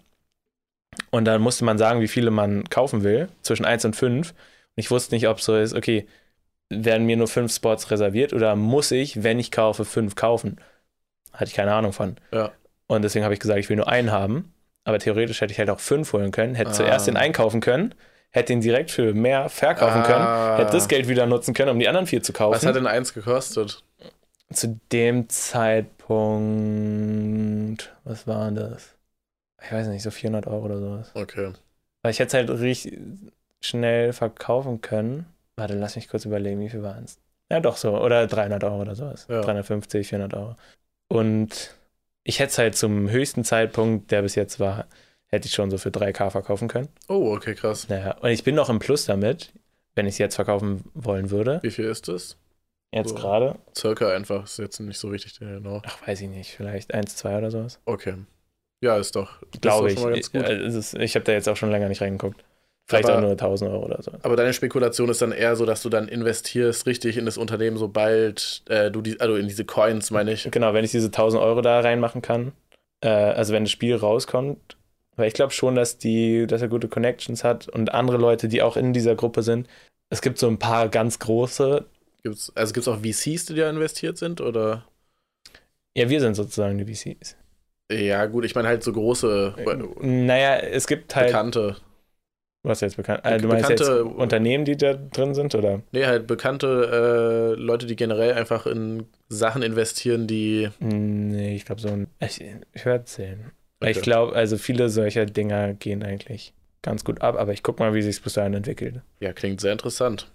Und 1.10 1.24
dann 1.26 1.42
musste 1.42 1.64
man 1.64 1.78
sagen, 1.78 2.00
wie 2.00 2.08
viele 2.08 2.30
man 2.30 2.64
kaufen 2.68 3.02
will, 3.02 3.28
zwischen 3.42 3.64
1 3.64 3.84
und 3.84 3.96
5. 3.96 4.30
Und 4.30 4.36
ich 4.76 4.90
wusste 4.90 5.14
nicht, 5.14 5.28
ob 5.28 5.38
es 5.38 5.44
so 5.44 5.56
ist, 5.56 5.74
okay, 5.74 6.06
werden 6.68 7.06
mir 7.06 7.16
nur 7.16 7.28
5 7.28 7.52
Spots 7.54 7.90
reserviert 7.90 8.32
oder 8.32 8.56
muss 8.56 8.90
ich, 8.90 9.22
wenn 9.22 9.38
ich 9.38 9.50
kaufe, 9.50 9.84
5 9.84 10.14
kaufen? 10.14 10.58
Hatte 11.32 11.44
ich 11.46 11.54
keine 11.54 11.74
Ahnung 11.74 11.92
von. 11.92 12.16
Ja. 12.32 12.52
Und 12.86 13.02
deswegen 13.02 13.24
habe 13.24 13.34
ich 13.34 13.40
gesagt, 13.40 13.58
ich 13.58 13.68
will 13.68 13.76
nur 13.76 13.88
einen 13.88 14.10
haben. 14.10 14.52
Aber 14.86 14.98
theoretisch 15.00 15.40
hätte 15.40 15.52
ich 15.52 15.58
halt 15.58 15.68
auch 15.70 15.80
5 15.80 16.12
holen 16.12 16.30
können, 16.30 16.54
hätte 16.54 16.70
Ah. 16.70 16.74
zuerst 16.74 17.06
den 17.08 17.16
einkaufen 17.16 17.60
können, 17.60 17.92
hätte 18.30 18.52
den 18.52 18.60
direkt 18.60 18.90
für 18.92 19.12
mehr 19.14 19.48
verkaufen 19.48 20.02
können, 20.04 20.24
Ah. 20.24 20.58
hätte 20.58 20.72
das 20.72 20.86
Geld 20.88 21.08
wieder 21.08 21.26
nutzen 21.26 21.54
können, 21.54 21.70
um 21.70 21.78
die 21.80 21.88
anderen 21.88 22.06
vier 22.06 22.22
zu 22.22 22.32
kaufen 22.32 22.54
Was 22.54 22.64
hat 22.64 22.76
denn 22.76 22.86
eins 22.86 23.12
gekostet? 23.12 23.82
zu 24.52 24.78
dem 24.92 25.28
Zeitpunkt, 26.56 27.94
was 28.04 28.26
war 28.26 28.50
das? 28.52 28.94
Ich 29.62 29.72
weiß 29.72 29.88
nicht, 29.88 30.02
so 30.02 30.10
400 30.10 30.46
Euro 30.46 30.64
oder 30.66 30.78
sowas. 30.78 31.10
Okay. 31.14 31.52
Weil 32.02 32.12
ich 32.12 32.18
hätte 32.20 32.28
es 32.28 32.34
halt 32.34 32.50
richtig 32.60 32.98
schnell 33.64 34.12
verkaufen 34.12 34.80
können. 34.80 35.26
Warte, 35.56 35.74
lass 35.74 35.96
mich 35.96 36.08
kurz 36.08 36.24
überlegen, 36.24 36.60
wie 36.60 36.68
viel 36.68 36.82
waren 36.82 37.04
es? 37.04 37.18
Ja, 37.50 37.60
doch 37.60 37.76
so. 37.76 37.98
Oder 38.00 38.26
300 38.26 38.62
Euro 38.64 38.80
oder 38.82 38.94
sowas. 38.94 39.26
Ja. 39.28 39.40
350, 39.40 40.08
400 40.08 40.34
Euro. 40.34 40.54
Und 41.08 41.74
ich 42.26 42.40
hätte 42.40 42.50
es 42.50 42.58
halt 42.58 42.76
zum 42.76 43.08
höchsten 43.08 43.44
Zeitpunkt, 43.44 44.10
der 44.10 44.22
bis 44.22 44.34
jetzt 44.34 44.58
war, 44.58 44.86
hätte 45.28 45.46
ich 45.46 45.54
schon 45.54 45.70
so 45.70 45.78
für 45.78 45.90
3K 45.90 46.30
verkaufen 46.30 46.68
können. 46.68 46.88
Oh, 47.08 47.32
okay, 47.34 47.54
krass. 47.54 47.88
Naja, 47.88 48.16
und 48.18 48.30
ich 48.30 48.42
bin 48.44 48.54
noch 48.54 48.68
im 48.68 48.78
Plus 48.80 49.04
damit, 49.06 49.52
wenn 49.94 50.06
ich 50.06 50.14
es 50.14 50.18
jetzt 50.18 50.34
verkaufen 50.34 50.84
wollen 50.94 51.30
würde. 51.30 51.60
Wie 51.62 51.70
viel 51.70 51.86
ist 51.86 52.08
das? 52.08 52.36
Jetzt 52.92 53.10
So. 53.10 53.14
gerade. 53.14 53.58
Circa 53.76 54.10
einfach, 54.10 54.44
ist 54.44 54.58
jetzt 54.58 54.80
nicht 54.80 54.98
so 54.98 55.12
wichtig, 55.12 55.38
genau. 55.38 55.82
Ach, 55.84 56.06
weiß 56.06 56.20
ich 56.20 56.28
nicht. 56.28 56.52
Vielleicht 56.56 56.92
1, 56.94 57.16
2 57.16 57.38
oder 57.38 57.50
sowas. 57.50 57.80
Okay. 57.84 58.14
Ja, 58.82 58.96
ist 58.98 59.16
doch. 59.16 59.42
ist 59.42 59.62
Glaube 59.62 59.88
doch 59.88 59.92
ich. 59.92 59.94
schon 59.94 60.02
mal 60.10 60.14
ganz 60.14 60.32
gut. 60.32 60.42
Äh, 60.42 60.54
es 60.64 60.74
ist, 60.74 60.94
ich 60.94 61.14
habe 61.14 61.24
da 61.24 61.32
jetzt 61.32 61.48
auch 61.48 61.56
schon 61.56 61.70
länger 61.70 61.88
nicht 61.88 62.00
reingeguckt. 62.02 62.44
Vielleicht 62.88 63.06
Aber- 63.08 63.18
auch 63.18 63.22
nur 63.22 63.36
1000 63.36 63.70
Euro 63.70 63.84
oder 63.86 64.00
so. 64.02 64.12
Aber 64.22 64.36
deine 64.36 64.52
Spekulation 64.52 65.08
ist 65.08 65.20
dann 65.20 65.32
eher 65.32 65.56
so, 65.56 65.66
dass 65.66 65.82
du 65.82 65.88
dann 65.88 66.06
investierst 66.08 66.86
richtig 66.86 67.16
in 67.16 67.24
das 67.26 67.36
Unternehmen, 67.36 67.76
sobald 67.78 68.62
äh, 68.68 68.90
du 68.92 69.02
die, 69.02 69.20
also 69.20 69.34
in 69.36 69.48
diese 69.48 69.64
Coins, 69.64 70.10
meine 70.12 70.32
ich. 70.32 70.48
Genau, 70.50 70.72
wenn 70.72 70.84
ich 70.84 70.92
diese 70.92 71.06
1000 71.10 71.42
Euro 71.42 71.62
da 71.62 71.80
reinmachen 71.80 72.22
kann, 72.22 72.52
äh, 73.00 73.08
also 73.08 73.52
wenn 73.52 73.64
das 73.64 73.72
Spiel 73.72 73.96
rauskommt, 73.96 74.76
weil 75.16 75.26
ich 75.26 75.34
glaube 75.34 75.52
schon, 75.52 75.74
dass 75.74 75.98
die, 75.98 76.46
dass 76.46 76.62
er 76.62 76.68
gute 76.68 76.86
Connections 76.88 77.42
hat 77.42 77.68
und 77.68 77.92
andere 77.92 78.18
Leute, 78.18 78.46
die 78.46 78.62
auch 78.62 78.76
in 78.76 78.92
dieser 78.92 79.16
Gruppe 79.16 79.42
sind. 79.42 79.66
Es 80.10 80.22
gibt 80.22 80.38
so 80.38 80.46
ein 80.46 80.58
paar 80.58 80.88
ganz 80.88 81.18
große. 81.18 81.84
Gibt's, 82.22 82.52
also 82.54 82.72
gibt 82.72 82.86
es 82.86 82.88
auch 82.92 82.98
VCs, 83.00 83.46
die 83.46 83.54
da 83.54 83.68
investiert 83.68 84.16
sind? 84.18 84.40
Oder? 84.40 84.84
Ja, 85.96 86.08
wir 86.08 86.20
sind 86.20 86.34
sozusagen 86.34 86.78
die 86.78 86.84
VCs. 86.94 87.34
Ja, 87.90 88.26
gut, 88.26 88.44
ich 88.44 88.54
meine 88.54 88.68
halt 88.68 88.82
so 88.84 88.92
große, 88.92 89.54
Naja, 90.02 90.56
es 90.58 90.86
gibt 90.86 91.16
halt. 91.16 91.28
bekannte. 91.28 91.76
Was 92.66 92.80
jetzt 92.80 92.96
bekannt? 92.96 93.20
Äh, 93.24 93.38
du 93.38 93.46
meinst 93.48 93.70
jetzt 93.70 93.78
bekannte- 93.80 94.04
Unternehmen, 94.04 94.64
die 94.64 94.76
da 94.76 94.94
drin 94.94 95.34
sind, 95.34 95.54
oder? 95.54 95.82
Nee, 95.92 96.04
halt 96.06 96.26
bekannte 96.26 97.54
äh, 97.56 97.60
Leute, 97.60 97.86
die 97.86 97.94
generell 97.96 98.32
einfach 98.34 98.66
in 98.66 99.06
Sachen 99.28 99.62
investieren, 99.62 100.26
die. 100.26 100.68
Nee, 100.80 101.54
ich 101.54 101.64
glaube 101.64 101.80
so 101.80 101.88
ein. 101.88 102.08
Ich, 102.20 102.42
ich 102.72 102.84
werde 102.84 103.04
sehen. 103.06 103.52
Weil 103.78 103.90
Ich 103.90 103.98
Okay. 103.98 104.04
glaube, 104.04 104.34
also 104.34 104.56
viele 104.58 104.88
solcher 104.88 105.26
Dinger 105.26 105.74
gehen 105.74 106.02
eigentlich 106.02 106.52
ganz 106.82 107.04
gut 107.04 107.20
ab, 107.20 107.36
aber 107.36 107.52
ich 107.52 107.62
guck 107.62 107.78
mal, 107.78 107.94
wie 107.94 108.02
sich 108.02 108.20
bis 108.22 108.32
dahin 108.34 108.54
entwickelt. 108.54 109.00
Ja, 109.20 109.32
klingt 109.32 109.60
sehr 109.60 109.72
interessant. 109.72 110.30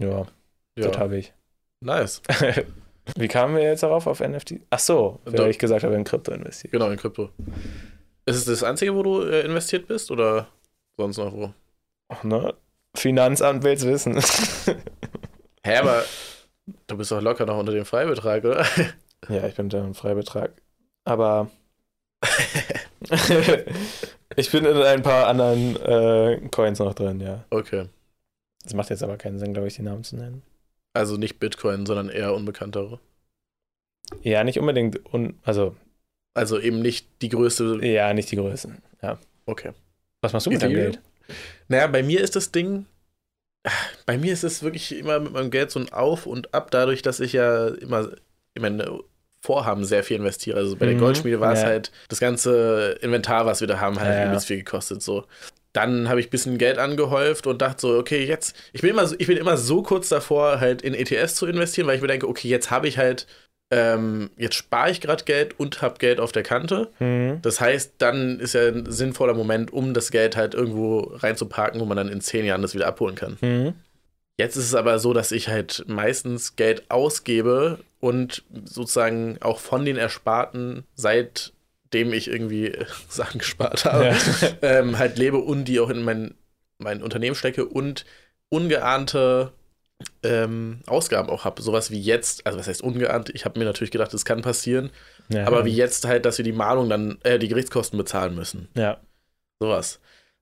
Ja, 0.00 0.26
Ja, 0.78 0.88
das 0.88 0.98
habe 0.98 1.16
ich. 1.16 1.32
nice. 1.80 2.22
Wie 3.18 3.28
kamen 3.28 3.54
wir 3.56 3.62
jetzt 3.62 3.82
darauf 3.82 4.06
auf 4.06 4.20
NFT? 4.20 4.60
Ach 4.70 4.78
so, 4.78 5.20
weil 5.26 5.50
ich 5.50 5.58
gesagt 5.58 5.84
habe, 5.84 5.94
in 5.94 6.04
Krypto 6.04 6.32
investiert. 6.32 6.72
Genau, 6.72 6.88
in 6.90 6.96
Krypto. 6.96 7.28
Ist 8.26 8.36
es 8.36 8.44
das 8.46 8.62
einzige, 8.62 8.94
wo 8.94 9.02
du 9.02 9.20
äh, 9.22 9.42
investiert 9.44 9.86
bist 9.86 10.10
oder 10.10 10.48
sonst 10.96 11.18
noch 11.18 11.32
wo? 11.34 11.52
Ach, 12.08 12.24
ne? 12.24 12.54
Finanzamt 12.96 13.64
will's 13.64 13.84
wissen. 13.84 14.14
Hä, 15.64 15.76
aber 15.78 16.04
du 16.86 16.96
bist 16.96 17.10
doch 17.10 17.20
locker 17.20 17.46
noch 17.46 17.58
unter 17.58 17.72
dem 17.72 17.84
Freibetrag, 17.84 18.44
oder? 18.44 18.64
ja, 19.28 19.46
ich 19.46 19.54
bin 19.54 19.68
da 19.68 19.78
im 19.84 19.94
Freibetrag. 19.94 20.52
Aber 21.04 21.50
ich 24.36 24.50
bin 24.50 24.64
in 24.64 24.76
ein 24.76 25.02
paar 25.02 25.26
anderen 25.26 25.76
äh, 25.76 26.48
Coins 26.50 26.78
noch 26.78 26.94
drin, 26.94 27.20
ja. 27.20 27.44
Okay. 27.50 27.88
Das 28.62 28.74
macht 28.74 28.90
jetzt 28.90 29.02
aber 29.02 29.16
keinen 29.18 29.38
Sinn, 29.38 29.52
glaube 29.52 29.68
ich, 29.68 29.74
die 29.74 29.82
Namen 29.82 30.04
zu 30.04 30.16
nennen. 30.16 30.42
Also 30.94 31.16
nicht 31.16 31.38
Bitcoin, 31.40 31.86
sondern 31.86 32.08
eher 32.08 32.34
unbekanntere. 32.34 33.00
Ja, 34.22 34.44
nicht 34.44 34.58
unbedingt, 34.58 35.12
un 35.12 35.34
also 35.42 35.74
Also 36.34 36.60
eben 36.60 36.80
nicht 36.80 37.08
die 37.20 37.28
größte. 37.30 37.84
ja, 37.84 38.12
nicht 38.14 38.30
die 38.30 38.36
Größen. 38.36 38.82
Ja. 39.02 39.18
Okay. 39.46 39.72
Was 40.20 40.32
machst 40.32 40.46
du 40.46 40.50
mit 40.50 40.62
deinem 40.62 40.72
Ethereum? 40.72 40.92
Geld? 40.92 41.04
Naja, 41.68 41.86
bei 41.86 42.02
mir 42.02 42.20
ist 42.20 42.36
das 42.36 42.52
Ding. 42.52 42.86
Bei 44.06 44.18
mir 44.18 44.32
ist 44.32 44.44
es 44.44 44.62
wirklich 44.62 44.96
immer 44.96 45.20
mit 45.20 45.32
meinem 45.32 45.50
Geld 45.50 45.70
so 45.70 45.80
ein 45.80 45.92
Auf 45.92 46.26
und 46.26 46.52
Ab, 46.54 46.70
dadurch, 46.70 47.02
dass 47.02 47.20
ich 47.20 47.32
ja 47.32 47.68
immer 47.68 48.10
in 48.54 48.62
meine 48.62 49.00
Vorhaben 49.40 49.84
sehr 49.84 50.04
viel 50.04 50.16
investiere. 50.18 50.56
Also 50.58 50.76
bei 50.76 50.86
der 50.86 50.94
Mhm, 50.94 50.96
Goldschmiede 50.96 51.40
war 51.40 51.52
es 51.52 51.62
ja. 51.62 51.64
halt 51.64 51.90
das 52.08 52.20
ganze 52.20 52.98
Inventar, 53.02 53.46
was 53.46 53.60
wir 53.60 53.68
da 53.68 53.80
haben, 53.80 54.00
halt 54.00 54.16
Ja, 54.16 54.18
übelst 54.18 54.46
viel 54.46 54.58
gekostet. 54.58 55.02
So. 55.02 55.24
Dann 55.72 56.08
habe 56.08 56.20
ich 56.20 56.28
ein 56.28 56.30
bisschen 56.30 56.58
Geld 56.58 56.78
angehäuft 56.78 57.46
und 57.46 57.60
dachte 57.60 57.80
so, 57.82 57.98
okay, 57.98 58.24
jetzt, 58.24 58.56
ich 58.72 58.80
bin 58.82 58.90
immer 58.90 59.10
ich 59.18 59.26
bin 59.26 59.36
immer 59.36 59.56
so 59.56 59.82
kurz 59.82 60.08
davor, 60.08 60.60
halt 60.60 60.82
in 60.82 60.94
ETS 60.94 61.34
zu 61.34 61.46
investieren, 61.46 61.86
weil 61.88 61.96
ich 61.96 62.02
mir 62.02 62.08
denke, 62.08 62.28
okay, 62.28 62.48
jetzt 62.48 62.70
habe 62.70 62.86
ich 62.88 62.96
halt, 62.98 63.26
ähm, 63.70 64.30
jetzt 64.36 64.54
spare 64.54 64.90
ich 64.90 65.00
gerade 65.00 65.24
Geld 65.24 65.58
und 65.58 65.82
habe 65.82 65.98
Geld 65.98 66.20
auf 66.20 66.32
der 66.32 66.42
Kante. 66.42 66.90
Mhm. 66.98 67.40
Das 67.42 67.60
heißt, 67.60 67.94
dann 67.98 68.38
ist 68.38 68.54
ja 68.54 68.68
ein 68.68 68.90
sinnvoller 68.90 69.34
Moment, 69.34 69.72
um 69.72 69.94
das 69.94 70.10
Geld 70.10 70.36
halt 70.36 70.54
irgendwo 70.54 71.00
reinzuparken, 71.16 71.80
wo 71.80 71.84
man 71.84 71.96
dann 71.96 72.08
in 72.08 72.20
zehn 72.20 72.44
Jahren 72.44 72.62
das 72.62 72.74
wieder 72.74 72.86
abholen 72.86 73.14
kann. 73.16 73.38
Mhm. 73.40 73.74
Jetzt 74.36 74.56
ist 74.56 74.64
es 74.66 74.74
aber 74.74 74.98
so, 74.98 75.12
dass 75.12 75.32
ich 75.32 75.48
halt 75.48 75.84
meistens 75.86 76.56
Geld 76.56 76.90
ausgebe 76.90 77.78
und 78.00 78.42
sozusagen 78.64 79.38
auch 79.40 79.60
von 79.60 79.84
den 79.84 79.96
Ersparten, 79.96 80.84
seitdem 80.94 82.12
ich 82.12 82.28
irgendwie 82.28 82.72
Sachen 83.08 83.38
gespart 83.38 83.84
habe, 83.84 84.06
Ja. 84.06 84.16
ähm, 84.62 84.98
halt 84.98 85.18
lebe 85.18 85.38
und 85.38 85.64
die 85.66 85.80
auch 85.80 85.90
in 85.90 86.02
mein, 86.02 86.34
mein 86.78 87.02
Unternehmen 87.02 87.36
stecke 87.36 87.64
und 87.64 88.04
ungeahnte 88.48 89.52
ähm, 90.22 90.80
Ausgaben 90.86 91.28
auch 91.30 91.44
habe. 91.44 91.62
Sowas 91.62 91.90
wie 91.90 92.00
jetzt, 92.00 92.46
also 92.46 92.58
was 92.58 92.66
heißt 92.66 92.82
ungeahnt? 92.82 93.30
Ich 93.34 93.44
habe 93.44 93.58
mir 93.58 93.64
natürlich 93.64 93.90
gedacht, 93.90 94.12
das 94.12 94.24
kann 94.24 94.42
passieren, 94.42 94.90
ja. 95.28 95.46
aber 95.46 95.64
wie 95.64 95.72
jetzt 95.74 96.06
halt, 96.06 96.24
dass 96.24 96.38
wir 96.38 96.44
die 96.44 96.52
Mahnung 96.52 96.88
dann, 96.88 97.18
äh, 97.22 97.38
die 97.38 97.48
Gerichtskosten 97.48 97.96
bezahlen 97.98 98.34
müssen. 98.34 98.68
Ja. 98.74 98.98
Sowas. 99.60 100.00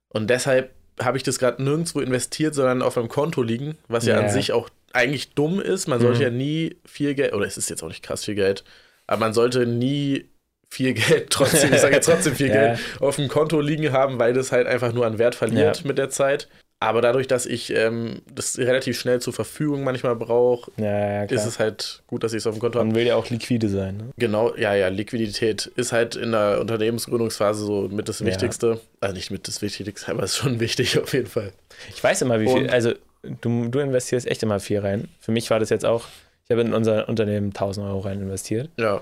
Und 0.09 0.29
deshalb 0.29 0.71
habe 1.01 1.17
ich 1.17 1.23
das 1.23 1.39
gerade 1.39 1.63
nirgendwo 1.63 1.99
investiert, 1.99 2.55
sondern 2.55 2.81
auf 2.81 2.95
meinem 2.95 3.09
Konto 3.09 3.41
liegen, 3.41 3.77
was 3.87 4.05
ja, 4.05 4.15
Ja. 4.15 4.21
an 4.21 4.29
sich 4.29 4.51
auch 4.51 4.69
eigentlich 4.91 5.33
dumm 5.33 5.59
ist. 5.59 5.87
Man 5.87 5.99
sollte 5.99 6.17
Mhm. 6.17 6.23
ja 6.23 6.29
nie 6.29 6.77
viel 6.85 7.15
Geld, 7.15 7.33
oder 7.33 7.45
es 7.47 7.57
ist 7.57 7.69
jetzt 7.69 7.83
auch 7.83 7.87
nicht 7.87 8.03
krass 8.03 8.25
viel 8.25 8.35
Geld, 8.35 8.63
aber 9.07 9.19
man 9.21 9.33
sollte 9.33 9.65
nie 9.65 10.29
viel 10.69 10.93
Geld 10.93 11.29
trotzdem, 11.31 11.73
ich 11.73 11.79
sage 11.81 11.95
jetzt 11.95 12.05
trotzdem 12.05 12.35
viel 12.35 12.47
Ja. 12.53 12.53
Geld, 12.75 12.79
auf 12.99 13.15
dem 13.15 13.27
Konto 13.27 13.59
liegen 13.59 13.91
haben, 13.91 14.19
weil 14.19 14.33
das 14.33 14.51
halt 14.51 14.67
einfach 14.67 14.93
nur 14.93 15.05
an 15.05 15.17
Wert 15.17 15.35
verliert 15.35 15.81
Ja. 15.81 15.87
mit 15.87 15.97
der 15.97 16.09
Zeit. 16.09 16.47
Aber 16.83 17.01
dadurch, 17.01 17.27
dass 17.27 17.45
ich 17.45 17.69
ähm, 17.73 18.21
das 18.33 18.57
relativ 18.57 18.99
schnell 18.99 19.21
zur 19.21 19.31
Verfügung 19.33 19.83
manchmal 19.83 20.15
brauche, 20.15 20.69
Ja, 20.77 20.85
ja, 20.85 21.23
ist 21.23 21.45
es 21.45 21.59
halt 21.59 22.03
gut, 22.07 22.23
dass 22.23 22.33
ich 22.33 22.39
es 22.39 22.47
auf 22.47 22.55
dem 22.55 22.59
Konto 22.59 22.79
habe. 22.79 22.87
Man 22.87 22.95
will 22.95 23.05
ja 23.07 23.15
auch 23.15 23.29
liquide 23.29 23.69
sein. 23.69 23.97
Ne? 23.97 24.03
Genau, 24.17 24.55
ja, 24.55 24.73
ja, 24.75 24.89
Liquidität 24.89 25.67
ist 25.75 25.91
halt 25.93 26.15
in 26.15 26.31
der 26.31 26.59
Unternehmensgründungsphase 26.61 27.63
so 27.65 27.87
mit 27.89 28.09
das. 28.09 28.23
Wichtigste. 28.25 28.81
Also 28.99 29.15
nicht 29.15 29.31
mit 29.31 29.47
das 29.47 29.61
Wichtigste, 29.61 30.11
aber 30.11 30.23
ist 30.23 30.35
schon 30.37 30.59
wichtig 30.59 30.99
auf 30.99 31.13
jeden 31.13 31.27
Fall. 31.27 31.53
Ich 31.93 32.03
weiß 32.03 32.21
immer, 32.23 32.39
wie 32.39 32.47
viel. 32.47 32.63
Und- 32.63 32.69
Also, 32.69 32.93
du, 33.41 33.67
du 33.69 33.79
investierst 33.79 34.27
echt 34.27 34.43
immer 34.43 34.59
viel 34.59 34.79
rein. 34.79 35.07
Für 35.19 35.31
mich 35.31 35.49
war 35.49 35.59
das 35.59 35.69
jetzt 35.69 35.85
auch. 35.85 36.05
Ich 36.45 36.51
habe 36.51 36.61
in 36.61 36.73
unser 36.73 37.07
Unternehmen 37.07 37.47
1000 37.47 37.87
Euro 37.87 37.99
rein 37.99 38.19
investiert. 38.21 38.69
Ja. 38.77 38.95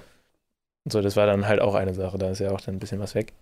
Und 0.84 0.92
so, 0.94 1.02
das 1.02 1.16
war 1.16 1.26
dann 1.26 1.48
halt 1.48 1.60
auch 1.60 1.74
eine 1.76 1.94
Sache. 1.94 2.18
Da 2.18 2.30
ist 2.32 2.40
ja 2.40 2.52
auch 2.52 2.62
dann 2.62 2.76
ein 2.76 2.80
bisschen 2.80 3.00
was 3.00 3.16
weg. 3.16 3.34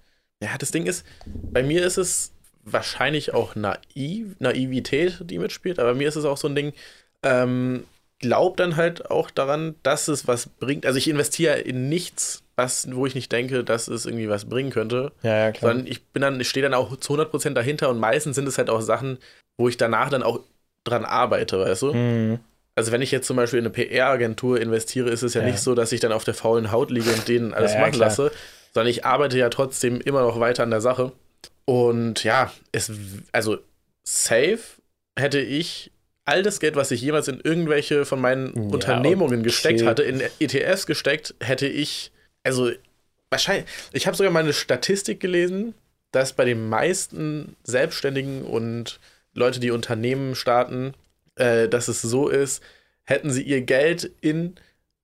Ja, 0.41 0.51
das 0.57 0.71
Ding 0.71 0.85
ist, 0.85 1.05
bei 1.25 1.63
mir 1.63 1.85
ist 1.85 1.97
es 1.97 2.31
wahrscheinlich 2.63 3.33
auch 3.33 3.55
naiv, 3.55 4.35
Naivität, 4.39 5.19
die 5.21 5.39
mitspielt, 5.39 5.79
aber 5.79 5.93
mir 5.93 6.07
ist 6.07 6.15
es 6.15 6.25
auch 6.25 6.37
so 6.37 6.47
ein 6.47 6.55
Ding, 6.55 6.73
ähm, 7.23 7.83
glaub 8.19 8.57
dann 8.57 8.75
halt 8.75 9.09
auch 9.09 9.31
daran, 9.31 9.75
dass 9.83 10.07
es 10.07 10.27
was 10.27 10.47
bringt. 10.47 10.85
Also 10.85 10.97
ich 10.97 11.07
investiere 11.09 11.59
in 11.59 11.89
nichts, 11.89 12.43
was, 12.55 12.87
wo 12.93 13.05
ich 13.05 13.15
nicht 13.15 13.31
denke, 13.31 13.63
dass 13.63 13.87
es 13.87 14.05
irgendwie 14.05 14.29
was 14.29 14.45
bringen 14.45 14.71
könnte. 14.71 15.11
Ja, 15.23 15.37
ja, 15.37 15.51
klar. 15.51 15.71
sondern 15.71 15.87
ich 15.87 16.05
bin 16.07 16.21
dann, 16.21 16.39
ich 16.39 16.49
stehe 16.49 16.63
dann 16.63 16.73
auch 16.73 16.95
zu 16.97 17.13
100% 17.13 17.53
dahinter 17.53 17.89
und 17.89 17.99
meistens 17.99 18.35
sind 18.35 18.47
es 18.47 18.57
halt 18.57 18.69
auch 18.69 18.81
Sachen, 18.81 19.17
wo 19.57 19.69
ich 19.69 19.77
danach 19.77 20.09
dann 20.09 20.23
auch 20.23 20.41
dran 20.83 21.05
arbeite, 21.05 21.59
weißt 21.59 21.81
du? 21.83 21.93
Mhm. 21.93 22.39
Also 22.75 22.91
wenn 22.91 23.01
ich 23.01 23.11
jetzt 23.11 23.27
zum 23.27 23.35
Beispiel 23.35 23.59
in 23.59 23.65
eine 23.65 23.73
PR-Agentur 23.73 24.59
investiere, 24.59 25.09
ist 25.09 25.21
es 25.23 25.33
ja, 25.33 25.41
Ja. 25.41 25.47
nicht 25.47 25.59
so, 25.59 25.75
dass 25.75 25.91
ich 25.91 25.99
dann 25.99 26.11
auf 26.13 26.23
der 26.23 26.33
faulen 26.33 26.71
Haut 26.71 26.91
liege 26.91 27.11
und 27.11 27.27
denen 27.27 27.53
alles 27.53 27.73
ja, 27.73 27.79
machen 27.81 27.93
klar. 27.93 28.07
lasse, 28.09 28.31
sondern 28.73 28.89
ich 28.89 29.05
arbeite 29.05 29.37
ja 29.37 29.49
trotzdem 29.49 29.99
immer 29.99 30.21
noch 30.21 30.39
weiter 30.39 30.63
an 30.63 30.71
der 30.71 30.81
Sache. 30.81 31.11
Und 31.69 32.23
ja, 32.23 32.51
es, 32.71 32.91
also 33.31 33.59
safe 34.03 34.57
hätte 35.15 35.39
ich 35.39 35.91
all 36.25 36.41
das 36.41 36.59
Geld, 36.59 36.75
was 36.75 36.89
ich 36.89 36.99
jemals 36.99 37.27
in 37.27 37.41
irgendwelche 37.41 38.05
von 38.05 38.19
meinen 38.19 38.55
Ja, 38.55 38.61
Unternehmungen 38.73 39.43
gesteckt 39.43 39.83
hatte, 39.85 40.01
in 40.01 40.19
ETFs 40.39 40.87
gesteckt, 40.87 41.35
hätte 41.39 41.67
ich, 41.67 42.11
also 42.41 42.71
wahrscheinlich, 43.29 43.69
ich 43.93 44.07
habe 44.07 44.17
sogar 44.17 44.31
mal 44.31 44.41
eine 44.41 44.53
Statistik 44.53 45.19
gelesen, 45.19 45.75
dass 46.09 46.33
bei 46.33 46.43
den 46.43 46.69
meisten 46.69 47.55
Selbstständigen 47.61 48.45
und 48.45 48.99
Leute, 49.35 49.59
die 49.59 49.69
Unternehmen 49.69 50.33
starten, 50.33 50.95
äh, 51.35 51.69
dass 51.69 51.87
es 51.87 52.01
so 52.01 52.29
ist, 52.29 52.63
hätten 53.03 53.29
sie 53.29 53.43
ihr 53.43 53.61
Geld 53.61 54.09
in 54.21 54.55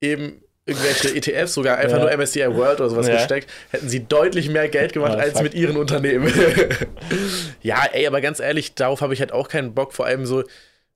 eben 0.01 0.41
irgendwelche 0.65 1.15
ETFs, 1.15 1.53
sogar 1.53 1.77
einfach 1.77 1.97
Ja. 1.97 2.03
nur 2.03 2.11
MSCI 2.11 2.47
World 2.55 2.79
oder 2.81 2.89
sowas 2.89 3.07
Ja. 3.07 3.15
gesteckt, 3.15 3.49
hätten 3.69 3.87
sie 3.89 4.05
deutlich 4.07 4.49
mehr 4.49 4.67
Geld 4.67 4.93
gemacht 4.93 5.13
Ah, 5.17 5.21
als 5.21 5.41
mit 5.41 5.53
ihren 5.53 5.77
Unternehmen. 5.77 6.31
ja, 7.61 7.83
ey, 7.91 8.07
aber 8.07 8.21
ganz 8.21 8.39
ehrlich, 8.39 8.73
darauf 8.75 9.01
habe 9.01 9.13
ich 9.13 9.19
halt 9.19 9.31
auch 9.31 9.47
keinen 9.47 9.73
Bock, 9.75 9.93
vor 9.93 10.05
allem 10.05 10.25
so, 10.25 10.43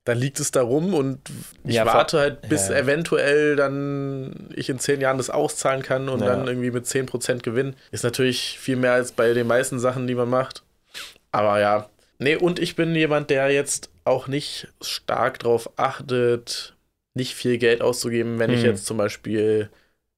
dann 0.04 0.18
liegt 0.18 0.40
es 0.40 0.50
da 0.50 0.62
rum 0.62 0.94
und 0.94 1.20
ich 1.64 1.74
Ja, 1.76 1.86
warte 1.86 2.18
halt, 2.18 2.48
bis 2.48 2.68
Ja, 2.68 2.74
ja. 2.74 2.80
eventuell 2.80 3.54
dann 3.54 4.48
ich 4.56 4.68
in 4.70 4.78
zehn 4.78 5.00
Jahren 5.00 5.18
das 5.18 5.30
auszahlen 5.30 5.82
kann 5.82 6.08
und 6.08 6.20
dann 6.20 6.46
irgendwie 6.48 6.70
mit 6.70 6.86
10% 6.86 7.42
Gewinn. 7.42 7.76
Ist 7.92 8.02
natürlich 8.02 8.58
viel 8.58 8.76
mehr 8.76 8.92
als 8.94 9.12
bei 9.12 9.32
den 9.34 9.46
meisten 9.46 9.78
Sachen, 9.78 10.06
die 10.06 10.14
man 10.14 10.28
macht. 10.30 10.62
Aber 11.32 11.60
ja. 11.60 11.88
Nee, 12.18 12.36
und 12.36 12.58
ich 12.58 12.76
bin 12.76 12.94
jemand, 12.94 13.30
der 13.30 13.50
jetzt 13.50 13.90
auch 14.04 14.26
nicht 14.26 14.68
stark 14.80 15.38
darauf 15.40 15.70
achtet, 15.78 16.74
nicht 17.14 17.34
viel 17.34 17.58
Geld 17.58 17.82
auszugeben, 17.82 18.38
wenn 18.38 18.50
ich 18.50 18.60
Hm. 18.60 18.66
jetzt 18.66 18.86
zum 18.86 18.96
Beispiel 18.96 19.70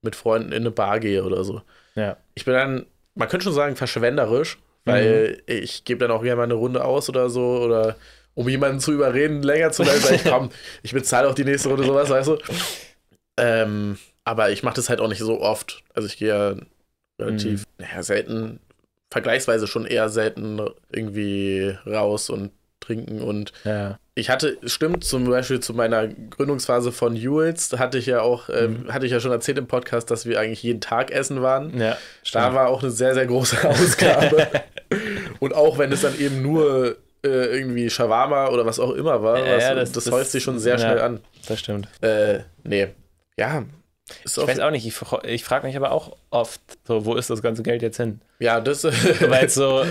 mit 0.03 0.17
Freunden 0.17 0.53
in 0.53 0.63
eine 0.63 0.71
Bar 0.71 1.01
gehe 1.01 1.25
oder 1.25 1.45
so. 1.45 1.63
Ja. 1.95 2.17
Ich 2.35 2.45
bin 2.45 2.55
dann, 2.55 2.87
man 3.15 3.29
könnte 3.29 3.45
schon 3.45 3.55
sagen, 3.55 3.77
verschwenderisch, 3.77 4.59
weil 4.85 5.43
ich 5.47 5.85
gebe 5.85 6.01
dann 6.01 6.11
auch 6.11 6.23
gerne 6.23 6.37
mal 6.37 6.43
eine 6.45 6.55
Runde 6.55 6.85
aus 6.85 7.09
oder 7.09 7.31
so 7.31 7.61
oder 7.63 7.97
um 8.35 8.49
jemanden 8.49 8.81
zu 8.81 8.93
überreden, 8.93 9.43
länger 9.43 9.71
zu 9.73 9.83
bleiben, 9.85 10.01
sag 10.01 10.15
ich, 10.17 10.25
komm, 10.25 10.51
ich 10.83 10.93
bezahle 10.93 11.29
auch 11.29 11.35
die 11.35 11.45
nächste 11.45 11.69
Runde, 11.69 11.85
sowas, 11.85 12.11
weißt 12.11 12.29
du. 12.29 12.39
Ähm, 13.39 13.99
aber 14.25 14.51
ich 14.51 14.63
mache 14.63 14.77
das 14.77 14.89
halt 14.89 15.01
auch 15.01 15.09
nicht 15.09 15.19
so 15.21 15.41
oft. 15.41 15.83
Also 15.95 16.07
ich 16.09 16.17
gehe 16.17 16.29
ja 16.29 16.57
relativ, 17.21 17.65
naja, 17.79 18.03
selten, 18.03 18.59
vergleichsweise 19.13 19.67
schon 19.67 19.85
eher 19.87 20.09
selten 20.09 20.61
irgendwie 20.91 21.77
raus 21.87 22.31
und 22.31 22.51
trinken 22.83 23.21
und 23.23 23.53
Ja. 23.65 23.99
ich 24.15 24.29
hatte, 24.31 24.59
stimmt, 24.65 25.05
zum 25.05 25.25
Beispiel 25.29 25.61
zu 25.61 25.73
meiner 25.75 26.09
Gründungsphase 26.09 26.93
von 26.93 27.17
Jules, 27.17 27.69
da 27.71 27.79
hatte 27.79 27.97
ich 27.99 28.07
ja 28.07 28.21
auch, 28.21 28.49
ähm, 28.51 28.87
hatte 28.93 29.07
ich 29.07 29.13
ja 29.13 29.21
schon 29.21 29.31
erzählt 29.33 29.57
im 29.59 29.67
Podcast, 29.67 30.11
dass 30.11 30.27
wir 30.27 30.39
eigentlich 30.39 30.63
jeden 30.63 30.81
Tag 30.81 31.11
essen 31.11 31.41
waren. 31.43 31.79
Ja. 31.81 31.97
Da 32.33 32.53
war 32.55 32.69
auch 32.69 32.83
eine 32.83 32.91
sehr, 32.91 33.15
sehr 33.15 33.27
große 33.27 33.57
Ausgabe. 33.69 34.47
Und 35.41 35.55
auch 35.55 35.79
wenn 35.79 35.91
es 35.93 36.03
dann 36.03 36.19
eben 36.19 36.43
nur 36.43 36.97
äh, 37.25 37.29
irgendwie 37.29 37.89
Shawarma 37.89 38.49
oder 38.49 38.67
was 38.67 38.79
auch 38.81 38.91
immer 38.93 39.23
war, 39.23 39.39
Ja, 39.39 39.57
was, 39.57 39.63
ja, 39.63 39.75
das, 39.75 39.93
das- 39.93 40.05
das 40.05 40.13
häuft 40.13 40.31
sich 40.31 40.43
schon 40.43 40.59
sehr 40.59 40.77
schnell 40.79 41.01
an. 41.01 41.21
Das 41.49 41.59
stimmt. 41.61 41.89
Äh, 42.01 42.41
nee. 42.65 42.89
Ja. 43.39 43.65
Ist 44.25 44.37
Ich 44.37 44.47
weiß 44.47 44.59
auch 44.59 44.71
nicht, 44.73 44.87
ich, 44.87 44.95
ich 45.25 45.45
frage 45.45 45.67
mich 45.67 45.77
aber 45.77 45.93
auch 45.93 46.17
oft, 46.31 46.61
so, 46.87 47.07
wo 47.07 47.15
ist 47.15 47.31
das 47.31 47.41
ganze 47.41 47.63
Geld 47.63 47.81
jetzt 47.81 47.97
hin? 47.97 48.21
Ja, 48.41 48.61
das. 48.61 48.85
Weil 49.31 49.49
so, 49.49 49.85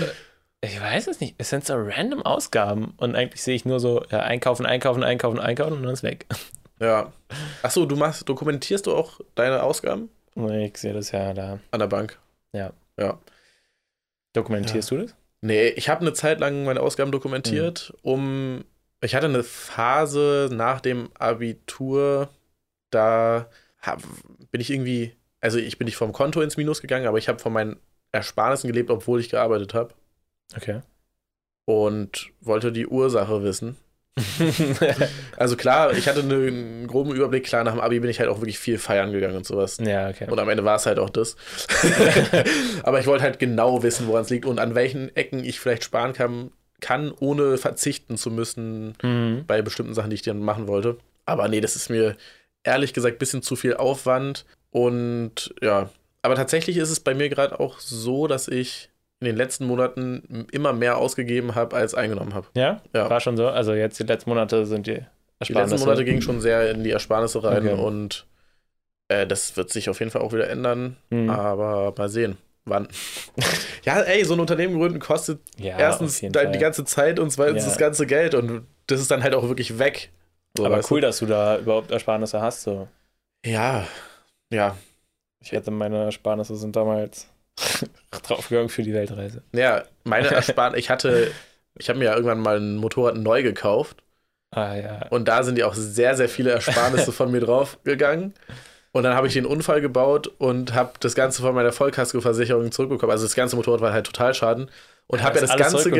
ich 0.64 0.80
weiß 0.80 1.08
es 1.08 1.20
nicht, 1.20 1.34
es 1.38 1.50
sind 1.50 1.66
so 1.66 1.74
random 1.76 2.22
Ausgaben 2.22 2.94
und 2.96 3.16
eigentlich 3.16 3.42
sehe 3.42 3.54
ich 3.54 3.64
nur 3.64 3.80
so, 3.80 4.04
ja, 4.10 4.20
einkaufen, 4.20 4.64
einkaufen, 4.64 5.02
einkaufen, 5.02 5.40
einkaufen 5.40 5.74
und 5.74 5.82
dann 5.82 5.92
ist 5.92 6.02
weg. 6.04 6.26
ja. 6.80 7.12
Achso, 7.62 7.84
du 7.84 7.96
machst, 7.96 8.28
dokumentierst 8.28 8.86
du 8.86 8.94
auch 8.94 9.20
deine 9.34 9.62
Ausgaben 9.62 10.08
Ich 10.36 10.78
sehe 10.78 10.92
das 10.92 11.10
ja 11.10 11.34
da. 11.34 11.58
an 11.72 11.80
der 11.80 11.88
Bank? 11.88 12.18
Ja. 12.52 12.72
Ja. 12.98 13.18
Dokumentierst 14.34 14.90
du 14.90 14.98
das? 14.98 15.14
Nee, 15.40 15.68
ich 15.70 15.88
habe 15.88 16.02
eine 16.02 16.12
Zeit 16.12 16.38
lang 16.38 16.64
meine 16.64 16.80
Ausgaben 16.80 17.12
dokumentiert, 17.12 17.92
um. 18.02 18.64
Ich 19.04 19.16
hatte 19.16 19.26
eine 19.26 19.42
Phase 19.42 20.48
nach 20.52 20.80
dem 20.80 21.10
Abitur, 21.18 22.28
da 22.90 23.50
hab, 23.80 24.00
bin 24.52 24.60
ich 24.60 24.70
irgendwie. 24.70 25.16
Also, 25.40 25.58
ich 25.58 25.76
bin 25.76 25.86
nicht 25.86 25.96
vom 25.96 26.12
Konto 26.12 26.40
ins 26.40 26.56
Minus 26.56 26.80
gegangen, 26.80 27.08
aber 27.08 27.18
ich 27.18 27.28
habe 27.28 27.40
von 27.40 27.52
meinen 27.52 27.80
Ersparnissen 28.12 28.68
gelebt, 28.70 28.90
obwohl 28.90 29.18
ich 29.18 29.28
gearbeitet 29.28 29.74
habe. 29.74 29.92
Okay. 30.56 30.80
Und 31.64 32.30
wollte 32.40 32.72
die 32.72 32.86
Ursache 32.86 33.42
wissen. 33.42 33.76
Also 35.36 35.56
klar, 35.56 35.92
ich 35.94 36.06
hatte 36.08 36.20
eine- 36.20 36.34
einen 36.34 36.86
groben 36.86 37.12
Überblick. 37.14 37.44
Klar, 37.44 37.64
nach 37.64 37.72
dem 37.72 37.80
Abi 37.80 37.98
bin 38.00 38.10
ich 38.10 38.20
halt 38.20 38.28
auch 38.28 38.40
wirklich 38.40 38.58
viel 38.58 38.78
feiern 38.78 39.12
gegangen 39.12 39.36
und 39.36 39.46
sowas. 39.46 39.78
ja, 39.78 40.08
okay. 40.10 40.28
Und 40.30 40.38
am 40.38 40.48
Ende 40.48 40.64
war 40.64 40.76
es 40.76 40.86
halt 40.86 40.98
auch 40.98 41.10
das. 41.10 41.36
Aber 42.82 43.00
ich 43.00 43.06
wollte 43.06 43.24
halt 43.24 43.38
genau 43.38 43.82
wissen, 43.82 44.06
woran 44.06 44.22
es 44.22 44.30
liegt 44.30 44.44
und 44.46 44.58
an 44.60 44.74
welchen 44.74 45.14
Ecken 45.16 45.44
ich 45.44 45.58
vielleicht 45.60 45.84
sparen 45.84 46.12
kann, 46.12 46.50
kann, 46.80 47.12
ohne 47.20 47.58
verzichten 47.58 48.16
zu 48.16 48.30
müssen 48.30 48.94
Mhm. 49.02 49.44
bei 49.46 49.62
bestimmten 49.62 49.94
Sachen, 49.94 50.10
die 50.10 50.14
ich 50.16 50.22
dann 50.22 50.40
machen 50.40 50.68
wollte. 50.68 50.98
Aber 51.24 51.48
nee, 51.48 51.60
das 51.60 51.76
ist 51.76 51.88
mir 51.90 52.16
ehrlich 52.64 52.92
gesagt 52.92 53.16
ein 53.16 53.18
bisschen 53.18 53.42
zu 53.42 53.56
viel 53.56 53.74
Aufwand. 53.74 54.44
Und 54.70 55.54
ja, 55.62 55.90
aber 56.22 56.34
tatsächlich 56.34 56.76
ist 56.76 56.90
es 56.90 57.00
bei 57.00 57.14
mir 57.14 57.28
gerade 57.28 57.58
auch 57.60 57.78
so, 57.80 58.26
dass 58.26 58.48
ich 58.48 58.90
in 59.22 59.26
den 59.26 59.36
letzten 59.36 59.66
Monaten 59.66 60.46
immer 60.50 60.72
mehr 60.72 60.96
ausgegeben 60.98 61.54
habe, 61.54 61.76
als 61.76 61.94
eingenommen 61.94 62.34
habe. 62.34 62.48
Ja? 62.54 62.82
Ja. 62.92 63.08
War 63.08 63.20
schon 63.20 63.36
so? 63.36 63.46
Also 63.48 63.72
jetzt 63.72 63.98
die 64.00 64.02
letzten 64.02 64.30
Monate 64.30 64.66
sind 64.66 64.86
die 64.88 64.94
Die 64.94 65.04
Ersparnisse. 65.38 65.74
letzten 65.76 65.86
Monate 65.86 66.04
gingen 66.04 66.22
schon 66.22 66.40
sehr 66.40 66.70
in 66.72 66.82
die 66.82 66.90
Ersparnisse 66.90 67.42
rein 67.44 67.68
Okay. 67.68 67.80
und 67.80 68.26
äh, 69.08 69.26
das 69.26 69.56
wird 69.56 69.70
sich 69.70 69.88
auf 69.88 70.00
jeden 70.00 70.10
Fall 70.10 70.22
auch 70.22 70.32
wieder 70.32 70.50
ändern. 70.50 70.96
Mhm. 71.10 71.30
Aber 71.30 71.94
mal 71.96 72.08
sehen, 72.08 72.36
wann. 72.64 72.88
ja, 73.84 74.00
ey, 74.00 74.24
so 74.24 74.34
ein 74.34 74.40
Unternehmen 74.40 74.76
gründen 74.76 74.98
kostet 74.98 75.38
Ja, 75.56 75.78
erstens 75.78 76.20
dein- 76.20 76.32
Fall. 76.32 76.50
die 76.50 76.58
ganze 76.58 76.84
Zeit 76.84 77.20
und 77.20 77.30
zweitens 77.30 77.62
Ja. 77.62 77.68
das 77.68 77.78
ganze 77.78 78.06
Geld 78.06 78.34
und 78.34 78.66
das 78.88 79.00
ist 79.00 79.10
dann 79.12 79.22
halt 79.22 79.34
auch 79.34 79.44
wirklich 79.46 79.78
weg. 79.78 80.10
So, 80.56 80.66
Aber 80.66 80.80
cool, 80.90 81.00
dass 81.00 81.18
du 81.20 81.26
da 81.26 81.58
überhaupt 81.58 81.92
Ersparnisse 81.92 82.40
hast. 82.40 82.62
So. 82.62 82.88
Du? 83.44 83.50
Ja, 83.50 83.86
ja. 84.50 84.76
Ich 85.40 85.52
hätte 85.52 85.70
meine 85.70 86.04
Ersparnisse 86.04 86.54
sind 86.56 86.76
damals 86.76 87.28
draufgegangen 88.22 88.68
für 88.68 88.82
die 88.82 88.94
Weltreise. 88.94 89.42
Ja, 89.52 89.84
meine 90.04 90.28
Ersparnisse, 90.28 90.78
ich 90.78 90.90
hatte, 90.90 91.30
ich 91.78 91.88
habe 91.88 91.98
mir 91.98 92.06
ja 92.06 92.14
irgendwann 92.14 92.40
mal 92.40 92.58
ein 92.58 92.76
Motorrad 92.76 93.16
neu 93.16 93.42
gekauft 93.42 94.02
Ah 94.50 94.74
ja. 94.76 95.06
und 95.10 95.28
da 95.28 95.42
sind 95.42 95.58
ja 95.58 95.66
auch 95.66 95.74
sehr, 95.74 96.16
sehr 96.16 96.28
viele 96.28 96.50
Ersparnisse 96.50 97.12
von 97.12 97.30
mir 97.30 97.40
draufgegangen. 97.40 98.34
Und 98.94 99.04
dann 99.04 99.14
habe 99.14 99.26
ich 99.26 99.32
den 99.32 99.46
Unfall 99.46 99.80
gebaut 99.80 100.30
und 100.36 100.74
habe 100.74 100.92
das 101.00 101.14
Ganze 101.14 101.40
von 101.40 101.54
meiner 101.54 101.72
Vollkaskoversicherung 101.72 102.70
zurückbekommen. 102.72 103.10
Also 103.10 103.24
das 103.24 103.34
ganze 103.34 103.56
Motorrad 103.56 103.80
war 103.80 103.94
halt 103.94 104.04
Totalschaden. 104.04 104.70
Und 105.06 105.22
habe 105.22 105.36
ja 105.36 105.40
das 105.46 105.56
ganze 105.56 105.90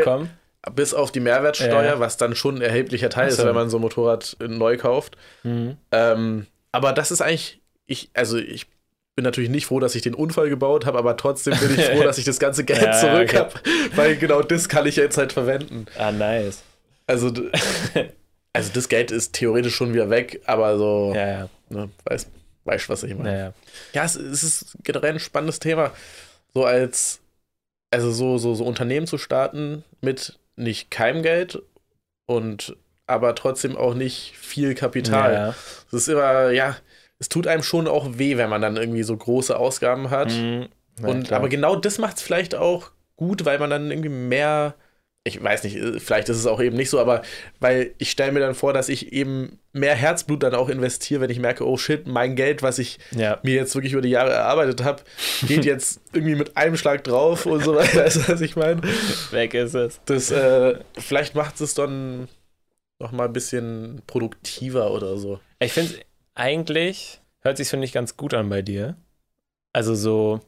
bis 0.74 0.94
auf 0.94 1.10
die 1.10 1.20
Mehrwertsteuer, 1.20 1.84
Ja. 1.94 2.00
was 2.00 2.18
dann 2.18 2.36
schon 2.36 2.56
ein 2.56 2.62
erheblicher 2.62 3.08
Teil 3.10 3.26
Ach 3.26 3.32
ist, 3.32 3.44
wenn 3.44 3.54
man 3.54 3.70
so 3.70 3.78
ein 3.78 3.80
Motorrad 3.80 4.36
äh, 4.40 4.48
neu 4.48 4.76
kauft. 4.76 5.16
Mhm. 5.42 5.76
Ähm, 5.90 6.46
aber 6.70 6.92
das 6.92 7.10
ist 7.10 7.20
eigentlich, 7.20 7.60
ich, 7.86 8.10
also 8.14 8.36
ich 8.38 8.66
bin 9.14 9.24
natürlich 9.24 9.50
nicht 9.50 9.66
froh, 9.66 9.80
dass 9.80 9.94
ich 9.94 10.02
den 10.02 10.14
Unfall 10.14 10.48
gebaut 10.48 10.86
habe, 10.86 10.98
aber 10.98 11.16
trotzdem 11.16 11.58
bin 11.58 11.74
ich 11.78 11.84
froh, 11.90 12.02
dass 12.02 12.18
ich 12.18 12.24
das 12.24 12.38
ganze 12.38 12.64
Geld 12.64 12.82
Ja, 12.82 12.92
zurück 12.92 13.28
okay. 13.28 13.36
habe, 13.38 13.52
weil 13.94 14.16
genau 14.16 14.42
das 14.42 14.68
kann 14.68 14.86
ich 14.86 14.96
jetzt 14.96 15.18
halt 15.18 15.32
verwenden. 15.32 15.86
Ah, 15.98 16.12
nice. 16.12 16.62
Also, 17.06 17.32
also 18.52 18.70
das 18.72 18.88
Geld 18.88 19.10
ist 19.10 19.34
theoretisch 19.34 19.74
schon 19.74 19.92
wieder 19.92 20.08
weg, 20.10 20.40
aber 20.46 20.78
so, 20.78 21.12
Ja, 21.14 21.28
ja. 21.28 21.48
ne, 21.68 21.90
weiß, 22.04 22.26
weißt 22.64 22.88
was 22.88 23.02
ich 23.02 23.14
meine. 23.14 23.30
Naja. 23.32 23.52
Ja, 23.92 24.04
es, 24.04 24.14
es 24.16 24.42
ist 24.42 24.76
generell 24.82 25.12
ein 25.14 25.20
spannendes 25.20 25.58
Thema, 25.58 25.92
so 26.54 26.64
als, 26.64 27.20
also 27.90 28.10
so, 28.12 28.38
so, 28.38 28.54
so 28.54 28.64
Unternehmen 28.64 29.06
zu 29.06 29.18
starten 29.18 29.84
mit 30.00 30.38
nicht 30.56 30.90
keinem 30.90 31.22
Geld 31.22 31.60
und 32.26 32.76
aber 33.06 33.34
trotzdem 33.34 33.76
auch 33.76 33.94
nicht 33.94 34.32
viel 34.38 34.74
Kapital. 34.74 35.32
Ja. 35.34 35.48
Es 35.88 35.92
ist 35.92 36.08
immer, 36.08 36.50
ja, 36.50 36.76
es 37.22 37.28
tut 37.28 37.46
einem 37.46 37.62
schon 37.62 37.86
auch 37.86 38.18
weh, 38.18 38.36
wenn 38.36 38.50
man 38.50 38.60
dann 38.60 38.76
irgendwie 38.76 39.04
so 39.04 39.16
große 39.16 39.56
Ausgaben 39.56 40.10
hat. 40.10 40.32
Mhm. 40.32 40.66
Na, 41.00 41.08
und, 41.08 41.28
klar. 41.28 41.38
aber 41.38 41.48
genau 41.48 41.76
das 41.76 41.98
macht 41.98 42.16
es 42.16 42.22
vielleicht 42.22 42.56
auch 42.56 42.90
gut, 43.14 43.44
weil 43.44 43.60
man 43.60 43.70
dann 43.70 43.92
irgendwie 43.92 44.08
mehr, 44.08 44.74
ich 45.22 45.40
weiß 45.40 45.62
nicht, 45.62 45.76
äh, 45.76 46.00
vielleicht 46.00 46.28
ist 46.30 46.38
es 46.38 46.48
auch 46.48 46.60
eben 46.60 46.76
nicht 46.76 46.90
so, 46.90 46.98
aber 46.98 47.22
weil 47.60 47.94
ich 47.98 48.10
stelle 48.10 48.32
mir 48.32 48.40
dann 48.40 48.56
vor, 48.56 48.72
dass 48.72 48.88
ich 48.88 49.12
eben 49.12 49.60
mehr 49.72 49.94
Herzblut 49.94 50.42
dann 50.42 50.56
auch 50.56 50.68
investiere, 50.68 51.20
wenn 51.20 51.30
ich 51.30 51.38
merke, 51.38 51.64
oh 51.64 51.76
shit, 51.76 52.08
mein 52.08 52.34
Geld, 52.34 52.60
was 52.60 52.80
ich 52.80 52.98
ja. 53.12 53.38
mir 53.44 53.54
jetzt 53.54 53.72
wirklich 53.76 53.92
über 53.92 54.02
die 54.02 54.10
Jahre 54.10 54.32
erarbeitet 54.32 54.82
habe, 54.82 55.04
geht 55.46 55.64
jetzt 55.64 56.00
irgendwie 56.12 56.34
mit 56.34 56.56
einem 56.56 56.76
Schlag 56.76 57.04
drauf 57.04 57.46
und 57.46 57.62
so 57.62 57.76
weiter. 57.76 58.00
Weißt 58.04 58.16
du, 58.16 58.32
was 58.32 58.40
ich 58.40 58.56
meine? 58.56 58.82
Weg 59.30 59.54
ist 59.54 59.76
es. 59.76 60.00
Das, 60.06 60.32
äh, 60.32 60.74
vielleicht 60.98 61.36
macht 61.36 61.60
es 61.60 61.74
dann 61.74 62.26
noch 62.98 63.12
mal 63.12 63.26
ein 63.26 63.32
bisschen 63.32 64.02
produktiver 64.08 64.90
oder 64.90 65.16
so. 65.18 65.38
Ich 65.60 65.72
finde 65.72 65.94
eigentlich, 66.34 67.20
hört 67.40 67.56
sich 67.56 67.68
finde 67.68 67.84
ich 67.86 67.92
ganz 67.92 68.16
gut 68.16 68.34
an 68.34 68.48
bei 68.48 68.62
dir. 68.62 68.96
Also 69.72 69.94
so, 69.94 70.40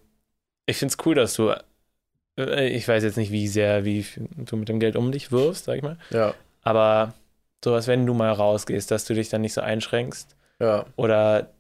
ich 0.67 0.77
finde 0.79 0.95
es 0.99 1.07
cool, 1.07 1.15
dass 1.15 1.35
du, 1.35 1.55
äh, 2.39 2.69
ich 2.69 2.87
weiß 2.89 3.03
jetzt 3.05 3.17
nicht, 3.17 3.33
wie 3.33 3.49
sehr, 3.49 3.85
wie 3.85 4.07
du 4.19 4.57
mit 4.57 4.69
dem 4.69 4.81
Geld 4.81 4.97
um 4.97 5.13
dich 5.13 5.33
wirfst, 5.33 5.65
sag 5.67 5.77
ich 5.77 5.83
mal, 5.83 5.99
Ja, 6.11 6.35
aber 6.63 7.15
sowas, 7.65 7.87
wenn 7.89 8.07
du 8.07 8.15
mal 8.15 8.33
rausgehst, 8.33 8.91
dass 8.91 9.05
du 9.07 9.15
dich 9.15 9.29
dann 9.31 9.43
nicht 9.43 9.55
so 9.55 9.61
einschränkst 9.63 10.37
ja, 10.61 10.87
oder 10.97 11.53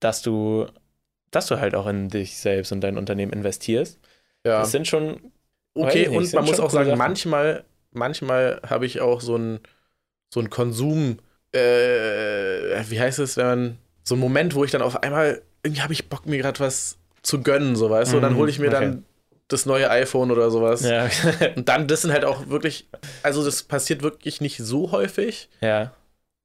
dass 0.00 0.22
du, 0.22 0.66
dass 1.30 1.46
du 1.46 1.58
halt 1.60 1.74
auch 1.74 1.86
in 1.86 2.08
dich 2.08 2.38
selbst 2.38 2.72
und 2.72 2.80
dein 2.82 2.98
Unternehmen 2.98 3.32
investierst. 3.32 3.98
ja. 4.44 4.60
Das 4.60 4.70
sind 4.70 4.86
schon, 4.88 5.32
Okay, 5.74 6.08
und 6.08 6.32
man 6.34 6.44
muss 6.44 6.60
auch 6.60 6.70
sagen, 6.70 6.88
Sachen. 6.90 6.98
manchmal, 6.98 7.64
manchmal 7.92 8.60
habe 8.68 8.86
ich 8.86 9.00
auch 9.00 9.20
so 9.20 9.36
ein, 9.36 9.60
so 10.32 10.40
ein 10.40 10.50
Konsum, 10.50 11.18
äh, 11.52 12.82
wie 12.90 13.00
heißt 13.00 13.18
es, 13.18 13.36
wenn 13.36 13.46
man, 13.46 13.78
so 14.04 14.14
ein 14.14 14.20
Moment, 14.20 14.54
wo 14.54 14.64
ich 14.64 14.70
dann 14.70 14.82
auf 14.82 15.02
einmal, 15.02 15.42
irgendwie 15.62 15.82
habe 15.82 15.92
ich 15.92 16.08
Bock, 16.08 16.26
mir 16.26 16.38
gerade 16.38 16.60
was 16.60 16.96
zu 17.22 17.42
gönnen, 17.42 17.76
so 17.76 17.90
weißt 17.90 18.12
du, 18.12 18.16
und 18.16 18.22
dann 18.22 18.32
Mhm, 18.32 18.38
hole 18.38 18.50
ich 18.50 18.58
mir 18.58 18.68
okay. 18.68 18.74
dann 18.80 19.04
das 19.48 19.66
neue 19.66 19.90
iPhone 19.90 20.30
oder 20.30 20.50
sowas. 20.50 20.82
ja, 20.82 21.08
Und 21.56 21.68
dann, 21.68 21.88
das 21.88 22.02
sind 22.02 22.12
halt 22.12 22.24
auch 22.24 22.48
wirklich, 22.48 22.88
also 23.22 23.44
das 23.44 23.62
passiert 23.62 24.02
wirklich 24.02 24.40
nicht 24.40 24.58
so 24.58 24.92
häufig, 24.92 25.48
ja, 25.60 25.92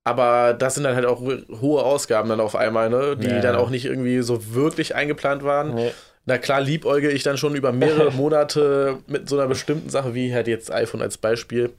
aber 0.06 0.54
das 0.54 0.76
sind 0.76 0.84
dann 0.84 0.95
halt 0.95 1.06
auch 1.06 1.22
hohe 1.22 1.84
Ausgaben 1.84 2.28
dann 2.30 2.41
auf 2.41 2.56
einmal, 2.56 2.89
ne, 2.89 3.16
die 3.16 3.28
Ja. 3.36 3.41
dann 3.41 3.56
auch 3.56 3.70
nicht 3.70 3.86
irgendwie 3.86 4.22
so 4.22 4.54
wirklich 4.54 4.95
eingeplant 4.95 5.43
waren. 5.43 5.76
nee. 5.76 5.91
Na 6.26 6.38
klar, 6.38 6.62
liebäuge 6.62 7.12
ich 7.12 7.24
dann 7.24 7.38
schon 7.38 7.56
über 7.56 7.72
mehrere 7.74 8.12
Monate 8.16 8.99
mit 9.08 9.28
so 9.30 9.38
einer 9.38 9.47
bestimmten 9.47 9.89
Sache, 9.89 10.14
wie 10.14 10.34
halt 10.34 10.47
jetzt 10.47 10.72
iPhone 10.72 11.01
als 11.01 11.18
Beispiel. 11.18 11.74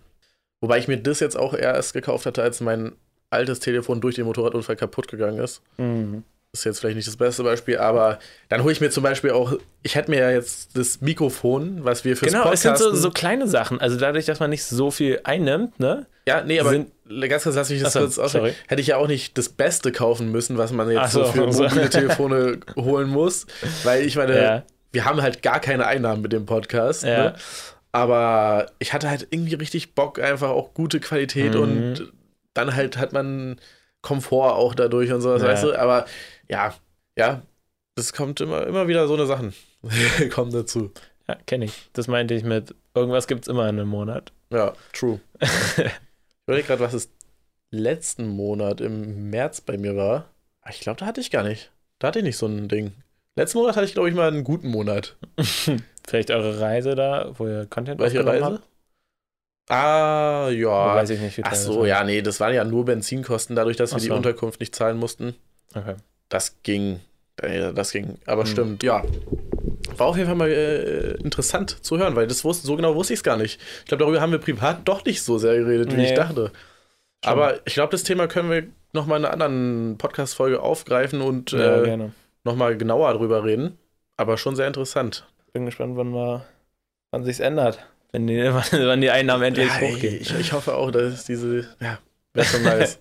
Wobei 0.60 0.78
ich 0.78 0.88
mir 0.88 0.98
das 0.98 1.20
jetzt 1.20 1.36
auch 1.36 1.54
erst 1.54 1.92
gekauft 1.94 2.26
hatte, 2.26 2.42
als 2.42 2.60
mein 2.60 2.92
altes 3.34 3.60
Telefon 3.60 4.00
durch 4.00 4.14
den 4.14 4.24
Motorradunfall 4.24 4.76
kaputt 4.76 5.08
gegangen 5.08 5.38
ist. 5.38 5.60
Mhm. 5.76 6.24
Das 6.52 6.60
ist 6.60 6.64
jetzt 6.66 6.80
vielleicht 6.80 6.94
nicht 6.94 7.08
das 7.08 7.16
beste 7.16 7.42
Beispiel, 7.42 7.78
aber 7.78 8.20
dann 8.48 8.62
hole 8.62 8.72
ich 8.72 8.80
mir 8.80 8.88
zum 8.90 9.02
Beispiel 9.02 9.32
auch, 9.32 9.54
ich 9.82 9.96
hätte 9.96 10.08
mir 10.12 10.20
ja 10.20 10.30
jetzt 10.30 10.76
das 10.76 11.00
Mikrofon, 11.00 11.84
was 11.84 12.04
wir 12.04 12.16
fürs 12.16 12.30
Genau, 12.32 12.52
es 12.52 12.62
sind 12.62 12.78
so, 12.78 12.84
Podcasten- 12.84 13.02
so 13.02 13.10
kleine 13.10 13.48
Sachen. 13.48 13.80
Also 13.80 13.96
dadurch, 13.98 14.24
dass 14.26 14.38
man 14.38 14.50
nicht 14.50 14.62
so 14.64 14.92
viel 14.92 15.18
einnimmt, 15.24 15.80
ne? 15.80 16.06
Ja, 16.28 16.44
nee, 16.44 16.60
aber 16.60 16.70
sind- 16.70 16.92
ganz 17.28 17.42
kurz, 17.42 17.56
lass 17.56 17.70
mich 17.70 17.82
das 17.82 17.94
kurz 17.94 18.14
sorry. 18.14 18.54
Hätte 18.68 18.80
ich 18.80 18.86
ja 18.86 18.98
auch 18.98 19.08
nicht 19.08 19.36
das 19.36 19.48
Beste 19.48 19.90
kaufen 19.90 20.30
müssen, 20.30 20.56
was 20.56 20.70
man 20.70 20.86
Ach 20.96 21.02
jetzt 21.02 21.12
so, 21.12 21.24
so, 21.24 21.32
für 21.32 21.52
so. 21.52 21.64
mobile 21.64 21.90
Telefone 21.90 22.60
holen 22.76 23.08
muss. 23.08 23.46
Weil 23.82 24.04
ich 24.06 24.14
meine, 24.14 24.40
Ja. 24.40 24.62
wir 24.92 25.04
haben 25.06 25.22
halt 25.22 25.42
gar 25.42 25.58
keine 25.58 25.86
Einnahmen 25.86 26.22
mit 26.22 26.32
dem 26.32 26.46
Podcast. 26.46 27.02
Ja. 27.02 27.30
Ne? 27.30 27.34
Aber 27.90 28.66
ich 28.78 28.92
hatte 28.92 29.08
halt 29.10 29.26
irgendwie 29.30 29.54
richtig 29.54 29.94
Bock, 29.94 30.20
einfach 30.20 30.50
auch 30.50 30.72
gute 30.74 31.00
Qualität 31.00 31.54
Mhm. 31.54 31.60
und 31.60 32.12
dann 32.54 32.74
halt 32.74 32.96
hat 32.96 33.12
man 33.12 33.60
Komfort 34.02 34.54
auch 34.54 34.74
dadurch 34.74 35.12
und 35.12 35.20
sowas, 35.20 35.42
Ja. 35.42 35.48
weißt 35.48 35.64
du? 35.64 35.78
Aber 35.78 36.06
ja, 36.48 36.74
ja, 37.16 37.42
das 37.96 38.12
kommt 38.12 38.40
immer, 38.40 38.66
immer 38.66 38.88
wieder 38.88 39.06
so 39.06 39.14
eine 39.14 39.26
Sachen 39.26 39.54
kommen 40.32 40.52
dazu. 40.52 40.90
Ja, 41.28 41.36
kenne 41.46 41.66
ich. 41.66 41.88
Das 41.92 42.06
meinte 42.08 42.34
ich 42.34 42.44
mit, 42.44 42.74
irgendwas 42.94 43.26
gibt 43.26 43.42
es 43.44 43.48
immer 43.48 43.62
in 43.68 43.78
einem 43.78 43.88
Monat. 43.88 44.32
Ja, 44.50 44.74
true. 44.92 45.20
ich 45.40 45.90
überlege 46.46 46.66
gerade, 46.66 46.80
was 46.80 46.92
es 46.94 47.08
letzten 47.70 48.28
Monat 48.28 48.80
im 48.80 49.30
März 49.30 49.60
bei 49.60 49.76
mir 49.78 49.96
war. 49.96 50.26
Ah, 50.62 50.70
Ich 50.70 50.80
glaube, 50.80 51.00
da 51.00 51.06
hatte 51.06 51.20
ich 51.20 51.30
gar 51.30 51.42
nicht. 51.42 51.70
Da 51.98 52.08
hatte 52.08 52.18
ich 52.18 52.24
nicht 52.24 52.36
so 52.36 52.46
ein 52.46 52.68
Ding. 52.68 52.92
Letzten 53.36 53.58
Monat 53.58 53.76
hatte 53.76 53.86
ich, 53.86 53.94
glaube 53.94 54.08
ich, 54.10 54.14
mal 54.14 54.28
einen 54.28 54.44
guten 54.44 54.68
Monat. 54.68 55.16
Vielleicht 56.06 56.30
eure 56.30 56.60
Reise 56.60 56.94
da, 56.94 57.32
wo 57.38 57.46
ihr 57.48 57.66
Content 57.66 57.98
Welche 58.00 58.24
Reise? 58.24 58.60
Ah, 59.68 60.48
ja. 60.50 60.94
Weiß 60.96 61.10
ich 61.10 61.20
nicht, 61.20 61.38
wie 61.38 61.44
Ach 61.44 61.54
so, 61.54 61.86
ja, 61.86 62.04
nee, 62.04 62.20
das 62.22 62.38
waren 62.40 62.52
ja 62.54 62.64
nur 62.64 62.84
Benzinkosten, 62.84 63.56
dadurch, 63.56 63.76
dass 63.76 63.92
wir 63.92 63.96
Ach 63.96 64.00
die 64.02 64.08
so. 64.08 64.14
Unterkunft 64.14 64.60
nicht 64.60 64.74
zahlen 64.74 64.98
mussten. 64.98 65.34
Okay. 65.74 65.94
Das 66.28 66.56
ging. 66.62 67.00
äh, 67.40 67.72
Das 67.72 67.90
ging. 67.92 68.18
Aber 68.26 68.42
Hm. 68.42 68.50
stimmt, 68.50 68.82
ja. 68.82 69.02
War 69.96 70.06
auf 70.08 70.16
jeden 70.16 70.26
Fall 70.28 70.36
mal 70.36 70.50
äh, 70.50 71.12
interessant 71.22 71.84
zu 71.84 71.98
hören, 71.98 72.14
weil 72.16 72.26
das 72.26 72.44
wusste, 72.44 72.66
so 72.66 72.76
genau 72.76 72.94
wusste 72.94 73.12
ich 73.14 73.20
es 73.20 73.24
gar 73.24 73.36
nicht. 73.36 73.60
Ich 73.80 73.84
glaube, 73.86 74.02
darüber 74.04 74.20
haben 74.20 74.32
wir 74.32 74.38
privat 74.38 74.80
doch 74.86 75.04
nicht 75.04 75.22
so 75.22 75.38
sehr 75.38 75.56
geredet, 75.56 75.92
wie 75.92 75.96
Nee. 75.96 76.06
ich 76.06 76.14
dachte. 76.14 76.50
Aber 77.24 77.60
ich 77.66 77.74
glaube, 77.74 77.90
das 77.92 78.02
Thema 78.02 78.26
können 78.26 78.50
wir 78.50 78.64
nochmal 78.92 79.18
in 79.18 79.24
einer 79.24 79.32
anderen 79.32 79.96
Podcast-Folge 79.98 80.60
aufgreifen 80.60 81.20
und 81.22 81.52
Ja, 81.52 81.80
äh, 81.80 81.84
gerne. 81.84 82.12
nochmal 82.44 82.76
genauer 82.76 83.14
drüber 83.14 83.44
reden. 83.44 83.78
Aber 84.16 84.36
schon 84.36 84.56
sehr 84.56 84.66
interessant. 84.66 85.26
Bin 85.52 85.64
gespannt, 85.64 85.96
wann 85.96 86.12
wir, 86.12 86.44
wann 87.12 87.24
sich's 87.24 87.40
ändert. 87.40 87.78
Wenn 88.14 88.28
die, 88.28 88.38
wann 88.70 89.00
die 89.00 89.10
Einnahmen 89.10 89.42
endlich 89.42 89.66
Ja, 89.66 89.80
hochgehen. 89.80 90.20
ich, 90.20 90.32
ich 90.38 90.52
hoffe 90.52 90.74
auch, 90.76 90.90
dass 90.92 91.24
diese, 91.24 91.66
ja, 91.80 91.98
wäre 92.32 92.46
schon 92.46 92.62
nice. 92.64 93.00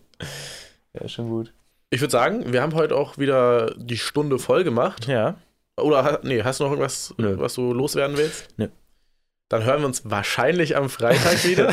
Ja, 1.00 1.08
schon 1.08 1.30
gut. 1.30 1.54
ich 1.92 2.02
würde 2.02 2.12
sagen, 2.12 2.52
wir 2.52 2.62
haben 2.64 2.74
heute 2.74 2.96
auch 2.96 3.20
wieder 3.20 3.76
die 3.78 3.98
Stunde 4.00 4.40
voll 4.40 4.64
gemacht. 4.64 5.08
Ja. 5.08 5.36
Oder, 5.80 6.20
nee, 6.24 6.42
hast 6.44 6.60
du 6.60 6.64
noch 6.64 6.72
irgendwas, 6.72 7.14
Nö. 7.18 7.36
was 7.38 7.54
du 7.54 7.74
loswerden 7.74 8.18
willst? 8.18 8.48
Nö. 8.58 8.70
Dann 9.50 9.64
hören 9.66 9.82
wir 9.82 9.86
uns 9.86 10.02
wahrscheinlich 10.10 10.76
am 10.78 10.90
Freitag 10.90 11.44
wieder. 11.46 11.72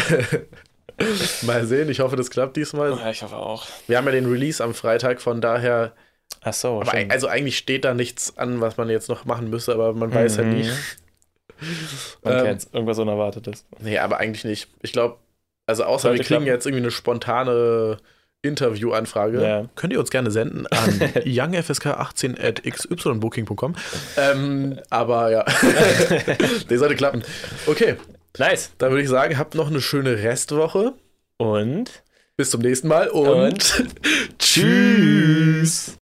Mal 1.43 1.67
sehen, 1.67 1.89
ich 1.89 2.01
hoffe, 2.01 2.17
das 2.17 2.29
klappt 2.31 2.57
diesmal. 2.59 2.91
Ja, 2.91 3.11
ich 3.11 3.23
hoffe 3.23 3.37
auch. 3.37 3.67
Wir 3.87 3.97
haben 3.97 4.05
ja 4.07 4.13
den 4.13 4.27
Release 4.31 4.63
am 4.63 4.75
Freitag, 4.75 5.23
von 5.23 5.41
daher, 5.41 5.95
Ach 6.43 6.53
so, 6.53 6.81
also 6.81 7.27
eigentlich 7.27 7.59
steht 7.59 7.85
da 7.85 7.93
nichts 7.95 8.39
an, 8.39 8.61
was 8.61 8.77
man 8.77 8.89
jetzt 8.89 9.09
noch 9.09 9.25
machen 9.25 9.51
müsste, 9.51 9.73
aber 9.75 9.93
man 9.95 10.13
weiß 10.15 10.37
ja 10.37 10.45
Mhm. 10.45 10.51
nie. 10.51 10.71
Man 12.23 12.39
Ähm, 12.39 12.45
kennt's. 12.45 12.69
Irgendwas 12.73 12.99
Unerwartetes. 12.99 13.65
Nee, 13.81 13.99
aber 13.99 14.19
eigentlich 14.19 14.45
nicht. 14.45 14.69
Ich 14.83 14.93
glaube, 14.93 15.17
also 15.67 15.85
außer 15.85 16.09
Sollte 16.09 16.19
wir 16.19 16.25
kriegen 16.25 16.45
klappen. 16.45 16.55
jetzt 16.55 16.67
irgendwie 16.67 16.83
eine 16.83 16.91
spontane 16.91 17.99
Interviewanfrage, 18.43 19.43
Ja. 19.43 19.67
könnt 19.77 19.93
ihr 19.93 20.01
uns 20.01 20.11
gerne 20.11 20.31
senden 20.31 20.67
an 20.69 20.89
youngfsk18.xybooking.com. 21.27 23.75
Ähm, 24.17 24.79
aber 24.91 25.31
ja, 25.31 25.45
der 26.71 26.79
sollte 26.79 26.95
klappen. 26.97 27.23
Okay, 27.67 27.97
Nice. 28.39 28.71
dann 28.79 28.91
würde 28.91 29.03
ich 29.03 29.09
sagen, 29.09 29.37
habt 29.39 29.55
noch 29.55 29.69
eine 29.69 29.81
schöne 29.83 30.23
Restwoche. 30.23 30.95
Und 31.37 32.03
Bis 32.37 32.51
zum 32.51 32.61
nächsten 32.63 32.89
Mal 32.89 33.09
und, 33.09 33.29
Und 33.29 33.85
tschüss. 34.39 35.99